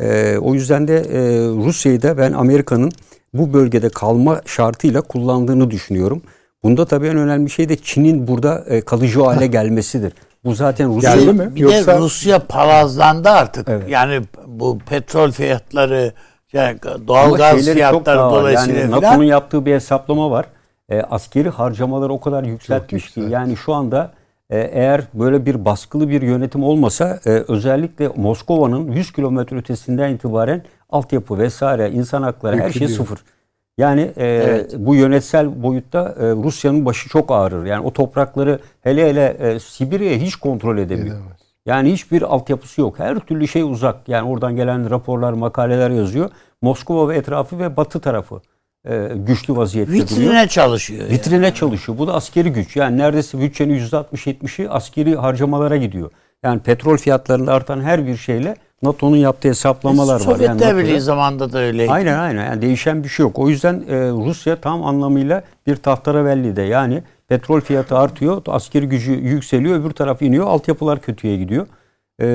E, 0.00 0.38
o 0.38 0.54
yüzden 0.54 0.88
de 0.88 0.96
e, 0.96 1.20
Rusya'yı 1.66 2.02
da 2.02 2.18
ben 2.18 2.32
Amerika'nın 2.32 2.92
bu 3.34 3.52
bölgede 3.52 3.88
kalma 3.88 4.40
şartıyla 4.46 5.00
kullandığını 5.00 5.70
düşünüyorum. 5.70 6.22
Bunda 6.62 6.84
tabii 6.84 7.06
en 7.06 7.16
önemli 7.16 7.50
şey 7.50 7.68
de 7.68 7.76
Çin'in 7.76 8.28
burada 8.28 8.64
e, 8.68 8.80
kalıcı 8.80 9.20
hale 9.20 9.46
gelmesidir. 9.56 10.12
Bu 10.44 10.54
zaten 10.54 10.96
Rusya 10.96 11.16
Geldi 11.16 11.32
mi? 11.32 11.54
Bir 11.54 11.60
Yoksa- 11.60 11.86
de 11.86 11.98
Rusya 11.98 12.38
palazlandı 12.38 13.28
artık. 13.28 13.68
Evet. 13.68 13.88
Yani 13.88 14.20
bu 14.46 14.78
petrol 14.78 15.30
fiyatları, 15.30 16.12
yani 16.52 16.78
Ama 16.86 17.08
doğalgaz 17.08 17.50
şeyleri 17.64 17.64
çok 17.64 17.74
fiyatları 17.74 18.18
dolayısıyla 18.18 18.80
yani 18.80 18.90
NATO'nun 18.90 19.24
yaptığı 19.24 19.66
bir 19.66 19.74
hesaplama 19.74 20.30
var. 20.30 20.46
E, 20.88 21.00
askeri 21.00 21.48
harcamaları 21.48 22.12
o 22.12 22.20
kadar 22.20 22.44
yükseltmiş 22.44 23.10
ki 23.10 23.20
yani 23.20 23.56
şu 23.56 23.74
anda 23.74 24.12
e, 24.50 24.58
eğer 24.58 25.02
böyle 25.14 25.46
bir 25.46 25.64
baskılı 25.64 26.08
bir 26.08 26.22
yönetim 26.22 26.64
olmasa 26.64 27.20
e, 27.26 27.30
özellikle 27.30 28.08
Moskova'nın 28.16 28.92
100 28.92 29.12
kilometre 29.12 29.56
ötesinden 29.56 30.14
itibaren 30.14 30.62
altyapı 30.90 31.38
vesaire 31.38 31.90
insan 31.90 32.22
hakları 32.22 32.60
her 32.60 32.70
şey 32.70 32.88
sıfır. 32.88 33.18
Yani 33.78 34.10
e, 34.18 34.66
bu 34.76 34.94
yönetsel 34.94 35.62
boyutta 35.62 36.14
e, 36.18 36.22
Rusya'nın 36.22 36.84
başı 36.84 37.08
çok 37.08 37.30
ağrır. 37.30 37.66
Yani 37.66 37.86
o 37.86 37.92
toprakları 37.92 38.58
hele 38.80 39.08
hele 39.08 39.36
e, 39.40 39.58
Sibirya'ya 39.58 40.18
hiç 40.18 40.36
kontrol 40.36 40.78
edemiyor. 40.78 41.16
Edemez. 41.16 41.36
Yani 41.66 41.92
hiçbir 41.92 42.22
altyapısı 42.22 42.80
yok. 42.80 42.98
Her 42.98 43.18
türlü 43.18 43.48
şey 43.48 43.62
uzak. 43.62 44.08
Yani 44.08 44.28
oradan 44.28 44.56
gelen 44.56 44.90
raporlar, 44.90 45.32
makaleler 45.32 45.90
yazıyor. 45.90 46.30
Moskova 46.62 47.08
ve 47.08 47.16
etrafı 47.16 47.58
ve 47.58 47.76
batı 47.76 48.00
tarafı 48.00 48.40
e, 48.90 49.08
güçlü 49.14 49.56
vaziyette 49.56 49.92
duruyor. 49.92 50.10
vitrine 50.10 50.48
çalışıyor. 50.48 51.00
yani. 51.02 51.10
Vitrine 51.12 51.54
çalışıyor. 51.54 51.98
Bu 51.98 52.06
da 52.06 52.14
askeri 52.14 52.52
güç. 52.52 52.76
Yani 52.76 52.98
neredeyse 52.98 53.40
bütçenin 53.40 53.78
%60-70'i 53.78 54.68
askeri 54.68 55.16
harcamalara 55.16 55.76
gidiyor. 55.76 56.10
Yani 56.42 56.60
petrol 56.60 56.96
fiyatlarında 56.96 57.52
artan 57.52 57.80
her 57.82 58.06
bir 58.06 58.16
şeyle 58.16 58.56
NATO'nun 58.82 59.16
yaptığı 59.16 59.48
hesaplamalar 59.48 60.14
var. 60.14 60.20
Yani 60.20 60.24
Sovyetler 60.34 60.54
NATO'da- 60.56 60.76
Birliği 60.78 61.00
zamanında 61.00 61.52
da 61.52 61.58
öyleydi. 61.58 61.92
Aynen 61.92 62.18
aynen. 62.18 62.44
Yani 62.44 62.62
değişen 62.62 63.04
bir 63.04 63.08
şey 63.08 63.24
yok. 63.24 63.38
O 63.38 63.48
yüzden 63.48 63.74
e, 63.88 63.94
Rusya 64.10 64.56
tam 64.56 64.84
anlamıyla 64.84 65.42
bir 65.66 65.76
tahterevalli 65.76 66.56
de 66.56 66.62
yani 66.62 67.02
petrol 67.28 67.60
fiyatı 67.60 67.98
artıyor, 67.98 68.42
askeri 68.46 68.88
gücü 68.88 69.12
yükseliyor, 69.12 69.80
öbür 69.80 69.90
taraf 69.90 70.22
iniyor, 70.22 70.46
altyapılar 70.46 71.00
kötüye 71.00 71.36
gidiyor. 71.36 71.66
E, 72.22 72.26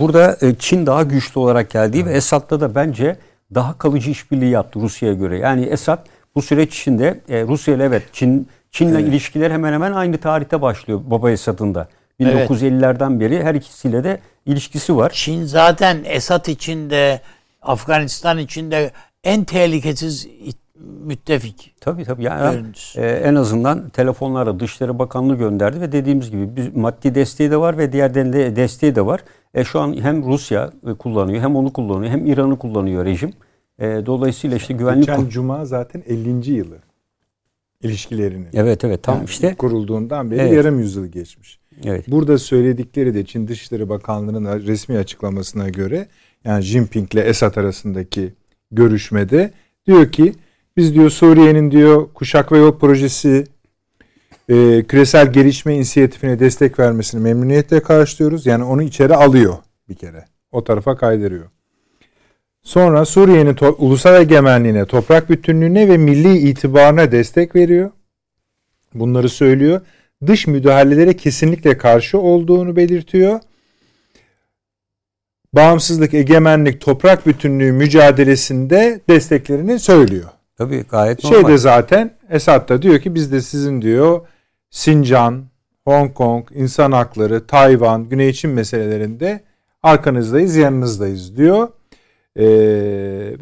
burada 0.00 0.36
e, 0.42 0.54
Çin 0.54 0.86
daha 0.86 1.02
güçlü 1.02 1.40
olarak 1.40 1.70
geldiği 1.70 2.06
ve 2.06 2.12
Esad'la 2.12 2.60
da 2.60 2.74
bence 2.74 3.16
daha 3.54 3.78
kalıcı 3.78 4.10
işbirliği 4.10 4.50
yaptı 4.50 4.80
Rusya'ya 4.80 5.14
göre. 5.14 5.38
Yani 5.38 5.64
Esad 5.64 6.06
bu 6.34 6.42
süreç 6.42 6.80
içinde 6.80 7.20
e, 7.28 7.42
Rusya 7.42 7.74
ile 7.74 7.84
evet 7.84 8.02
Çin 8.12 8.48
Çin'le 8.70 8.98
ilişkiler 8.98 9.50
hemen 9.50 9.72
hemen 9.72 9.92
aynı 9.92 10.18
tarihte 10.18 10.62
başlıyor 10.62 11.00
Baba 11.04 11.30
Esad'ın 11.30 11.74
da. 11.74 11.88
Evet. 12.20 12.50
1950'lerden 12.50 13.20
beri 13.20 13.42
her 13.42 13.54
ikisiyle 13.54 14.04
de 14.04 14.20
ilişkisi 14.46 14.96
var. 14.96 15.10
Çin 15.14 15.44
zaten 15.44 15.98
Esad 16.04 16.46
içinde, 16.46 17.20
Afganistan 17.62 18.38
içinde 18.38 18.90
en 19.24 19.44
tehlikesiz 19.44 20.28
müttefik. 20.80 21.74
Tabii 21.80 22.04
tabii. 22.04 22.22
Yani 22.22 22.56
Görüntüsü. 22.56 23.00
e, 23.00 23.06
en 23.06 23.34
azından 23.34 23.88
telefonlara 23.88 24.60
Dışişleri 24.60 24.98
Bakanlığı 24.98 25.34
gönderdi 25.36 25.80
ve 25.80 25.92
dediğimiz 25.92 26.30
gibi 26.30 26.56
bir 26.56 26.74
maddi 26.74 27.14
desteği 27.14 27.50
de 27.50 27.56
var 27.56 27.78
ve 27.78 27.92
diğer 27.92 28.14
de 28.14 28.56
desteği 28.56 28.94
de 28.94 29.06
var. 29.06 29.20
E, 29.54 29.64
şu 29.64 29.80
an 29.80 29.96
hem 30.00 30.26
Rusya 30.26 30.70
e, 30.86 30.94
kullanıyor 30.94 31.42
hem 31.42 31.56
onu 31.56 31.72
kullanıyor 31.72 32.12
hem 32.12 32.26
İran'ı 32.26 32.58
kullanıyor 32.58 33.04
rejim. 33.04 33.32
E, 33.78 33.86
dolayısıyla 34.06 34.56
işte 34.56 34.74
güvenlik 34.74 35.06
Geçen 35.08 35.28
cuma 35.28 35.64
zaten 35.64 36.02
50. 36.08 36.50
yılı 36.52 36.76
ilişkilerinin. 37.82 38.48
Evet 38.52 38.84
evet 38.84 39.02
tam 39.02 39.24
işte 39.24 39.54
kurulduğundan 39.54 40.30
beri 40.30 40.40
Evet. 40.40 40.52
yarım 40.52 40.78
yüzyıl 40.78 41.06
geçmiş. 41.06 41.58
evet. 41.84 42.04
Burada 42.10 42.38
söyledikleri 42.38 43.14
de 43.14 43.24
Çin 43.24 43.48
Dışişleri 43.48 43.88
Bakanlığı'nın 43.88 44.66
resmi 44.66 44.98
açıklamasına 44.98 45.68
göre 45.68 46.06
yani 46.44 46.62
Jinping 46.62 47.14
ile 47.14 47.20
Esad 47.20 47.56
arasındaki 47.56 48.34
görüşmede 48.70 49.50
diyor 49.86 50.12
ki 50.12 50.34
biz 50.78 50.94
diyor 50.94 51.10
Suriye'nin 51.10 51.70
diyor 51.70 52.08
kuşak 52.14 52.52
ve 52.52 52.58
yol 52.58 52.78
projesi 52.78 53.46
e, 54.48 54.84
küresel 54.88 55.32
gelişme 55.32 55.74
inisiyatifine 55.74 56.40
destek 56.40 56.78
vermesini 56.78 57.20
memnuniyetle 57.20 57.80
karşılıyoruz. 57.80 58.46
Yani 58.46 58.64
onu 58.64 58.82
içeri 58.82 59.14
alıyor 59.14 59.56
bir 59.88 59.94
kere. 59.94 60.24
O 60.52 60.64
tarafa 60.64 60.96
kaydırıyor. 60.96 61.44
Sonra 62.62 63.04
Suriye'nin 63.04 63.54
to- 63.54 63.76
ulusal 63.78 64.20
egemenliğine, 64.20 64.84
toprak 64.84 65.30
bütünlüğüne 65.30 65.88
ve 65.88 65.96
milli 65.96 66.38
itibarına 66.38 67.12
destek 67.12 67.56
veriyor. 67.56 67.90
Bunları 68.94 69.28
söylüyor. 69.28 69.80
Dış 70.26 70.46
müdahalelere 70.46 71.16
kesinlikle 71.16 71.78
karşı 71.78 72.18
olduğunu 72.18 72.76
belirtiyor. 72.76 73.40
Bağımsızlık, 75.52 76.14
egemenlik, 76.14 76.80
toprak 76.80 77.26
bütünlüğü 77.26 77.72
mücadelesinde 77.72 79.00
desteklerini 79.08 79.78
söylüyor. 79.78 80.28
Tabii 80.58 80.84
gayet 80.90 81.24
normal. 81.24 81.40
Şeyde 81.40 81.58
zaten 81.58 82.16
Esad 82.30 82.68
da 82.68 82.82
diyor 82.82 83.00
ki 83.00 83.14
biz 83.14 83.32
de 83.32 83.40
sizin 83.40 83.82
diyor 83.82 84.26
Sincan, 84.70 85.44
Hong 85.84 86.14
Kong, 86.14 86.48
insan 86.54 86.92
hakları, 86.92 87.46
Tayvan, 87.46 88.08
Güney 88.08 88.32
Çin 88.32 88.50
meselelerinde 88.50 89.44
arkanızdayız, 89.82 90.56
yanınızdayız 90.56 91.36
diyor. 91.36 91.68
Ee, 92.36 92.44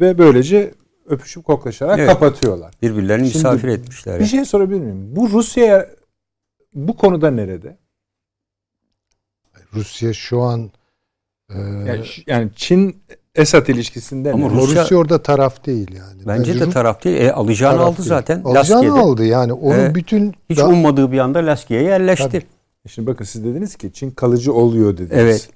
ve 0.01 0.17
böylece 0.17 0.73
öpüşüp 1.05 1.45
koklaşarak 1.45 1.99
Evet. 1.99 2.09
kapatıyorlar. 2.09 2.73
Birbirlerini 2.81 3.29
Şimdi 3.29 3.37
misafir 3.37 3.67
etmişler. 3.67 4.19
Bir 4.19 4.25
şey 4.25 4.45
sorabilir 4.45 4.79
miyim? 4.79 5.15
Bu 5.15 5.29
Rusya 5.29 5.89
bu 6.73 6.97
konuda 6.97 7.31
nerede? 7.31 7.77
Rusya 9.73 10.13
şu 10.13 10.41
an 10.41 10.71
e, 11.49 11.59
Yani, 11.59 12.05
yani 12.27 12.49
Çin 12.55 13.03
Esad 13.37 13.67
ilişkisinde 13.67 14.31
Ama 14.33 14.47
Rusya- 14.49 14.81
Rusya, 14.83 14.97
orada 14.97 15.21
taraf 15.21 15.65
değil 15.65 15.91
yani. 15.95 16.21
Bence 16.27 16.59
de 16.59 16.63
Ru- 16.63 16.71
taraf 16.71 17.03
değil. 17.03 17.17
E, 17.21 17.31
alacağını 17.33 17.77
taraf 17.77 17.87
aldı 17.89 17.97
değil. 17.97 18.09
zaten. 18.09 18.41
Alacağını 18.43 18.55
Laskiye'de. 18.83 18.99
aldı 18.99 19.25
yani. 19.25 19.53
Onun 19.53 19.75
Evet. 19.79 19.95
bütün 19.95 20.33
Hiç 20.49 20.57
da- 20.57 20.67
ummadığı 20.67 21.11
bir 21.11 21.19
anda 21.19 21.39
Laskiye'ye 21.39 21.85
yerleşti. 21.87 22.27
Tabii. 22.29 22.43
Şimdi 22.87 23.07
bakın 23.07 23.25
siz 23.25 23.43
dediniz 23.43 23.75
ki 23.75 23.93
Çin 23.93 24.11
kalıcı 24.11 24.53
oluyor 24.53 24.93
dediniz. 24.97 25.11
Evet. 25.21 25.49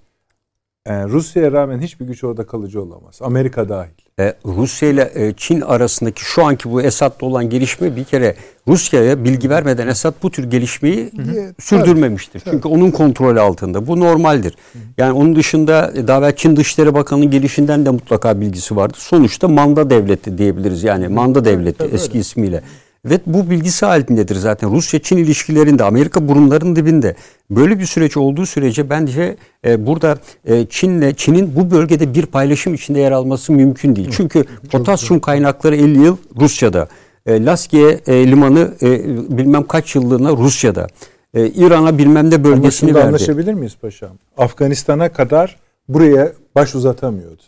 Yani 0.87 1.11
Rusya'ya 1.11 1.51
rağmen 1.51 1.79
hiçbir 1.79 2.05
güç 2.05 2.23
orada 2.23 2.45
kalıcı 2.47 2.81
olamaz. 2.81 3.19
Amerika 3.21 3.69
dahil. 3.69 3.91
E, 4.22 4.34
Rusya 4.45 4.89
ile 4.89 5.11
e, 5.15 5.34
Çin 5.38 5.61
arasındaki 5.61 6.22
şu 6.26 6.45
anki 6.45 6.72
bu 6.72 6.81
Esad'la 6.81 7.27
olan 7.27 7.49
gelişme 7.49 7.95
bir 7.95 8.03
kere 8.03 8.35
Rusya'ya 8.68 9.23
bilgi 9.23 9.49
vermeden 9.49 9.88
Esad 9.88 10.14
bu 10.23 10.31
tür 10.31 10.43
gelişmeyi 10.43 11.11
Hı. 11.18 11.53
sürdürmemiştir. 11.60 12.41
Çünkü 12.52 12.68
onun 12.68 12.91
kontrolü 12.91 13.39
altında. 13.39 13.88
Bu 13.88 13.99
normaldir. 13.99 14.56
Yani 14.98 15.11
onun 15.11 15.35
dışında 15.35 15.91
e, 15.95 16.07
daha 16.07 16.18
evvel 16.19 16.35
Çin 16.35 16.56
Dışişleri 16.56 16.93
Bakanı'nın 16.93 17.31
gelişinden 17.31 17.85
de 17.85 17.89
mutlaka 17.89 18.41
bilgisi 18.41 18.76
vardı. 18.76 18.98
Sonuçta 18.98 19.48
manda 19.48 19.89
devleti 19.89 20.38
diyebiliriz. 20.38 20.84
Yani 20.84 21.07
manda 21.07 21.45
devleti 21.45 21.77
tabii 21.77 21.95
eski 21.95 22.11
öyle. 22.11 22.19
ismiyle. 22.19 22.61
Ve 23.05 23.19
bu 23.25 23.49
bilgisi 23.49 23.85
halindedir 23.85 24.35
zaten. 24.35 24.71
Rusya-Çin 24.71 25.17
ilişkilerinde 25.17 25.83
Amerika 25.83 26.27
burunların 26.27 26.75
dibinde. 26.75 27.15
Böyle 27.49 27.79
bir 27.79 27.85
süreç 27.85 28.17
olduğu 28.17 28.45
sürece 28.45 28.89
bence 28.89 29.35
e, 29.65 29.87
burada 29.87 30.17
e, 30.45 30.65
Çin'le 30.65 31.13
Çin'in 31.13 31.55
bu 31.55 31.71
bölgede 31.71 32.13
bir 32.13 32.25
paylaşım 32.25 32.73
içinde 32.73 32.99
yer 32.99 33.11
alması 33.11 33.51
mümkün 33.53 33.95
değil. 33.95 34.09
Çünkü 34.11 34.45
potasyum 34.71 35.19
kaynakları 35.19 35.75
50 35.75 35.99
yıl 36.03 36.17
Rusya'da. 36.39 36.87
E, 37.25 37.45
Laskiye 37.45 37.99
e, 38.07 38.27
limanı 38.27 38.71
e, 38.81 39.03
bilmem 39.37 39.63
kaç 39.67 39.95
yıllığına 39.95 40.31
Rusya'da. 40.31 40.87
E, 41.33 41.47
İran'a 41.47 41.97
bilmem 41.97 42.29
ne 42.29 42.35
Ama 42.35 42.43
bölgesini 42.43 42.87
şunda 42.89 42.99
verdi. 42.99 43.07
anlaşabilir 43.07 43.53
miyiz 43.53 43.75
paşam? 43.81 44.09
Afganistan'a 44.37 45.09
kadar 45.09 45.57
buraya 45.89 46.31
baş 46.55 46.75
uzatamıyordu. 46.75 47.41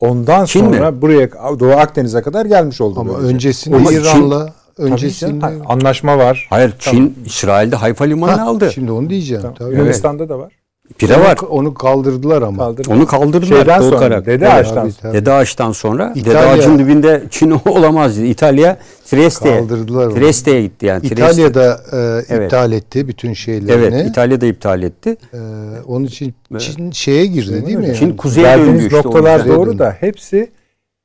Ondan 0.00 0.44
Çin 0.44 0.66
mi? 0.66 0.76
sonra 0.76 1.02
buraya 1.02 1.30
Doğu 1.60 1.70
Akdeniz'e 1.72 2.22
kadar 2.22 2.46
gelmiş 2.46 2.80
oldu. 2.80 3.00
Ama 3.00 3.14
böylece. 3.14 3.34
öncesinde 3.34 3.76
Ama 3.76 3.90
Çin- 3.92 4.50
İran'la 4.78 4.86
Tabii 4.96 5.04
öncesinde 5.06 5.40
canım, 5.40 5.62
anlaşma 5.68 6.18
var. 6.18 6.46
Hayır 6.50 6.72
Çin 6.78 7.18
İsrail'de 7.26 7.76
Hayfa 7.76 8.04
limanını 8.04 8.36
Ha, 8.36 8.46
aldı. 8.46 8.70
Şimdi 8.74 8.92
onu 8.92 9.10
diyeceğim. 9.10 9.42
Tamam. 9.42 9.56
Tabii. 9.56 9.74
Yunanistan'da 9.74 10.28
da 10.28 10.38
var. 10.38 10.52
Pire 10.98 11.20
var. 11.20 11.36
Onu, 11.42 11.48
onu 11.50 11.74
kaldırdılar 11.74 12.42
ama. 12.42 12.56
Kaldırdı. 12.64 12.92
Onu 12.92 13.06
kaldırdılar 13.06 13.56
Şeyden 13.56 13.80
sonra, 13.80 13.90
korkarak. 13.90 14.26
Dede 14.26 14.44
Evet. 14.44 14.54
Ağaç'tan 14.54 14.88
sonra. 14.90 15.12
Dede 15.14 15.32
Ağaç'tan 15.32 15.72
sonra 15.72 16.12
Dede 16.14 16.38
Ağaç'ın 16.38 16.78
dibinde 16.78 17.22
Çin 17.30 17.50
olamaz 17.68 18.18
dedi. 18.18 18.26
İtalya 18.26 18.78
Trieste'ye. 19.06 19.58
Kaldırdılar 19.58 20.06
onu. 20.06 20.14
Trieste'ye 20.14 20.62
gitti 20.62 20.86
yani. 20.86 21.00
Trieste. 21.00 21.14
İtalya'da 21.24 21.80
e, 21.92 21.96
Evet. 22.34 22.44
iptal 22.44 22.72
etti 22.72 23.08
bütün 23.08 23.32
şeylerini. 23.32 23.94
Evet 23.96 24.06
İtalya 24.10 24.40
da 24.40 24.46
iptal 24.46 24.82
etti. 24.82 25.16
E, 25.34 25.38
onun 25.86 26.04
için 26.04 26.34
Çin 26.58 26.90
şeye 26.90 27.26
girdi 27.26 27.66
değil 27.66 27.78
mi? 27.78 27.94
Çin 27.98 28.06
Yani? 28.06 28.16
kuzeye 28.16 28.58
döndü 28.58 28.82
işte. 28.84 28.96
noktalar 28.96 29.48
doğru 29.48 29.78
da 29.78 29.96
hepsi 30.00 30.50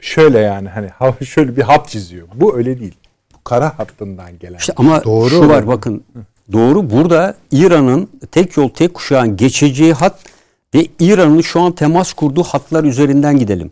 şöyle 0.01 0.39
yani 0.39 0.69
hani 0.69 0.87
ha- 0.87 1.15
şöyle 1.25 1.55
bir 1.57 1.61
hat 1.61 1.89
çiziyor. 1.89 2.27
Bu 2.35 2.57
öyle 2.57 2.79
değil. 2.79 2.95
Kara 3.43 3.79
hattından 3.79 4.39
gelen. 4.39 4.57
İşte 4.57 4.73
ama 4.75 5.03
Doğru 5.03 5.29
şu 5.29 5.49
var 5.49 5.67
bakın. 5.67 6.03
Doğru 6.51 6.89
burada 6.89 7.35
İran'ın 7.51 8.09
tek 8.31 8.57
yol 8.57 8.69
tek 8.69 8.93
kuşağın 8.93 9.37
geçeceği 9.37 9.93
hat 9.93 10.19
ve 10.75 10.87
İran'ın 10.99 11.41
şu 11.41 11.61
an 11.61 11.71
temas 11.71 12.13
kurduğu 12.13 12.43
hatlar 12.43 12.83
üzerinden 12.83 13.37
gidelim. 13.37 13.71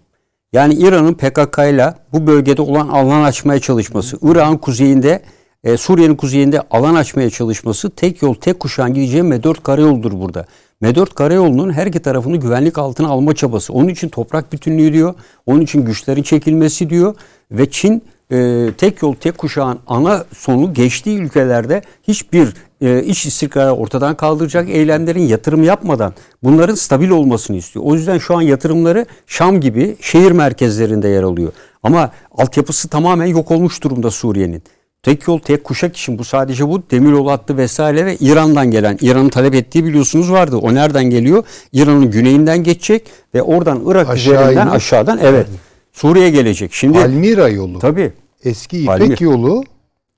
Yani 0.53 0.73
İran'ın 0.73 1.14
PKK 1.14 1.57
ile 1.57 1.93
bu 2.14 2.27
bölgede 2.27 2.61
olan 2.61 2.88
alan 2.88 3.23
açmaya 3.23 3.60
çalışması, 3.60 4.18
İran 4.22 4.57
kuzeyinde, 4.57 5.22
e, 5.64 5.77
Suriye'nin 5.77 6.15
kuzeyinde 6.15 6.61
alan 6.72 6.95
açmaya 6.95 7.30
çalışması 7.30 7.89
tek 7.89 8.22
yol 8.22 8.34
tek 8.34 8.60
kuşağın 8.60 8.93
gideceği 8.93 9.23
M4 9.23 9.61
karayoludur 9.64 10.11
burada. 10.11 10.45
M4 10.81 11.14
karayolunun 11.14 11.73
her 11.73 11.88
iki 11.88 11.99
tarafını 11.99 12.38
güvenlik 12.38 12.77
altına 12.77 13.07
alma 13.07 13.35
çabası. 13.35 13.73
Onun 13.73 13.88
için 13.88 14.10
toprak 14.10 14.53
bütünlüğü 14.53 14.93
diyor. 14.93 15.14
Onun 15.45 15.61
için 15.61 15.85
güçlerin 15.85 16.23
çekilmesi 16.23 16.89
diyor. 16.89 17.15
Ve 17.52 17.69
Çin 17.69 18.03
e, 18.31 18.69
tek 18.77 19.01
yol 19.01 19.13
tek 19.15 19.37
kuşağın 19.37 19.79
ana 19.87 20.25
sonu 20.37 20.73
geçtiği 20.73 21.17
ülkelerde 21.19 21.81
hiçbir 22.07 22.53
e, 22.81 23.03
iç 23.03 23.25
istikrarı 23.25 23.71
ortadan 23.71 24.15
kaldıracak 24.15 24.69
eylemlerin 24.69 25.21
yatırım 25.27 25.63
yapmadan 25.63 26.13
bunların 26.43 26.75
stabil 26.75 27.09
olmasını 27.09 27.57
istiyor. 27.57 27.85
O 27.85 27.95
yüzden 27.95 28.17
şu 28.17 28.37
an 28.37 28.41
yatırımları 28.41 29.05
Şam 29.27 29.61
gibi 29.61 29.95
şehir 30.01 30.31
merkezlerinde 30.31 31.07
yer 31.07 31.23
alıyor. 31.23 31.51
Ama 31.83 32.11
altyapısı 32.37 32.87
tamamen 32.87 33.25
yok 33.25 33.51
olmuş 33.51 33.83
durumda 33.83 34.11
Suriye'nin. 34.11 34.63
Tek 35.03 35.27
yol 35.27 35.39
tek 35.39 35.63
kuşak 35.63 35.97
için 35.97 36.17
bu 36.19 36.23
sadece 36.23 36.67
bu 36.69 36.83
demiryolu 36.91 37.31
hattı 37.31 37.57
vesaire 37.57 38.05
ve 38.05 38.15
İran'dan 38.15 38.71
gelen 38.71 38.97
İran'ın 39.01 39.29
talep 39.29 39.53
ettiği 39.55 39.85
biliyorsunuz 39.85 40.31
vardı. 40.31 40.57
O 40.57 40.73
nereden 40.73 41.03
geliyor? 41.03 41.43
İran'ın 41.73 42.11
güneyinden 42.11 42.63
geçecek 42.63 43.03
ve 43.35 43.41
oradan 43.41 43.81
Irak 43.87 44.09
Aşağı 44.09 44.33
üzerinden 44.33 44.67
inip- 44.67 44.71
aşağıdan 44.71 45.19
evet 45.23 45.47
Suriye'ye 45.93 46.31
gelecek. 46.31 46.73
Şimdi 46.73 46.97
Palmira 46.99 47.49
yolu. 47.49 47.79
tabii 47.79 48.11
Eski 48.43 48.77
İpek 48.77 48.88
Palmir. 48.88 49.19
yolu 49.19 49.63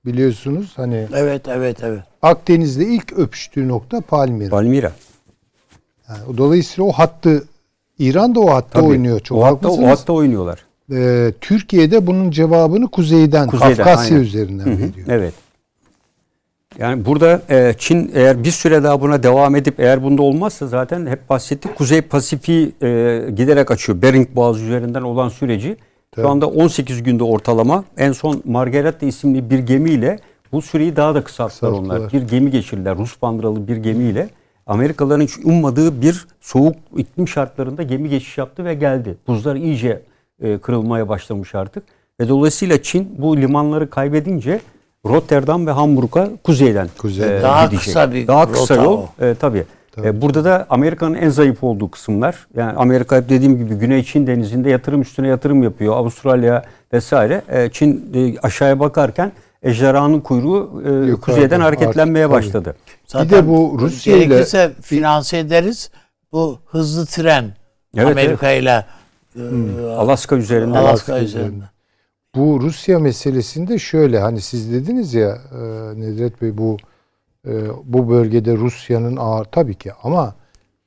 biliyorsunuz 0.06 0.72
hani 0.76 1.06
Evet 1.14 1.48
evet 1.48 1.76
evet. 1.82 2.02
Akdeniz'de 2.22 2.86
ilk 2.86 3.12
öpüştüğü 3.12 3.68
nokta 3.68 4.00
Palmira. 4.00 4.50
Palmira. 4.50 4.92
Yani 6.08 6.36
dolayısıyla 6.36 6.88
o 6.90 6.92
hattı 6.92 7.44
İran 7.98 8.34
da 8.34 8.40
o 8.40 8.50
hatta 8.50 8.68
Tabii. 8.80 8.84
oynuyor. 8.86 9.20
Çok 9.20 9.38
o 9.38 9.44
hatta, 9.44 9.68
o 9.68 9.72
haklısınız. 9.72 10.00
hatta 10.00 10.12
oynuyorlar. 10.12 10.64
Ee, 10.92 11.32
Türkiye'de 11.40 12.06
bunun 12.06 12.30
cevabını 12.30 12.88
kuzeyden, 12.90 13.46
Kuzeyden, 13.48 13.76
Kafkasya 13.76 14.16
aynen. 14.16 14.26
üzerinden 14.26 14.64
Hı 14.64 14.70
hı, 14.70 14.78
veriyor. 14.78 15.06
Evet. 15.08 15.34
Yani 16.78 17.04
burada 17.04 17.42
e, 17.50 17.74
Çin 17.78 18.10
eğer 18.14 18.44
bir 18.44 18.50
süre 18.50 18.82
daha 18.82 19.00
buna 19.00 19.22
devam 19.22 19.56
edip 19.56 19.80
eğer 19.80 20.02
bunda 20.02 20.22
olmazsa 20.22 20.66
zaten 20.66 21.06
hep 21.06 21.30
bahsettik 21.30 21.76
Kuzey 21.76 22.00
Pasifik'i 22.02 22.72
e, 22.82 23.20
giderek 23.36 23.70
açıyor. 23.70 24.02
Bering 24.02 24.28
Boğazı 24.36 24.64
üzerinden 24.64 25.02
olan 25.02 25.28
süreci. 25.28 25.76
Şu 26.14 26.28
anda 26.28 26.46
18 26.46 27.02
günde 27.02 27.24
ortalama. 27.24 27.84
En 27.96 28.12
son 28.12 28.42
Margareta 28.44 29.06
isimli 29.06 29.50
bir 29.50 29.58
gemiyle 29.58 30.18
bu 30.52 30.62
süreyi 30.62 30.96
daha 30.96 31.14
da 31.14 31.24
kısalttılar 31.24 31.70
onlar. 31.70 32.12
Bir 32.12 32.22
gemi 32.22 32.50
geçirdiler. 32.50 32.98
Rus 32.98 33.22
bandıralı 33.22 33.68
bir 33.68 33.76
gemiyle. 33.76 34.28
Amerikalıların 34.66 35.22
hiç 35.24 35.38
ummadığı 35.44 36.02
bir 36.02 36.26
soğuk 36.40 36.76
iklim 36.96 37.28
şartlarında 37.28 37.82
gemi 37.82 38.08
geçiş 38.08 38.38
yaptı 38.38 38.64
ve 38.64 38.74
geldi. 38.74 39.16
Buzlar 39.26 39.56
iyice 39.56 40.02
e, 40.42 40.58
kırılmaya 40.58 41.08
başlamış 41.08 41.54
artık. 41.54 41.82
Ve 42.20 42.28
dolayısıyla 42.28 42.82
Çin 42.82 43.14
bu 43.18 43.36
limanları 43.36 43.90
kaybedince 43.90 44.60
Rotterdam 45.06 45.66
ve 45.66 45.70
Hamburg'a 45.70 46.28
kuzeyden 46.44 46.88
Kuzeyden. 46.98 47.38
e, 47.38 47.42
Daha 47.42 47.64
gidecek. 47.64 47.84
kısa 47.84 48.12
bir 48.12 48.26
Daha 48.26 48.52
kısa 48.52 48.74
rota 48.76 48.84
yol. 48.84 48.98
o. 49.20 49.24
E, 49.24 49.34
tabii. 49.34 49.64
E, 50.02 50.22
burada 50.22 50.44
da 50.44 50.66
Amerika'nın 50.70 51.14
en 51.14 51.28
zayıf 51.28 51.64
olduğu 51.64 51.90
kısımlar. 51.90 52.46
Yani 52.56 52.72
Amerika 52.72 53.16
hep 53.16 53.28
dediğim 53.28 53.56
gibi 53.58 53.74
Güney 53.74 54.04
Çin 54.04 54.26
denizinde 54.26 54.70
yatırım 54.70 55.02
üstüne 55.02 55.28
yatırım 55.28 55.62
yapıyor. 55.62 55.96
Avustralya 55.96 56.62
vesaire. 56.92 57.42
E, 57.48 57.70
Çin 57.70 58.10
e, 58.14 58.38
aşağıya 58.38 58.80
bakarken 58.80 59.32
ejderhanın 59.62 60.20
kuyruğu 60.20 60.82
e, 60.84 60.88
Yukarıda, 60.88 61.20
kuzeyden 61.20 61.60
hareketlenmeye 61.60 62.24
artık, 62.24 62.36
başladı. 62.38 62.74
Zaten 63.06 63.30
de 63.30 63.48
bu 63.48 63.76
Rusya 63.80 64.16
ile- 64.16 64.24
gerekirse 64.24 64.72
finanse 64.82 65.38
ederiz. 65.38 65.90
Bu 66.32 66.58
hızlı 66.66 67.06
tren 67.06 67.44
Evet, 67.96 68.10
Amerika 68.10 68.50
ile 68.50 68.86
e, 69.36 69.40
Alaska 69.96 70.36
üzerinden. 70.36 70.74
Alaska 70.78 71.12
Alaska 71.12 71.18
üzerinde. 71.18 71.64
Bu 72.34 72.60
Rusya 72.62 72.98
meselesinde 72.98 73.78
şöyle 73.78 74.18
hani 74.18 74.40
siz 74.40 74.72
dediniz 74.72 75.14
ya 75.14 75.38
Nedret 75.96 76.42
Bey 76.42 76.58
bu 76.58 76.76
bu 77.84 78.08
bölgede 78.08 78.56
Rusya'nın 78.56 79.16
ağır 79.16 79.44
tabii 79.44 79.74
ki 79.74 79.92
ama 80.02 80.34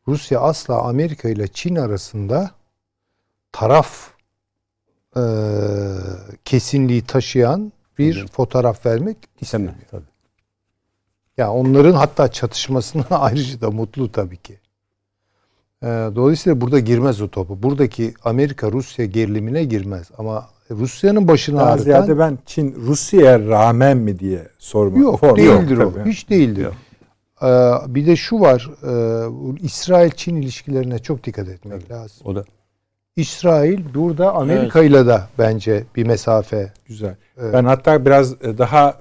Rusya 0.07 0.39
asla 0.41 0.81
Amerika 0.81 1.29
ile 1.29 1.47
Çin 1.47 1.75
arasında 1.75 2.51
taraf 3.51 4.11
e, 5.17 5.21
kesinliği 6.45 7.01
taşıyan 7.01 7.71
bir 7.97 8.27
fotoğraf 8.27 8.85
vermek 8.85 9.17
İstemem. 9.41 9.75
Tabii. 9.91 10.03
Ya 11.37 11.51
onların 11.51 11.93
hatta 11.93 12.31
çatışmasına 12.31 13.05
ayrıca 13.09 13.61
da 13.61 13.71
mutlu 13.71 14.11
tabii 14.11 14.37
ki. 14.37 14.59
Ee, 15.83 15.87
dolayısıyla 15.87 16.61
burada 16.61 16.79
girmez 16.79 17.21
o 17.21 17.27
topu. 17.27 17.63
Buradaki 17.63 18.13
Amerika-Rusya 18.23 19.05
gerilimine 19.05 19.63
girmez. 19.63 20.11
Ama 20.17 20.49
Rusya'nın 20.71 21.27
başını 21.27 21.57
Daha 21.59 21.65
ağrıtan 21.65 21.83
ziyade 21.83 22.19
ben 22.19 22.37
Çin 22.45 22.75
Rusya'ya 22.75 23.39
rağmen 23.39 23.97
mi 23.97 24.19
diye 24.19 24.47
sormak. 24.59 24.97
yok 25.01 25.19
Form- 25.19 25.37
değildir 25.37 25.77
Yok, 25.77 25.91
o. 25.91 25.99
tabii. 25.99 26.09
Hiç 26.11 26.29
değildir. 26.29 26.63
Yok. 26.63 26.73
Ee, 27.43 27.93
bir 27.95 28.07
de 28.07 28.15
şu 28.15 28.39
var. 28.39 28.69
e, 28.83 29.65
İsrail-Çin 29.65 30.35
ilişkilerine 30.35 30.99
çok 30.99 31.23
dikkat 31.23 31.47
etmek 31.47 31.91
lazım. 31.91 32.17
O 32.27 32.35
da. 32.35 32.43
İsrail 33.17 33.79
burada 33.95 34.35
Amerika 34.35 34.83
ile 34.83 35.07
de 35.07 35.19
bence 35.39 35.83
bir 35.95 36.05
mesafe. 36.05 36.71
Güzel. 36.87 37.15
Evet. 37.41 37.53
Ben 37.53 37.63
hatta 37.65 38.05
biraz 38.05 38.33
e, 38.33 38.57
daha 38.57 38.97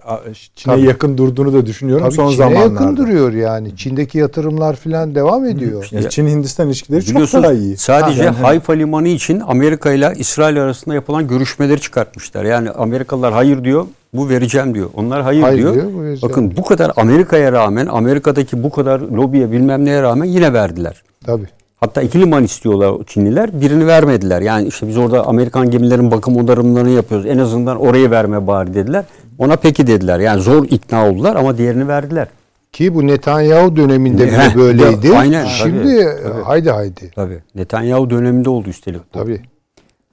Çin'e 0.54 0.74
Tabii. 0.74 0.86
yakın 0.86 1.18
durduğunu 1.18 1.52
da 1.52 1.66
düşünüyorum 1.66 2.04
Tabii 2.04 2.14
son 2.14 2.26
Çin'e 2.26 2.36
zamanlarda. 2.36 2.72
yakın 2.82 2.96
duruyor 2.96 3.32
yani. 3.32 3.76
Çin'deki 3.76 4.18
yatırımlar 4.18 4.76
falan 4.76 5.14
devam 5.14 5.44
ediyor. 5.44 5.88
Ya 5.90 6.00
Çin-Hindistan 6.08 6.66
ilişkileri 6.66 7.04
çok 7.04 7.42
daha 7.42 7.52
iyi. 7.52 7.76
sadece 7.76 8.18
Ha, 8.20 8.24
yani 8.26 8.34
hani- 8.36 8.46
Hayfa 8.46 8.72
Limanı 8.72 9.08
için 9.08 9.40
Amerika 9.46 9.92
ile 9.92 10.12
İsrail 10.16 10.62
arasında 10.62 10.94
yapılan 10.94 11.28
görüşmeleri 11.28 11.80
çıkartmışlar. 11.80 12.44
Yani 12.44 12.70
Amerikalılar 12.70 13.32
hayır 13.32 13.64
diyor, 13.64 13.86
bu 14.12 14.28
vereceğim 14.28 14.74
diyor. 14.74 14.88
Onlar 14.94 15.22
hayır, 15.22 15.42
Hayır 15.42 15.58
diyor. 15.58 15.74
diyor, 15.74 15.86
bu. 16.22 16.28
Bakın 16.28 16.56
bu 16.56 16.64
kadar 16.64 16.92
Amerika'ya 16.96 17.52
rağmen, 17.52 17.86
Amerika'daki 17.86 18.62
bu 18.62 18.70
kadar 18.70 19.00
lobiye 19.00 19.52
bilmem 19.52 19.84
neye 19.84 20.02
rağmen 20.02 20.24
yine 20.26 20.52
verdiler. 20.52 21.02
Tabii. 21.26 21.46
Hatta 21.76 22.02
iki 22.02 22.20
liman 22.20 22.44
istiyorlar 22.44 23.04
Çinliler. 23.06 23.60
Birini 23.60 23.86
vermediler. 23.86 24.40
Yani 24.40 24.68
işte 24.68 24.88
biz 24.88 24.96
orada 24.96 25.26
Amerikan 25.26 25.70
gemilerin 25.70 26.10
bakım 26.10 26.36
onarımlarını 26.36 26.90
yapıyoruz. 26.90 27.26
En 27.26 27.38
azından 27.38 27.80
orayı 27.80 28.10
verme 28.10 28.46
bari 28.46 28.74
dediler. 28.74 29.04
Ona 29.38 29.56
peki 29.56 29.86
dediler. 29.86 30.18
Yani 30.20 30.42
zor 30.42 30.64
ikna 30.64 31.08
oldular 31.10 31.36
ama 31.36 31.58
diğerini 31.58 31.88
verdiler. 31.88 32.28
Ki 32.72 32.94
bu 32.94 33.06
Netanyahu 33.06 33.76
döneminde 33.76 34.26
bile 34.26 34.52
böyleydi. 34.56 35.16
aynen, 35.16 35.46
Şimdi 35.46 35.78
tabii, 35.82 36.22
tabii. 36.32 36.42
haydi 36.42 36.70
haydi. 36.70 37.10
Tabii. 37.14 37.38
Netanyahu 37.54 38.10
döneminde 38.10 38.50
oldu 38.50 38.68
üstelik. 38.68 39.00
bu. 39.00 39.18
Tabii. 39.18 39.40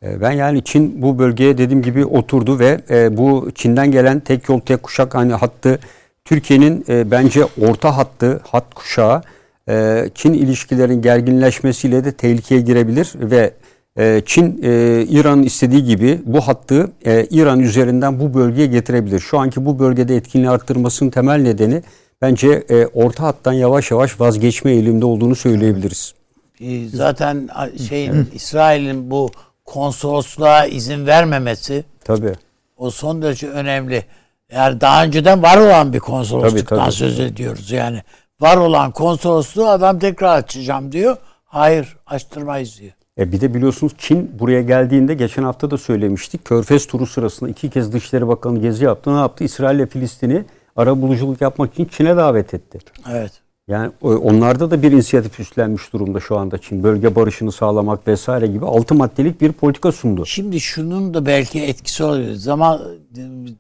E, 0.04 0.22
Ben 0.22 0.32
yani 0.32 0.64
Çin 0.64 1.02
bu 1.02 1.20
bölgeye 1.20 1.58
dediğim 1.58 1.82
gibi 1.82 2.06
oturdu 2.06 2.60
ve 2.60 2.82
e, 2.90 3.18
bu 3.18 3.50
Çin'den 3.56 3.92
gelen 3.92 4.20
tek 4.20 4.50
yol 4.50 4.60
tek 4.60 4.84
kuşak 4.84 5.16
hani 5.16 5.34
hattı 5.34 5.80
Türkiye'nin 6.26 6.86
e, 6.90 7.12
bence 7.12 7.42
orta 7.62 7.98
hattı, 7.98 8.42
hat 8.52 8.74
kuşağı 8.76 9.22
e, 9.70 10.06
Çin 10.16 10.34
ilişkilerin 10.34 11.02
gerginleşmesiyle 11.02 12.06
de 12.06 12.12
tehlikeye 12.12 12.62
girebilir 12.62 13.12
ve 13.16 13.54
e, 13.98 14.22
Çin 14.26 14.60
e, 14.64 15.02
İran'ın 15.10 15.44
istediği 15.44 15.84
gibi 15.84 16.20
bu 16.26 16.42
hattı 16.42 16.92
e, 17.06 17.26
İran 17.30 17.60
üzerinden 17.60 18.20
bu 18.20 18.34
bölgeye 18.34 18.68
getirebilir. 18.68 19.20
Şu 19.20 19.40
anki 19.40 19.66
bu 19.66 19.80
bölgede 19.80 20.16
etkinliği 20.16 20.50
arttırmasının 20.50 21.10
temel 21.10 21.42
nedeni 21.42 21.84
bence 22.22 22.64
e, 22.70 22.86
orta 22.86 23.24
hattan 23.24 23.54
yavaş 23.54 23.92
yavaş 23.92 24.20
vazgeçme 24.22 24.72
eğilimde 24.72 25.06
olduğunu 25.06 25.36
söyleyebiliriz. 25.36 26.14
E, 26.62 26.88
Zaten 26.88 27.50
şeyin 27.90 28.30
İsrail'in 28.34 29.12
bu 29.12 29.30
konsolosluğa 29.66 30.66
izin 30.66 31.06
vermemesi 31.08 31.84
Tabii. 32.06 32.34
o 32.78 32.90
son 32.92 33.22
derece 33.22 33.48
önemli. 33.50 34.04
Yani 34.52 34.82
daha 34.82 35.04
önceden 35.04 35.44
var 35.44 35.58
olan 35.58 35.94
bir 35.94 36.00
konsolosluktan 36.00 36.78
Tabii, 36.78 36.86
tabii. 36.86 36.92
söz 36.96 37.20
ediyoruz 37.20 37.72
yani. 37.72 38.02
Var 38.44 38.58
olan 38.58 38.92
konsolosluğu 38.92 39.68
adam 39.68 40.00
tekrar 40.00 40.38
açacağım 40.38 40.92
diyor. 40.92 41.18
Hayır 41.46 41.98
açtırmayız 42.08 42.80
diyor. 42.80 42.92
E 43.18 43.32
bir 43.32 43.42
de 43.42 43.54
biliyorsunuz 43.54 43.94
Çin 43.98 44.40
buraya 44.40 44.62
geldiğinde 44.62 45.14
geçen 45.14 45.44
hafta 45.44 45.72
da 45.72 45.78
söylemiştik. 45.78 46.46
Körfez 46.46 46.88
turu 46.88 47.06
sırasında 47.06 47.50
iki 47.50 47.70
kez 47.70 47.94
Dışişleri 47.94 48.28
Bakanı 48.28 48.60
gezi 48.60 48.86
yaptı. 48.86 49.14
Ne 49.14 49.18
yaptı? 49.20 49.44
İsrail 49.44 49.76
ile 49.76 49.86
Filistin'i 49.86 50.46
ara 50.76 51.02
buluculuk 51.02 51.42
yapmak 51.42 51.74
için 51.74 51.86
Çin'e 51.86 52.18
davet 52.18 52.54
etti. 52.54 52.80
Evet. 53.12 53.32
Yani 53.68 53.92
o- 54.02 54.16
onlarda 54.16 54.72
da 54.72 54.82
bir 54.82 54.92
inisiyatif 54.92 55.40
üstlenmiş 55.40 55.94
durumda 55.94 56.20
şu 56.20 56.38
anda 56.38 56.58
Çin. 56.58 56.84
Bölge 56.84 57.16
barışını 57.16 57.52
sağlamak 57.52 58.08
vesaire 58.08 58.48
gibi 58.48 58.66
altı 58.66 58.96
maddelik 58.96 59.42
bir 59.42 59.52
politika 59.52 59.92
sundu. 59.92 60.26
Şimdi 60.26 60.60
şunun 60.60 61.14
da 61.14 61.26
belki 61.26 61.64
etkisi 61.64 62.04
olabilir. 62.04 62.36
Zaman 62.36 62.82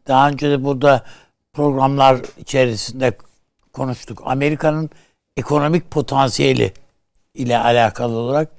daha 0.08 0.30
önce 0.30 0.50
de 0.50 0.64
burada 0.64 1.04
programlar 1.54 2.18
içerisinde 2.38 3.14
konuştuk. 3.74 4.22
Amerika'nın 4.26 4.90
ekonomik 5.38 5.92
potansiyeli 5.92 6.74
ile 7.34 7.58
alakalı 7.58 8.18
olarak 8.18 8.50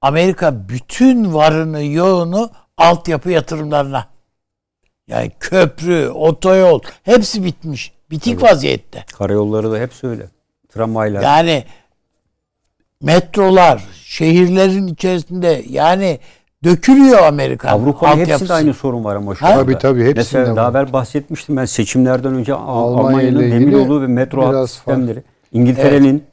Amerika 0.00 0.68
bütün 0.68 1.34
varını 1.34 1.84
yoğunu 1.84 2.50
altyapı 2.76 3.30
yatırımlarına 3.30 4.08
yani 5.08 5.32
köprü, 5.40 6.08
otoyol 6.08 6.80
hepsi 7.02 7.44
bitmiş. 7.44 7.92
Bitik 8.10 8.42
vaziyette. 8.42 9.04
Karayolları 9.18 9.72
da 9.72 9.78
hep 9.78 9.90
öyle. 10.02 10.28
Tramvaylar. 10.68 11.22
Yani 11.22 11.64
metrolar, 13.02 13.82
şehirlerin 14.04 14.86
içerisinde 14.86 15.64
yani 15.68 16.20
dökülüyor 16.64 17.18
Amerika. 17.22 17.68
Avrupa'nın 17.70 18.10
hepsinde 18.12 18.22
altyapısı. 18.34 18.54
aynı 18.54 18.74
sorun 18.74 19.04
var 19.04 19.16
ama 19.16 19.34
şu 19.34 19.46
anda. 19.46 19.56
Tabii, 19.56 19.78
tabii, 19.78 20.00
hepsinde 20.00 20.18
Mesela 20.20 20.50
var. 20.50 20.56
daha 20.56 20.70
evvel 20.70 20.92
bahsetmiştim 20.92 21.56
ben 21.56 21.64
seçimlerden 21.64 22.34
önce 22.34 22.54
Al- 22.54 22.58
Almanya 22.60 23.08
Almanya'nın 23.08 23.38
ile 23.38 23.46
ilgili 23.46 23.60
demiryolu 23.60 24.02
ve 24.02 24.06
metro 24.06 24.46
hat 24.60 24.70
sistemleri. 24.70 25.22
İngiltere'nin 25.52 26.24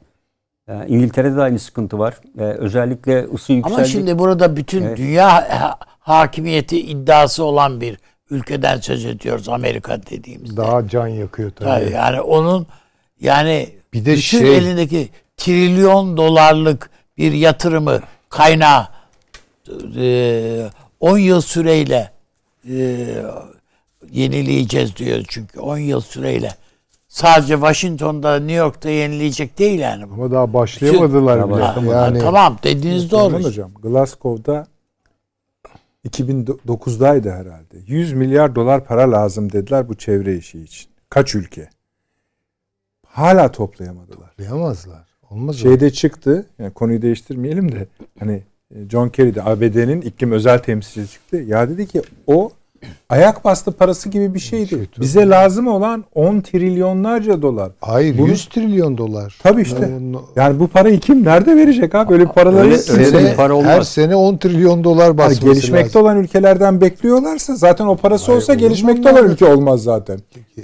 e, 0.68 0.72
İngiltere'de 0.88 1.36
de 1.36 1.42
aynı 1.42 1.58
sıkıntı 1.58 1.98
var. 1.98 2.14
E, 2.38 2.42
özellikle 2.42 3.24
ısı 3.34 3.52
yükseldi. 3.52 3.74
Ama 3.74 3.84
şimdi 3.84 4.18
burada 4.18 4.56
bütün 4.56 4.82
Evet. 4.82 4.98
dünya 4.98 5.28
ha- 5.60 5.78
hakimiyeti 6.00 6.80
iddiası 6.80 7.44
olan 7.44 7.80
bir 7.80 7.98
ülkeden 8.30 8.80
söz 8.80 9.04
ediyoruz 9.04 9.48
Amerika 9.48 10.00
dediğimizde. 10.10 10.56
Daha 10.56 10.88
can 10.88 11.06
yakıyor 11.06 11.50
tabii. 11.50 11.68
Tabii 11.68 11.92
yani 11.94 12.20
onun 12.20 12.66
yani 13.20 13.68
Bir 13.92 13.98
de 14.04 14.10
bütün 14.12 14.38
şey- 14.38 14.56
elindeki 14.56 15.08
trilyon 15.36 16.16
dolarlık 16.16 16.90
bir 17.18 17.32
yatırımı 17.32 18.00
kaynağı 18.28 18.86
e, 19.96 20.70
10 21.00 21.18
yıl 21.18 21.40
süreyle 21.40 22.10
e, 22.70 23.06
yenileyeceğiz 24.10 24.96
diyor 24.96 25.24
çünkü 25.28 25.60
10 25.60 25.78
yıl 25.78 26.00
süreyle. 26.00 26.50
Sadece 27.08 27.54
Washington'da, 27.54 28.36
New 28.36 28.52
York'ta 28.52 28.90
yenileyecek 28.90 29.58
değil 29.58 29.80
yani. 29.80 30.04
Ama 30.04 30.30
daha 30.30 30.52
başlayamadılar 30.52 31.38
Daha 31.38 31.46
bile. 31.46 31.54
başlamadılar. 31.54 32.06
Yani 32.06 32.18
tamam 32.18 32.58
dediğiniz 32.62 33.10
doğru. 33.10 33.26
Süleyman 33.30 33.48
Hocam 33.48 33.74
Glasgow'da 33.82 34.66
2009'daydı 36.08 37.30
herhalde. 37.30 37.76
100 37.86 38.12
milyar 38.12 38.54
dolar 38.54 38.84
para 38.84 39.10
lazım 39.12 39.52
dediler 39.52 39.88
bu 39.88 39.94
çevre 39.94 40.36
işi 40.36 40.60
için. 40.62 40.90
Kaç 41.10 41.34
ülke? 41.34 41.68
Hala 43.06 43.52
toplayamadılar. 43.52 44.30
Yapamazlar. 44.38 45.08
Olmaz 45.30 45.56
o. 45.56 45.58
Şeyde 45.58 45.90
çıktı. 45.92 46.46
Yani 46.58 46.72
konuyu 46.72 47.02
değiştirmeyelim 47.02 47.72
de 47.72 47.86
hani 48.18 48.42
John 48.90 49.08
Kerry 49.08 49.34
de 49.34 49.42
ABD'nin 49.42 50.00
iklim 50.00 50.32
özel 50.32 50.58
temsilcisi 50.58 51.12
çıktı. 51.12 51.36
Ya 51.36 51.68
dedi 51.68 51.86
ki 51.86 52.02
o 52.26 52.50
ayak 53.08 53.44
bastı 53.44 53.72
parası 53.72 54.08
gibi 54.08 54.34
bir 54.34 54.38
şeydi. 54.38 54.68
Şey, 54.68 54.78
tabii. 54.78 55.00
Bize 55.00 55.28
lazım 55.28 55.66
olan 55.68 56.04
10 56.14 56.40
trilyonlarca 56.40 57.42
dolar. 57.42 57.70
Hayır 57.80 58.18
Bunu- 58.18 58.28
100 58.28 58.46
trilyon 58.46 58.98
dolar. 58.98 59.38
Tabii 59.42 59.62
işte. 59.62 59.90
Yani 60.36 60.60
bu 60.60 60.68
parayı 60.68 61.00
kim 61.00 61.24
nerede 61.24 61.56
verecek 61.56 61.94
abi? 61.94 62.12
Öyle 62.12 62.24
paraları 62.26 62.58
Öyle- 62.64 62.74
öyle 62.92 63.04
Sene- 63.04 63.34
para 63.36 63.54
olmaz. 63.54 63.70
Her 63.76 63.82
sene 63.82 64.16
10 64.16 64.36
trilyon 64.36 64.84
dolar 64.84 65.06
Yani 65.06 65.18
basması 65.18 65.40
gelişmekte 65.40 65.84
lazım. 65.88 66.02
olan 66.02 66.16
ülkelerden 66.16 66.80
bekliyorlarsa 66.80 67.56
zaten 67.56 67.86
o 67.86 67.96
parası 67.96 68.26
Hayır, 68.26 68.36
olsa 68.36 68.54
gelişmekte 68.54 69.10
olan 69.12 69.30
ülke 69.30 69.44
olmaz 69.44 69.82
zaten. 69.82 70.18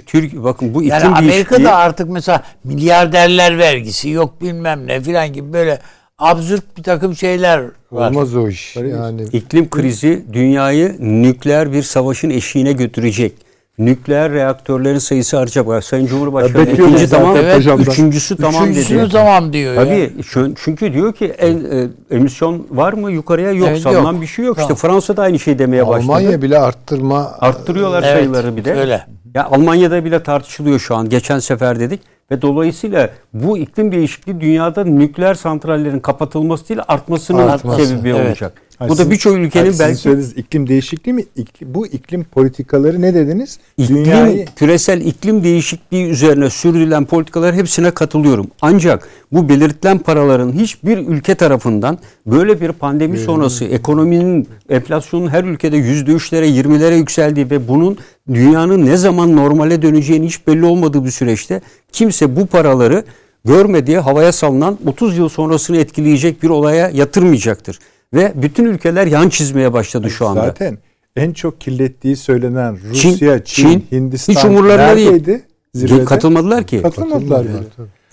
Türk 0.05 0.43
bakın 0.43 0.73
bu 0.73 0.83
iklim 0.83 0.89
Yani 0.99 1.01
değişikliği 1.03 1.31
Amerika'da 1.31 1.75
artık 1.75 2.09
mesela 2.09 2.43
milyarderler 2.63 3.57
vergisi 3.57 4.09
yok 4.09 4.41
bilmem 4.41 4.87
ne 4.87 5.01
filan 5.01 5.33
gibi 5.33 5.53
böyle 5.53 5.79
absürt 6.19 6.77
bir 6.77 6.83
takım 6.83 7.15
şeyler 7.15 7.63
var. 7.91 8.09
Olmaz 8.09 8.35
o 8.35 8.47
iş. 8.47 8.75
Yani 8.75 9.23
iklim 9.33 9.69
krizi 9.69 10.25
dünyayı 10.33 10.95
nükleer 10.99 11.73
bir 11.73 11.83
savaşın 11.83 12.29
eşiğine 12.29 12.71
götürecek. 12.73 13.33
Nükleer 13.77 14.31
reaktörlerin 14.31 14.97
sayısı 14.97 15.39
artacak. 15.39 15.83
Sayın 15.83 16.07
Cumhurbaşkanı 16.07 16.67
Ya 16.67 16.73
ikinci 16.73 17.09
tamam, 17.09 17.35
Evet. 17.37 17.57
hocamdan. 17.57 17.91
üçüncüsü 17.91 18.37
tamam 18.37 18.75
dedi. 18.75 19.09
tamam 19.11 19.53
diyor 19.53 19.73
ya. 19.73 19.83
Tabii 19.83 20.23
şu- 20.23 20.53
çünkü 20.63 20.93
diyor 20.93 21.13
ki 21.13 21.25
en, 21.25 21.53
e, 21.57 21.87
emisyon 22.11 22.67
var 22.71 22.93
mı 22.93 23.11
yukarıya 23.11 23.51
yok 23.51 23.67
Evet, 23.71 23.81
salınan 23.81 24.13
yok. 24.13 24.21
bir 24.21 24.27
şey 24.27 24.45
yok. 24.45 24.55
Tamam. 24.55 24.71
İşte 24.71 24.87
Fransa 24.87 25.17
da 25.17 25.21
aynı 25.21 25.39
şeyi 25.39 25.59
demeye 25.59 25.87
başladı. 25.87 26.03
Almanya 26.11 26.41
bile 26.41 26.59
arttırma 26.59 27.31
Arttırıyorlar 27.39 28.03
Evet, 28.03 28.13
sayıları 28.17 28.57
bir 28.57 28.65
de. 28.65 28.73
öyle. 28.73 29.05
Ya 29.35 29.45
Almanya'da 29.45 30.05
bile 30.05 30.23
tartışılıyor 30.23 30.79
şu 30.79 30.95
an. 30.95 31.09
Geçen 31.09 31.39
sefer 31.39 31.79
dedik 31.79 32.01
ve 32.31 32.41
dolayısıyla 32.41 33.09
bu 33.33 33.57
iklim 33.57 33.91
değişikliği 33.91 34.41
dünyada 34.41 34.83
nükleer 34.83 35.33
santrallerin 35.33 35.99
kapatılması 35.99 36.69
değil 36.69 36.79
artmasının 36.87 37.47
Artması, 37.47 37.85
sebebi 37.85 38.09
evet. 38.09 38.27
olacak. 38.27 38.61
Hayır, 38.79 38.91
bu 38.91 38.97
da 38.97 39.11
birçok 39.11 39.33
Hayır, 39.33 39.45
ülkenin 39.45 39.71
sizin 39.71 39.85
belki 39.85 39.97
söylediğiniz 40.01 40.37
iklim 40.37 40.67
değişikliği 40.67 41.13
mi? 41.13 41.25
İklim- 41.35 41.73
bu 41.73 41.87
iklim 41.87 42.23
politikaları 42.23 43.01
ne 43.01 43.13
dediniz? 43.13 43.59
iklim, 43.77 43.97
Dünyayı 43.97 44.45
küresel 44.55 45.01
iklim 45.01 45.43
değişikliği 45.43 46.05
üzerine 46.05 46.49
sürdürülen 46.49 47.05
politikalar 47.05 47.55
hepsine 47.55 47.91
katılıyorum. 47.91 48.47
Ancak 48.61 49.09
bu 49.31 49.49
belirtilen 49.49 49.97
paraların 49.97 50.51
hiçbir 50.51 50.97
ülke 50.97 51.35
tarafından 51.35 51.97
böyle 52.25 52.61
bir 52.61 52.71
pandemi 52.71 53.17
sonrası 53.17 53.65
ekonominin 53.65 54.47
enflasyonun 54.69 55.27
her 55.27 55.43
ülkede 55.43 55.77
%3'lere 55.77 56.45
20'lere 56.45 56.95
yükseldiği 56.95 57.49
ve 57.49 57.67
bunun 57.67 57.97
dünyanın 58.33 58.85
ne 58.85 58.97
zaman 58.97 59.35
normale 59.35 59.81
döneceğini 59.81 60.25
hiç 60.25 60.47
belli 60.47 60.65
olmadığı 60.65 61.05
bir 61.05 61.11
süreçte 61.11 61.61
kimse 61.91 62.35
bu 62.35 62.45
paraları 62.45 63.03
görmediği 63.45 63.97
havaya 63.97 64.31
salınan 64.31 64.77
30 64.87 65.17
yıl 65.17 65.29
sonrasını 65.29 65.77
etkileyecek 65.77 66.43
bir 66.43 66.49
olaya 66.49 66.89
yatırmayacaktır. 66.89 67.79
Ve 68.15 68.33
bütün 68.35 68.65
ülkeler 68.65 69.07
yan 69.07 69.29
çizmeye 69.29 69.73
başladı 69.73 70.09
şu 70.09 70.27
anda. 70.27 70.41
zaten 70.41 70.77
en 71.15 71.33
çok 71.33 71.61
kirlettiği 71.61 72.15
söylenen 72.15 72.77
Rusya, 72.89 73.43
Çin, 73.43 73.69
Çin, 73.69 73.85
Hindistan 73.91 74.33
hiç 74.33 74.45
umurlarında 74.45 74.95
değil. 74.95 75.11
neredeydi? 75.11 75.43
Zirvede. 75.73 76.05
Katılmadılar 76.05 76.67
ki. 76.67 76.81
Katılmadılar. 76.81 77.45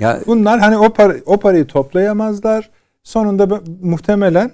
Ya 0.01 0.20
Bunlar 0.27 0.61
hani 0.61 0.79
o, 0.79 0.93
para, 0.93 1.16
o 1.27 1.37
parayı 1.37 1.66
toplayamazlar. 1.66 2.70
Sonunda 3.03 3.61
muhtemelen 3.83 4.53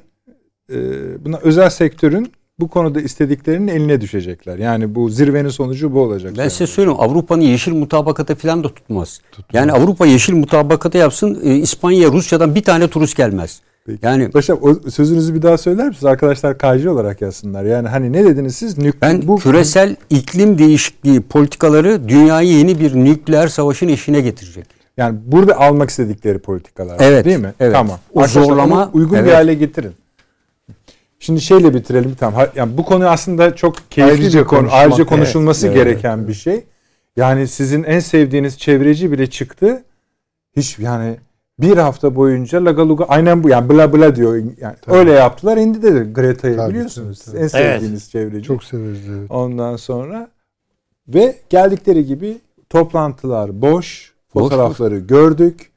e, 0.72 0.76
buna 1.24 1.36
özel 1.36 1.70
sektörün 1.70 2.32
bu 2.60 2.68
konuda 2.68 3.00
istediklerinin 3.00 3.68
eline 3.68 4.00
düşecekler. 4.00 4.58
Yani 4.58 4.94
bu 4.94 5.08
zirvenin 5.08 5.48
sonucu 5.48 5.94
bu 5.94 6.00
olacak. 6.00 6.32
ben 6.38 6.48
size 6.48 6.66
söyleyeyim 6.66 7.00
Avrupa'nın 7.00 7.40
yeşil 7.40 7.72
mutabakata 7.72 8.34
falan 8.34 8.64
da 8.64 8.68
tutmaz. 8.68 9.20
Yani 9.52 9.72
Avrupa 9.72 10.06
yeşil 10.06 10.34
mutabakata 10.34 10.98
yapsın 10.98 11.40
e, 11.44 11.54
İspanya 11.56 12.08
Rusya'dan 12.08 12.54
bir 12.54 12.62
tane 12.62 12.88
turist 12.88 13.16
gelmez. 13.16 13.60
Peki. 13.88 14.06
Yani 14.06 14.30
Paşam 14.30 14.58
o 14.62 14.90
sözünüzü 14.90 15.34
bir 15.34 15.42
daha 15.42 15.58
söyler 15.58 15.88
misiniz? 15.88 16.04
Arkadaşlar 16.04 16.58
KC 16.58 16.90
olarak 16.90 17.22
yazsınlar. 17.22 17.64
Yani 17.64 17.88
hani 17.88 18.12
ne 18.12 18.24
dediniz 18.24 18.56
siz? 18.56 18.78
Nük 18.78 19.02
ben 19.02 19.22
bu 19.28 19.36
küresel 19.38 19.96
iklim 20.10 20.58
değişikliği 20.58 21.20
politikaları 21.20 22.08
dünyayı 22.08 22.48
yeni 22.48 22.80
bir 22.80 22.94
nükleer 22.94 23.48
savaşın 23.48 23.88
eşiğine 23.88 24.20
getirecek. 24.20 24.66
yani 24.96 25.18
burada 25.26 25.56
almak 25.60 25.90
istedikleri 25.90 26.38
politikalar 26.38 26.96
Evet, 27.00 27.24
değil 27.24 27.38
mi? 27.38 27.52
evet. 27.60 27.72
Tamam. 27.72 27.98
O 28.14 28.20
Arkadaşlar 28.20 28.42
zorlama- 28.42 28.90
uygun 28.92 29.12
bir 29.18 29.22
evet. 29.22 29.34
hale 29.34 29.54
getirin. 29.54 29.92
Şimdi 31.18 31.40
şeyle 31.40 31.74
bitirelim 31.74 32.14
tamam. 32.20 32.46
Yani 32.56 32.76
bu 32.76 32.84
konu 32.84 33.08
aslında 33.08 33.56
çok 33.56 33.90
keyifli 33.90 34.12
Ayrıca 34.12 34.40
bir 34.40 34.46
konu. 34.46 34.68
Ayrıca 34.70 34.96
evet. 34.96 35.08
konuşulması 35.08 35.66
Evet, 35.66 35.76
gereken 35.76 36.28
bir 36.28 36.34
şey. 36.34 36.64
Yani 37.16 37.48
sizin 37.48 37.84
en 37.84 38.00
sevdiğiniz 38.00 38.58
çevreci 38.58 39.12
bile 39.12 39.30
çıktı. 39.30 39.82
Hiç 40.56 40.78
yani 40.78 41.16
bir 41.58 41.76
hafta 41.76 42.14
boyunca 42.16 42.64
lagaluga 42.64 43.04
aynen 43.04 43.44
bu 43.44 43.48
yani 43.48 43.68
bla 43.68 43.92
bla 43.92 44.16
diyor. 44.16 44.36
Yani 44.60 44.76
öyle 44.86 45.12
yaptılar 45.12 45.56
indi 45.56 45.82
dedi 45.82 46.12
Greta'yı 46.12 46.56
Tabii, 46.56 46.70
biliyorsunuz. 46.74 47.18
tabii, 47.24 47.36
En 47.36 47.40
Evet. 47.40 47.50
sevdiğiniz 47.50 48.10
çevreci. 48.10 48.46
Çok 48.46 48.64
severiz. 48.64 49.08
evet. 49.08 49.30
Ondan 49.30 49.76
sonra 49.76 50.28
ve 51.08 51.36
geldikleri 51.50 52.06
gibi 52.06 52.38
toplantılar 52.70 53.62
boş, 53.62 54.12
Boş, 54.34 54.42
fotoğrafları 54.42 54.98
gördük. 54.98 55.70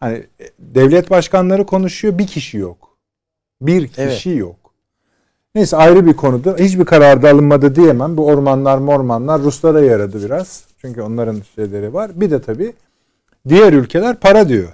Hani 0.00 0.16
e, 0.16 0.44
devlet 0.58 1.10
başkanları 1.10 1.66
konuşuyor, 1.66 2.18
bir 2.18 2.26
kişi 2.26 2.58
yok. 2.58 2.88
Bir 3.60 3.88
kişi 3.88 4.30
yok. 4.30 4.56
Neyse 5.54 5.76
ayrı 5.76 6.06
bir 6.06 6.12
konuda 6.12 6.56
hiçbir 6.58 6.84
kararda 6.84 7.30
alınmadı 7.30 7.74
diyemem. 7.74 8.16
Bu 8.16 8.26
ormanlar 8.26 8.78
mormanlar 8.78 9.42
Ruslara 9.42 9.80
yaradı 9.80 10.24
biraz. 10.24 10.64
Çünkü 10.80 11.02
onların 11.02 11.42
şeyleri 11.54 11.94
var. 11.94 12.10
Bir 12.14 12.30
de 12.30 12.42
tabii 12.42 12.72
diğer 13.48 13.72
ülkeler 13.72 14.16
para 14.20 14.48
diyor. 14.48 14.68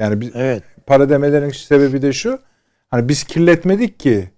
Yani 0.00 0.20
biz, 0.20 0.30
Evet. 0.34 0.62
para 0.86 1.08
demelerinin 1.08 1.50
sebebi 1.50 2.02
de 2.02 2.12
şu. 2.12 2.38
Hani 2.88 3.08
biz 3.08 3.24
kirletmedik 3.24 4.00
ki 4.00 4.28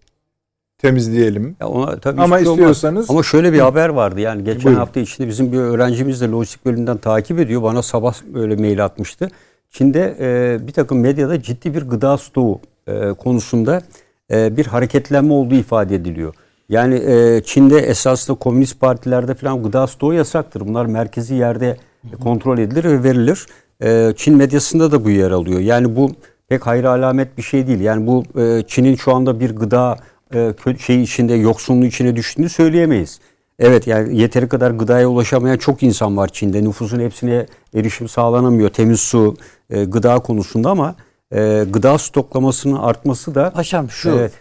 temizleyelim. 0.79 1.57
Ya 1.61 1.69
ona 1.69 1.99
tabii 2.01 2.21
Ama 2.21 2.39
şey 2.39 2.47
olmaz. 2.49 2.59
istiyorsanız- 2.59 3.11
ama 3.11 3.23
şöyle 3.23 3.53
bir 3.53 3.59
haber 3.61 3.89
vardı. 3.89 4.21
Yani 4.21 4.45
geçen 4.45 4.65
Buyurun. 4.65 4.79
hafta 4.81 5.01
içinde 5.01 5.29
bizim 5.29 5.53
bir 5.53 5.59
öğrencimiz 5.59 6.21
de 6.21 6.29
lojistik 6.29 6.65
bölümünden 6.67 6.97
takip 6.97 7.39
ediyor. 7.39 7.63
Bana 7.63 7.83
sabah 7.83 8.15
böyle 8.35 8.57
mail 8.57 8.85
atmıştı. 8.85 9.29
Çin'de 9.71 10.17
e, 10.21 10.59
bir 10.67 10.73
takım 10.73 11.01
medyada 11.01 11.43
ciddi 11.43 11.75
bir 11.75 11.83
gıda 11.83 12.19
stoğu 12.19 12.61
e, 12.87 13.13
konusunda 13.13 13.83
e, 14.31 14.57
bir 14.57 14.67
hareketlenme 14.67 15.33
olduğu 15.33 15.55
ifade 15.55 15.95
ediliyor. 15.95 16.35
Yani 16.69 16.95
e, 16.95 17.43
Çin'de 17.45 17.79
esasında 17.79 18.39
komünist 18.39 18.81
partilerde 18.81 19.35
falan 19.35 19.63
gıda 19.63 19.87
stoğu 19.87 20.15
yasaktır. 20.15 20.61
Bunlar 20.61 20.87
merkezi 20.87 21.35
yerde 21.35 21.77
kontrol 22.23 22.59
edilir 22.59 22.85
ve 22.85 23.03
verilir. 23.05 23.47
E, 23.83 24.13
Çin 24.17 24.37
medyasında 24.37 24.93
da 24.93 25.05
bu 25.05 25.11
yer 25.11 25.31
alıyor. 25.31 25.61
Yani 25.61 25.97
bu 25.97 26.11
pek 26.49 26.67
hayra 26.67 26.91
alamet 26.91 27.39
bir 27.39 27.43
şey 27.43 27.67
değil. 27.67 27.81
Yani 27.81 28.07
bu 28.07 28.41
e, 28.41 28.63
Çin'in 28.67 28.97
şu 28.97 29.15
anda 29.15 29.41
bir 29.41 29.51
gıda 29.51 29.97
e, 30.35 30.55
şey 30.79 31.03
içinde 31.03 31.35
yoksunluğu 31.35 31.85
içine 31.85 32.17
düştüğünü 32.17 32.49
söyleyemeyiz. 32.49 33.21
Evet 33.59 33.87
yani 33.87 34.19
yeteri 34.19 34.49
kadar 34.49 34.71
gıdaya 34.71 35.09
ulaşamayan 35.09 35.57
çok 35.57 35.83
insan 35.83 36.17
var 36.17 36.29
Çin'de. 36.29 36.65
Nüfusun 36.65 37.01
hepsine 37.01 37.47
erişim 37.75 38.09
sağlanamıyor. 38.09 38.71
Temiz 38.71 39.01
su, 39.01 39.37
e, 39.71 39.85
gıda 39.85 40.19
konusunda 40.19 40.71
ama 40.71 40.95
e, 41.33 41.65
gıda 41.71 41.99
stoklamasının 41.99 42.79
artması 42.79 43.35
da 43.35 43.51
Paşam 43.51 43.91
şu 43.91 44.11
Evet. 44.11 44.33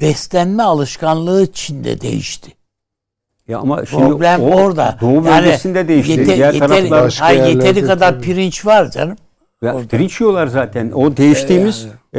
beslenme 0.00 0.62
alışkanlığı 0.62 1.52
Çin'de 1.52 2.00
değişti. 2.00 2.57
Ya 3.48 3.58
ama 3.58 3.86
şimdi 3.86 4.02
Problem 4.02 4.40
o 4.40 4.46
orada. 4.46 4.98
Doğu 5.00 5.24
bölgesinde 5.24 5.88
değişti. 5.88 6.12
Yete, 6.12 6.36
Diğer 6.36 6.54
yeteri, 6.54 6.88
taraflar 6.88 7.16
hayır, 7.20 7.44
yeteri 7.44 7.82
kadar 7.86 8.12
tabii. 8.12 8.22
pirinç 8.22 8.66
var 8.66 8.90
canım. 8.90 9.16
Ya, 9.62 9.76
pirinç 9.90 10.20
yiyorlar 10.20 10.46
zaten. 10.46 10.90
O 10.90 11.16
değiştiğimiz 11.16 11.86
e, 12.14 12.18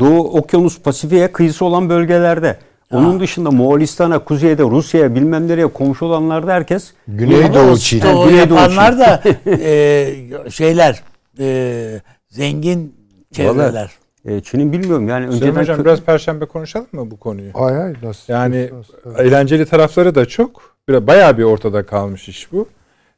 Doğu 0.00 0.38
Okyanus 0.38 0.80
Pasifik'e 0.80 1.32
kıyısı 1.32 1.64
olan 1.64 1.88
bölgelerde. 1.88 2.56
Onun 2.92 3.20
dışında 3.20 3.50
Moğolistan'a, 3.50 4.18
kuzeyde 4.18 4.62
Rusya'ya 4.62 5.14
bilmem 5.14 5.48
nereye 5.48 5.66
komşu 5.66 6.06
olanlarda 6.06 6.52
herkes 6.52 6.92
Güneydoğu 7.08 7.78
Çin. 7.78 8.00
O 8.00 8.28
Güneydoğu 8.28 8.58
yapanlar 8.58 8.98
da 8.98 9.22
e, 9.46 10.50
şeyler 10.50 11.02
e, 11.38 12.00
zengin 12.28 12.94
çevreler. 13.32 13.90
E, 14.24 14.40
Çin'in 14.40 14.72
bilmiyorum 14.72 15.08
yani 15.08 15.24
Süleyman 15.32 15.48
önceden 15.48 15.62
Hocam 15.62 15.80
kö- 15.80 15.84
biraz 15.84 16.00
perşembe 16.00 16.44
konuşalım 16.44 16.86
mı 16.92 17.10
bu 17.10 17.16
konuyu? 17.16 17.50
Hay 17.54 17.74
hay 17.74 17.94
nasıl? 18.02 18.32
Yani 18.32 18.70
nasıl- 18.72 19.18
eğlenceli 19.24 19.66
tarafları 19.66 20.14
da 20.14 20.26
çok. 20.26 20.76
Bir 20.88 21.06
bayağı 21.06 21.38
bir 21.38 21.42
ortada 21.42 21.86
kalmış 21.86 22.28
iş 22.28 22.52
bu. 22.52 22.68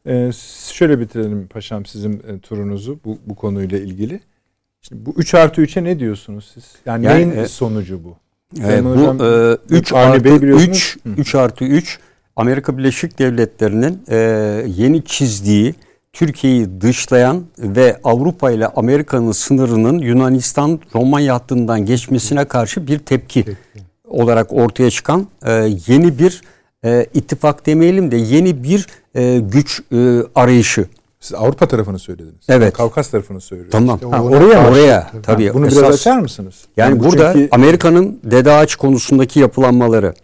Ee, 0.06 0.30
şöyle 0.72 1.00
bitirelim 1.00 1.46
paşam 1.48 1.86
sizin 1.86 2.12
e, 2.12 2.38
turunuzu 2.42 2.98
bu, 3.04 3.18
bu 3.26 3.34
konuyla 3.34 3.78
ilgili. 3.78 4.20
Şimdi 4.82 5.06
bu 5.06 5.14
3 5.16 5.34
artı 5.34 5.62
3'e 5.62 5.84
ne 5.84 5.98
diyorsunuz 5.98 6.50
siz? 6.54 6.64
Yani, 6.86 7.06
Yani, 7.06 7.16
neyin 7.16 7.30
e, 7.42 7.48
sonucu 7.48 8.00
bu? 8.04 8.16
E, 8.62 8.84
bu 8.84 8.90
Hocam, 8.90 9.20
e, 9.22 9.56
3 9.70 9.92
Avni 9.92 10.24
Bey 10.24 10.32
artı 10.32 10.42
biliyorsunuz. 10.42 10.96
3 11.04 11.18
3 11.18 11.34
artı 11.34 11.64
3 11.64 11.98
Amerika 12.36 12.78
Birleşik 12.78 13.18
Devletleri'nin 13.18 14.02
e, 14.08 14.16
yeni 14.66 15.04
çizdiği 15.04 15.74
Türkiye'yi 16.12 16.80
dışlayan 16.80 17.42
ve 17.58 18.00
Avrupa 18.04 18.50
ile 18.50 18.66
Amerika'nın 18.66 19.32
sınırının 19.32 19.98
Yunanistan 19.98 20.80
Romanya 20.94 21.34
hattından 21.34 21.86
geçmesine 21.86 22.44
karşı 22.44 22.86
bir 22.86 22.98
tepki 22.98 23.44
olarak 24.08 24.52
ortaya 24.52 24.90
çıkan 24.90 25.26
e, 25.46 25.52
yeni 25.86 26.18
bir 26.18 26.42
e, 26.84 27.06
ittifak 27.14 27.66
demeyelim 27.66 28.10
de 28.10 28.16
yeni 28.16 28.62
bir 28.64 28.86
e, 29.14 29.38
güç 29.38 29.80
e, 29.92 30.18
arayışı. 30.34 30.86
Siz 31.20 31.34
Avrupa 31.34 31.68
tarafını 31.68 31.98
söylediniz. 31.98 32.44
Evet. 32.48 32.72
Kavkas 32.74 33.10
tarafını 33.10 33.40
söylüyorum. 33.40 33.72
Tamam. 33.72 33.96
İşte 33.96 34.16
Ha, 34.16 34.22
oraya 34.22 34.52
karşı- 34.52 34.70
oraya 34.70 35.08
tabii. 35.12 35.22
tabii. 35.22 35.54
Bunu 35.54 35.66
esas- 35.66 35.78
biraz 35.82 35.94
açar 35.94 36.18
mısınız? 36.18 36.54
Yani 36.76 37.00
bu 37.00 37.04
burada 37.04 37.32
çünkü- 37.32 37.48
Amerika'nın 37.50 38.20
Dede 38.24 38.52
Ağaç 38.52 38.74
konusundaki 38.76 39.40
yapılanmaları, 39.40 40.14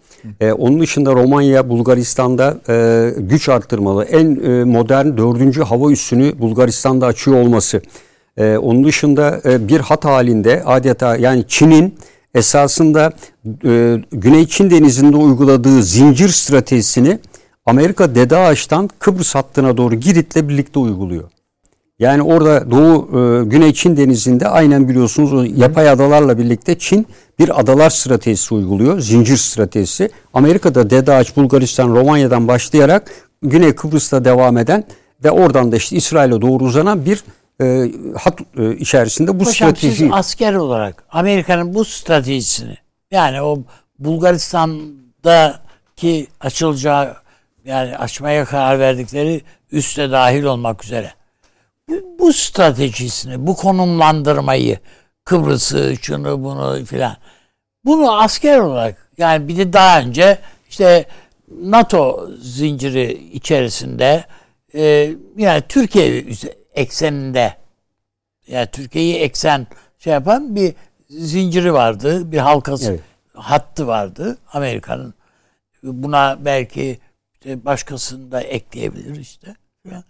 e, 0.41 0.53
onun 0.53 0.81
dışında 0.81 1.13
Romanya, 1.13 1.69
Bulgaristan'da 1.69 2.59
e, 2.69 3.11
güç 3.19 3.49
arttırmalı, 3.49 4.05
en 4.05 4.41
e, 4.45 4.65
modern 4.65 5.07
dördüncü 5.17 5.63
hava 5.63 5.91
üssünü 5.93 6.39
Bulgaristan'da 6.39 7.07
açıyor 7.07 7.37
olması, 7.37 7.83
e, 8.37 8.57
onun 8.57 8.85
dışında 8.85 9.41
e, 9.45 9.69
bir 9.69 9.81
hat 9.81 10.05
halinde 10.05 10.63
adeta 10.65 11.17
yani 11.17 11.45
Çin'in 11.49 11.95
esasında 12.35 13.13
e, 13.65 13.97
Güney 14.13 14.47
Çin 14.47 14.71
Denizi'nde 14.71 15.17
uyguladığı 15.17 15.83
zincir 15.83 16.29
stratejisini 16.29 17.19
Amerika 17.67 18.15
Dede 18.15 18.37
Ağaç'tan 18.37 18.89
Kıbrıs 18.99 19.35
hattına 19.35 19.77
doğru 19.77 19.95
Girit'le 19.95 20.49
birlikte 20.49 20.79
uyguluyor. 20.79 21.31
Yani 21.99 22.23
orada 22.23 22.71
Doğu 22.71 23.09
e, 23.09 23.45
Güney 23.45 23.73
Çin 23.73 23.97
denizinde 23.97 24.49
aynen 24.49 24.89
biliyorsunuz 24.89 25.33
o 25.33 25.43
yapay 25.43 25.91
adalarla 25.91 26.39
birlikte 26.39 26.79
Çin 26.79 27.07
bir 27.39 27.61
adalar 27.61 27.91
stratejisi 27.91 28.55
uyguluyor. 28.55 29.01
Zincir 29.01 29.37
stratejisi. 29.37 30.11
Amerika'da 30.35 30.91
Dede 30.91 31.13
Ağaç, 31.13 31.37
Bulgaristan, 31.37 31.89
Romanya'dan 31.89 32.49
başlayarak 32.49 33.11
Güney 33.43 33.75
Kıbrıs'ta 33.75 34.25
devam 34.25 34.59
eden 34.59 34.85
ve 35.25 35.31
oradan 35.31 35.73
da 35.73 35.77
işte 35.77 35.97
İsrail'e 35.97 36.43
doğru 36.43 36.65
uzanan 36.65 37.05
bir 37.05 37.25
e, 37.61 37.91
hat 38.19 38.41
e, 38.59 38.77
içerisinde 38.77 39.41
bu 39.41 39.45
Paşam 39.45 39.77
siz 39.77 39.93
strateji 39.93 40.15
asker 40.15 40.55
olarak 40.55 41.05
Amerika'nın 41.11 41.75
bu 41.75 41.85
stratejisini 41.85 42.77
yani 43.11 43.43
o 43.43 43.59
Bulgaristan'daki 43.99 46.27
açılacağı 46.41 47.17
yani 47.65 47.97
açmaya 47.97 48.45
karar 48.45 48.79
verdikleri 48.79 49.43
üste 49.73 50.11
dahil 50.11 50.43
olmak 50.43 50.85
üzere 50.85 51.18
bu, 52.19 52.33
stratejisini, 52.33 53.47
bu 53.47 53.57
konumlandırmayı 53.57 54.79
Kıbrıs'ı, 55.25 55.95
şunu 56.03 56.45
bunu 56.45 56.85
filan 56.85 57.17
bunu 57.85 58.21
asker 58.21 58.59
olarak 58.59 59.11
yani 59.19 59.49
bir 59.49 59.57
de 59.57 59.73
daha 59.73 60.01
önce 60.01 60.39
işte 60.69 61.07
NATO 61.63 62.31
zinciri 62.41 63.13
içerisinde 63.33 64.25
e, 64.75 65.11
yani 65.37 65.63
Türkiye 65.69 66.25
ekseninde 66.75 67.55
yani 68.47 68.67
Türkiye'yi 68.67 69.17
eksen 69.17 69.67
şey 69.99 70.13
yapan 70.13 70.57
bir 70.57 70.75
zinciri 71.11 71.73
vardı. 71.73 72.33
Bir 72.33 72.39
halkası 72.39 72.91
Evet. 72.91 73.01
hattı 73.35 73.87
vardı 73.87 74.39
Amerika'nın. 74.53 75.15
Buna 75.83 76.39
belki 76.45 76.99
işte 77.35 77.65
başkasını 77.65 78.33
da 78.33 78.41
ekleyebilir 78.41 79.21
işte. 79.21 79.57
Yani, 79.91 80.05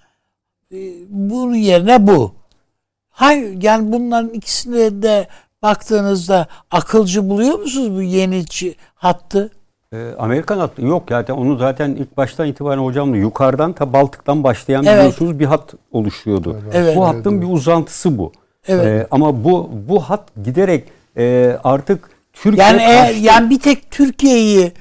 bunun 1.08 1.54
yerine 1.54 2.06
bu. 2.06 2.34
Hayır 3.10 3.62
yani 3.62 3.92
bunların 3.92 4.30
ikisine 4.30 5.02
de 5.02 5.26
baktığınızda 5.62 6.46
akılcı 6.70 7.30
buluyor 7.30 7.58
musunuz 7.58 7.96
bu 7.96 8.02
yeni 8.02 8.44
hattı? 8.94 9.50
E, 9.92 10.14
Amerikan 10.18 10.58
hattı 10.58 10.82
yok 10.82 11.02
zaten 11.08 11.34
onu 11.34 11.56
zaten 11.56 11.90
ilk 11.90 12.16
baştan 12.16 12.46
itibaren 12.46 12.82
hocamla 12.82 13.16
yukarıdan 13.16 13.72
ta 13.72 13.92
Baltık'tan 13.92 14.44
başlayan 14.44 14.84
Evet. 14.84 14.98
biliyorsunuz 14.98 15.38
bir 15.38 15.44
hat 15.44 15.74
oluşuyordu. 15.92 16.60
Evet. 16.72 16.96
Bu 16.96 17.08
hattın 17.08 17.42
bir 17.42 17.46
uzantısı 17.46 18.18
bu. 18.18 18.32
Evet. 18.68 18.86
E, 18.86 19.06
ama 19.10 19.44
bu 19.44 19.70
bu 19.88 20.00
hat 20.00 20.28
giderek 20.44 20.84
e, 21.16 21.56
artık 21.64 22.10
Türkiye 22.32 22.66
Yani 22.66 22.82
eğer 22.82 23.14
yani 23.14 23.50
bir 23.50 23.60
tek 23.60 23.90
Türkiye'yi 23.90 24.72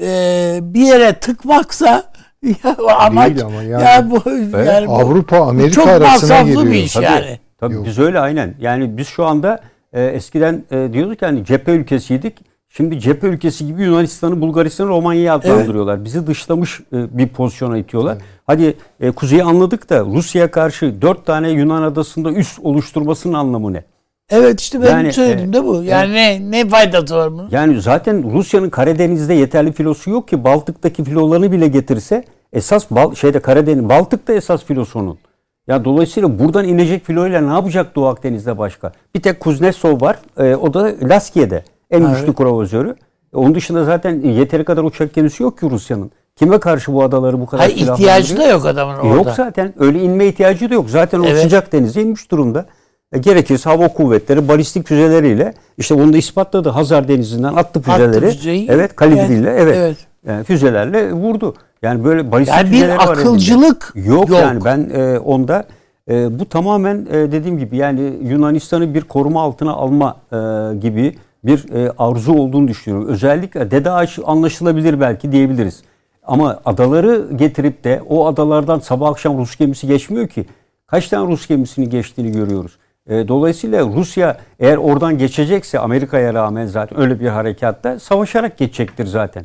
e, 0.00 0.58
bir 0.62 0.80
yere 0.80 1.12
tıkmaksa 1.12 2.11
ya 2.42 2.76
o 2.82 2.88
amaç 2.88 3.28
Değil 3.28 3.44
ama 3.46 3.62
yani. 3.62 3.82
ya 3.84 4.10
bu 4.10 4.30
yani 4.58 4.86
bu- 4.86 4.92
Avrupa 4.92 5.38
bu 5.40 5.42
Amerika 5.44 5.72
çok 5.74 5.88
arasına 5.88 6.42
giriyor. 6.42 6.64
bir 6.64 6.70
iş 6.70 6.92
Tabii, 6.92 7.04
yani. 7.04 7.38
tabii 7.60 7.74
Yok. 7.74 7.86
biz 7.86 7.98
öyle 7.98 8.20
aynen. 8.20 8.54
Yani 8.60 8.96
biz 8.96 9.08
şu 9.08 9.24
anda 9.24 9.60
e, 9.92 10.04
eskiden 10.06 10.64
e, 10.70 10.88
diyorduk 10.92 11.22
yani 11.22 11.44
cephe 11.44 11.72
ülkesiydik. 11.72 12.38
Şimdi 12.68 13.00
cephe 13.00 13.26
ülkesi 13.26 13.66
gibi 13.66 13.82
Yunanistan'ı, 13.82 14.40
Bulgaristan'ı, 14.40 14.88
Romanya'yı 14.88 15.32
adlandırıyorlar. 15.32 16.04
Bizi 16.04 16.26
dışlamış 16.26 16.80
e, 16.80 17.18
bir 17.18 17.28
pozisyona 17.28 17.78
itiyorlar. 17.78 18.18
Hadi 18.46 18.74
e, 19.00 19.10
kuzeyi 19.10 19.44
anladık 19.44 19.90
da 19.90 20.00
Rusya'ya 20.04 20.50
karşı 20.50 21.02
dört 21.02 21.26
tane 21.26 21.50
Yunan 21.50 21.82
adasında 21.82 22.32
üs 22.32 22.58
oluşturmasının 22.62 23.34
anlamı 23.34 23.72
ne? 23.72 23.84
Evet 24.30 24.60
işte 24.60 24.82
ben 24.82 24.90
Yani, 24.90 25.12
söyledim 25.12 25.50
e, 25.50 25.52
de 25.52 25.64
bu. 25.64 25.82
Yani 25.82 26.14
ne 26.14 26.50
ne 26.50 26.68
faydası 26.68 27.16
var 27.16 27.32
bunun? 27.32 27.48
Yani 27.50 27.80
zaten 27.80 28.32
Rusya'nın 28.32 28.70
Karadeniz'de 28.70 29.34
yeterli 29.34 29.72
filosu 29.72 30.10
yok 30.10 30.28
ki 30.28 30.44
Baltık'taki 30.44 31.04
filolarını 31.04 31.52
bile 31.52 31.68
getirse 31.68 32.24
esas 32.52 32.90
Bal 32.90 33.14
şeyde 33.14 33.40
Karadeniz 33.40 33.88
Baltık'ta 33.88 34.32
esas 34.32 34.64
filosu 34.64 34.98
onun. 34.98 35.18
Ya 35.66 35.84
dolayısıyla 35.84 36.38
buradan 36.38 36.64
inecek 36.68 37.04
filoyla 37.04 37.40
ne 37.40 37.52
yapacak 37.52 37.96
Doğu 37.96 38.06
Akdeniz'de 38.06 38.58
başka? 38.58 38.92
Bir 39.14 39.22
tek 39.22 39.40
Kuznetsov 39.40 40.00
var. 40.00 40.18
e, 40.38 40.54
o 40.56 40.74
da 40.74 40.92
Laskiye'de. 41.02 41.64
En 41.90 42.02
Evet. 42.02 42.16
güçlü 42.20 42.34
krovozörü. 42.34 42.96
E, 43.34 43.36
onun 43.36 43.54
dışında 43.54 43.84
zaten 43.84 44.20
yeteri 44.20 44.64
kadar 44.64 44.82
uçak 44.82 45.14
gemisi 45.14 45.42
yok 45.42 45.58
ki 45.58 45.70
Rusya'nın. 45.70 46.10
Kime 46.36 46.60
karşı 46.60 46.92
bu 46.92 47.02
adaları 47.02 47.40
bu 47.40 47.46
kadar 47.46 47.64
Hayır 47.66 47.76
ihtiyacı 47.76 48.36
da 48.36 48.46
yok 48.46 48.66
adamın 48.66 48.94
orada. 48.94 49.14
Yok 49.14 49.26
zaten. 49.36 49.74
Öyle 49.78 50.02
inme 50.02 50.26
ihtiyacı 50.26 50.70
da 50.70 50.74
yok. 50.74 50.90
Zaten 50.90 51.20
o 51.20 51.26
Evet. 51.26 51.42
sıcak 51.42 51.72
denize 51.72 52.02
inmiş 52.02 52.30
durumda. 52.30 52.66
E, 53.12 53.18
gerekirse 53.18 53.70
hava 53.70 53.88
kuvvetleri 53.88 54.48
balistik 54.48 54.86
füzeleriyle 54.86 55.54
işte 55.78 55.94
onu 55.94 56.12
da 56.12 56.16
ispatladı. 56.16 56.68
Hazar 56.68 57.08
Denizi'nden 57.08 57.54
attı 57.54 57.82
füzeleri. 57.82 58.30
füzeyi. 58.30 58.66
evet 58.70 58.96
kalibriyle 58.96 59.50
Evet, 59.50 59.60
evet. 59.60 59.76
evet. 59.76 59.96
Yani 60.26 60.44
füzelerle 60.44 61.12
vurdu. 61.12 61.54
Yani 61.82 62.04
böyle 62.04 62.32
balistik 62.32 62.56
Yani 62.56 62.72
bir 62.72 62.88
var 62.88 62.96
akılcılık 62.96 63.92
elinde. 63.96 64.08
yok, 64.08 64.28
yok. 64.28 64.38
yani 64.40 64.64
ben 64.64 64.90
e, 64.94 65.18
onda 65.18 65.64
e, 66.10 66.38
bu 66.38 66.48
tamamen 66.48 67.06
e, 67.10 67.32
dediğim 67.32 67.58
gibi 67.58 67.76
yani 67.76 68.12
Yunanistan'ı 68.22 68.94
bir 68.94 69.00
koruma 69.00 69.42
altına 69.42 69.72
alma 69.72 70.16
e, 70.32 70.36
gibi 70.76 71.18
bir 71.44 71.72
e, 71.74 71.92
arzu 71.98 72.32
olduğunu 72.32 72.68
düşünüyorum. 72.68 73.08
Özellikle 73.08 73.70
Dede 73.70 73.90
Ağaç 73.90 74.18
anlaşılabilir 74.24 75.00
belki 75.00 75.32
diyebiliriz. 75.32 75.82
Ama 76.22 76.60
adaları 76.64 77.28
getirip 77.36 77.84
de 77.84 78.02
o 78.08 78.26
adalardan 78.26 78.78
sabah 78.78 79.08
akşam 79.10 79.38
Rus 79.38 79.56
gemisi 79.56 79.86
geçmiyor 79.86 80.28
ki. 80.28 80.46
Kaç 80.86 81.08
tane 81.08 81.28
Rus 81.32 81.46
gemisini 81.46 81.88
geçtiğini 81.88 82.32
görüyoruz. 82.32 82.78
E, 83.10 83.28
dolayısıyla 83.28 83.86
Rusya 83.86 84.36
eğer 84.60 84.76
oradan 84.76 85.18
geçecekse 85.18 85.78
Amerika'ya 85.78 86.34
rağmen 86.34 86.66
zaten 86.66 87.00
öyle 87.00 87.20
bir 87.20 87.26
harekatta 87.28 88.00
savaşarak 88.00 88.58
geçecektir 88.58 89.06
zaten. 89.06 89.44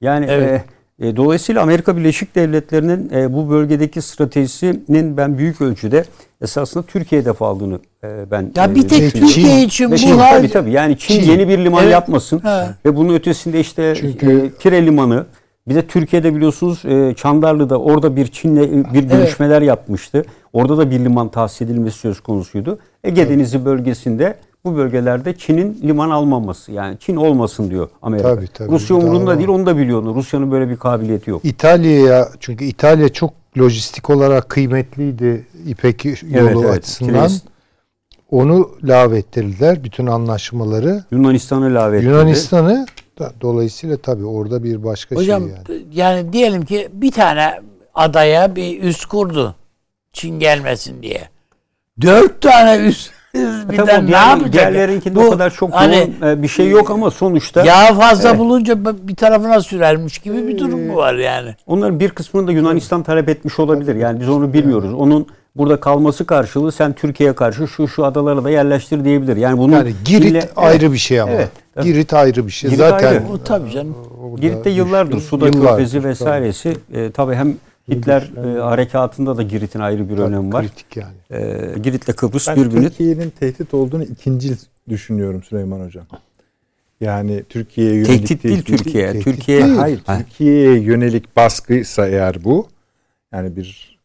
Yani 0.00 0.26
Evet. 0.28 0.62
e, 1.00 1.08
e, 1.08 1.16
dolayısıyla 1.16 1.62
Amerika 1.62 1.96
Birleşik 1.96 2.34
Devletleri'nin 2.34 3.10
e, 3.14 3.32
bu 3.32 3.50
bölgedeki 3.50 4.02
stratejisinin 4.02 5.16
ben 5.16 5.38
büyük 5.38 5.60
ölçüde 5.60 6.04
esasında 6.42 6.84
Türkiye 6.86 7.20
hedef 7.20 7.42
aldığını 7.42 7.78
e, 8.04 8.30
ben 8.30 8.52
Ya 8.56 8.74
bir 8.74 8.84
e, 8.84 8.86
tek 8.86 9.00
düşünüyorum. 9.00 9.34
Türkiye 9.34 9.62
için 9.64 9.90
bu 9.92 9.96
Çin, 9.96 10.18
hal- 10.18 10.36
tabii 10.38 10.50
tabii 10.50 10.70
yani 10.72 10.98
Çin, 10.98 11.20
Çin. 11.22 11.30
yeni 11.30 11.48
bir 11.48 11.58
liman 11.58 11.82
Evet. 11.82 11.92
yapmasın 11.92 12.40
He. 12.44 12.66
ve 12.84 12.96
bunun 12.96 13.14
ötesinde 13.14 13.60
işte 13.60 13.94
Çünkü- 14.00 14.46
e, 14.46 14.50
Pire 14.62 14.86
Limanı 14.86 15.26
bir 15.68 15.74
de 15.74 15.86
Türkiye'de 15.86 16.34
biliyorsunuz 16.34 16.84
e, 16.84 17.14
Çandarlı'da 17.16 17.80
orada 17.80 18.16
bir 18.16 18.26
Çin'le 18.26 18.56
e, 18.62 18.94
bir 18.94 19.02
görüşmeler 19.04 19.62
yapmıştı. 19.62 20.24
Orada 20.54 20.78
da 20.78 20.90
bir 20.90 21.00
liman 21.00 21.28
tahsis 21.28 21.62
edilmesi 21.62 21.98
söz 21.98 22.20
konusuydu. 22.20 22.78
Ege 23.04 23.28
Denizi 23.28 23.64
bölgesinde 23.64 24.36
bu 24.64 24.76
bölgelerde 24.76 25.36
Çin'in 25.38 25.78
liman 25.82 26.10
almaması 26.10 26.72
yani 26.72 26.96
Çin 27.00 27.16
olmasın 27.16 27.70
diyor 27.70 27.88
Amerika. 28.02 28.34
Tabii, 28.34 28.46
tabii. 28.48 28.70
Rusya 28.70 28.96
umurunda 28.96 29.26
Daha- 29.30 29.38
değil 29.38 29.48
onu 29.48 29.66
da 29.66 29.76
biliyor. 29.76 30.02
onu. 30.02 30.14
Rusya'nın 30.14 30.50
böyle 30.50 30.68
bir 30.68 30.76
kabiliyeti 30.76 31.30
yok. 31.30 31.44
İtalya'ya 31.44 32.28
çünkü 32.40 32.64
İtalya 32.64 33.08
çok 33.08 33.30
lojistik 33.58 34.10
olarak 34.10 34.48
kıymetliydi 34.48 35.46
İpek 35.66 36.04
yolu 36.04 36.16
Evet, 36.32 36.56
evet. 36.60 36.70
açısından. 36.78 37.26
Kilis- 37.28 37.42
Onu 38.30 38.70
lağvettirdiler 38.84 39.84
bütün 39.84 40.06
anlaşmaları. 40.06 41.04
Yunanistan'ı 41.10 41.96
etti. 41.96 42.04
Yunanistan'ı 42.06 42.86
da, 43.18 43.32
dolayısıyla 43.40 43.96
tabii 43.96 44.24
orada 44.24 44.64
bir 44.64 44.84
başka 44.84 45.16
Hocam 45.16 45.42
şey 45.42 45.50
yani. 45.50 45.82
yani 45.94 46.32
diyelim 46.32 46.64
ki 46.64 46.88
bir 46.92 47.10
tane 47.12 47.60
adaya 47.94 48.56
bir 48.56 48.82
üs 48.82 49.04
kurdu. 49.04 49.54
Çin 50.14 50.38
gelmesin 50.38 51.02
diye. 51.02 51.28
Dört 52.00 52.40
tane 52.40 52.76
üs 52.86 53.10
birden 53.34 53.86
Tabii 53.86 54.06
o 54.06 54.06
ne 54.06 54.16
yapacak? 54.16 54.52
Diğerlerinkinde 54.52 55.14
Bu 55.14 55.26
o 55.26 55.30
kadar 55.30 55.50
çok 55.50 55.74
hani 55.74 55.96
yoğun, 56.20 56.32
e, 56.38 56.42
bir 56.42 56.48
şey 56.48 56.68
yok 56.68 56.90
ama 56.90 57.10
sonuçta 57.10 57.64
Yağ 57.64 57.94
fazla 57.94 58.38
bulunca 58.38 58.84
bir 59.08 59.16
tarafına 59.16 59.60
sürermiş 59.60 60.18
gibi 60.18 60.48
bir 60.48 60.58
durum 60.58 60.86
mu 60.86 60.96
var 60.96 61.14
yani? 61.14 61.54
onların 61.66 62.00
bir 62.00 62.10
kısmını 62.10 62.46
da 62.46 62.52
Yunanistan 62.52 63.02
talep 63.02 63.28
etmiş 63.28 63.58
olabilir. 63.58 63.94
Yani 63.96 64.20
biz 64.20 64.28
onu 64.28 64.52
bilmiyoruz. 64.52 64.94
Onun 64.94 65.26
burada 65.56 65.80
kalması 65.80 66.26
karşılığı 66.26 66.72
sen 66.72 66.92
Türkiye'ye 66.92 67.34
karşı 67.34 67.68
şu 67.68 67.88
şu 67.88 68.04
adalara 68.04 68.44
da 68.44 68.50
yerleştir 68.50 69.04
diyebilir. 69.04 69.36
Yani 69.36 69.58
bunun 69.58 69.72
Yani 69.72 69.94
Girit 70.04 70.32
ille- 70.34 70.48
ayrı 70.56 70.92
bir 70.92 70.98
şey 70.98 71.20
ama. 71.20 71.32
Evet, 71.32 71.48
tabii. 71.74 71.84
Girit 71.84 72.14
ayrı 72.14 72.46
bir 72.46 72.52
şey. 72.52 72.70
Girit 72.70 72.80
Zaten 72.80 73.08
ayrı. 73.08 73.22
O 73.32 73.38
tabii 73.44 73.70
canım. 73.70 73.96
Girit'te 74.40 74.70
yıllardır. 74.70 75.20
Suda 75.20 75.46
Yıllardır, 75.46 75.68
Körfezi 75.68 75.98
tabii. 75.98 76.08
vesairesi 76.08 76.76
e, 76.94 77.10
tabii 77.10 77.34
hem 77.34 77.56
Hitler 77.88 78.30
e, 78.36 78.60
harekatında 78.60 79.36
da 79.36 79.42
Girit'in 79.42 79.80
ayrı 79.80 80.08
bir 80.08 80.18
önemi 80.18 80.52
var. 80.52 80.66
Kritik 80.66 80.96
yani. 80.96 81.14
E, 81.30 81.78
Girit'le 81.82 82.16
Kıbrıs 82.16 82.48
Ben 82.48 82.56
birbirini 82.56 82.88
Türkiye'nin 82.88 83.30
tehdit 83.30 83.74
olduğunu 83.74 84.04
ikinci 84.04 84.54
düşünüyorum 84.88 85.42
Süleyman 85.42 85.80
Hocam. 85.80 86.06
Yani 87.00 87.42
Türkiye'ye 87.48 87.94
yönelik 87.94 88.28
tehdit 88.28 88.44
değil 88.44 88.62
Türkiye. 88.62 89.06
tehdit 89.06 89.24
Türkiye 89.24 89.64
değil. 89.64 89.76
Hayır, 89.76 90.00
Ha. 90.06 90.18
Türkiye'ye 90.18 90.80
yönelik 90.80 91.36
baskıysa 91.36 92.06
eğer 92.08 92.44
bu 92.44 92.68
yani 93.32 93.56
bir 93.56 93.98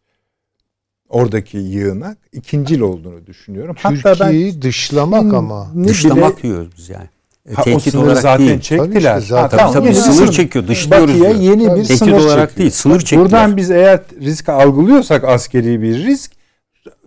oradaki 1.10 1.58
yığınak 1.58 2.18
ikincil 2.32 2.80
olduğunu 2.80 3.28
düşünüyorum. 3.28 3.76
Hatta 3.80 3.96
ben 4.06 4.14
Türkiye'yi 4.14 4.62
dışlamak 4.62 5.34
ama. 5.34 5.72
ne 5.76 5.88
dışlamak 5.88 6.38
bile- 6.38 6.44
diyoruz 6.44 6.72
biz 6.78 6.90
yani. 6.90 7.10
E, 7.50 7.62
o 7.62 7.64
tehdit 7.64 7.92
sınırı 7.92 8.06
olarak 8.06 8.22
zaten 8.22 8.48
değil. 8.48 8.60
çektiler. 8.62 8.88
Tabii 8.90 8.98
işte 8.98 9.20
zaten. 9.28 9.42
Ha, 9.42 9.50
Tabii 9.50 9.74
tamam, 9.74 9.74
tabii 9.74 9.96
sınır 9.96 10.16
sınır. 10.16 10.32
çekiyor, 10.32 10.68
dışlıyoruz 10.68 11.08
Batı'ya 11.14 11.30
diyor. 11.40 11.42
yeni 11.52 11.76
bir 11.76 11.84
Tehdit 11.84 11.98
sınır 11.98 12.12
olarak 12.12 12.50
çekiyor. 12.50 12.58
değil, 12.58 12.72
sınır 12.72 13.00
çektiler. 13.00 13.22
Buradan 13.22 13.58
biz 13.58 13.72
eğer 13.72 14.00
risk 14.22 14.50
algılıyorsak 14.50 15.24
askeri 15.24 15.82
bir 15.82 15.96
risk 16.06 16.32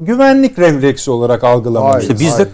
güvenlik 0.00 0.58
refleksi 0.58 1.10
olarak 1.10 1.44
algılamalıyız. 1.44 2.02
İşte 2.10 2.24
biz 2.24 2.38
de 2.38 2.48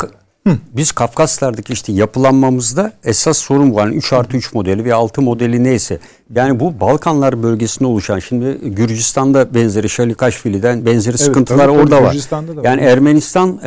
biz 0.46 0.92
Kafkaslardaki 0.92 1.72
işte 1.72 1.92
yapılanmamızda 1.92 2.92
esas 3.04 3.38
sorun 3.38 3.74
var. 3.74 3.86
Yani 3.86 3.96
3 3.96 4.12
artı 4.12 4.36
3 4.36 4.54
modeli 4.54 4.84
ve 4.84 4.94
6 4.94 5.22
modeli 5.22 5.64
neyse. 5.64 5.98
Yani 6.34 6.60
bu 6.60 6.80
Balkanlar 6.80 7.42
bölgesinde 7.42 7.88
oluşan 7.88 8.18
şimdi 8.18 8.58
Gürcistan'da 8.62 9.54
benzeri 9.54 9.88
Şalikaşvili'den 9.88 10.86
benzeri 10.86 11.18
sıkıntılar 11.18 11.66
tabii, 11.66 11.78
orada 11.78 12.02
var. 12.02 12.16
Var. 12.32 12.64
Yani 12.64 12.80
Ermenistan 12.80 13.60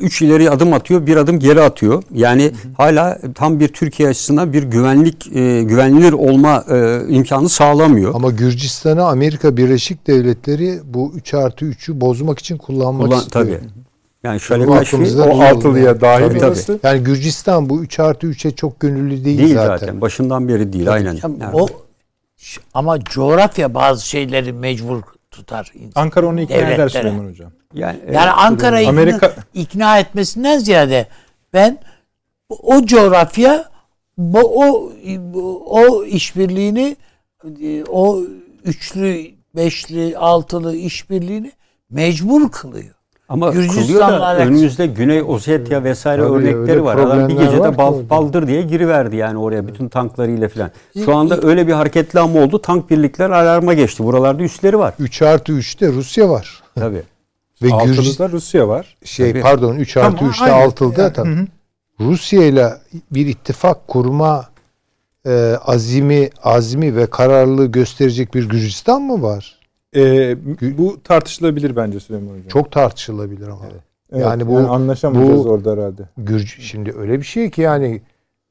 3 0.00 0.22
ileri 0.22 0.50
adım 0.50 0.72
atıyor, 0.72 1.06
bir 1.06 1.16
adım 1.16 1.38
geri 1.38 1.60
atıyor. 1.60 2.02
Yani 2.14 2.52
hala 2.76 3.18
tam 3.34 3.60
bir 3.60 3.68
Türkiye 3.68 4.08
açısından 4.08 4.52
bir 4.52 4.62
güvenlik 4.62 5.26
e, 5.36 5.62
güvenilir 5.62 6.12
olma 6.12 6.64
e, 6.70 7.00
imkanı 7.08 7.48
sağlamıyor. 7.48 8.14
Ama 8.14 8.30
Gürcistan'ı 8.30 9.04
Amerika 9.04 9.56
Birleşik 9.56 10.06
Devletleri 10.06 10.80
bu 10.84 11.12
3 11.14 11.34
artı 11.34 11.64
3'ü 11.64 12.00
bozmak 12.00 12.38
için 12.38 12.56
kullanmak 12.56 13.06
Kullan, 13.06 13.20
istiyor. 13.20 13.44
tabii. 13.44 13.83
Yani 14.24 14.36
Bu 14.36 14.40
Şalikaşvili 14.40 14.78
aklımızda 14.86 15.24
o 15.24 15.42
altılıya 15.42 16.00
dahil 16.00 16.28
Tabii, 16.28 16.44
olması. 16.44 16.78
tabii. 16.80 16.92
Yani 16.94 17.04
Gürcistan 17.04 17.68
bu 17.68 17.82
3 17.82 18.00
artı 18.00 18.26
3'e 18.26 18.50
çok 18.50 18.80
gönüllü 18.80 19.24
değil, 19.24 19.38
değil 19.38 19.54
zaten. 19.54 19.76
zaten. 19.76 20.00
Başından 20.00 20.48
beri 20.48 20.72
değil 20.72 20.92
aynen. 20.92 21.14
Hocam 21.14 21.36
Yani- 21.40 21.56
O 21.56 21.68
ama 22.74 23.00
coğrafya 23.00 23.74
bazı 23.74 24.08
şeyleri 24.08 24.52
mecbur 24.52 25.02
tutar. 25.30 25.72
Ankara 25.94 26.26
onu 26.26 26.40
ikna 26.40 26.56
eder 26.56 26.88
Süleyman 26.88 27.24
Hocam. 27.30 27.52
yani, 27.74 27.98
Yani 28.12 28.30
Ankara'yı 28.30 28.88
Amerika- 28.88 29.26
ikna, 29.30 29.44
ikna 29.54 29.98
etmesinden 29.98 30.58
ziyade 30.58 31.06
ben 31.52 31.78
o 32.48 32.84
coğrafya 32.86 33.64
bu, 34.18 34.40
o 34.64 34.92
o 35.66 36.04
işbirliğini 36.04 36.96
e, 37.62 37.84
o 37.84 38.20
üçlü, 38.64 39.26
beşli, 39.56 40.18
altılı 40.18 40.76
işbirliğini 40.76 41.52
mecbur 41.90 42.50
kılıyor. 42.50 42.93
Ama 43.28 43.50
Gürcistan'la 43.50 44.20
da 44.20 44.26
alakası- 44.26 44.48
önümüzde 44.50 44.86
Güney 44.86 45.22
Ossetya 45.22 45.84
vesaire 45.84 46.22
Tabii, 46.22 46.32
örnekleri 46.32 46.84
var. 46.84 46.96
Adam 46.96 47.28
bir 47.28 47.34
var 47.36 47.42
gecede 47.44 47.70
ki 47.70 47.78
bal, 47.78 47.94
baldır 48.10 48.46
diye 48.46 48.62
giriverdi 48.62 49.16
yani 49.16 49.38
oraya 49.38 49.66
bütün 49.66 49.88
tanklarıyla 49.88 50.48
falan. 50.48 50.70
Şu 51.04 51.16
anda 51.16 51.40
öyle 51.42 51.66
bir 51.66 51.72
hareketlenme 51.72 52.40
oldu. 52.40 52.62
Tank 52.62 52.90
birlikler 52.90 53.30
alarma 53.30 53.74
geçti. 53.74 54.04
Buralarda 54.04 54.42
üsleri 54.42 54.78
var. 54.78 54.94
3 54.98 55.22
artı 55.22 55.52
3'te 55.52 55.88
Rusya 55.92 56.30
var. 56.30 56.62
Tabii. 56.74 57.02
Ve 57.62 57.68
Gürcistan 57.84 58.30
Rusya 58.32 58.68
var. 58.68 58.96
şey 59.04 59.30
Tabii. 59.30 59.42
pardon 59.42 59.74
3 59.76 59.96
artı 59.96 60.16
Tamam, 60.16 60.30
3'te 60.32 60.44
aynen. 60.52 60.66
6'da 60.68 61.02
Yani, 61.02 61.12
tabii. 61.12 61.28
hı 61.30 61.34
hı. 61.40 61.46
Rusya 62.00 62.42
ile 62.46 62.68
bir 63.10 63.26
ittifak 63.26 63.88
kurma 63.88 64.44
e, 65.26 65.56
azimi 65.66 66.30
azmi 66.42 66.96
ve 66.96 67.06
kararlılığı 67.06 67.66
gösterecek 67.66 68.34
bir 68.34 68.48
Gürcistan 68.48 69.02
mı 69.02 69.22
var? 69.22 69.58
Ee, 69.96 70.36
bu 70.78 71.02
tartışılabilir 71.04 71.76
bence 71.76 72.00
Süleyman 72.00 72.30
Hocam. 72.32 72.48
Çok 72.48 72.72
tartışılabilir 72.72 73.48
ama. 73.48 73.60
Evet, 74.12 74.22
yani 74.24 74.46
bu- 74.46 74.58
anlaşamayacağız 74.58 75.44
bu- 75.44 75.48
orada 75.50 75.72
herhalde. 75.72 76.02
Gürc 76.16 76.46
şimdi 76.62 76.92
öyle 76.98 77.18
bir 77.20 77.24
şey 77.24 77.50
ki 77.50 77.60
yani 77.60 78.02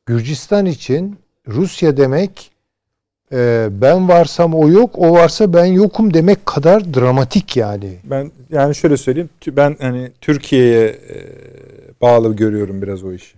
Gürcistan 0.05 0.65
için 0.65 1.15
Rusya 1.47 1.97
demek 1.97 2.51
e, 3.31 3.67
ben 3.71 4.09
varsam 4.09 4.53
o 4.55 4.69
yok, 4.69 4.91
o 4.97 5.11
varsa 5.11 5.53
ben 5.53 5.65
yokum 5.65 6.13
demek 6.13 6.45
kadar 6.45 6.93
dramatik 6.93 7.57
yani. 7.57 7.97
Ben 8.03 8.31
yani 8.49 8.75
şöyle 8.75 8.97
söyleyeyim. 8.97 9.29
Ben 9.47 9.75
hani 9.79 10.11
Türkiye'ye 10.21 10.85
e, 10.87 11.15
bağlı 12.01 12.35
görüyorum 12.35 12.81
biraz 12.81 13.03
o 13.03 13.13
işi. 13.13 13.35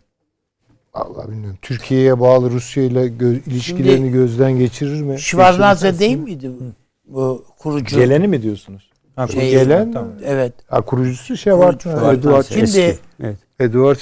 Allah 0.93 1.27
bilmiyorum. 1.31 1.57
Türkiye'ye 1.61 2.19
bağlı 2.19 2.51
Rusya 2.51 2.83
ile 2.83 3.05
gö- 3.07 3.49
ilişkilerini 3.49 4.11
gözden 4.11 4.51
geçirir 4.59 5.01
mi? 5.01 5.19
Şivarnaze 5.19 5.99
değil 5.99 6.17
miydi 6.17 6.51
bu, 6.59 6.63
bu 7.07 7.45
kurucu? 7.59 7.99
Geleni 7.99 8.27
mi 8.27 8.41
diyorsunuz? 8.41 8.89
Ha, 9.15 9.27
Şey- 9.27 9.51
Gelen 9.51 9.91
tamam. 9.91 10.11
Evet. 10.25 10.53
Ha, 10.67 10.81
kurucusu. 10.81 11.37
Şevartnadze. 11.37 12.15
Eduard, 12.19 12.45
Şimdi 12.45 12.63
Eski. 12.63 12.97
Evet. 13.23 13.37
Eduard. 13.59 13.97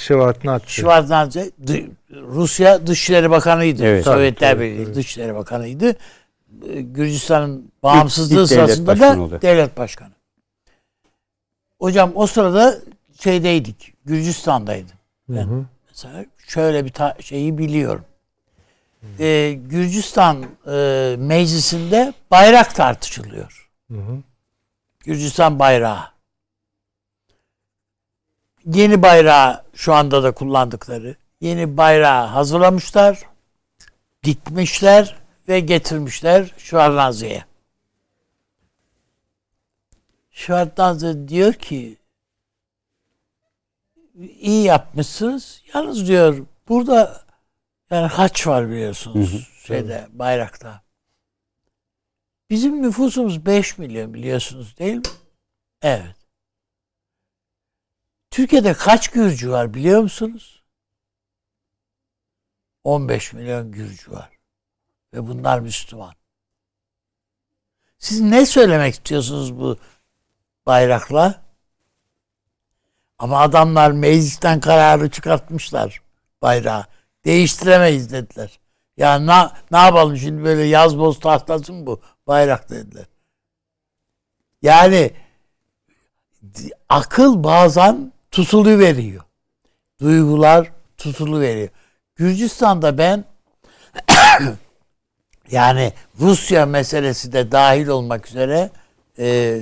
Şivarnaze 0.66 1.50
dı- 1.66 1.90
Rusya 2.10 2.86
Dışişleri 2.86 3.30
Bakanı'ydı. 3.30 3.84
Evet. 3.84 4.04
Sovyetler 4.04 4.52
Tabii, 4.54 4.64
Birliği 4.64 4.84
tabii. 4.84 4.94
Dışişleri 4.94 5.34
Bakanı'ydı. 5.34 5.96
Ee, 6.68 6.80
Gürcistan'ın 6.80 7.70
bağımsızlığı 7.82 8.42
ilk 8.42 8.50
devlet 8.50 8.66
sırasında 8.66 8.86
başkanı 8.86 9.16
da 9.18 9.22
oldu. 9.22 9.38
devlet 9.42 9.76
başkanı. 9.76 10.10
Hocam 11.80 12.12
o 12.14 12.26
sırada 12.26 12.78
şeydeydik. 13.20 13.94
Gürcistan'daydım. 14.04 14.96
Hı 15.30 15.40
hı. 15.40 15.64
Mesela 15.88 16.24
şöyle 16.46 16.84
bir 16.84 16.90
ta- 16.92 17.16
şeyi 17.20 17.58
biliyorum. 17.58 18.04
Ee, 19.20 19.58
Gürcistan 19.66 20.44
e, 20.66 21.16
meclisinde 21.18 22.14
bayrak 22.30 22.74
tartışılıyor. 22.74 23.70
Hı 23.90 23.98
hı. 23.98 24.18
Gürcistan 25.00 25.58
bayrağı. 25.58 26.14
Yeni 28.66 29.02
bayrağı 29.02 29.64
şu 29.74 29.94
anda 29.94 30.22
da 30.22 30.32
kullandıkları 30.32 31.16
yeni 31.40 31.76
bayrağı 31.76 32.26
hazırlamışlar, 32.26 33.22
dikmişler 34.24 35.16
ve 35.48 35.60
getirmişler 35.60 36.54
Şvarnaze'ye. 36.58 37.44
Şvarnaze 40.30 41.28
diyor 41.28 41.52
ki 41.52 41.96
iyi 44.40 44.64
yapmışsınız. 44.64 45.62
Yalnız 45.74 46.06
diyor 46.08 46.46
burada 46.68 47.23
Yani 47.90 48.06
haç 48.06 48.46
var 48.46 48.68
biliyorsunuz 48.68 49.48
şeyde 49.66 50.08
bayrakta. 50.12 50.84
Bizim 52.50 52.82
nüfusumuz 52.82 53.46
5 53.46 53.78
milyon 53.78 54.14
biliyorsunuz 54.14 54.78
değil 54.78 54.94
mi? 54.94 55.02
Evet. 55.82 56.16
Türkiye'de 58.30 58.74
kaç 58.74 59.10
Gürcü 59.10 59.50
var 59.50 59.74
biliyor 59.74 60.02
musunuz? 60.02 60.62
15 62.84 63.32
milyon 63.32 63.72
Gürcü 63.72 64.10
var. 64.10 64.30
Ve 65.14 65.26
bunlar 65.26 65.58
Müslüman. 65.60 66.14
Siz 67.98 68.20
ne 68.20 68.46
söylemek 68.46 68.94
istiyorsunuz 68.94 69.56
bu 69.56 69.78
bayrakla? 70.66 71.44
Ama 73.18 73.40
adamlar 73.40 73.90
meclisten 73.90 74.60
kararı 74.60 75.10
çıkartmışlar 75.10 76.02
bayrağı. 76.42 76.86
Değiştiremeyiz 77.24 78.12
dediler. 78.12 78.60
Ya 78.96 79.18
ne, 79.18 79.50
ne 79.70 79.78
yapalım 79.78 80.16
şimdi 80.16 80.44
böyle 80.44 80.62
yaz 80.62 80.98
boz 80.98 81.20
tahtası 81.20 81.72
mı 81.72 81.86
bu 81.86 82.00
bayrak 82.26 82.70
dediler. 82.70 83.04
Yani 84.62 85.10
akıl 86.88 87.44
bazen 87.44 88.12
tutulu 88.30 88.78
veriyor. 88.78 89.24
Duygular 90.00 90.72
tutulu 90.96 91.40
veriyor. 91.40 91.68
Gürcistan'da 92.16 92.98
ben 92.98 93.24
yani 95.50 95.92
Rusya 96.20 96.66
meselesi 96.66 97.32
de 97.32 97.52
dahil 97.52 97.88
olmak 97.88 98.28
üzere 98.28 98.70
e, 99.18 99.58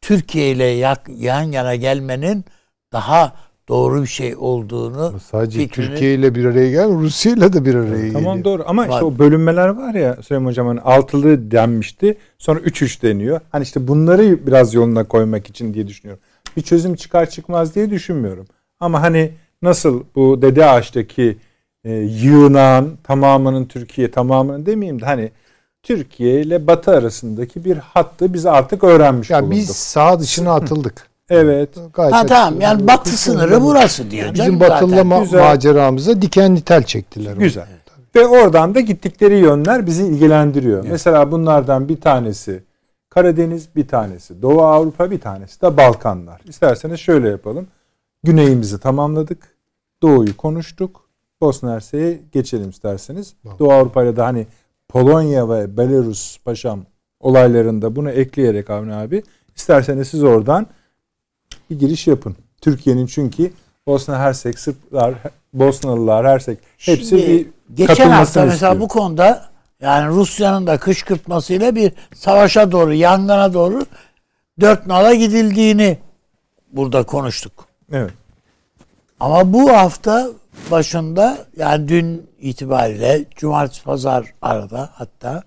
Türkiye 0.00 0.50
ile 0.50 0.64
yan 1.08 1.52
yana 1.52 1.74
gelmenin 1.74 2.44
daha 2.92 3.36
doğru 3.68 4.02
bir 4.02 4.06
şey 4.06 4.36
olduğunu 4.36 5.20
Sadece 5.30 5.58
fikrini- 5.58 5.68
Türkiye 5.88 6.14
ile 6.14 6.34
bir 6.34 6.44
araya 6.44 6.70
gel, 6.70 6.88
Rusya 6.90 7.32
ile 7.32 7.52
de 7.52 7.64
bir 7.64 7.74
araya 7.74 8.12
Tamam 8.12 8.36
geliyor. 8.36 8.44
doğru 8.44 8.62
ama 8.66 8.82
Var. 8.82 8.88
işte 8.88 9.04
o 9.04 9.18
bölünmeler 9.18 9.68
var 9.68 9.94
ya 9.94 10.16
Süleyman 10.22 10.50
Hocam 10.50 10.66
hani 10.66 10.80
altılı 10.80 11.50
denmişti. 11.50 12.18
Sonra 12.38 12.60
3-3 12.60 13.02
deniyor. 13.02 13.40
Hani 13.52 13.62
işte 13.62 13.88
bunları 13.88 14.46
biraz 14.46 14.74
yoluna 14.74 15.04
koymak 15.04 15.46
için 15.50 15.74
diye 15.74 15.86
düşünüyorum. 15.88 16.22
Bir 16.56 16.62
çözüm 16.62 16.94
çıkar 16.94 17.30
çıkmaz 17.30 17.74
diye 17.74 17.90
düşünmüyorum. 17.90 18.46
Ama 18.80 19.02
hani 19.02 19.30
nasıl 19.62 20.02
bu 20.14 20.42
Dede 20.42 20.66
Ağaç'taki 20.66 21.36
e, 21.84 21.92
yığınağın 21.94 22.98
tamamının 23.04 23.64
Türkiye 23.64 24.10
tamamının 24.10 24.66
demeyeyim 24.66 25.00
de 25.00 25.04
hani 25.04 25.30
Türkiye 25.82 26.40
ile 26.40 26.66
Batı 26.66 26.90
arasındaki 26.90 27.64
bir 27.64 27.76
hattı 27.76 28.34
biz 28.34 28.46
artık 28.46 28.84
öğrenmiş 28.84 29.30
Ya 29.30 29.40
bulunduk. 29.42 29.58
biz 29.58 29.70
sağ 29.70 30.20
dışına 30.20 30.54
atıldık. 30.54 31.08
Evet. 31.30 31.68
Gayet 31.94 32.14
Ha 32.14 32.26
tamam 32.26 32.60
yani 32.60 32.86
batı 32.86 33.10
sınırı 33.10 33.62
burası 33.62 34.10
diyor. 34.10 34.34
Bizim 34.34 34.44
canım 34.46 34.60
batılla 34.60 34.88
zaten. 34.96 35.06
ma- 35.10 35.22
Güzel. 35.22 35.40
maceramıza 35.44 36.22
dikenli 36.22 36.60
tel 36.60 36.82
çektiler. 36.82 37.36
Güzel. 37.36 37.66
Ve 38.16 38.26
oradan 38.26 38.74
da 38.74 38.80
gittikleri 38.80 39.36
yönler 39.38 39.86
bizi 39.86 40.06
ilgilendiriyor. 40.06 40.84
Mesela 40.90 41.32
bunlardan 41.32 41.88
bir 41.88 42.00
tanesi 42.00 42.62
Karadeniz, 43.10 43.68
bir 43.76 43.88
tanesi 43.88 44.42
Doğu 44.42 44.62
Avrupa, 44.62 45.10
bir 45.10 45.20
tanesi 45.20 45.62
de 45.62 45.76
Balkanlar. 45.76 46.40
İsterseniz 46.48 47.00
şöyle 47.00 47.28
yapalım. 47.28 47.66
Güneyimizi 48.22 48.80
tamamladık. 48.80 49.48
Doğu'yu 50.02 50.36
konuştuk. 50.36 51.00
Bosna 51.40 51.74
Hersek'e 51.74 52.20
geçelim 52.32 52.70
isterseniz. 52.70 53.34
Doğu 53.58 53.72
Avrupa'yla 53.72 54.16
da 54.16 54.26
hani 54.26 54.46
Polonya 54.88 55.48
ve 55.50 55.76
Belarus 55.76 56.38
paşam 56.44 56.80
olaylarında 57.20 57.96
bunu 57.96 58.10
ekleyerek 58.10 58.70
Avni 58.70 58.94
abi 58.94 59.22
isterseniz 59.56 60.08
siz 60.08 60.22
oradan 60.22 60.66
bir 61.74 61.78
giriş 61.78 62.06
yapın. 62.06 62.36
Türkiye'nin 62.60 63.06
çünkü 63.06 63.52
Bosna 63.86 64.18
Hersek, 64.18 64.58
Sırplar, 64.58 65.14
Bosnalılar, 65.52 66.26
Hersek 66.26 66.58
hepsi 66.78 67.08
Şimdi 67.08 67.26
bir 67.28 67.46
geçen 67.74 68.10
hafta 68.10 68.44
mesela 68.44 68.52
istiyor. 68.52 68.80
bu 68.80 68.88
konuda 68.88 69.48
yani 69.80 70.08
Rusya'nın 70.08 70.66
da 70.66 70.78
kışkırtmasıyla 70.78 71.74
bir 71.74 71.92
savaşa 72.14 72.72
doğru, 72.72 72.94
yangına 72.94 73.54
doğru 73.54 73.86
dört 74.60 74.86
nala 74.86 75.14
gidildiğini 75.14 75.98
burada 76.72 77.02
konuştuk. 77.02 77.66
Evet. 77.92 78.10
Ama 79.20 79.52
bu 79.52 79.70
hafta 79.70 80.28
başında 80.70 81.38
yani 81.56 81.88
dün 81.88 82.30
itibariyle 82.38 83.24
cumartesi 83.36 83.84
pazar 83.84 84.34
arada 84.42 84.90
hatta 84.92 85.42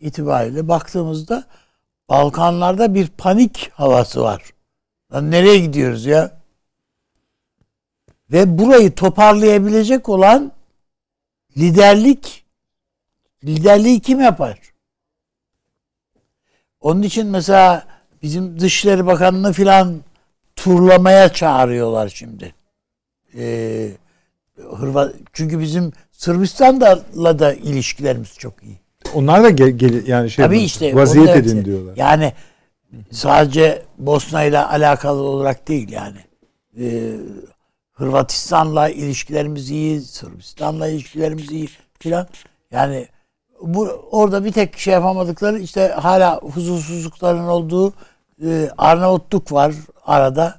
itibariyle 0.00 0.68
baktığımızda 0.68 1.44
Balkanlarda 2.08 2.94
bir 2.94 3.08
panik 3.08 3.70
havası 3.74 4.22
var. 4.22 4.42
Lan 5.12 5.30
nereye 5.30 5.58
gidiyoruz 5.58 6.06
ya? 6.06 6.38
Ve 8.32 8.58
burayı 8.58 8.94
toparlayabilecek 8.94 10.08
olan 10.08 10.52
liderlik 11.56 12.44
liderliği 13.44 14.00
kim 14.00 14.20
yapar? 14.20 14.58
Onun 16.80 17.02
için 17.02 17.26
mesela 17.26 17.86
bizim 18.22 18.60
Dışişleri 18.60 19.06
Bakanı'nı 19.06 19.52
filan 19.52 20.00
turlamaya 20.56 21.32
çağırıyorlar 21.32 22.08
şimdi. 22.08 22.54
Ee, 23.38 23.90
Hırvat 24.76 25.14
çünkü 25.32 25.60
bizim 25.60 25.92
Sırbistan'la 26.12 27.38
da 27.38 27.54
ilişkilerimiz 27.54 28.34
çok 28.38 28.62
iyi. 28.62 28.78
Onlar 29.14 29.42
da 29.42 29.50
gel, 29.50 29.68
gel- 29.68 30.06
yani 30.06 30.30
şey 30.30 30.44
Tabii 30.44 30.60
işte 30.60 30.94
vaziyet 30.94 31.36
edin 31.36 31.64
diyorlar. 31.64 31.96
Yani 31.96 32.32
sadece 33.10 33.82
Bosna 33.98 34.44
ile 34.44 34.58
alakalı 34.58 35.22
olarak 35.22 35.68
değil 35.68 35.88
yani. 35.88 36.18
Ee, 36.80 37.16
Hırvatistan'la 37.92 38.88
ilişkilerimiz 38.88 39.70
iyi, 39.70 40.00
Sırbistan'la 40.00 40.88
ilişkilerimiz 40.88 41.50
iyi 41.50 41.68
filan. 41.98 42.26
Yani 42.70 43.08
bu 43.62 43.88
orada 44.10 44.44
bir 44.44 44.52
tek 44.52 44.78
şey 44.78 44.94
yapamadıkları 44.94 45.58
işte 45.58 45.88
hala 45.88 46.40
huzursuzlukların 46.40 47.46
olduğu 47.46 47.92
e, 48.44 48.70
Arnavutluk 48.78 49.52
var 49.52 49.74
arada. 50.06 50.58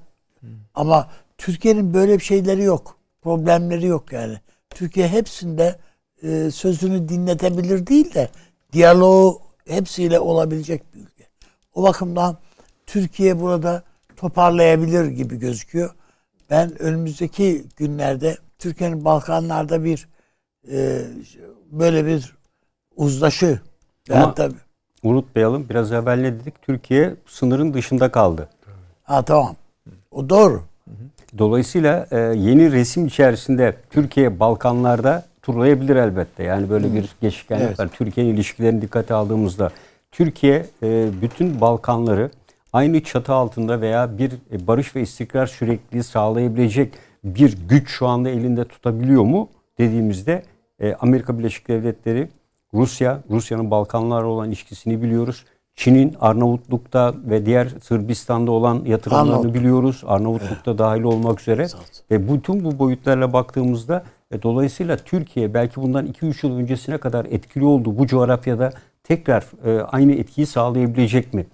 Ama 0.76 1.08
Türkiye'nin 1.38 1.94
böyle 1.94 2.20
bir 2.20 2.24
şeyleri 2.24 2.64
yok. 2.64 2.98
Problemleri 3.22 3.86
yok 3.86 4.12
yani. 4.12 4.38
Türkiye 4.70 5.08
hepsinde 5.08 5.80
e, 6.24 6.52
sözünü 6.52 7.10
dinletebilir 7.10 7.88
değil 7.88 8.14
de 8.14 8.30
diyaloğu 8.74 9.42
hepsiyle 9.68 10.20
olabilecek 10.20 10.96
bir 10.96 11.00
ülke. 11.00 11.19
O 11.74 11.84
bakımdan 11.84 12.38
Türkiye 12.88 13.40
burada 13.42 13.84
toparlayabilir 14.18 15.06
gibi 15.06 15.40
gözüküyor. 15.40 15.90
Ben 16.50 16.82
önümüzdeki 16.82 17.64
günlerde 17.78 18.38
Türkiye'nin 18.60 19.06
Balkanlarda 19.06 19.84
bir 19.84 20.08
e, 20.72 21.02
böyle 21.72 22.06
bir 22.06 22.36
uzlaşı 22.96 23.60
Ama- 24.12 24.22
hatta 24.28 24.50
Unutmayalım 25.04 25.70
biraz 25.70 25.92
evvel 25.92 26.20
ne 26.20 26.34
dedik? 26.40 26.62
Türkiye 26.62 27.16
sınırın 27.28 27.74
dışında 27.74 28.12
kaldı. 28.12 28.50
ha 29.04 29.22
tamam. 29.26 29.56
O 30.12 30.30
doğru. 30.30 30.64
Dolayısıyla 31.38 32.08
e, 32.12 32.18
yeni 32.20 32.72
resim 32.72 33.06
içerisinde 33.06 33.76
Türkiye 33.90 34.40
Balkanlarda 34.40 35.26
turlayabilir 35.42 35.96
elbette. 35.96 36.44
Yani 36.44 36.70
böyle 36.70 36.94
bir 36.94 37.10
geçişkenlik 37.22 37.66
Evet. 37.68 37.80
var. 37.80 37.88
Türkiye'nin 37.94 38.34
ilişkilerini 38.34 38.82
dikkate 38.82 39.14
aldığımızda 39.14 39.72
Türkiye 40.12 40.66
e, 40.84 41.10
bütün 41.22 41.62
Balkanları 41.62 42.32
aynı 42.74 43.04
çatı 43.04 43.34
altında 43.34 43.82
veya 43.82 44.18
bir 44.18 44.32
e, 44.32 44.68
barış 44.68 44.96
ve 44.96 45.02
istikrar 45.02 45.48
sürekliliği 45.48 46.04
sağlayabilecek 46.04 46.94
bir 47.24 47.58
güç 47.70 47.90
şu 47.90 48.08
anda 48.08 48.30
elinde 48.30 48.66
tutabiliyor 48.66 49.24
mu 49.24 49.50
dediğimizde 49.78 50.44
e, 50.80 50.94
Amerika 50.94 51.40
Birleşik 51.40 51.68
Devletleri, 51.68 52.30
Rusya, 52.74 53.22
Rusya'nın 53.30 53.72
Balkanlarla 53.72 54.28
olan 54.28 54.48
ilişkisini 54.48 55.02
biliyoruz. 55.02 55.46
Çin'in 55.76 56.16
Arnavutluk'ta 56.22 57.14
ve 57.26 57.46
diğer 57.46 57.68
Sırbistan'da 57.84 58.52
olan 58.52 58.86
yatırımlarını 58.86 59.30
Arnavutluk. 59.30 59.56
biliyoruz. 59.56 60.04
Arnavutluk'ta 60.08 60.78
dahil 60.78 61.04
olmak 61.04 61.42
üzere. 61.42 61.68
Zaten. 61.68 61.86
Ve 62.12 62.34
bütün 62.34 62.64
bu 62.64 62.80
boyutlarla 62.80 63.34
baktığımızda 63.34 64.04
e, 64.32 64.42
dolayısıyla 64.42 64.98
Türkiye 64.98 65.54
belki 65.54 65.82
bundan 65.82 66.08
2-3 66.08 66.48
yıl 66.48 66.58
öncesine 66.58 66.98
kadar 66.98 67.26
etkili 67.26 67.66
olduğu 67.66 67.98
bu 67.98 68.08
coğrafyada 68.08 68.72
tekrar 69.04 69.46
e, 69.66 69.82
aynı 69.82 70.12
etkiyi 70.12 70.48
sağlayabilecek 70.48 71.34
mi? 71.34 71.46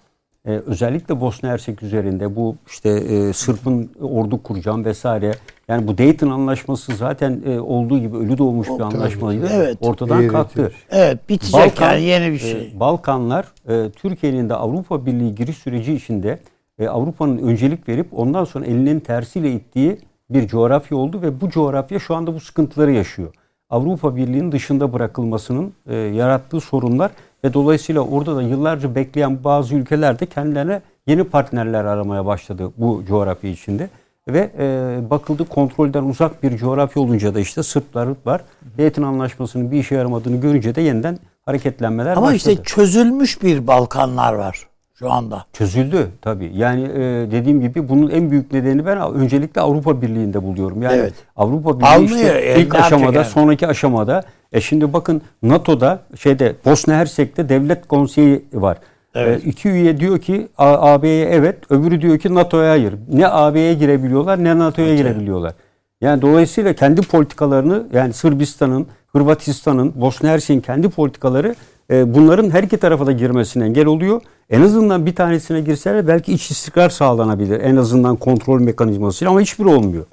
E, 0.45 0.51
özellikle 0.51 1.21
Bosna 1.21 1.49
Hersek 1.49 1.83
üzerinde 1.83 2.35
bu 2.35 2.55
işte 2.67 2.89
e, 2.89 3.33
Sırp'ın 3.33 3.91
ordu 4.01 4.43
kuracağım 4.43 4.85
vesaire. 4.85 5.31
Yani 5.67 5.87
bu 5.87 5.97
Dayton 5.97 6.29
anlaşması 6.29 6.95
zaten 6.95 7.41
e, 7.45 7.59
olduğu 7.59 7.99
gibi 7.99 8.17
ölü 8.17 8.37
doğmuş 8.37 8.67
bir 8.67 8.79
anlaşmaydı. 8.79 9.49
Evet. 9.53 9.77
Ortadan 9.81 10.21
Eğri 10.21 10.27
kalktı. 10.27 10.71
Evet 10.89 11.29
bitecek 11.29 11.53
Balkan- 11.53 11.91
yani 11.91 12.03
yeni 12.03 12.27
bir 12.31 12.35
e, 12.35 12.39
şey. 12.39 12.73
Balkanlar 12.79 13.45
e, 13.67 13.89
Türkiye'nin 13.89 14.49
de 14.49 14.53
Avrupa 14.53 15.05
Birliği 15.05 15.35
giriş 15.35 15.57
süreci 15.57 15.93
içinde 15.93 16.39
e, 16.79 16.87
Avrupa'nın 16.87 17.37
öncelik 17.37 17.89
verip 17.89 18.07
ondan 18.11 18.43
sonra 18.43 18.65
elinin 18.65 18.99
tersiyle 18.99 19.51
ittiği 19.51 19.97
bir 20.29 20.47
coğrafya 20.47 20.97
oldu 20.97 21.21
ve 21.21 21.41
bu 21.41 21.49
coğrafya 21.49 21.99
şu 21.99 22.15
anda 22.15 22.33
bu 22.33 22.39
sıkıntıları 22.39 22.91
yaşıyor. 22.91 23.33
Avrupa 23.69 24.15
Birliği'nin 24.15 24.51
dışında 24.51 24.93
bırakılmasının 24.93 25.73
e, 25.87 25.95
yarattığı 25.95 26.59
sorunlar 26.59 27.11
ve 27.43 27.53
dolayısıyla 27.53 28.01
orada 28.01 28.35
da 28.35 28.41
yıllarca 28.41 28.95
bekleyen 28.95 29.43
bazı 29.43 29.75
ülkeler 29.75 30.19
de 30.19 30.25
kendilerine 30.25 30.81
yeni 31.07 31.23
partnerler 31.23 31.85
aramaya 31.85 32.25
başladı 32.25 32.71
bu 32.77 33.03
coğrafya 33.07 33.49
içinde. 33.49 33.89
ve 34.27 34.51
e, 34.59 34.97
bakıldı 35.09 35.45
kontrolden 35.45 36.03
uzak 36.03 36.43
bir 36.43 36.57
coğrafya 36.57 37.01
olunca 37.03 37.35
da 37.35 37.39
işte 37.39 37.63
Sırplar, 37.63 38.07
Rıplar 38.07 38.41
Dayton 38.77 39.03
Anlaşması'nın 39.03 39.71
bir 39.71 39.79
işe 39.79 39.95
yaramadığını 39.95 40.41
görünce 40.41 40.75
de 40.75 40.81
yeniden 40.81 41.19
hareketlenmeler 41.45 42.11
Ama 42.17 42.21
başladı. 42.27 42.51
işte 42.51 42.63
çözülmüş 42.63 43.43
bir 43.43 43.67
Balkanlar 43.67 44.33
var 44.33 44.67
şu 44.99 45.11
anda. 45.11 45.45
Çözüldü 45.53 46.07
tabii. 46.21 46.51
Yani 46.55 46.83
e, 46.83 47.31
dediğim 47.31 47.61
gibi 47.61 47.89
bunun 47.89 48.09
en 48.09 48.31
büyük 48.31 48.53
nedeni 48.53 48.85
ben 48.85 49.13
öncelikle 49.13 49.61
Avrupa 49.61 50.01
Birliği'nde 50.01 50.43
buluyorum. 50.43 50.81
Yani 50.81 50.95
Evet. 50.95 51.13
Avrupa 51.35 51.79
Birliği 51.79 51.87
Almıyor, 51.87 52.35
işte 52.35 52.39
e, 52.39 52.61
ilk 52.61 52.75
aşamada, 52.75 53.17
yani? 53.17 53.25
sonraki 53.25 53.67
aşamada 53.67 54.23
e 54.51 54.61
şimdi 54.61 54.93
bakın 54.93 55.21
NATO'da 55.43 55.99
şeyde 56.19 56.55
Bosna 56.65 56.93
Hersek'te 56.93 57.49
devlet 57.49 57.87
konseyi 57.87 58.45
var. 58.53 58.77
Evet. 59.15 59.45
E, 59.45 59.49
iki 59.49 59.69
üye 59.69 59.99
diyor 59.99 60.19
ki 60.19 60.47
AB'ye 60.57 61.25
evet, 61.25 61.71
öbürü 61.71 62.01
diyor 62.01 62.19
ki 62.19 62.35
NATO'ya 62.35 62.71
hayır. 62.71 62.93
Ne 63.13 63.27
AB'ye 63.27 63.73
girebiliyorlar 63.73 64.43
ne 64.43 64.59
NATO'ya 64.59 64.95
girebiliyorlar. 64.95 65.53
Yani 66.01 66.21
dolayısıyla 66.21 66.73
kendi 66.73 67.01
politikalarını 67.01 67.83
yani 67.93 68.13
Sırbistan'ın, 68.13 68.87
Hırvatistan'ın, 69.07 69.93
Bosna 69.95 70.29
Hersek'in 70.29 70.61
kendi 70.61 70.89
politikaları 70.89 71.55
e, 71.91 72.13
bunların 72.13 72.49
her 72.49 72.63
iki 72.63 72.77
tarafa 72.77 73.05
da 73.05 73.11
girmesine 73.11 73.65
engel 73.65 73.85
oluyor. 73.85 74.21
En 74.49 74.61
azından 74.61 75.05
bir 75.05 75.15
tanesine 75.15 75.61
girseler 75.61 76.07
belki 76.07 76.33
iç 76.33 76.51
istikrar 76.51 76.89
sağlanabilir. 76.89 77.59
En 77.59 77.75
azından 77.75 78.15
kontrol 78.15 78.61
mekanizmasıyla 78.61 79.31
ama 79.31 79.41
hiçbir 79.41 79.65
olmuyor. 79.65 80.05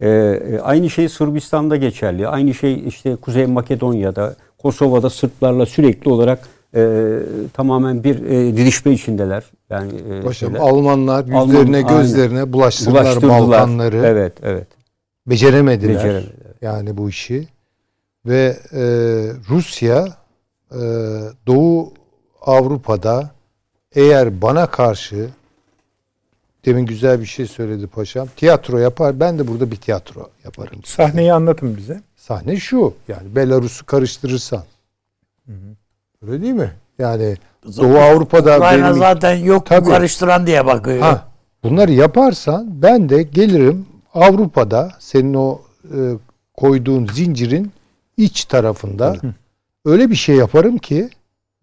E, 0.00 0.08
e, 0.08 0.58
aynı 0.58 0.90
şey 0.90 1.08
Sırbistan'da 1.08 1.76
geçerli. 1.76 2.28
Aynı 2.28 2.54
şey 2.54 2.88
işte 2.88 3.16
Kuzey 3.16 3.46
Makedonya'da, 3.46 4.36
Kosova'da 4.58 5.10
Sırplarla 5.10 5.66
sürekli 5.66 6.10
olarak 6.10 6.48
e, 6.74 7.18
tamamen 7.52 8.04
bir 8.04 8.22
e, 8.22 8.56
didişme 8.56 8.92
içindeler. 8.92 9.44
Yani 9.70 9.92
e, 9.92 10.20
Paşam 10.22 10.32
şeyler. 10.50 10.60
Almanlar 10.60 11.24
Alman- 11.24 11.46
yüzlerine 11.46 11.76
aynen. 11.76 11.88
gözlerine 11.88 12.52
bulaştırdılar, 12.52 13.02
Bulaştırdılar. 13.04 13.40
Balkanları. 13.40 14.02
Evet, 14.04 14.32
evet. 14.42 14.66
Beceremediler. 15.26 15.94
Beceremediler. 15.94 16.32
Yani 16.62 16.96
bu 16.96 17.08
işi. 17.08 17.48
Ve 18.26 18.56
e, 18.72 18.82
Rusya 19.50 20.06
e, 20.72 20.80
Doğu 21.46 21.92
Avrupa'da 22.40 23.30
eğer 23.94 24.42
bana 24.42 24.66
karşı 24.66 25.28
demin 26.64 26.86
güzel 26.86 27.20
bir 27.20 27.26
şey 27.26 27.46
söyledi 27.46 27.86
paşam. 27.86 28.28
Tiyatro 28.36 28.78
yapar. 28.78 29.20
Ben 29.20 29.38
de 29.38 29.48
burada 29.48 29.70
bir 29.70 29.76
tiyatro 29.76 30.30
yaparım. 30.44 30.80
Sahneyi 30.84 31.32
anlatın 31.32 31.76
bize. 31.76 32.00
Sahne 32.16 32.56
şu. 32.56 32.94
Yani 33.08 33.36
Belarus'u 33.36 33.86
karıştırırsan. 33.86 34.62
Öyle 36.26 36.42
değil 36.42 36.52
mi? 36.54 36.72
Yani 36.98 37.36
Doğu 37.76 37.98
Avrupa'da 37.98 38.56
Ukrayna 38.56 38.84
benim- 38.86 38.98
zaten 38.98 39.34
yok 39.36 39.66
Tabii. 39.66 39.88
karıştıran 39.88 40.46
diye 40.46 40.66
bakıyor. 40.66 40.98
Ha, 40.98 41.28
bunları 41.62 41.92
yaparsan 41.92 42.82
ben 42.82 43.08
de 43.08 43.22
gelirim 43.22 43.86
Avrupa'da 44.14 44.92
senin 44.98 45.34
o 45.34 45.60
e, 45.84 45.98
koyduğun 46.56 47.06
zincirin 47.06 47.72
iç 48.16 48.44
tarafında 48.44 49.16
öyle 49.84 50.10
bir 50.10 50.14
şey 50.14 50.36
yaparım 50.36 50.78
ki 50.78 51.08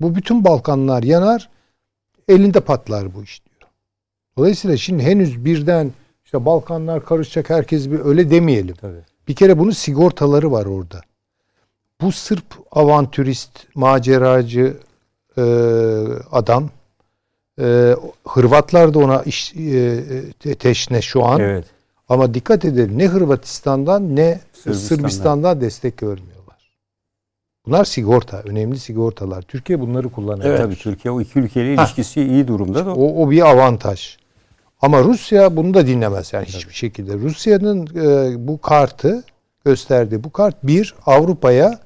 bu 0.01 0.15
bütün 0.15 0.43
Balkanlar 0.43 1.03
yanar 1.03 1.49
elinde 2.31 2.59
patlar 2.59 3.15
bu 3.15 3.23
iş 3.23 3.41
diyor. 3.45 3.71
Dolayısıyla 4.37 4.77
şimdi 4.77 5.03
henüz 5.03 5.45
birden 5.45 5.91
işte 6.25 6.45
Balkanlar 6.45 7.05
karışacak 7.05 7.49
herkes 7.49 7.91
bir 7.91 7.99
öyle 7.99 8.31
demeyelim. 8.31 8.75
Tabii. 8.75 9.01
Bir 9.27 9.35
kere 9.35 9.59
bunun 9.59 9.71
sigortaları 9.71 10.51
var 10.51 10.65
orada. 10.65 11.01
Bu 12.01 12.11
Sırp 12.11 12.45
avantürist, 12.71 13.51
maceracı 13.75 14.77
e, 15.37 15.41
adam 16.31 16.69
e, 17.59 17.95
Hırvatlar 18.27 18.93
da 18.93 18.99
ona 18.99 19.21
iş, 19.23 19.55
e, 19.55 20.03
e, 20.45 20.55
teşne 20.55 21.01
şu 21.01 21.25
an. 21.25 21.39
Evet. 21.39 21.65
Ama 22.09 22.33
dikkat 22.33 22.65
edelim 22.65 22.97
ne 22.97 23.07
Hırvatistan'dan 23.07 24.15
ne 24.15 24.39
Sırbistan'dan. 24.53 24.87
Sırbistan'dan, 24.87 25.61
destek 25.61 25.97
görmüyorlar. 25.97 26.40
Bunlar 27.65 27.85
sigorta, 27.85 28.41
önemli 28.41 28.79
sigortalar. 28.79 29.41
Türkiye 29.41 29.79
bunları 29.79 30.09
kullanıyor. 30.09 30.57
Tabii 30.57 30.75
Türkiye 30.75 31.11
o 31.11 31.21
iki 31.21 31.39
ülkeyle 31.39 31.75
Ha. 31.75 31.83
ilişkisi 31.83 32.21
iyi 32.23 32.47
durumda 32.47 32.85
da. 32.85 32.93
O, 32.93 33.23
o 33.25 33.31
bir 33.31 33.49
avantaj. 33.49 34.17
Ama 34.81 35.03
Rusya 35.03 35.55
bunu 35.55 35.73
da 35.73 35.87
dinlemez 35.87 36.33
yani 36.33 36.45
hiçbir 36.45 36.73
şekilde. 36.73 37.13
Rusya'nın 37.13 37.87
e, 37.95 38.47
bu 38.47 38.61
kartı 38.61 39.23
gösterdiği 39.65 40.23
bu 40.23 40.31
kart 40.31 40.63
bir 40.63 40.95
Avrupa'ya 41.05 41.79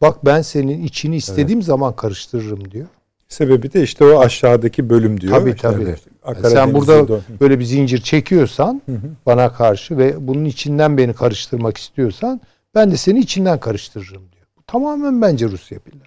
bak 0.00 0.24
ben 0.24 0.42
senin 0.42 0.82
içini 0.84 1.16
istediğim 1.16 1.62
zaman 1.62 1.96
karıştırırım 1.96 2.70
diyor. 2.70 2.86
Sebebi 3.28 3.72
de 3.72 3.82
işte 3.82 4.04
o 4.04 4.20
aşağıdaki 4.20 4.90
bölüm 4.90 5.20
diyor. 5.20 5.32
Tabii 5.32 5.50
İşte 5.50 5.62
tabii. 5.62 5.82
evet, 5.82 6.00
Yani 6.26 6.50
sen 6.50 6.74
burada 6.74 7.20
böyle 7.40 7.58
bir 7.58 7.64
zincir 7.64 8.00
çekiyorsan 8.00 8.82
bana 9.26 9.52
karşı 9.52 9.98
ve 9.98 10.28
bunun 10.28 10.44
içinden 10.44 10.98
beni 10.98 11.12
karıştırmak 11.12 11.76
istiyorsan 11.78 12.40
ben 12.74 12.90
de 12.90 12.96
seni 12.96 13.18
içinden 13.18 13.60
karıştırırım 13.60 14.22
tamamen 14.70 15.22
bence 15.22 15.46
Rusya 15.46 15.78
planı. 15.78 16.02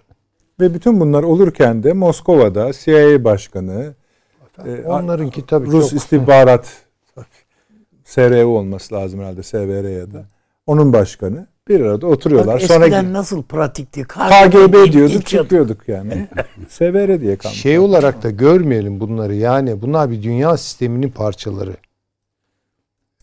Ve 0.60 0.74
bütün 0.74 1.00
bunlar 1.00 1.22
olurken 1.22 1.82
de 1.82 1.92
Moskova'da 1.92 2.72
CIA 2.72 3.24
başkanı, 3.24 3.94
e, 4.66 4.82
Onlarınki 4.86 5.46
tabii 5.46 5.66
Rus 5.66 5.90
çok 5.90 5.98
istihbarat 5.98 6.72
SRU 8.04 8.46
olması 8.46 8.94
lazım 8.94 9.20
herhalde 9.20 9.42
SVR 9.42 9.88
ya 9.98 10.12
da. 10.12 10.24
Onun 10.66 10.92
başkanı 10.92 11.46
bir 11.68 11.80
arada 11.80 12.06
oturuyorlar. 12.06 12.54
Bak 12.54 12.62
Sonra 12.62 12.84
eskiden 12.84 13.12
nasıl 13.12 13.42
pratikti? 13.42 14.04
KGB 14.04 14.92
diyorduk 14.92 15.14
İlk 15.16 15.32
yıl- 15.32 15.42
çıkıyorduk 15.42 15.88
yani. 15.88 16.28
SVR 16.68 17.20
diye 17.20 17.36
kalmış. 17.36 17.58
şey 17.58 17.78
olarak 17.78 18.22
da 18.22 18.30
görmeyelim 18.30 19.00
bunları. 19.00 19.34
Yani 19.34 19.82
bunlar 19.82 20.10
bir 20.10 20.22
dünya 20.22 20.56
sisteminin 20.56 21.10
parçaları. 21.10 21.76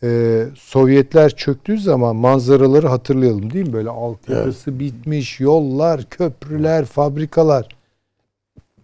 Ee, 0.03 0.47
Sovyetler 0.55 1.35
çöktüğü 1.35 1.77
zaman 1.77 2.15
manzaraları 2.15 2.87
hatırlayalım 2.87 3.53
değil 3.53 3.67
mi? 3.67 3.73
Böyle 3.73 3.89
altyapısı 3.89 4.79
bitmiş, 4.79 5.39
yollar, 5.39 6.09
köprüler, 6.09 6.85
fabrikalar. 6.85 7.67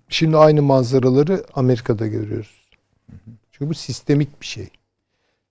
Şimdi 0.09 0.37
aynı 0.37 0.61
manzaraları 0.61 1.43
Amerika'da 1.53 2.07
görüyoruz. 2.07 2.67
Çünkü 3.51 3.69
bu 3.69 3.73
sistemik 3.73 4.41
bir 4.41 4.45
şey. 4.45 4.69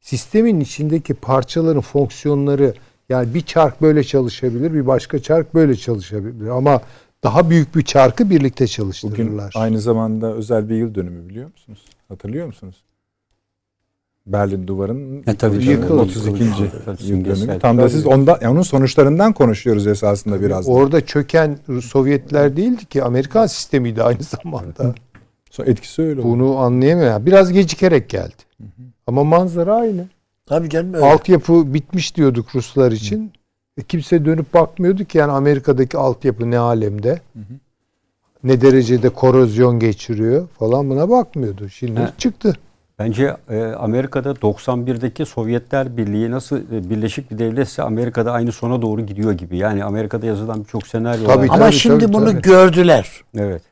Sistemin 0.00 0.60
içindeki 0.60 1.14
parçaların 1.14 1.80
fonksiyonları 1.80 2.74
yani 3.08 3.34
bir 3.34 3.40
çark 3.40 3.82
böyle 3.82 4.04
çalışabilir, 4.04 4.74
bir 4.74 4.86
başka 4.86 5.18
çark 5.18 5.54
böyle 5.54 5.76
çalışabilir 5.76 6.48
ama 6.48 6.80
daha 7.22 7.50
büyük 7.50 7.76
bir 7.76 7.82
çarkı 7.82 8.30
birlikte 8.30 8.64
Bugün 8.64 8.72
çalıştırırlar. 8.72 9.52
aynı 9.56 9.80
zamanda 9.80 10.32
özel 10.34 10.68
bir 10.68 10.74
yıl 10.74 10.94
dönümü 10.94 11.28
biliyor 11.28 11.50
musunuz? 11.52 11.84
Hatırlıyor 12.08 12.46
musunuz? 12.46 12.76
Berlin 14.26 14.66
Duvarı'nın 14.66 15.22
E, 15.26 15.34
tabii, 15.34 15.36
tabii. 15.36 15.92
32. 15.92 16.44
Tabii, 16.84 17.04
yıl. 17.06 17.60
Tam 17.60 17.78
da 17.78 17.88
siz 17.88 18.06
ondan, 18.06 18.38
yani 18.42 18.52
onun 18.52 18.62
sonuçlarından 18.62 19.32
konuşuyoruz 19.32 19.86
esasında 19.86 20.40
biraz. 20.42 20.66
da. 20.66 20.70
Orada 20.70 21.06
çöken 21.06 21.58
Sovyetler 21.82 22.56
değildi 22.56 22.84
ki 22.84 23.02
Amerikan 23.02 23.46
sistemiydi 23.46 24.02
aynı 24.02 24.22
zamanda. 24.22 24.94
Sonra 25.50 25.70
etkisi 25.70 26.02
öyle 26.02 26.20
oldu. 26.20 26.28
Bunu 26.28 26.56
anlayamıyor. 26.58 27.26
Biraz 27.26 27.52
gecikerek 27.52 28.08
geldi. 28.08 28.34
Ama 29.06 29.24
manzara 29.24 29.74
aynı. 29.74 30.08
Tabii 30.46 30.70
canım 30.70 30.94
öyle. 30.94 31.06
Altyapı 31.06 31.74
bitmiş 31.74 32.16
diyorduk 32.16 32.54
Ruslar 32.54 32.92
için. 32.92 33.32
E, 33.78 33.82
kimse 33.82 34.24
dönüp 34.24 34.54
bakmıyordu 34.54 35.04
ki 35.04 35.18
yani 35.18 35.32
Amerika'daki 35.32 35.96
altyapı 35.98 36.50
ne 36.50 36.58
alemde. 36.58 37.20
Ne 38.44 38.60
derecede 38.60 39.08
korozyon 39.08 39.78
geçiriyor 39.78 40.48
falan 40.58 40.90
buna 40.90 41.10
bakmıyordu. 41.10 41.68
Şimdi 41.68 42.00
Ha. 42.00 42.12
çıktı. 42.18 42.56
Bence 42.98 43.36
e, 43.50 43.62
Amerika'da 43.64 44.30
91'deki 44.30 45.26
Sovyetler 45.26 45.96
Birliği 45.96 46.30
nasıl 46.30 46.56
e, 46.58 46.90
birleşik 46.90 47.30
bir 47.30 47.38
devletse 47.38 47.82
Amerika'da 47.82 48.32
aynı 48.32 48.52
sona 48.52 48.82
doğru 48.82 49.00
gidiyor 49.06 49.32
gibi. 49.32 49.56
Yani 49.58 49.84
Amerika'da 49.84 50.26
yazılan 50.26 50.64
birçok 50.64 50.86
senaryo 50.86 51.26
Tabii, 51.26 51.48
var. 51.48 51.54
Ama 51.54 51.64
tabii, 51.64 51.72
şimdi 51.76 52.04
tabii, 52.04 52.12
bunu 52.12 52.30
tabii. 52.30 52.42
gördüler. 52.42 53.10
Evet. 53.38 53.62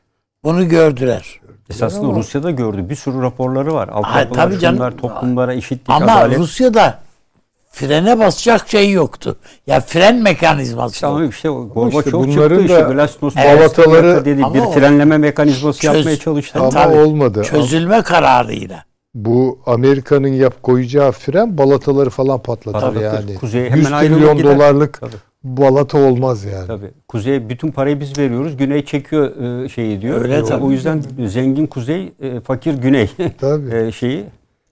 Bunu 0.43 0.69
gördüler. 0.69 1.39
Esasında 1.69 2.07
ama- 2.07 2.17
Rusya'da 2.19 2.51
gördü. 2.51 2.89
Bir 2.89 2.95
sürü 2.95 3.21
raporları 3.21 3.73
var. 3.73 3.87
Altyapılar, 3.87 4.43
tabii 4.45 4.59
canım. 4.59 4.77
şunlar, 4.77 4.97
toplumlara 4.97 5.53
eşitlik, 5.53 5.89
Ama 5.89 6.05
adalet. 6.11 6.39
Rusya'da 6.39 6.99
frene 7.71 8.19
basacak 8.19 8.69
şey 8.69 8.91
yoktu. 8.91 9.37
Ya 9.67 9.79
fren 9.79 10.15
mekanizması. 10.21 10.93
İşte 10.93 11.07
ama 11.07 11.25
işte 11.25 11.49
Gorbaçov 11.49 11.87
işte 11.87 12.01
çıktı 12.03 12.17
bunların 12.17 12.59
işte 12.59 12.75
da 12.75 12.79
Glasnost 12.93 13.37
balataları- 13.37 14.25
dedi. 14.25 14.43
Ama 14.45 14.53
Bir 14.55 14.59
o- 14.59 14.71
frenleme 14.71 15.17
mekanizması 15.17 15.79
Çöz- 15.81 15.95
yapmaya 15.95 16.17
çalıştı. 16.17 16.59
Ama 16.59 16.69
Tabii. 16.69 16.95
olmadı. 16.97 17.43
Çözülme 17.43 18.01
kararıyla. 18.01 18.83
Bu 19.15 19.59
Amerika'nın 19.65 20.27
yap 20.27 20.63
koyacağı 20.63 21.11
fren 21.11 21.57
balataları 21.57 22.09
falan 22.09 22.39
patlatır 22.39 22.79
Patlatır. 22.81 23.01
yani. 23.01 23.35
Kuzeye 23.35 23.65
hemen 23.69 23.77
100 23.77 23.91
ayrılıp 23.91 24.17
trilyon 24.19 24.37
gider. 24.37 24.55
dolarlık 24.55 24.99
Tabii. 25.01 25.11
balata 25.43 25.97
olmaz 25.97 26.43
yani. 26.43 26.67
Tabii. 26.67 26.91
Kuzey 27.07 27.49
bütün 27.49 27.71
parayı 27.71 27.99
biz 27.99 28.17
veriyoruz. 28.19 28.57
Güney 28.57 28.85
çekiyor 28.85 29.35
e, 29.63 29.69
şeyi 29.69 30.01
diyor. 30.01 30.21
Öyle 30.21 30.37
E, 30.37 30.43
tabii. 30.43 30.63
O 30.63 30.71
yüzden 30.71 31.03
zengin 31.25 31.67
kuzey, 31.67 32.13
e, 32.21 32.39
fakir 32.39 32.73
güney 32.73 33.09
Tabii. 33.39 33.75
e, 33.75 33.91
şeyi 33.91 34.23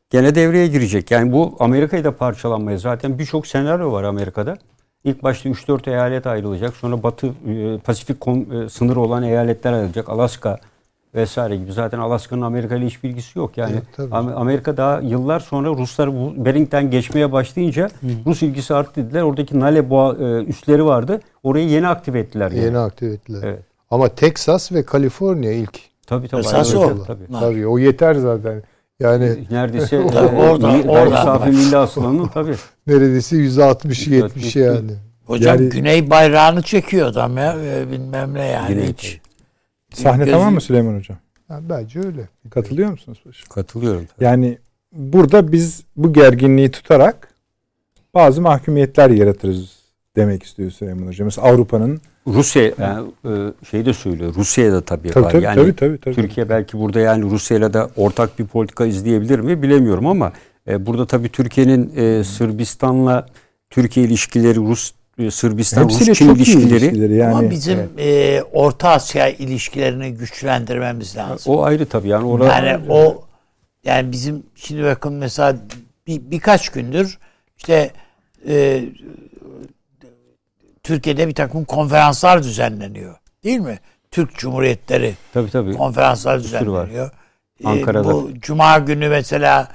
gene 0.09 0.35
devreye 0.35 0.67
girecek. 0.67 1.11
Yani 1.11 1.31
bu 1.31 1.55
Amerika'yı 1.59 2.03
da 2.03 2.11
parçalanmaya 2.15 2.77
zaten 2.77 3.19
birçok 3.19 3.47
senaryo 3.47 3.91
var 3.91 4.03
Amerika'da. 4.03 4.57
İlk 5.03 5.23
başta 5.23 5.49
3-4 5.49 5.89
eyalet 5.89 6.27
ayrılacak. 6.27 6.75
Sonra 6.75 7.03
Batı 7.03 7.27
e, 7.27 7.77
Pasifik 7.83 8.19
kom- 8.21 8.65
e, 8.65 8.69
sınırı 8.69 8.99
olan 8.99 9.23
eyaletler 9.23 9.73
ayrılacak. 9.73 10.09
Alaska 10.09 10.57
vesaire 11.15 11.55
gibi. 11.57 11.71
Zaten 11.73 11.99
Alaska'nın 11.99 12.41
Amerika 12.41 12.75
ile 12.75 12.85
hiç 12.85 13.03
bilgisi 13.03 13.39
yok. 13.39 13.57
Yani 13.57 13.75
Evet, 13.99 14.13
Amerika 14.13 14.77
daha 14.77 14.99
yıllar 14.99 15.39
sonra 15.39 15.69
Ruslar 15.69 16.09
Bering'den 16.45 16.91
geçmeye 16.91 17.31
başlayınca 17.31 17.89
Rus 18.25 18.41
ilgisi 18.43 18.73
arttı 18.75 18.95
dediler. 19.05 19.21
Oradaki 19.21 19.59
Nale 19.59 19.89
boğa 19.89 20.13
e, 20.13 20.43
üsleri 20.43 20.85
vardı. 20.85 21.19
Orayı 21.43 21.67
yeni 21.69 21.87
aktive 21.87 22.19
ettiler. 22.19 22.51
Yani. 22.51 22.65
Yeni 22.65 22.77
aktive 22.77 23.13
ettiler. 23.13 23.39
Evet. 23.43 23.59
Ama 23.91 24.09
Texas 24.09 24.71
ve 24.71 24.85
Kaliforniya 24.85 25.51
ilk. 25.53 25.79
Tabii 26.07 26.27
tabii. 26.27 26.41
Esas 26.41 26.75
o. 26.75 27.03
Tabii. 27.05 27.23
Tabii 27.39 27.67
o 27.67 27.77
yeter 27.79 28.13
zaten. 28.15 28.63
Yani 28.99 29.35
Neredeyse 29.51 29.95
e, 29.95 29.99
orada- 29.99 30.71
mi- 30.71 30.89
orada. 30.89 31.03
gayri 31.09 31.09
safi 31.23 31.49
milli 31.49 31.75
hasılanın 31.75 32.27
tabii. 32.27 32.55
neredeyse 32.87 33.35
%60'ı 33.35 34.27
70'i 34.27 34.61
yani. 34.61 34.91
Hocam 35.25 35.55
Yani- 35.57 35.69
güney 35.69 36.09
bayrağını 36.09 36.61
çekiyor 36.61 37.07
adam 37.07 37.37
ya. 37.37 37.55
e, 37.65 37.91
Bilmem 37.91 38.33
ne 38.33 38.45
yani 38.45 38.67
Güney 38.67 38.87
hiç. 38.87 39.19
Sahne 39.93 40.23
Gözü- 40.23 40.31
tamam 40.31 40.53
mı 40.53 40.61
Süleyman 40.61 40.97
Hocam? 40.97 41.17
Ha, 41.47 41.59
bence 41.69 41.99
öyle. 41.99 42.29
Katılıyor 42.49 42.91
musunuz? 42.91 43.21
paşam? 43.25 43.49
Katılıyorum. 43.49 44.05
Tabii. 44.05 44.25
Yani 44.25 44.57
burada 44.91 45.51
biz 45.51 45.83
bu 45.95 46.13
gerginliği 46.13 46.71
tutarak 46.71 47.27
bazı 48.13 48.41
mahkumiyetler 48.41 49.09
yaratırız 49.09 49.71
demek 50.15 50.43
istiyor 50.43 50.71
Süleyman 50.71 51.07
Hocam. 51.07 51.25
Mesela 51.25 51.47
Avrupa'nın 51.47 52.01
Rusya 52.27 52.63
yani, 52.79 53.11
e, 53.25 53.31
şey 53.71 53.85
de 53.85 53.93
söylüyor. 53.93 54.33
Rusya'da 54.35 54.81
tabii, 54.81 55.09
tabii 55.09 55.25
var. 55.25 55.31
tabii, 55.31 55.43
yani 55.43 55.55
tabii 55.55 55.75
tabii 55.75 55.97
tabii. 55.97 56.15
Türkiye 56.15 56.49
belki 56.49 56.79
burada 56.79 56.99
yani 56.99 57.23
Rusya'yla 57.23 57.73
da 57.73 57.89
ortak 57.95 58.39
bir 58.39 58.45
politika 58.45 58.85
izleyebilir 58.85 59.39
mi 59.39 59.61
bilemiyorum 59.61 60.07
ama 60.07 60.33
e, 60.67 60.85
burada 60.85 61.07
tabii 61.07 61.29
Türkiye'nin 61.29 61.95
e, 61.95 62.23
Sırbistan'la 62.23 63.25
Türkiye 63.69 64.05
ilişkileri 64.05 64.59
Rus 64.59 64.91
e, 64.91 64.93
Sırbistan 65.31 65.83
Hepsiyle 65.83 66.11
Rus 66.11 66.17
Çin 66.17 66.27
çok 66.27 66.37
iyi 66.37 66.39
ilişkileri 66.39 66.85
ilişkileri 66.85 67.15
yani. 67.15 67.35
Ama 67.35 67.49
bizim 67.49 67.89
e, 67.97 68.41
Orta 68.41 68.89
Asya 68.89 69.29
ilişkilerini 69.29 70.13
güçlendirmemiz 70.13 71.17
lazım. 71.17 71.53
o 71.53 71.63
ayrı 71.63 71.85
tabii 71.85 72.07
yani 72.07 72.25
orada 72.25 72.47
Yani 72.47 72.91
o 72.91 73.23
yani 73.83 74.11
bizim 74.11 74.43
şimdi 74.55 74.83
bakın 74.83 75.13
mesela 75.13 75.55
bir, 76.07 76.21
birkaç 76.31 76.69
gündür 76.69 77.19
işte 77.57 77.91
e, 78.47 78.83
Türkiye'de 80.83 81.27
bir 81.27 81.35
takım 81.35 81.65
konferanslar 81.65 82.43
düzenleniyor. 82.43 83.15
Değil 83.43 83.59
mi? 83.59 83.79
Türk 84.11 84.35
Cumhuriyetleri 84.35 85.13
tabii 85.33 85.49
tabii. 85.51 85.73
konferanslar 85.73 86.33
var. 86.33 86.43
düzenleniyor. 86.43 87.11
E, 87.63 87.67
Ankara'da. 87.67 88.13
bu 88.13 88.31
Cuma 88.39 88.79
günü 88.79 89.09
mesela 89.09 89.67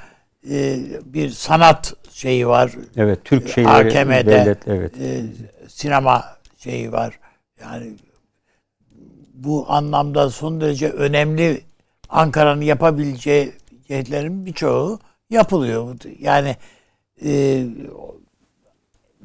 e, 0.50 0.78
bir 1.04 1.30
sanat 1.30 1.94
şeyi 2.18 2.48
var. 2.48 2.72
Evet 2.96 3.18
Türk 3.24 3.48
şeyleri 3.48 3.72
AKM'de 3.72 4.26
devlet 4.26 4.68
evet. 4.68 4.92
e, 5.00 5.22
sinema 5.68 6.24
şeyi 6.56 6.92
var. 6.92 7.18
Yani 7.60 7.92
bu 9.34 9.66
anlamda 9.68 10.30
son 10.30 10.60
derece 10.60 10.90
önemli 10.90 11.60
Ankara'nın 12.08 12.60
yapabileceği 12.62 13.52
şeylerin 13.88 14.46
birçoğu 14.46 14.98
yapılıyor. 15.30 15.96
Yani 16.20 16.56
e, 17.24 17.64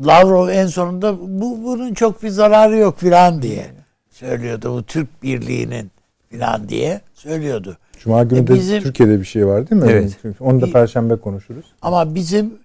Lavrov 0.05 0.47
en 0.47 0.67
sonunda 0.67 1.19
bu 1.19 1.63
bunun 1.63 1.93
çok 1.93 2.23
bir 2.23 2.29
zararı 2.29 2.77
yok 2.77 2.99
filan 2.99 3.41
diye 3.41 3.65
söylüyordu. 4.09 4.73
Bu 4.77 4.83
Türk 4.83 5.23
Birliği'nin 5.23 5.91
filan 6.29 6.69
diye 6.69 7.01
söylüyordu. 7.13 7.77
Cuma 7.99 8.23
günü 8.23 8.39
E, 8.39 8.47
de 8.47 8.53
bizim- 8.53 8.83
Türkiye'de 8.83 9.19
bir 9.19 9.25
şey 9.25 9.47
var 9.47 9.69
değil 9.69 9.81
mi? 9.81 9.91
Evet. 9.91 10.17
Onu 10.39 10.61
da 10.61 10.71
perşembe 10.71 11.15
konuşuruz. 11.15 11.65
Ama 11.81 12.15
bizim 12.15 12.62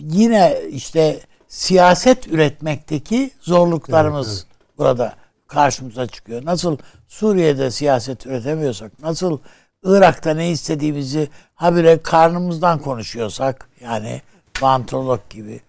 yine 0.00 0.60
işte 0.70 1.20
siyaset 1.48 2.28
üretmekteki 2.28 3.30
zorluklarımız 3.40 4.46
burada 4.78 5.14
karşımıza 5.46 6.06
çıkıyor. 6.06 6.44
Nasıl 6.44 6.78
Suriye'de 7.08 7.70
siyaset 7.70 8.26
üretemiyorsak, 8.26 9.02
nasıl 9.02 9.38
Irak'ta 9.84 10.34
ne 10.34 10.50
istediğimizi 10.50 11.28
habire 11.54 12.02
karnımızdan 12.02 12.78
konuşuyorsak, 12.78 13.68
yani 13.80 14.22
vantrolog 14.60 15.20
gibi. 15.30 15.60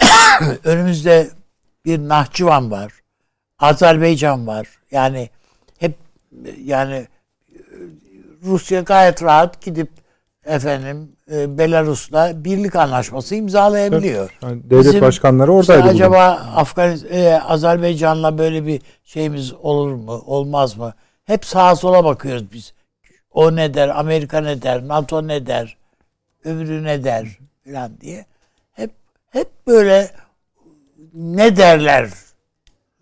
Önümüzde 0.64 1.30
bir 1.84 1.98
Nahçıvan 1.98 2.70
var, 2.70 2.92
Azerbaycan 3.58 4.46
var. 4.46 4.68
Yani 4.90 5.30
hep 5.78 5.94
yani 6.64 7.06
Rusya 8.42 8.80
gayet 8.80 9.22
rahat 9.22 9.62
gidip 9.62 9.90
efendim 10.46 11.12
e, 11.32 11.58
Belarus'la 11.58 12.44
birlik 12.44 12.76
anlaşması 12.76 13.34
imzalayabiliyor. 13.34 14.38
Yani 14.42 14.70
devlet 14.70 14.84
Bizim 14.84 15.00
başkanları 15.00 15.60
İşte 15.60 15.72
oradaydı. 15.72 15.82
bugün. 15.82 15.94
acaba 15.96 16.26
Afganistan 16.56 17.10
e, 17.12 17.40
Azerbaycan'la 17.40 18.38
böyle 18.38 18.66
bir 18.66 18.82
şeyimiz 19.04 19.52
olur 19.52 19.92
mu, 19.94 20.12
olmaz 20.26 20.76
mı? 20.76 20.94
Hep 21.24 21.44
sağa 21.44 21.76
sola 21.76 22.04
bakıyoruz 22.04 22.52
biz. 22.52 22.72
O 23.32 23.56
ne 23.56 23.74
der, 23.74 23.88
Amerika 23.88 24.40
ne 24.40 24.62
der, 24.62 24.88
NATO 24.88 25.28
ne 25.28 25.46
der, 25.46 25.76
öbürü 26.44 26.84
ne 26.84 27.04
der 27.04 27.38
falan 27.64 28.00
diye. 28.00 28.26
Hep 28.72 28.90
hep 29.30 29.48
böyle 29.66 30.10
ne 31.14 31.56
derler 31.56 32.08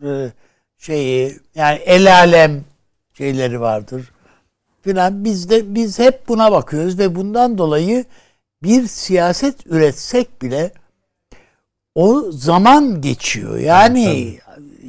e, 0.04 0.30
şeyi 0.78 1.36
yani 1.54 1.78
el 1.78 2.14
alem 2.14 2.64
şeyleri 3.14 3.60
vardır 3.60 4.12
filan 4.88 5.24
biz 5.24 5.50
de 5.50 5.74
biz 5.74 5.98
hep 5.98 6.28
buna 6.28 6.52
bakıyoruz 6.52 6.98
ve 6.98 7.14
bundan 7.14 7.58
dolayı 7.58 8.04
bir 8.62 8.86
siyaset 8.86 9.66
üretsek 9.66 10.42
bile 10.42 10.72
o 11.94 12.32
zaman 12.32 13.00
geçiyor. 13.00 13.58
Yani 13.58 14.38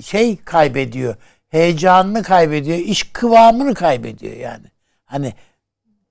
şey 0.04 0.38
kaybediyor. 0.38 1.16
Heyecanını 1.48 2.24
kaybediyor. 2.24 2.78
iş 2.78 3.04
kıvamını 3.04 3.74
kaybediyor 3.74 4.36
yani. 4.38 4.66
Hani 5.06 5.34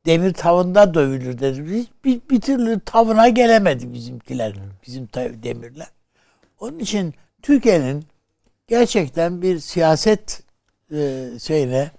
demir 0.06 0.32
tavında 0.32 0.94
dövülür 0.94 1.38
dedi. 1.38 1.66
Bir, 1.66 1.86
bir, 2.04 2.20
bir 2.30 2.40
türlü 2.40 2.80
tavına 2.80 3.28
gelemedi 3.28 3.92
bizimkiler. 3.92 4.54
Bizim 4.86 5.08
demirler. 5.42 5.88
Onun 6.60 6.78
için 6.78 7.14
Türkiye'nin 7.42 8.04
gerçekten 8.66 9.42
bir 9.42 9.58
siyaset 9.58 10.42
e, 10.92 11.28
şeyine 11.42 11.90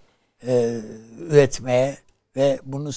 e, 0.47 0.81
üretmeye 1.19 1.97
ve 2.35 2.59
bunu 2.65 2.89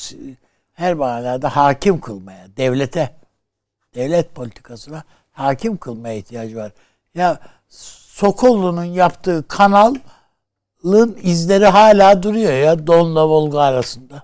her 0.72 0.94
manada 0.94 1.56
hakim 1.56 2.00
kılmaya, 2.00 2.46
devlete, 2.56 3.14
devlet 3.94 4.34
politikasına 4.34 5.04
hakim 5.32 5.76
kılmaya 5.76 6.14
ihtiyacı 6.14 6.56
var. 6.56 6.72
Ya 7.14 7.40
Sokollu'nun 7.68 8.84
yaptığı 8.84 9.44
kanalın 9.48 11.18
izleri 11.22 11.66
hala 11.66 12.22
duruyor 12.22 12.52
ya 12.52 12.86
Don'la 12.86 13.28
Volga 13.28 13.60
arasında. 13.60 14.22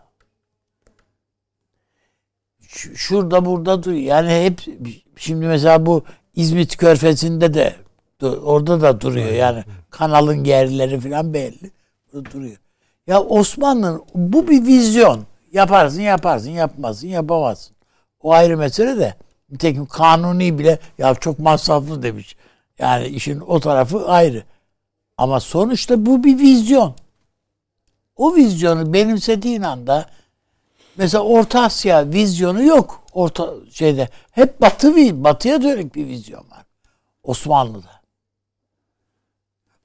Ş- 2.69 2.95
Şurada 2.95 3.45
burada 3.45 3.82
duruyor. 3.82 4.03
Yani 4.03 4.45
hep 4.45 4.61
şimdi 5.16 5.47
mesela 5.47 5.86
bu 5.86 6.05
İzmit 6.35 6.77
Körfezi'nde 6.77 7.55
de 7.55 7.77
orada 8.27 8.81
da 8.81 9.01
duruyor. 9.01 9.28
Yani 9.32 9.65
kanalın 9.90 10.45
yerleri 10.45 11.01
falan 11.01 11.35
belli. 11.35 11.70
Burada 12.12 12.31
duruyor. 12.32 12.57
Ya 13.09 13.22
Osmanlı'nın 13.22 14.02
bu 14.14 14.48
bir 14.48 14.66
vizyon. 14.66 15.26
Yaparsın 15.52 16.01
yaparsın 16.01 16.51
yapmazsın 16.51 17.09
yapamazsın. 17.09 17.76
O 18.20 18.32
ayrı 18.32 18.56
mesele 18.56 18.98
de. 18.98 19.14
Nitekim 19.51 19.86
kanuni 19.86 20.59
bile 20.59 20.78
ya 20.98 21.14
çok 21.14 21.39
masraflı 21.39 22.02
demiş. 22.02 22.36
Yani 22.78 23.06
işin 23.06 23.40
o 23.40 23.60
tarafı 23.60 24.09
ayrı. 24.09 24.43
Ama 25.16 25.40
sonuçta 25.40 26.06
bu 26.06 26.24
bir 26.24 26.39
vizyon. 26.39 26.94
O 28.16 28.35
vizyonu 28.35 28.93
benimsediğin 28.93 29.62
anda 29.62 30.06
mesela 30.97 31.24
Orta 31.24 31.62
Asya 31.62 32.10
vizyonu 32.10 32.62
yok. 32.62 33.02
Orta 33.12 33.51
şeyde 33.72 34.09
hep 34.30 34.60
batı 34.60 35.24
batıya 35.24 35.62
dönük 35.62 35.94
bir 35.94 36.06
vizyon 36.06 36.51
var 36.51 36.64
Osmanlı'da. 37.22 37.98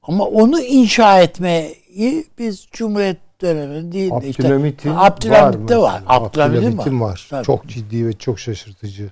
Ama 0.04 0.26
onu 0.26 0.62
inşa 0.62 1.22
etmeyi 1.22 2.26
biz 2.40 2.68
Cumhuriyet 2.72 3.18
döneminde 3.42 3.92
değil 3.92 4.12
de 4.22 4.30
işte 4.30 4.44
Abdülhamit'in 4.44 4.92
Abdülhamit'te 4.96 5.78
var. 5.78 6.00
mesela. 6.02 6.04
Abdülhamit'in 6.08 6.62
Abdülhamit'in 6.68 7.02
var. 7.02 7.10
var. 7.10 7.28
Tabii. 7.30 7.46
Çok 7.46 7.68
ciddi 7.68 8.08
ve 8.08 8.14
çok 8.14 8.40
şaşırtıcı. 8.40 9.10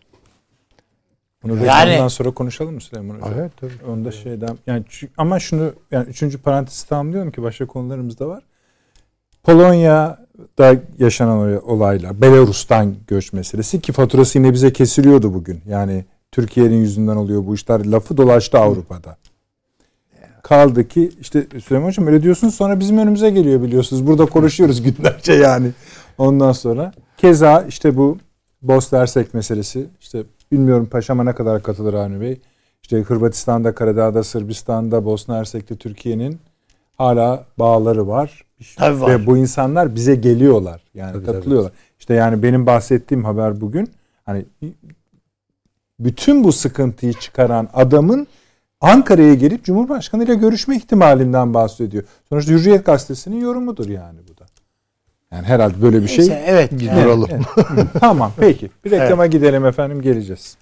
Bunu 1.43 1.65
Yani- 1.65 1.89
reklamdan 1.91 2.07
sonra 2.07 2.31
konuşalım 2.31 2.73
mı 2.73 2.81
Süleyman 2.81 3.15
Hocam? 3.15 3.34
Evet 3.38 3.51
tabii. 3.61 3.91
Onu 3.91 4.05
da 4.05 4.11
şeyden 4.11 4.57
yani 4.68 4.84
ama 5.18 5.39
şunu 5.39 5.73
yani 5.91 6.09
üçüncü 6.09 6.38
parantezi 6.38 6.88
tamamlıyorum 6.88 7.31
ki 7.31 7.43
başka 7.43 7.68
konularımız 7.68 8.19
da 8.19 8.27
var. 8.27 8.43
Polonya'da 9.43 10.76
yaşanan 10.99 11.63
olaylar, 11.69 12.22
Belarus'tan 12.22 12.95
göç 13.07 13.34
meselesi 13.34 13.81
ki 13.81 13.91
faturası 13.91 14.38
yine 14.38 14.53
bize 14.53 14.73
kesiliyordu 14.73 15.34
bugün. 15.34 15.61
Yani 15.68 16.05
Türkiye'nin 16.31 16.77
yüzünden 16.77 17.15
oluyor 17.15 17.45
bu 17.45 17.55
işler. 17.55 17.85
Lafı 17.85 18.18
dolaştı 18.18 18.59
Avrupa'da. 18.59 19.18
Kaldı 20.43 20.88
ki 20.88 21.11
işte 21.22 21.47
Süleyman 21.65 21.88
Hocam 21.88 22.07
öyle 22.07 22.23
diyorsunuz 22.23 22.55
sonra 22.55 22.80
bizim 22.80 22.97
önümüze 22.97 23.30
geliyor 23.30 23.63
biliyorsunuz. 23.63 24.07
Burada 24.07 24.26
konuşuyoruz 24.26 24.81
günlerce 24.84 25.34
yani. 25.34 25.72
Ondan 26.18 26.51
sonra 26.51 26.91
keza 27.18 27.61
işte 27.61 27.97
bu 27.97 28.18
Bosna 28.61 28.99
Hersek 28.99 29.34
meselesi 29.34 29.85
işte 30.01 30.23
bilmiyorum 30.51 30.88
paşama 30.91 31.23
ne 31.23 31.35
kadar 31.35 31.63
katılır 31.63 31.93
Avni 31.93 32.22
Bey. 32.22 32.39
İşte 32.81 33.01
Hırvatistan'da, 33.01 33.76
Karadağ'da, 33.76 34.23
Sırbistan'da, 34.23 35.05
Bosna 35.05 35.38
Hersek'te 35.38 35.76
Türkiye'nin 35.76 36.39
hala 36.97 37.45
bağları 37.59 38.07
var. 38.07 38.45
Tabii 38.77 39.01
var. 39.01 39.09
Ve 39.09 39.26
bu 39.26 39.38
insanlar 39.38 39.95
bize 39.95 40.15
geliyorlar. 40.15 40.81
Yani 40.93 41.13
Tabii, 41.13 41.26
katılıyorlar. 41.26 41.72
İşte 41.99 42.13
yani 42.13 42.43
benim 42.43 42.65
bahsettiğim 42.65 43.23
haber 43.23 43.61
bugün 43.61 43.89
hani 44.26 44.45
bütün 45.99 46.43
bu 46.43 46.51
sıkıntıyı 46.51 47.13
çıkaran 47.13 47.69
adamın 47.73 48.27
Ankara'ya 48.81 49.33
gelip 49.33 49.63
Cumhurbaşkanı 49.65 50.23
ile 50.23 50.35
görüşme 50.35 50.75
ihtimalinden 50.75 51.53
bahsediyor. 51.53 52.03
Sonuçta 52.29 52.51
Hürriyet 52.51 52.85
Gazetesi'nin 52.85 53.39
yorumudur 53.41 53.89
yani 53.89 54.19
bu 54.29 54.37
da. 54.37 54.45
Yani 55.31 55.45
herhalde 55.45 55.81
böyle 55.81 56.01
bir 56.01 56.07
şey. 56.07 56.17
Neyse, 56.17 56.43
evet. 56.47 56.71
Bir 56.71 56.87
evet. 56.87 57.05
duralım. 57.05 57.29
Evet. 57.31 57.45
tamam 57.99 58.31
peki. 58.39 58.69
Bir 58.85 58.91
reklama 58.91 59.25
gidelim 59.27 59.65
efendim 59.65 60.01
geleceğiz. 60.01 60.57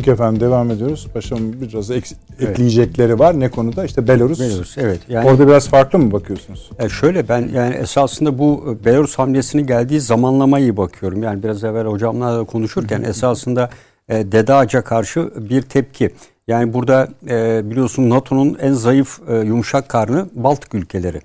Döndük 0.00 0.12
efendim 0.12 0.40
devam 0.40 0.70
ediyoruz. 0.70 1.06
Paşam 1.14 1.38
biraz 1.52 1.90
eks- 1.90 2.14
ekleyecekleri 2.40 3.18
var. 3.18 3.40
Ne 3.40 3.50
konuda? 3.50 3.84
İşte 3.84 4.08
Belarus. 4.08 4.40
Belarus 4.40 4.78
evet. 4.78 5.00
Yani 5.08 5.30
Orada 5.30 5.48
biraz 5.48 5.68
farklı 5.68 5.98
mı 5.98 6.12
bakıyorsunuz? 6.12 6.70
E 6.78 6.88
şöyle 6.88 7.28
ben 7.28 7.48
yani 7.54 7.74
esasında 7.74 8.38
bu 8.38 8.64
e, 8.70 8.84
Belarus 8.84 9.18
hamlesinin 9.18 9.66
geldiği 9.66 10.00
zamanlamaya 10.00 10.64
iyi 10.64 10.76
bakıyorum. 10.76 11.22
Yani 11.22 11.42
biraz 11.42 11.64
evvel 11.64 11.86
hocamla 11.86 12.38
da 12.38 12.44
konuşurken 12.44 13.02
esasında 13.02 13.70
e, 14.08 14.32
Dede 14.32 14.54
Ağaç'a 14.54 14.82
karşı 14.82 15.30
bir 15.36 15.62
tepki. 15.62 16.10
Yani 16.48 16.72
burada 16.72 17.08
e, 17.28 17.70
biliyorsun 17.70 18.10
NATO'nun 18.10 18.56
en 18.60 18.72
zayıf 18.72 19.20
e, 19.28 19.36
yumuşak 19.36 19.88
karnı 19.88 20.28
Baltık 20.34 20.74
ülkeleri. 20.74 21.20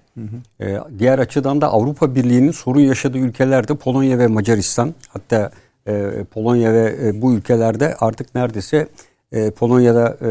E, 0.61 0.79
diğer 0.99 1.19
açıdan 1.19 1.61
da 1.61 1.67
Avrupa 1.71 2.15
Birliği'nin 2.15 2.51
sorun 2.51 2.79
yaşadığı 2.79 3.17
ülkelerde 3.17 3.75
Polonya 3.75 4.19
ve 4.19 4.27
Macaristan. 4.27 4.93
Hatta 5.09 5.51
e, 5.87 6.23
Polonya 6.31 6.73
ve 6.73 6.95
e, 7.03 7.21
bu 7.21 7.33
ülkelerde 7.33 7.95
artık 7.99 8.35
neredeyse 8.35 8.87
e, 9.31 9.51
Polonya'da 9.51 10.17
e, 10.21 10.29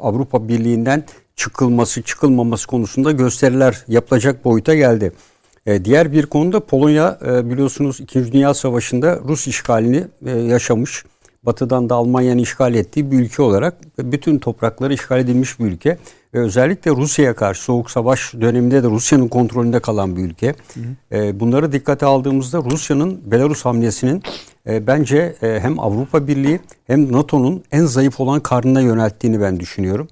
Avrupa 0.00 0.48
Birliği'nden 0.48 1.04
çıkılması 1.36 2.02
çıkılmaması 2.02 2.66
konusunda 2.66 3.12
gösteriler 3.12 3.84
yapılacak 3.88 4.44
boyuta 4.44 4.74
geldi. 4.74 5.12
E, 5.66 5.84
diğer 5.84 6.12
bir 6.12 6.26
konuda 6.26 6.60
Polonya 6.60 7.18
e, 7.26 7.50
biliyorsunuz 7.50 8.00
2. 8.00 8.32
Dünya 8.32 8.54
Savaşı'nda 8.54 9.20
Rus 9.28 9.46
işgalini 9.46 10.04
e, 10.26 10.30
yaşamış. 10.30 11.04
Batı'dan 11.42 11.90
da 11.90 11.94
Almanya'nın 11.94 12.38
işgal 12.38 12.74
ettiği 12.74 13.10
bir 13.10 13.18
ülke 13.18 13.42
olarak 13.42 13.74
bütün 13.98 14.38
toprakları 14.38 14.94
işgal 14.94 15.20
edilmiş 15.20 15.60
bir 15.60 15.64
ülke. 15.64 15.98
Ve 16.34 16.38
özellikle 16.38 16.90
Rusya'ya 16.90 17.34
karşı 17.34 17.62
Soğuk 17.62 17.90
Savaş 17.90 18.34
döneminde 18.40 18.82
de 18.82 18.88
Rusya'nın 18.88 19.28
kontrolünde 19.28 19.80
kalan 19.80 20.16
bir 20.16 20.22
ülke. 20.22 20.54
E, 21.12 21.40
bunları 21.40 21.72
dikkate 21.72 22.06
aldığımızda 22.06 22.58
Rusya'nın 22.58 23.20
Belarus 23.30 23.64
hamlesinin 23.64 24.22
e, 24.68 24.86
bence 24.86 25.34
e, 25.42 25.60
hem 25.60 25.80
Avrupa 25.80 26.26
Birliği 26.26 26.60
hem 26.86 27.12
NATO'nun 27.12 27.64
en 27.72 27.84
zayıf 27.84 28.20
olan 28.20 28.40
karnına 28.40 28.80
yönelttiğini 28.80 29.40
ben 29.40 29.60
düşünüyorum. 29.60 30.08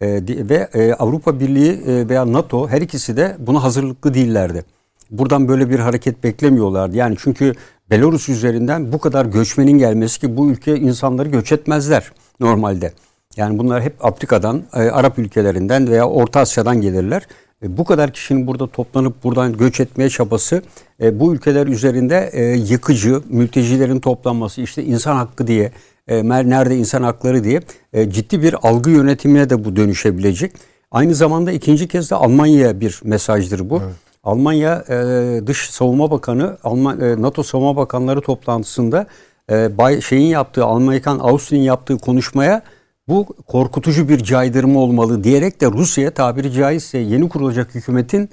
E, 0.00 0.08
ve 0.28 0.68
Avrupa 0.98 1.40
Birliği 1.40 1.80
veya 2.08 2.32
NATO 2.32 2.68
her 2.68 2.80
ikisi 2.80 3.16
de 3.16 3.36
buna 3.38 3.62
hazırlıklı 3.62 4.14
değillerdi. 4.14 4.64
Buradan 5.10 5.48
böyle 5.48 5.70
bir 5.70 5.78
hareket 5.78 6.24
beklemiyorlardı. 6.24 6.96
Yani 6.96 7.16
çünkü 7.18 7.54
Belarus 7.90 8.28
üzerinden 8.28 8.92
bu 8.92 8.98
kadar 8.98 9.26
göçmenin 9.26 9.78
gelmesi 9.78 10.20
ki 10.20 10.36
bu 10.36 10.50
ülke 10.50 10.76
insanları 10.76 11.28
göç 11.28 11.52
etmezler 11.52 12.12
normalde. 12.40 12.92
Yani 13.36 13.58
bunlar 13.58 13.82
hep 13.82 14.04
Afrika'dan, 14.04 14.62
Arap 14.72 15.18
ülkelerinden 15.18 15.88
veya 15.88 16.08
Orta 16.08 16.40
Asya'dan 16.40 16.80
gelirler. 16.80 17.26
E, 17.62 17.76
bu 17.76 17.84
kadar 17.84 18.12
kişinin 18.12 18.46
burada 18.46 18.66
toplanıp 18.66 19.24
buradan 19.24 19.52
göç 19.52 19.80
etmeye 19.80 20.08
çabası 20.08 20.62
e, 21.02 21.20
bu 21.20 21.34
ülkeler 21.34 21.66
üzerinde 21.66 22.30
e, 22.32 22.44
yıkıcı, 22.44 23.22
mültecilerin 23.28 24.00
toplanması, 24.00 24.60
işte 24.60 24.84
insan 24.84 25.16
hakkı 25.16 25.46
diye, 25.46 25.72
e, 26.08 26.28
nerede 26.28 26.76
insan 26.76 27.02
hakları 27.02 27.44
diye 27.44 27.60
e, 27.92 28.10
ciddi 28.10 28.42
bir 28.42 28.54
algı 28.62 28.90
yönetimine 28.90 29.50
de 29.50 29.64
bu 29.64 29.76
dönüşebilecek. 29.76 30.52
Aynı 30.90 31.14
zamanda 31.14 31.52
ikinci 31.52 31.88
kez 31.88 32.10
de 32.10 32.14
Almanya'ya 32.14 32.80
bir 32.80 33.00
mesajdır 33.04 33.70
bu. 33.70 33.82
Almanya 34.24 34.84
e, 34.88 34.94
Dış 35.46 35.70
Savunma 35.70 36.10
Bakanı, 36.10 36.58
Alman, 36.64 37.00
e, 37.00 37.22
NATO 37.22 37.42
Savunma 37.42 37.76
Bakanları 37.76 38.20
toplantısında 38.20 39.06
e, 39.50 39.78
Bay, 39.78 40.00
şeyin 40.00 40.26
yaptığı, 40.26 40.64
Amerikan 40.64 41.18
Austin'in 41.18 41.62
yaptığı 41.62 41.98
konuşmaya 41.98 42.62
bu 43.12 43.26
korkutucu 43.46 44.08
bir 44.08 44.18
caydırma 44.24 44.80
olmalı 44.80 45.24
diyerek 45.24 45.60
de 45.60 45.66
Rusya'ya 45.66 46.10
tabiri 46.10 46.52
caizse 46.52 46.98
yeni 46.98 47.28
kurulacak 47.28 47.74
hükümetin 47.74 48.30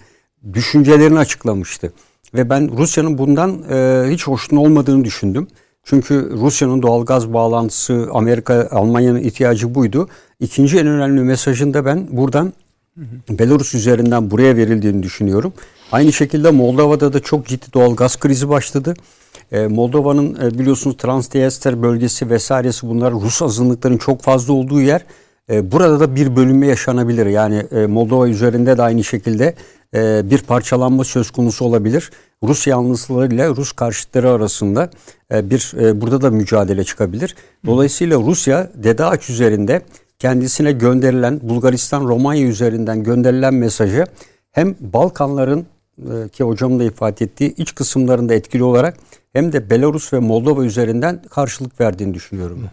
düşüncelerini 0.53 1.19
açıklamıştı. 1.19 1.93
Ve 2.33 2.49
ben 2.49 2.77
Rusya'nın 2.77 3.17
bundan 3.17 3.63
e, 3.69 4.05
hiç 4.09 4.27
hoşnut 4.27 4.61
olmadığını 4.61 5.05
düşündüm. 5.05 5.47
Çünkü 5.83 6.29
Rusya'nın 6.31 6.81
doğalgaz 6.81 7.33
bağlantısı 7.33 8.07
Amerika, 8.13 8.67
Almanya'nın 8.71 9.19
ihtiyacı 9.19 9.75
buydu. 9.75 10.09
İkinci 10.39 10.79
en 10.79 10.87
önemli 10.87 11.21
mesajın 11.21 11.73
da 11.73 11.85
ben 11.85 12.07
buradan 12.11 12.53
Belarus 13.29 13.75
üzerinden 13.75 14.31
buraya 14.31 14.55
verildiğini 14.55 15.03
düşünüyorum. 15.03 15.53
Aynı 15.91 16.13
şekilde 16.13 16.51
Moldova'da 16.51 17.13
da 17.13 17.19
çok 17.19 17.47
ciddi 17.47 17.73
doğal 17.73 17.95
gaz 17.95 18.19
krizi 18.19 18.49
başladı. 18.49 18.93
Ee, 19.51 19.67
Moldova'nın 19.67 20.35
e, 20.35 20.59
biliyorsunuz 20.59 20.97
Transnistria 20.97 21.81
bölgesi 21.81 22.29
vesairesi 22.29 22.87
bunlar 22.87 23.13
Rus 23.13 23.41
azınlıkların 23.41 23.97
çok 23.97 24.21
fazla 24.21 24.53
olduğu 24.53 24.81
yer. 24.81 25.05
E, 25.49 25.71
burada 25.71 25.99
da 25.99 26.15
bir 26.15 26.35
bölünme 26.35 26.67
yaşanabilir. 26.67 27.25
Yani 27.25 27.65
e, 27.71 27.85
Moldova 27.85 28.27
üzerinde 28.27 28.77
de 28.77 28.81
aynı 28.81 29.03
şekilde 29.03 29.55
e, 29.95 30.29
bir 30.31 30.41
parçalanma 30.41 31.03
söz 31.03 31.31
konusu 31.31 31.65
olabilir. 31.65 32.11
Rus 32.43 32.67
yanlısıları 32.67 33.33
ile 33.33 33.47
Rus 33.49 33.71
karşıtları 33.71 34.29
arasında 34.29 34.89
e, 35.33 35.49
bir 35.49 35.73
e, 35.79 36.01
burada 36.01 36.21
da 36.21 36.29
mücadele 36.29 36.83
çıkabilir. 36.83 37.35
Dolayısıyla 37.65 38.19
Rusya 38.19 38.69
Dede 38.75 39.31
üzerinde 39.31 39.81
kendisine 40.19 40.71
gönderilen 40.71 41.39
Bulgaristan 41.43 42.07
Romanya 42.07 42.47
üzerinden 42.47 43.03
gönderilen 43.03 43.53
mesajı 43.53 44.05
hem 44.51 44.75
Balkanların 44.79 45.65
e, 45.99 46.29
ki 46.29 46.43
hocamın 46.43 46.79
da 46.79 46.83
ifade 46.83 47.25
ettiği 47.25 47.55
iç 47.55 47.75
kısımlarında 47.75 48.33
etkili 48.33 48.63
olarak 48.63 48.97
hem 49.33 49.53
de 49.53 49.69
Belarus 49.69 50.13
ve 50.13 50.19
Moldova 50.19 50.65
üzerinden 50.65 51.21
karşılık 51.21 51.81
verdiğini 51.81 52.13
düşünüyorum. 52.13 52.69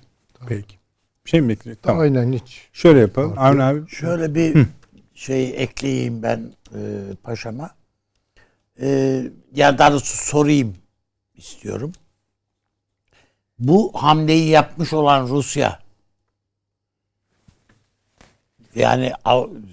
Peki. 0.48 0.76
Bir 1.24 1.30
şey 1.30 1.40
mi 1.40 1.48
bekliyor? 1.48 1.76
Tamam. 1.82 2.00
Aynen 2.00 2.32
hiç. 2.32 2.68
Şöyle 2.72 3.00
yapalım. 3.00 3.34
Avni 3.38 3.62
abi. 3.62 3.88
Şöyle 3.88 4.34
bir 4.34 4.66
şey 5.14 5.62
ekleyeyim 5.62 6.22
ben 6.22 6.52
e, 6.74 6.80
paşama. 7.22 7.70
E, 8.80 9.22
ya 9.54 9.78
daha 9.78 9.92
doğrusu 9.92 10.16
sorayım 10.16 10.74
istiyorum. 11.34 11.92
Bu 13.58 13.92
hamleyi 13.94 14.48
yapmış 14.48 14.92
olan 14.92 15.28
Rusya 15.28 15.78
yani 18.74 19.12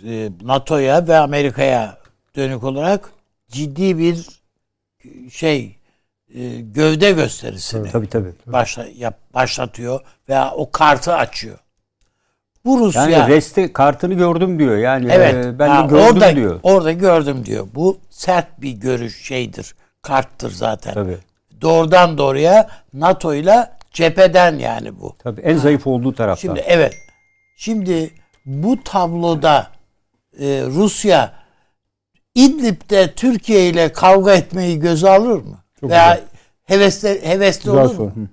e, 0.06 0.30
NATO'ya 0.42 1.08
ve 1.08 1.18
Amerika'ya 1.18 1.98
dönük 2.36 2.64
olarak 2.64 3.12
ciddi 3.48 3.98
bir 3.98 4.28
şey 5.30 5.78
e, 6.36 6.62
gövde 6.62 7.12
gösterisini 7.12 7.92
Tabii 7.92 8.08
tabii. 8.10 8.34
başla, 8.46 8.86
yap, 8.96 9.18
başlatıyor 9.34 10.00
veya 10.30 10.52
o 10.52 10.72
kartı 10.72 11.14
açıyor. 11.14 11.58
Bu 12.66 12.80
Rusya 12.80 13.10
Yani 13.10 13.34
resti 13.34 13.74
kartını 13.74 14.14
gördüm 14.14 14.60
diyor. 14.60 14.78
Yani 14.78 15.12
Evet. 15.12 15.46
e, 15.46 15.60
ben 15.60 15.70
ha, 15.70 15.84
de 15.84 15.88
gördüm 15.88 16.06
orada, 16.16 16.36
diyor. 16.36 16.60
Orada 16.64 16.92
gördüm 16.92 17.46
diyor. 17.46 17.68
Bu 17.76 17.98
sert 18.10 18.62
bir 18.62 18.72
görüş 18.72 19.26
şeydir. 19.26 19.76
Karttır 20.02 20.52
zaten. 20.52 20.94
Tabii. 20.94 21.18
Doğrudan 21.62 22.18
doğruya 22.18 22.70
NATO 22.94 23.34
ile 23.34 23.70
cepheden 23.92 24.58
yani 24.58 25.00
bu. 25.00 25.16
Tabii 25.24 25.42
en 25.42 25.58
zayıf 25.58 25.88
olduğu 25.88 26.14
taraftan. 26.16 26.42
Şimdi 26.42 26.60
evet. 26.60 26.94
Şimdi 27.58 28.12
bu 28.46 28.84
tabloda 28.84 29.68
e, 30.40 30.64
Rusya 30.66 31.34
İdlib'de 32.36 33.14
Türkiye 33.14 33.70
ile 33.70 33.94
kavga 33.94 34.34
etmeyi 34.34 34.80
göze 34.80 35.10
alır 35.10 35.38
mı? 35.38 35.63
Çok 35.84 35.92
Veya 35.92 36.20
hevesli, 36.64 37.20
hevesli 37.28 37.66
Güzel 37.66 37.86
olur 37.86 37.96
soru. 37.96 38.06
mu? 38.06 38.28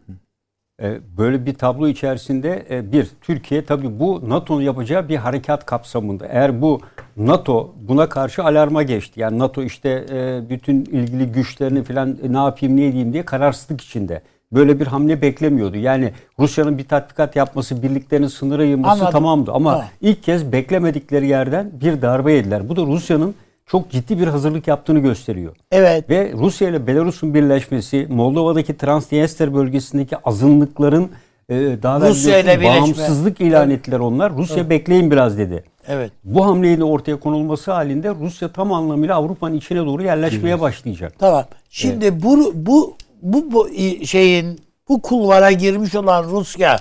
E, 0.83 0.99
Böyle 1.19 1.47
bir 1.47 1.55
tablo 1.55 1.89
içerisinde 1.89 2.67
e, 2.71 2.93
bir 2.93 3.07
Türkiye 3.21 3.65
tabii 3.65 4.01
bu 4.01 4.29
NATO'nun 4.31 4.63
yapacağı 4.63 5.09
bir 5.09 5.17
harekat 5.17 5.67
kapsamında. 5.67 6.27
Eğer 6.27 6.63
bu 6.63 6.81
NATO 7.17 7.75
buna 7.89 8.09
karşı 8.09 8.45
alarma 8.45 8.83
geçti. 8.83 9.21
Yani 9.21 9.39
NATO 9.39 9.63
işte 9.63 10.05
e, 10.11 10.41
bütün 10.51 10.85
ilgili 10.85 11.27
güçlerini 11.33 11.83
falan 11.83 12.17
ne 12.29 12.37
yapayım 12.39 12.77
ne 12.77 12.87
edeyim 12.87 13.13
diye 13.13 13.25
kararsızlık 13.25 13.81
içinde. 13.81 14.23
böyle 14.53 14.81
bir 14.81 14.87
hamle 14.87 15.23
beklemiyordu. 15.23 15.77
Yani 15.77 16.13
Rusya'nın 16.39 16.79
bir 16.79 16.89
tatbikat 16.89 17.37
yapması, 17.37 17.83
birliklerin 17.83 18.27
sınıra 18.27 18.65
yığması 18.65 18.91
Anladım. 18.93 19.11
tamamdı. 19.13 19.53
Ama 19.53 19.73
Tamam. 19.73 19.87
ilk 20.01 20.23
kez 20.23 20.53
beklemedikleri 20.53 21.27
yerden 21.29 21.71
bir 21.81 22.03
darbe 22.03 22.33
yediler. 22.33 22.69
Bu 22.69 22.77
da 22.77 22.83
Rusya'nın 22.83 23.35
çok 23.71 23.91
ciddi 23.91 24.19
bir 24.19 24.27
hazırlık 24.27 24.69
yaptığını 24.69 24.99
gösteriyor. 24.99 25.57
Evet. 25.73 26.11
Ve 26.11 26.33
Rusya 26.33 26.69
ile 26.69 26.87
Belarus'un 26.87 27.35
birleşmesi, 27.35 28.07
Moldova'daki 28.11 28.77
Transnistria 28.77 29.55
bölgesindeki 29.55 30.17
azınlıkların 30.25 31.11
e, 31.49 31.55
daha 31.83 32.01
Rusya 32.01 32.39
ile 32.39 32.65
bağımsızlık 32.65 33.41
ilan 33.41 33.71
ettiler 33.71 33.99
onlar. 33.99 34.37
Rusya 34.37 34.71
bekleyin 34.71 35.11
biraz 35.11 35.39
dedi. 35.39 35.65
Evet. 35.89 36.13
Bu 36.25 36.47
hamleyle 36.47 36.85
ortaya 36.85 37.21
konulması 37.21 37.73
halinde 37.73 38.11
Rusya 38.11 38.53
tam 38.53 38.73
anlamıyla 38.73 39.17
Avrupa'nın 39.17 39.57
içine 39.57 39.79
doğru 39.79 40.03
yerleşmeye 40.03 40.61
başlayacak. 40.61 41.13
Tamam. 41.19 41.45
Şimdi 41.71 42.23
bu 42.23 42.53
bu 42.55 42.97
bu, 43.23 43.53
bu 43.53 43.69
şeyin 44.07 44.61
bu 44.89 45.03
kulvara 45.03 45.53
girmiş 45.53 45.95
olan 45.95 46.25
Rusya 46.25 46.81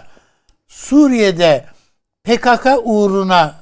Suriye'de 0.67 1.65
PKK 2.23 2.67
uğruna 2.83 3.55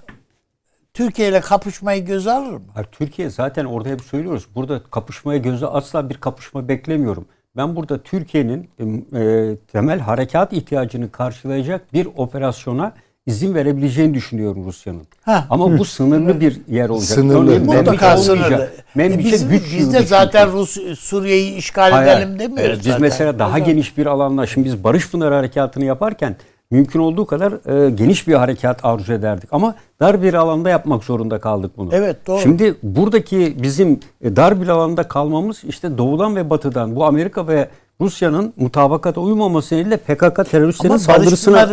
Türkiye 0.97 1.29
ile 1.29 1.41
kapışmayı 1.41 2.05
göze 2.05 2.31
alır 2.31 2.53
mı? 2.53 2.61
Hayır, 2.73 2.87
Türkiye 2.91 3.29
zaten 3.29 3.65
orada 3.65 3.89
hep 3.89 4.01
söylüyoruz. 4.01 4.47
Burada 4.55 4.81
kapışmaya 4.91 5.37
göze 5.37 5.67
asla 5.67 6.09
bir 6.09 6.15
kapışma 6.15 6.67
beklemiyorum. 6.67 7.25
Ben 7.57 7.75
burada 7.75 8.03
Türkiye'nin 8.03 8.69
e, 9.15 9.55
temel 9.71 9.99
harekat 9.99 10.53
ihtiyacını 10.53 11.11
karşılayacak 11.11 11.93
bir 11.93 12.07
operasyona 12.17 12.93
izin 13.25 13.55
verebileceğini 13.55 14.13
düşünüyorum 14.13 14.65
Rusya'nın. 14.65 15.07
Ha. 15.21 15.47
Ama 15.49 15.77
bu 15.77 15.85
sınırlı 15.85 16.41
bir 16.41 16.61
yer 16.67 16.89
olacak. 16.89 17.09
Sınırlı. 17.09 17.45
Örneğin 17.45 17.65
Mutlaka 17.65 18.17
sınırlı. 18.17 18.69
E 18.97 19.19
biz, 19.19 19.47
güç 19.47 19.63
biz 19.77 19.93
de 19.93 20.01
zaten. 20.01 20.51
Rus 20.51 20.77
Suriye'yi 20.99 21.55
işgal 21.55 21.91
Hayır, 21.91 22.11
edelim 22.11 22.39
demiyoruz 22.39 22.69
Evet, 22.69 22.77
Biz 22.77 22.85
zaten. 22.85 23.01
mesela 23.01 23.39
daha 23.39 23.59
geniş 23.59 23.97
bir 23.97 24.05
alanda 24.05 24.45
şimdi 24.45 24.65
biz 24.65 24.83
Barış 24.83 25.11
Pınarı 25.11 25.35
Harekatı'nı 25.35 25.85
yaparken 25.85 26.35
mümkün 26.71 26.99
olduğu 26.99 27.25
kadar 27.25 27.85
e, 27.85 27.89
geniş 27.89 28.27
bir 28.27 28.33
harekat 28.33 28.85
arzu 28.85 29.13
ederdik. 29.13 29.49
Ama 29.51 29.75
dar 29.99 30.23
bir 30.23 30.33
alanda 30.33 30.69
yapmak 30.69 31.03
zorunda 31.03 31.39
kaldık 31.39 31.71
bunu. 31.77 31.89
Evet, 31.93 32.27
doğru. 32.27 32.41
Şimdi 32.41 32.75
buradaki 32.83 33.55
bizim 33.61 33.99
e, 34.21 34.35
dar 34.35 34.61
bir 34.61 34.67
alanda 34.67 35.03
kalmamız 35.03 35.63
işte 35.63 35.97
doğudan 35.97 36.35
ve 36.35 36.49
batıdan 36.49 36.95
bu 36.95 37.05
Amerika 37.05 37.47
ve 37.47 37.69
Rusya'nın 38.01 38.53
mutabakata 38.57 39.21
uymaması 39.21 39.75
nedeniyle 39.75 39.97
PKK 39.97 40.51
teröristlerin 40.51 40.97
saldırısına 40.97 41.69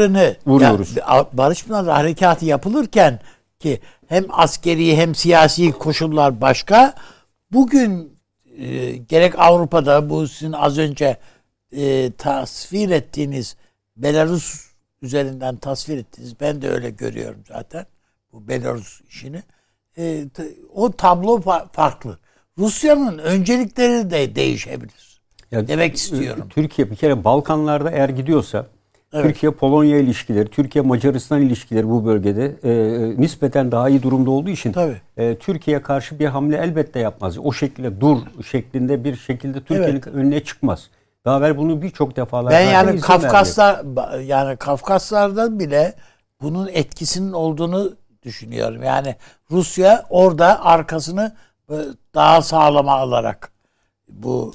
vuruyoruz. 0.46 0.96
ya, 0.96 1.26
Barış 1.32 1.64
Pınarı 1.64 1.90
harekatı 1.90 2.44
yapılırken 2.44 3.20
ki 3.58 3.80
hem 4.06 4.24
askeri 4.30 4.96
hem 4.96 5.14
siyasi 5.14 5.72
koşullar 5.72 6.40
başka. 6.40 6.94
Bugün 7.52 8.18
e, 8.58 8.96
gerek 8.96 9.38
Avrupa'da 9.38 10.10
bu 10.10 10.28
sizin 10.28 10.52
az 10.52 10.78
önce 10.78 11.16
e, 11.76 12.12
tasvir 12.12 12.90
ettiğiniz 12.90 13.56
Belarus 13.96 14.73
üzerinden 15.04 15.56
tasvir 15.56 15.98
ettiğiniz 15.98 16.40
ben 16.40 16.62
de 16.62 16.70
öyle 16.70 16.90
görüyorum 16.90 17.40
zaten 17.48 17.86
bu 18.32 18.48
Belarus 18.48 19.00
işini. 19.08 19.42
E, 19.98 20.24
o 20.74 20.92
tablo 20.92 21.36
fa- 21.40 21.72
farklı. 21.72 22.18
Rusya'nın 22.58 23.18
öncelikleri 23.18 24.10
de 24.10 24.34
değişebilir. 24.34 25.20
Ya, 25.50 25.68
Demek 25.68 25.94
istiyorum. 25.96 26.46
Türkiye 26.50 26.90
bir 26.90 26.96
kere 26.96 27.24
Balkanlarda 27.24 27.90
eğer 27.90 28.08
gidiyorsa 28.08 28.66
Evet. 29.14 29.26
Türkiye 29.26 29.52
Polonya 29.52 29.98
ilişkileri, 29.98 30.48
Türkiye 30.48 30.84
Macaristan 30.84 31.42
ilişkileri 31.42 31.88
bu 31.88 32.06
bölgede 32.06 32.56
e, 32.62 32.70
e, 32.70 33.20
nispeten 33.20 33.72
daha 33.72 33.88
iyi 33.88 34.02
durumda 34.02 34.30
olduğu 34.30 34.50
için 34.50 34.72
Tabii. 34.72 34.96
e, 35.16 35.34
Türkiye'ye 35.34 35.82
karşı 35.82 36.18
bir 36.18 36.26
hamle 36.26 36.56
elbette 36.56 37.00
yapmaz. 37.00 37.38
O 37.38 37.52
şekilde 37.52 38.00
dur 38.00 38.18
şeklinde 38.50 39.04
bir 39.04 39.16
şekilde 39.16 39.60
Türkiye'nin 39.60 40.02
önüne 40.02 40.44
çıkmaz. 40.44 40.90
Daha 41.24 41.38
evvel 41.38 41.58
bunu 41.58 41.82
birçok 41.82 42.16
defalar 42.16 42.52
Ben 42.52 42.70
yani. 42.70 43.00
Kafkaslar 43.00 43.84
yani 44.20 44.56
Kafkaslardan 44.56 45.58
bile 45.58 45.94
bunun 46.40 46.68
etkisinin 46.68 47.32
olduğunu 47.32 47.96
düşünüyorum. 48.22 48.82
Yani 48.82 49.16
Rusya 49.50 50.04
orada 50.10 50.64
arkasını 50.64 51.36
e, 51.70 51.76
daha 52.14 52.42
sağlama 52.42 52.92
alarak 52.92 53.52
bu 54.08 54.54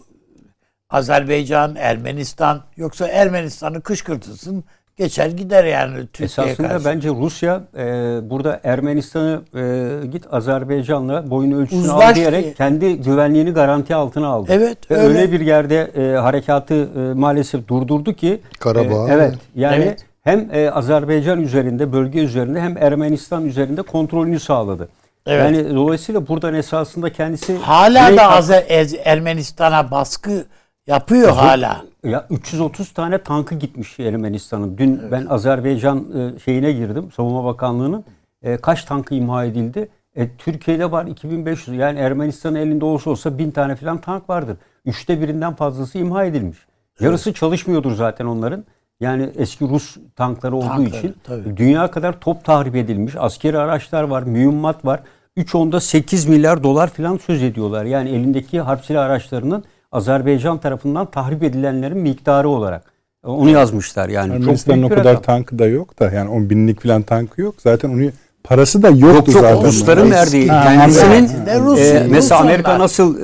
Azerbaycan, 0.89 1.75
Ermenistan 1.75 2.63
yoksa 2.77 3.07
Ermenistan'ı 3.07 3.81
kışkırtırsın 3.81 4.63
geçer 4.99 5.25
gider 5.29 5.63
yani 5.63 5.95
Türkiye'ye 6.13 6.51
Esasında 6.51 6.67
karşı. 6.67 6.85
bence 6.85 7.09
Rusya 7.09 7.61
e, 7.77 7.83
burada 8.29 8.59
Ermenistan'ı 8.63 9.41
e, 9.55 10.07
git 10.07 10.25
Azerbaycan'la 10.33 11.29
boyun 11.29 11.51
ölçüsünü 11.51 11.81
Uzlaş 11.81 12.09
al 12.11 12.15
diyerek 12.15 12.43
diye. 12.43 12.53
kendi 12.53 12.95
güvenliğini 13.01 13.51
garanti 13.51 13.95
altına 13.95 14.27
aldı. 14.27 14.47
Evet, 14.53 14.91
Ve 14.91 14.95
öyle. 14.95 15.19
öyle. 15.19 15.31
bir 15.31 15.39
yerde 15.39 15.91
e, 15.95 16.17
harekatı 16.17 16.73
e, 16.75 17.13
maalesef 17.13 17.67
durdurdu 17.67 18.13
ki 18.13 18.39
Karabağ. 18.59 19.09
e, 19.09 19.13
evet 19.13 19.33
yani 19.55 19.83
Evet. 19.83 20.05
hem 20.23 20.49
e, 20.53 20.71
Azerbaycan 20.71 21.41
üzerinde 21.41 21.93
bölge 21.93 22.19
üzerinde 22.19 22.61
hem 22.61 22.77
Ermenistan 22.77 23.45
üzerinde 23.45 23.81
kontrolünü 23.81 24.39
sağladı. 24.39 24.89
Evet. 25.25 25.43
Yani 25.43 25.75
dolayısıyla 25.75 26.27
buradan 26.27 26.53
esasında 26.53 27.11
kendisi 27.13 27.57
Hala 27.57 28.17
da 28.17 28.21
Azer- 28.23 28.97
Ermenistan'a 29.05 29.91
baskı 29.91 30.45
yapıyor 30.87 31.31
hala. 31.31 31.81
Ya 32.03 32.27
330 32.29 32.91
tane 32.93 33.17
tankı 33.17 33.55
gitmiş 33.55 33.99
Ermenistan'ın. 33.99 34.77
Dün 34.77 35.01
ben 35.11 35.25
Azerbaycan 35.25 36.05
e, 36.35 36.39
şeyine 36.39 36.71
girdim, 36.71 37.11
Savunma 37.15 37.45
Bakanlığı'nın. 37.45 38.05
E, 38.41 38.57
kaç 38.57 38.85
tankı 38.85 39.15
imha 39.15 39.45
edildi? 39.45 39.89
E, 40.15 40.29
Türkiye'de 40.37 40.91
var 40.91 41.05
2500. 41.05 41.77
Yani 41.77 41.99
Ermenistan'ın 41.99 42.55
elinde 42.55 42.85
olsa 42.85 43.09
olsa 43.09 43.37
1000 43.37 43.51
tane 43.51 43.75
falan 43.75 44.01
tank 44.01 44.29
vardır. 44.29 44.57
Üçte 44.85 45.21
birinden 45.21 45.55
fazlası 45.55 45.97
imha 45.97 46.25
edilmiş. 46.25 46.57
Yarısı 46.99 47.33
çalışmıyordur 47.33 47.91
zaten 47.91 48.25
onların. 48.25 48.63
Yani 48.99 49.29
eski 49.35 49.69
Rus 49.69 49.97
tankları 50.15 50.55
olduğu 50.55 50.67
Tankları, 50.67 50.97
için. 50.97 51.15
tabii. 51.23 51.57
Dünya 51.57 51.91
kadar 51.91 52.19
top 52.19 52.45
tahrip 52.45 52.75
edilmiş. 52.75 53.15
Askeri 53.17 53.57
araçlar 53.57 54.03
var, 54.03 54.23
mühimmat 54.23 54.85
var. 54.85 54.99
3 55.37 55.55
onda 55.55 55.79
8 55.79 56.25
milyar 56.25 56.63
dolar 56.63 56.87
falan 56.87 57.17
söz 57.17 57.43
ediyorlar. 57.43 57.85
Yani 57.85 58.09
elindeki 58.09 58.61
harp 58.61 58.85
silah 58.85 59.05
araçlarının 59.05 59.63
Azerbaycan 59.91 60.57
tarafından 60.57 61.11
tahrip 61.11 61.43
edilenlerin 61.43 61.97
miktarı 61.97 62.49
olarak. 62.49 62.83
Onu 63.23 63.49
yazmışlar 63.49 64.09
yani. 64.09 64.33
Ermenistan'ın 64.33 64.83
o 64.83 64.89
kadar 64.89 65.05
rakam. 65.05 65.21
tankı 65.21 65.59
da 65.59 65.67
yok 65.67 65.99
da 65.99 66.11
yani 66.11 66.29
10 66.29 66.49
binlik 66.49 66.83
falan 66.83 67.01
tankı 67.01 67.41
yok. 67.41 67.55
Zaten 67.57 67.89
onu 67.89 68.11
parası 68.43 68.83
da 68.83 68.89
yoktu 68.89 69.05
Yok 69.07 69.27
yok 69.27 69.41
zaten. 69.41 69.63
Rusların 69.63 70.11
verdiği 70.11 70.47
Ha, 70.47 70.63
kendisinin. 70.63 71.45
De 71.45 71.53
Rus- 71.55 71.79
e, 71.79 72.03
Rus 72.03 72.11
mesela 72.11 72.41
onlar. 72.41 72.49
Amerika 72.51 72.79
nasıl 72.79 73.15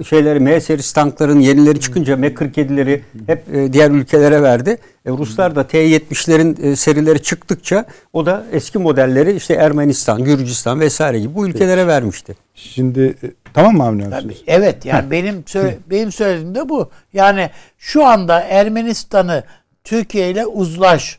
e, 0.00 0.04
şeyleri 0.04 0.40
M-Series 0.40 0.92
tankların 0.92 1.40
yenileri 1.40 1.80
çıkınca 1.80 2.14
M47'leri 2.14 3.00
hep 3.26 3.54
e, 3.54 3.72
diğer 3.72 3.90
ülkelere 3.90 4.42
verdi. 4.42 4.78
E, 5.06 5.10
Ruslar 5.10 5.56
da 5.56 5.66
T-70'lerin 5.66 6.62
e, 6.62 6.76
serileri 6.76 7.22
çıktıkça 7.22 7.84
o 8.12 8.26
da 8.26 8.44
eski 8.52 8.78
modelleri 8.78 9.32
işte 9.32 9.54
Ermenistan, 9.54 10.24
Gürcistan 10.24 10.80
vesaire 10.80 11.20
gibi 11.20 11.34
bu 11.34 11.46
ülkelere 11.46 11.86
vermişti. 11.86 12.36
Şimdi 12.54 13.00
e, 13.22 13.45
tamam 13.56 13.76
mı 13.76 13.84
Avni 13.84 14.04
abi? 14.04 14.10
Tabii, 14.10 14.36
evet 14.46 14.84
yani 14.84 15.10
benim 15.10 15.46
söyle, 15.46 15.78
benim 15.86 16.12
söylediğim 16.12 16.54
de 16.54 16.68
bu. 16.68 16.90
Yani 17.12 17.50
şu 17.78 18.06
anda 18.06 18.40
Ermenistan'ı 18.40 19.44
Türkiye 19.84 20.30
ile 20.30 20.46
uzlaş 20.46 21.18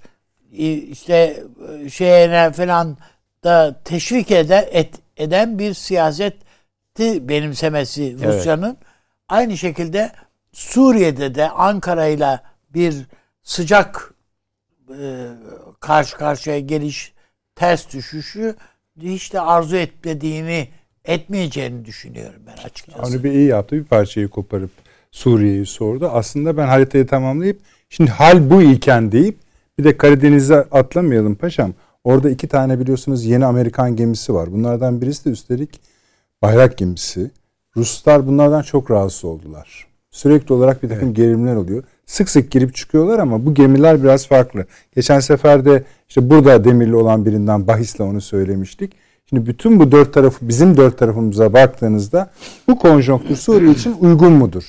işte 0.52 1.44
e, 1.86 1.90
şeyine 1.90 2.52
falan 2.52 2.98
da 3.44 3.76
teşvik 3.84 4.32
eden 4.32 4.66
et, 4.72 4.96
eden 5.18 5.60
bir 5.60 5.74
siyaseti 5.74 7.30
benimsemesi 7.30 8.04
Evet. 8.04 8.24
Rusya'nın 8.24 8.78
aynı 9.30 9.58
şekilde 9.58 10.12
Suriye'de 10.54 11.36
de 11.36 11.50
Ankara 11.50 12.08
ile 12.08 12.40
bir 12.70 12.96
sıcak 13.44 14.14
e, 14.90 15.28
karşı 15.80 16.18
karşıya 16.18 16.60
geliş 16.60 17.14
ters 17.56 17.94
düşüşü 17.94 18.56
hiç 19.02 19.34
de 19.34 19.42
arzu 19.42 19.76
etmediğini 19.76 20.70
etmeyeceğini 21.08 21.86
düşünüyorum 21.86 22.42
ben 22.48 22.64
açıkçası. 22.64 23.02
Avni 23.02 23.24
Bey 23.24 23.36
iyi 23.36 23.48
yaptı. 23.48 23.76
Bir 23.76 23.84
parçayı 23.84 24.28
koparıp 24.28 24.72
Suriye'yi 25.12 25.66
sordu. 25.66 26.10
Aslında 26.14 26.58
ben 26.58 26.68
haritayı 26.68 27.08
tamamlayıp 27.08 27.60
şimdi 27.90 28.12
hal 28.12 28.50
bu 28.50 28.62
iken 28.62 29.12
deyip 29.12 29.38
bir 29.80 29.84
de 29.84 29.98
Karadeniz'e 29.98 30.56
atlamayalım 30.56 31.36
paşam. 31.36 31.74
Orada 32.04 32.30
iki 32.30 32.48
tane 32.48 32.80
biliyorsunuz 32.80 33.26
yeni 33.26 33.46
Amerikan 33.46 33.96
gemisi 33.96 34.34
var. 34.34 34.52
Bunlardan 34.52 35.02
birisi 35.02 35.26
de 35.26 35.30
üstelik 35.30 35.70
bayrak 36.42 36.78
gemisi. 36.78 37.32
Ruslar 37.78 38.28
bunlardan 38.28 38.62
çok 38.62 38.92
rahatsız 38.92 39.26
oldular. 39.26 39.88
Sürekli 40.12 40.54
olarak 40.54 40.84
bir 40.84 40.90
takım 40.90 41.14
gerilimler 41.14 41.56
oluyor. 41.56 41.84
Sık 42.06 42.30
sık 42.30 42.52
girip 42.52 42.76
çıkıyorlar 42.76 43.20
ama 43.20 43.46
bu 43.46 43.54
gemiler 43.54 44.04
biraz 44.04 44.28
farklı. 44.28 44.66
Geçen 44.96 45.20
sefer 45.20 45.66
de 45.66 45.84
işte 46.10 46.30
burada 46.30 46.64
demirli 46.64 46.96
olan 46.96 47.26
birinden 47.26 47.68
bahisle 47.68 48.04
onu 48.04 48.22
söylemiştik. 48.22 48.94
Şimdi 49.30 49.46
bütün 49.46 49.80
bu 49.80 49.92
dört 49.92 50.14
tarafı 50.14 50.48
bizim 50.50 50.78
dört 50.78 50.98
tarafımıza 50.98 51.54
baktığınızda 51.54 52.30
bu 52.68 52.80
konjonktür 52.80 53.36
Suriye 53.36 53.72
için 53.72 53.96
uygun 54.00 54.32
mudur? 54.32 54.64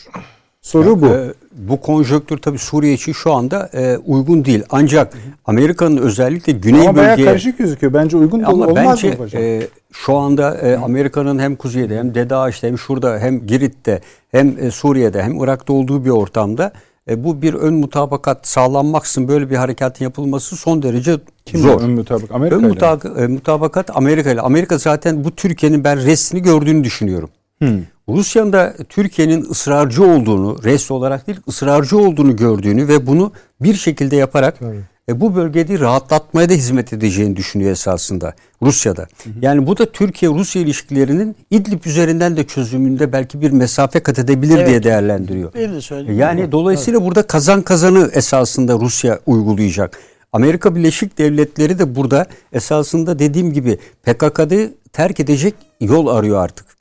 Soru 0.62 1.00
bu. 1.02 1.06
E, 1.06 1.32
bu 1.52 1.80
konjonktür 1.80 2.38
tabii 2.38 2.58
Suriye 2.58 2.92
için 2.92 3.12
şu 3.12 3.32
anda 3.32 3.70
e, 3.72 3.96
uygun 3.98 4.44
değil. 4.44 4.62
Ancak 4.70 5.12
Amerika'nın 5.44 5.96
özellikle 5.96 6.52
güney 6.52 6.88
Ama 6.88 6.96
bölgeye 6.96 7.28
karışık 7.28 7.58
gözüküyor. 7.58 7.94
Bence 7.94 8.16
uygun 8.16 8.42
da 8.42 8.46
Ama 8.46 8.66
olmaz 8.66 8.76
bence 8.76 9.10
mı 9.10 9.16
paşam? 9.16 9.42
e, 9.42 9.62
şu 9.92 10.16
anda 10.16 10.54
e, 10.54 10.76
Amerika'nın 10.76 11.38
hem 11.38 11.56
kuzeyde 11.56 11.98
hem 11.98 12.14
Dede 12.14 12.34
Ağaç'ta 12.36 12.66
hem 12.66 12.78
şurada 12.78 13.18
hem 13.18 13.46
Girit'te 13.46 14.00
hem 14.30 14.56
e, 14.60 14.70
Suriye'de 14.70 15.22
hem 15.22 15.42
Irak'ta 15.42 15.72
olduğu 15.72 16.04
bir 16.04 16.10
ortamda 16.10 16.72
E, 17.08 17.24
bu 17.24 17.42
bir 17.42 17.54
ön 17.54 17.74
mutabakat 17.74 18.46
sağlanmaksın 18.46 19.28
böyle 19.28 19.50
bir 19.50 19.56
harekatın 19.56 20.04
yapılması 20.04 20.56
son 20.56 20.82
derece 20.82 21.18
Kim 21.46 21.60
zor. 21.60 21.80
ön 21.80 21.90
mutabık? 21.90 22.30
Amerika 22.32 22.56
Ön 22.56 22.62
mutabak- 22.64 23.24
e, 23.24 23.26
mutabakat 23.26 23.96
Amerika 23.96 24.30
ile. 24.30 24.40
Amerika 24.40 24.78
zaten 24.78 25.24
bu 25.24 25.30
Türkiye'nin 25.30 25.84
ben 25.84 26.04
restini 26.04 26.42
gördüğünü 26.42 26.84
düşünüyorum. 26.84 27.30
Hmm. 27.58 27.82
Rusya'nın 28.08 28.52
da 28.52 28.74
Türkiye'nin 28.88 29.42
ısrarcı 29.50 30.04
olduğunu, 30.04 30.64
rest 30.64 30.90
olarak 30.90 31.26
değil 31.26 31.38
ısrarcı 31.48 31.98
olduğunu 31.98 32.36
gördüğünü 32.36 32.88
ve 32.88 33.06
bunu 33.06 33.32
bir 33.60 33.74
şekilde 33.74 34.16
yaparak 34.16 34.60
e, 35.08 35.20
bu 35.20 35.36
bölgede 35.36 35.78
rahatlatmaya 35.78 36.48
da 36.48 36.52
hizmet 36.52 36.92
edeceğini 36.92 37.36
düşünüyor 37.36 37.70
esasında 37.70 38.34
Rusya'da. 38.62 39.06
Yani 39.42 39.66
bu 39.66 39.78
da 39.78 39.92
Türkiye-Rusya 39.92 40.62
ilişkilerinin 40.62 41.36
İdlib 41.50 41.84
üzerinden 41.84 42.36
de 42.36 42.46
çözümünde 42.46 43.12
belki 43.12 43.40
bir 43.40 43.50
mesafe 43.50 44.00
kat 44.00 44.18
edebilir 44.18 44.56
Evet. 44.56 44.68
diye 44.68 44.82
değerlendiriyor. 44.82 45.54
Benim 45.54 45.74
de 45.74 45.80
söylediğim 45.80 46.20
Yani 46.20 46.46
bu. 46.46 46.52
dolayısıyla 46.52 47.04
burada 47.04 47.22
kazan 47.22 47.62
kazanı 47.62 48.10
esasında 48.14 48.74
Rusya 48.80 49.18
uygulayacak. 49.26 49.98
Amerika 50.32 50.74
Birleşik 50.74 51.18
Devletleri 51.18 51.78
de 51.78 51.94
burada 51.96 52.26
esasında 52.52 53.18
dediğim 53.18 53.52
gibi 53.52 53.78
PKK'yı 54.02 54.74
terk 54.92 55.20
edecek 55.20 55.54
yol 55.80 56.06
arıyor 56.06 56.38
artık. 56.44 56.77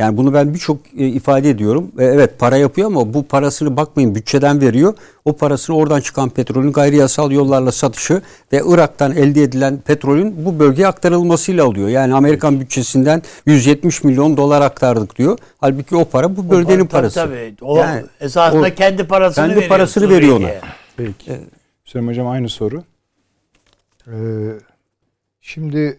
Yani 0.00 0.16
bunu 0.16 0.34
ben 0.34 0.54
birçok 0.54 0.78
e, 0.96 1.06
ifade 1.08 1.50
ediyorum. 1.50 1.92
E, 1.98 2.04
evet 2.04 2.38
para 2.38 2.56
yapıyor 2.56 2.86
ama 2.86 3.14
bu 3.14 3.26
parasını 3.26 3.76
bakmayın 3.76 4.14
bütçeden 4.14 4.60
veriyor. 4.60 4.94
O 5.24 5.36
parasını 5.36 5.76
oradan 5.76 6.00
çıkan 6.00 6.28
petrolün 6.30 6.72
gayri 6.72 6.96
yasal 6.96 7.30
yollarla 7.30 7.72
satışı 7.72 8.22
ve 8.52 8.62
Irak'tan 8.66 9.12
elde 9.16 9.42
edilen 9.42 9.76
petrolün 9.78 10.44
bu 10.46 10.58
bölgeye 10.58 10.88
aktarılmasıyla 10.88 11.64
alıyor. 11.64 11.88
Yani 11.88 12.14
Amerikan 12.14 12.60
bütçesinden 12.60 13.22
170 13.46 14.04
milyon 14.04 14.36
dolar 14.36 14.60
aktardık 14.62 15.18
diyor. 15.18 15.38
Halbuki 15.58 15.96
o 15.96 16.04
para 16.04 16.36
bu 16.36 16.50
bölgenin 16.50 16.78
Tabii, 16.78 16.88
parası. 16.88 17.14
Tabii. 17.14 17.54
O 17.60 17.76
Yani 17.78 18.02
esasında 18.20 18.66
o- 18.66 18.74
kendi 18.74 19.04
parasını 19.04 19.44
kendi 19.44 19.56
veriyor. 19.56 19.68
parasını 19.68 20.08
veriyor 20.10 20.36
ona. 20.40 20.48
Peki. 20.96 21.40
Hüseyin 21.86 22.06
Hocam 22.08 22.26
aynı 22.28 22.48
soru. 22.48 22.84
Ee, 24.06 24.12
şimdi 25.40 25.98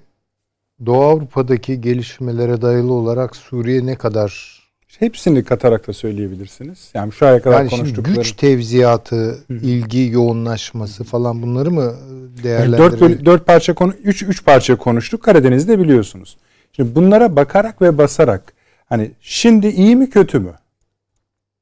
Doğu 0.85 1.03
Avrupa'daki 1.03 1.81
gelişmelere 1.81 2.61
dayalı 2.61 2.93
olarak 2.93 3.35
Suriye 3.35 3.85
ne 3.85 3.95
kadar 3.95 4.61
Hepsini 4.99 5.43
katarak 5.43 5.87
da 5.87 5.93
söyleyebilirsiniz. 5.93 6.91
Yani 6.93 7.11
şu 7.11 7.25
aya 7.25 7.41
kadar 7.41 7.57
yani 7.57 7.69
konuştukları. 7.69 8.15
güç 8.15 8.31
tevziyatı, 8.31 9.43
ilgi 9.49 10.09
yoğunlaşması 10.11 11.03
falan 11.03 11.41
bunları 11.41 11.71
mı 11.71 11.81
Yani 11.81 12.43
değerlendirelim? 12.43 13.25
dört, 13.25 13.47
parça 13.47 13.73
konu, 13.73 13.93
üç, 14.03 14.23
üç 14.23 14.45
parça 14.45 14.75
konuştuk. 14.75 15.23
Karadeniz'de 15.23 15.79
biliyorsunuz. 15.79 16.37
Şimdi 16.71 16.95
bunlara 16.95 17.35
bakarak 17.35 17.81
ve 17.81 17.97
basarak 17.97 18.53
hani 18.85 19.11
şimdi 19.21 19.67
iyi 19.67 19.95
mi 19.95 20.09
kötü 20.09 20.39
mü? 20.39 20.53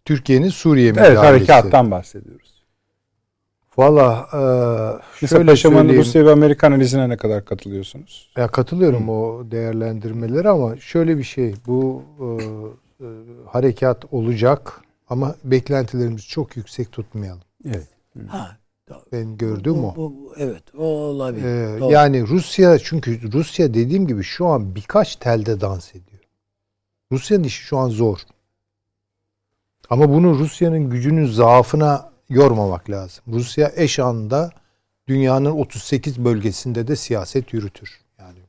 Türkiye'nin 0.05 0.49
Suriye 0.49 0.87
Evet 0.87 0.97
müdahalesi. 0.97 1.51
harekattan 1.51 1.91
bahsediyoruz. 1.91 2.58
Valla 3.79 4.27
e, 5.21 5.27
şöyle 5.27 5.45
Paşaman'ın 5.45 5.79
söyleyeyim. 5.81 6.01
Rusya 6.01 6.25
ve 6.25 6.31
Amerika 6.31 6.67
analizine 6.67 7.09
ne 7.09 7.17
kadar 7.17 7.45
katılıyorsunuz? 7.45 8.31
Ya 8.37 8.47
katılıyorum 8.47 9.09
o 9.09 9.51
değerlendirmelere 9.51 10.49
ama 10.49 10.77
şöyle 10.77 11.17
bir 11.17 11.23
şey 11.23 11.55
bu 11.67 12.03
e, 12.19 12.25
e, 12.25 13.07
harekat 13.51 14.13
olacak 14.13 14.81
ama 15.09 15.35
beklentilerimizi 15.43 16.27
çok 16.27 16.57
yüksek 16.57 16.91
tutmayalım. 16.91 17.41
Evet. 17.65 17.87
Ha, 18.27 18.57
Ben 19.11 19.37
gördüğüm 19.37 19.83
o. 19.85 19.95
bu, 19.95 20.13
bu- 20.15 20.33
evet 20.37 20.63
o 20.77 20.83
olabilir. 20.83 21.45
Ee, 21.45 21.79
Doğru. 21.79 21.91
yani 21.91 22.27
Rusya 22.27 22.79
çünkü 22.79 23.31
Rusya 23.31 23.73
dediğim 23.73 24.07
gibi 24.07 24.23
şu 24.23 24.45
an 24.47 24.75
birkaç 24.75 25.15
telde 25.15 25.61
dans 25.61 25.89
ediyor. 25.91 26.21
Rusya'nın 27.11 27.43
işi 27.43 27.61
şu 27.63 27.77
an 27.77 27.89
zor. 27.89 28.17
Ama 29.89 30.09
bunu 30.09 30.39
Rusya'nın 30.39 30.89
gücünün 30.89 31.25
zaafına 31.25 32.09
yormamak 32.29 32.89
lazım. 32.89 33.23
Rusya 33.27 33.71
eş 33.75 33.99
anda 33.99 34.49
dünyanın 35.07 35.51
38 35.51 36.23
bölgesinde 36.25 36.87
de 36.87 36.95
siyaset 36.95 37.53
yürütür. 37.53 38.01
Yani, 38.19 38.39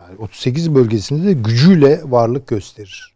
yani 0.00 0.18
38 0.18 0.74
bölgesinde 0.74 1.26
de 1.26 1.32
gücüyle 1.32 2.00
varlık 2.04 2.46
gösterir. 2.46 3.14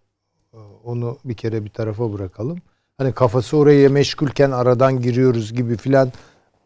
Ee, 0.55 0.57
Onu 0.85 1.19
bir 1.25 1.35
kere 1.35 1.65
bir 1.65 1.71
tarafa 1.71 2.13
bırakalım. 2.13 2.59
Hani 2.99 3.13
kafası 3.13 3.57
oraya 3.57 3.89
meşgulken 3.89 4.51
aradan 4.51 5.03
giriyoruz 5.03 5.53
gibi 5.53 5.77
filan 5.77 6.13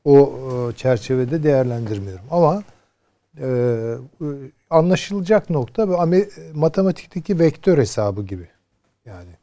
o 0.05 0.33
e, 0.73 0.77
çerçevede 0.77 1.43
değerlendirmiyorum. 1.43 2.25
Ama 2.31 2.63
e, 3.41 3.47
e, 3.47 4.27
anlaşılacak 4.71 5.51
nokta 5.51 6.07
matematikteki 6.55 7.39
vektör 7.39 7.79
hesabı 7.79 8.23
gibi. 8.23 8.49
Yani 9.07 9.38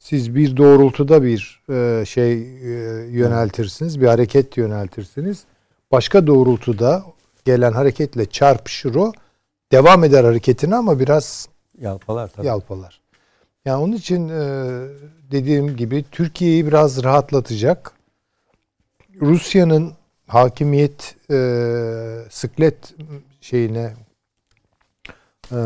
siz 0.00 0.34
bir 0.34 0.56
doğrultuda 0.56 1.22
bir 1.22 1.62
e, 1.70 2.04
şey 2.06 2.32
e, 2.32 2.68
yöneltirsiniz, 3.10 4.00
bir 4.00 4.06
hareket 4.06 4.56
yöneltirsiniz. 4.56 5.44
Başka 5.92 6.26
doğrultuda 6.26 7.04
gelen 7.44 7.72
hareketle 7.72 8.26
çarpışır 8.26 8.94
o. 8.94 9.12
Devam 9.72 10.04
eder 10.04 10.24
hareketini 10.24 10.76
ama 10.76 10.98
biraz 11.00 11.48
Yalpalar 11.80 12.28
tabii. 12.28 12.46
yalpalar. 12.46 13.00
Yani 13.64 13.82
onun 13.82 13.92
için 13.92 14.28
e, 14.28 14.42
dediğim 15.30 15.76
gibi 15.76 16.04
Türkiye'yi 16.10 16.66
biraz 16.66 17.04
rahatlatacak. 17.04 17.92
Rusya'nın 19.20 19.92
hakimiyet 20.26 21.16
e, 21.30 21.36
sıklet 22.30 22.94
şeyine 23.40 23.94
e, 25.52 25.56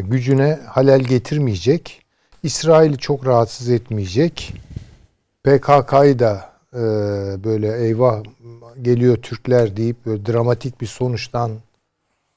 gücüne 0.00 0.58
halel 0.66 1.00
getirmeyecek. 1.00 1.99
İsrail'i 2.42 2.98
çok 2.98 3.26
rahatsız 3.26 3.68
etmeyecek. 3.68 4.54
PKK'yı 5.44 6.18
da 6.18 6.50
e, 6.74 6.78
böyle 7.44 7.84
eyvah 7.84 8.22
geliyor 8.82 9.16
Türkler 9.16 9.76
deyip 9.76 10.06
böyle 10.06 10.26
dramatik 10.26 10.80
bir 10.80 10.86
sonuçtan 10.86 11.50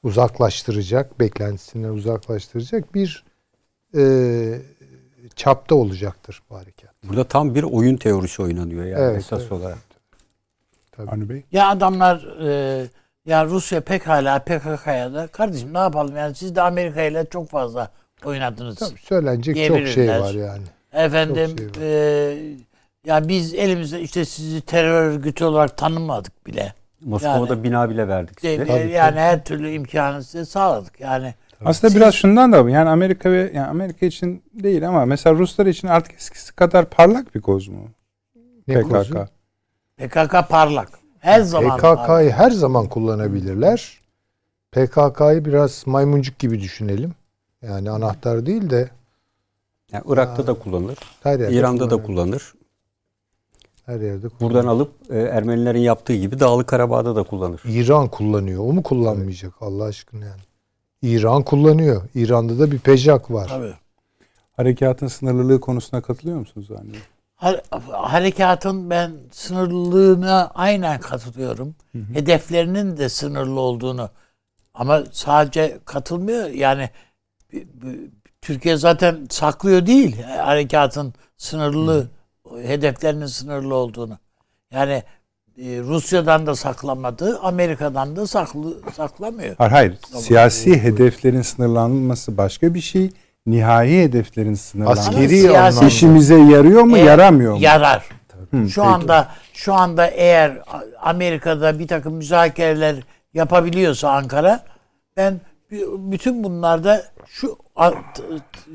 uzaklaştıracak, 0.04 1.20
beklentisinden 1.20 1.90
uzaklaştıracak 1.90 2.96
bir 2.96 3.24
e, 3.98 4.04
çapta 5.36 5.76
olacaktır 5.76 6.42
bu 6.50 6.56
harekat. 6.56 6.92
Burada 7.04 7.24
tam 7.24 7.56
bir 7.56 7.64
oyun 7.64 7.98
teorisi 7.98 8.42
oynanıyor 8.42 8.86
yani 8.86 9.04
Evet, 9.04 9.18
esas 9.18 9.42
evet. 9.42 9.52
olarak. 9.52 9.78
Avni 11.08 11.30
Bey. 11.30 11.44
Ya 11.52 11.70
adamlar 11.70 12.38
e, 12.48 12.88
ya 13.26 13.46
Rusya 13.46 13.82
pekala 13.82 14.40
PKK'ya 14.40 15.14
da 15.14 15.28
kardeşim 15.28 15.74
ne 15.74 15.78
yapalım 15.78 16.16
yani 16.16 16.36
siz 16.36 16.56
de 16.56 16.62
Amerika 16.62 17.02
ile 17.02 17.26
çok 17.26 17.50
fazla 17.50 17.92
oynadınız. 18.26 18.76
Tabii 18.76 19.00
söylenecek 19.00 19.68
çok 19.68 19.88
şey 19.88 20.10
var 20.10 20.34
yani. 20.34 20.64
Efendim 20.94 21.56
Çok 21.58 21.76
şey 21.76 22.32
e, 22.32 22.58
ya 23.06 23.28
biz 23.28 23.54
elimizde 23.54 24.02
işte 24.02 24.26
sizi 24.26 24.62
terör 24.62 25.12
örgütü 25.12 25.46
olarak 25.46 25.78
tanımadık 25.78 26.48
bile. 26.48 26.74
Moskova'da 27.02 27.54
Yani- 27.54 27.64
bina 27.64 27.90
bile 27.90 28.08
verdik 28.08 28.42
size. 28.42 28.54
Yani, 28.54 28.68
Tabii, 28.68 28.92
yani 28.92 29.20
her 29.20 29.44
türlü 29.44 29.72
imkanı 29.72 30.24
size 30.24 30.46
sağladık. 30.46 31.00
Yani 31.00 31.34
Aslında 31.66 31.92
Siz- 31.92 32.02
biraz 32.02 32.14
şundan 32.14 32.52
da 32.52 32.70
yani 32.70 32.90
Amerika 32.90 33.32
ve 33.32 33.52
yani 33.54 33.68
Amerika 33.68 34.06
için 34.06 34.44
değil 34.54 34.88
ama 34.88 35.06
mesela 35.06 35.36
Ruslar 35.36 35.66
için 35.66 35.88
artık 35.88 36.14
eskisi 36.14 36.56
kadar 36.56 36.90
parlak 36.90 37.36
bir 37.36 37.42
koz 37.42 37.68
mu? 37.68 37.90
Ne 38.68 38.74
PKK. 38.74 38.90
kozu? 38.90 39.28
PKK 39.98 40.50
parlak. 40.50 40.90
Her 41.20 41.42
zaman 41.42 41.78
parlak. 41.78 42.08
PKK'yı 42.08 42.32
her 42.32 42.52
zaman 42.52 42.88
kullanabilirler. 42.90 44.00
PKK'yı 44.72 45.46
biraz 45.46 45.84
maymuncuk 45.88 46.40
gibi 46.40 46.62
düşünelim. 46.62 47.14
Yani 47.68 47.90
anahtar 47.90 48.46
değil 48.46 48.70
de 48.70 48.90
Yani 49.92 50.04
Irak'ta 50.08 50.48
da 50.48 50.54
kullanılır. 50.54 50.98
her 51.24 51.40
yerde 51.40 51.56
İran'da 51.56 51.90
da 51.90 52.04
kullanılır. 52.04 52.54
Her 53.86 54.00
yerde 54.00 54.30
kullanılır. 54.30 54.40
Buradan 54.56 54.68
alıp 54.68 54.92
e, 55.10 55.20
Ermenilerin 55.20 55.80
yaptığı 55.80 56.14
gibi 56.16 56.40
Dağlık 56.40 56.68
Karabağ'da 56.68 57.16
da 57.16 57.24
kullanır. 57.24 57.62
İran 57.66 58.08
kullanıyor. 58.08 58.64
O 58.64 58.74
mu 58.74 58.84
kullanmayacak 58.84 59.54
Allah 59.62 59.84
aşkına 59.84 60.26
yani? 60.26 60.42
İran 61.02 61.44
kullanıyor. 61.44 62.02
İran'da 62.16 62.60
da 62.60 62.72
bir 62.72 62.80
pejak 62.80 63.32
var. 63.32 63.48
Tabii. 63.48 63.74
Harekatın 64.56 65.08
sınırlılığı 65.08 65.60
konusuna 65.60 66.02
katılıyor 66.02 66.40
musunuz? 66.40 66.68
Ha- 67.36 67.62
Harekatın 67.92 68.90
ben 68.90 69.12
sınırlılığına 69.32 70.52
aynen 70.56 71.00
katılıyorum. 71.00 71.76
Hedeflerinin 72.14 72.98
de 72.98 73.10
sınırlı 73.10 73.60
olduğunu 73.60 74.10
ama 74.74 75.04
sadece 75.12 75.80
katılmıyor 75.86 76.48
yani 76.48 76.90
Türkiye 78.42 78.78
zaten 78.78 79.28
saklıyor 79.30 79.86
değil 79.86 80.24
harekatın 80.24 81.14
sınırlı 81.38 82.08
hedeflerinin 82.64 83.26
sınırlı 83.26 83.76
olduğunu. 83.76 84.18
Yani 84.72 85.04
e, 85.58 85.80
Rusya'dan 85.80 86.48
da 86.48 86.56
saklamadı, 86.56 87.40
Amerika'dan 87.40 88.16
da 88.16 88.28
saklı 88.28 88.78
saklamıyor. 88.96 89.56
Hayır, 89.58 89.72
hayır. 89.72 89.98
Siyasi 90.18 90.84
hedeflerin 90.84 91.42
sınırlanması 91.42 92.38
başka 92.38 92.74
bir 92.74 92.82
şey. 92.82 93.10
Nihai 93.46 94.02
hedeflerin 94.04 94.54
sınırlanması. 94.54 95.10
Askeri 95.10 95.40
siyasi-. 95.40 95.88
İşimize 95.88 96.36
yarıyor 96.40 96.82
mu, 96.82 96.98
Eğer- 96.98 97.06
yaramıyor 97.06 97.54
mu? 97.54 97.62
Yarar. 97.62 98.04
Hı, 98.52 98.58
Şu 98.70 98.82
peki. 98.82 98.82
anda 98.82 99.28
şu 99.54 99.74
anda 99.74 100.08
eğer 100.08 100.62
Amerika'da 101.02 101.80
bir 101.80 101.88
takım 101.88 102.14
müzakereler 102.14 102.96
yapabiliyorsa 103.34 104.10
Ankara 104.12 104.64
ben 105.18 105.40
bütün 105.98 106.44
bunlarda 106.44 107.04
şu 107.28 107.58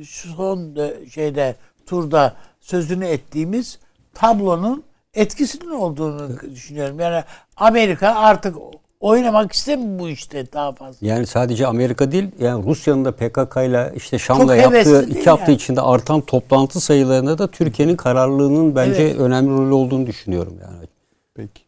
şu 0.04 0.28
son 0.28 0.76
de- 0.76 1.10
şeyde 1.14 1.56
turda 1.86 2.34
sözünü 2.60 3.06
ettiğimiz 3.06 3.78
tablonun 4.14 4.84
etkisinin 5.14 5.70
olduğunu 5.70 6.28
düşünüyorum. 6.54 7.00
Yani 7.00 7.24
Amerika 7.56 8.14
artık 8.14 8.56
oynamak 9.00 9.52
istemiyor 9.52 9.98
bu 9.98 10.08
işte 10.08 10.52
daha 10.52 10.72
fazla. 10.72 11.06
Yani 11.06 11.26
sadece 11.26 11.66
Amerika 11.66 12.12
değil, 12.12 12.28
yani 12.38 12.64
Rusya'nın 12.66 13.04
da 13.04 13.12
PKK 13.12 13.56
ile 13.56 13.92
işte 13.96 14.18
Şam'la 14.18 14.56
yaptığı 14.56 15.04
iki 15.08 15.30
hafta 15.30 15.44
yani. 15.52 15.56
içinde 15.56 15.80
artan 15.80 16.20
toplantı 16.20 16.80
sayılarında 16.80 17.38
da 17.38 17.50
Türkiye'nin 17.50 17.96
kararlılığının 17.96 18.76
bence 18.76 19.02
Evet. 19.02 19.16
önemli 19.20 19.50
rolü 19.50 19.72
olduğunu 19.74 20.06
düşünüyorum 20.06 20.58
yani. 20.62 20.86
Peki. 21.34 21.62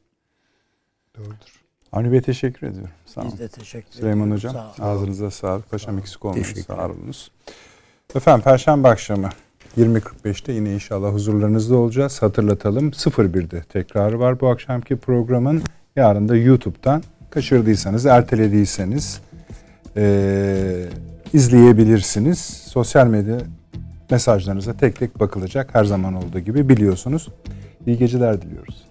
Doğrudur. 1.19 1.50
Avni 1.93 2.13
Bey 2.13 2.21
teşekkür 2.21 2.67
ediyorum. 2.67 2.91
Sağ 3.07 3.21
olun. 3.21 3.31
Biz 3.33 3.39
de 3.41 3.49
teşekkür. 3.49 3.93
Süleyman 3.93 4.31
Hocam 4.31 4.53
Sağ 4.53 4.59
olun. 4.85 4.97
ağzınıza 4.97 5.31
sağlık. 5.31 5.71
Paşam 5.71 5.99
eksik 5.99 6.25
olmayın. 6.25 6.45
Sağ 6.67 6.87
olunuz. 6.87 7.31
Efendim 8.15 8.43
Perşembe 8.45 8.89
akşamı 8.89 9.29
20.45'te 9.79 10.53
yine 10.53 10.75
inşallah 10.75 11.13
huzurlarınızda 11.13 11.77
olacağız. 11.77 12.23
Hatırlatalım 12.23 12.89
01'de 12.91 13.63
tekrarı 13.63 14.21
var 14.21 14.41
bu 14.41 14.49
akşamki 14.49 14.97
programın. 14.97 15.63
Yarın 15.97 16.29
da 16.29 16.37
YouTube'dan 16.37 17.03
kaçırdıysanız, 17.31 18.07
ertelediyseniz 18.07 19.21
eee, 19.97 20.89
izleyebilirsiniz. 21.33 22.39
Sosyal 22.69 23.07
medya 23.07 23.39
mesajlarınıza 24.11 24.77
tek 24.77 24.97
tek 24.99 25.21
bakılacak 25.21 25.75
her 25.75 25.85
zaman 25.85 26.15
olduğu 26.15 26.39
gibi 26.39 26.69
biliyorsunuz. 26.69 27.29
İyi 27.87 27.99
geceler 27.99 28.43
diliyoruz. 28.43 28.85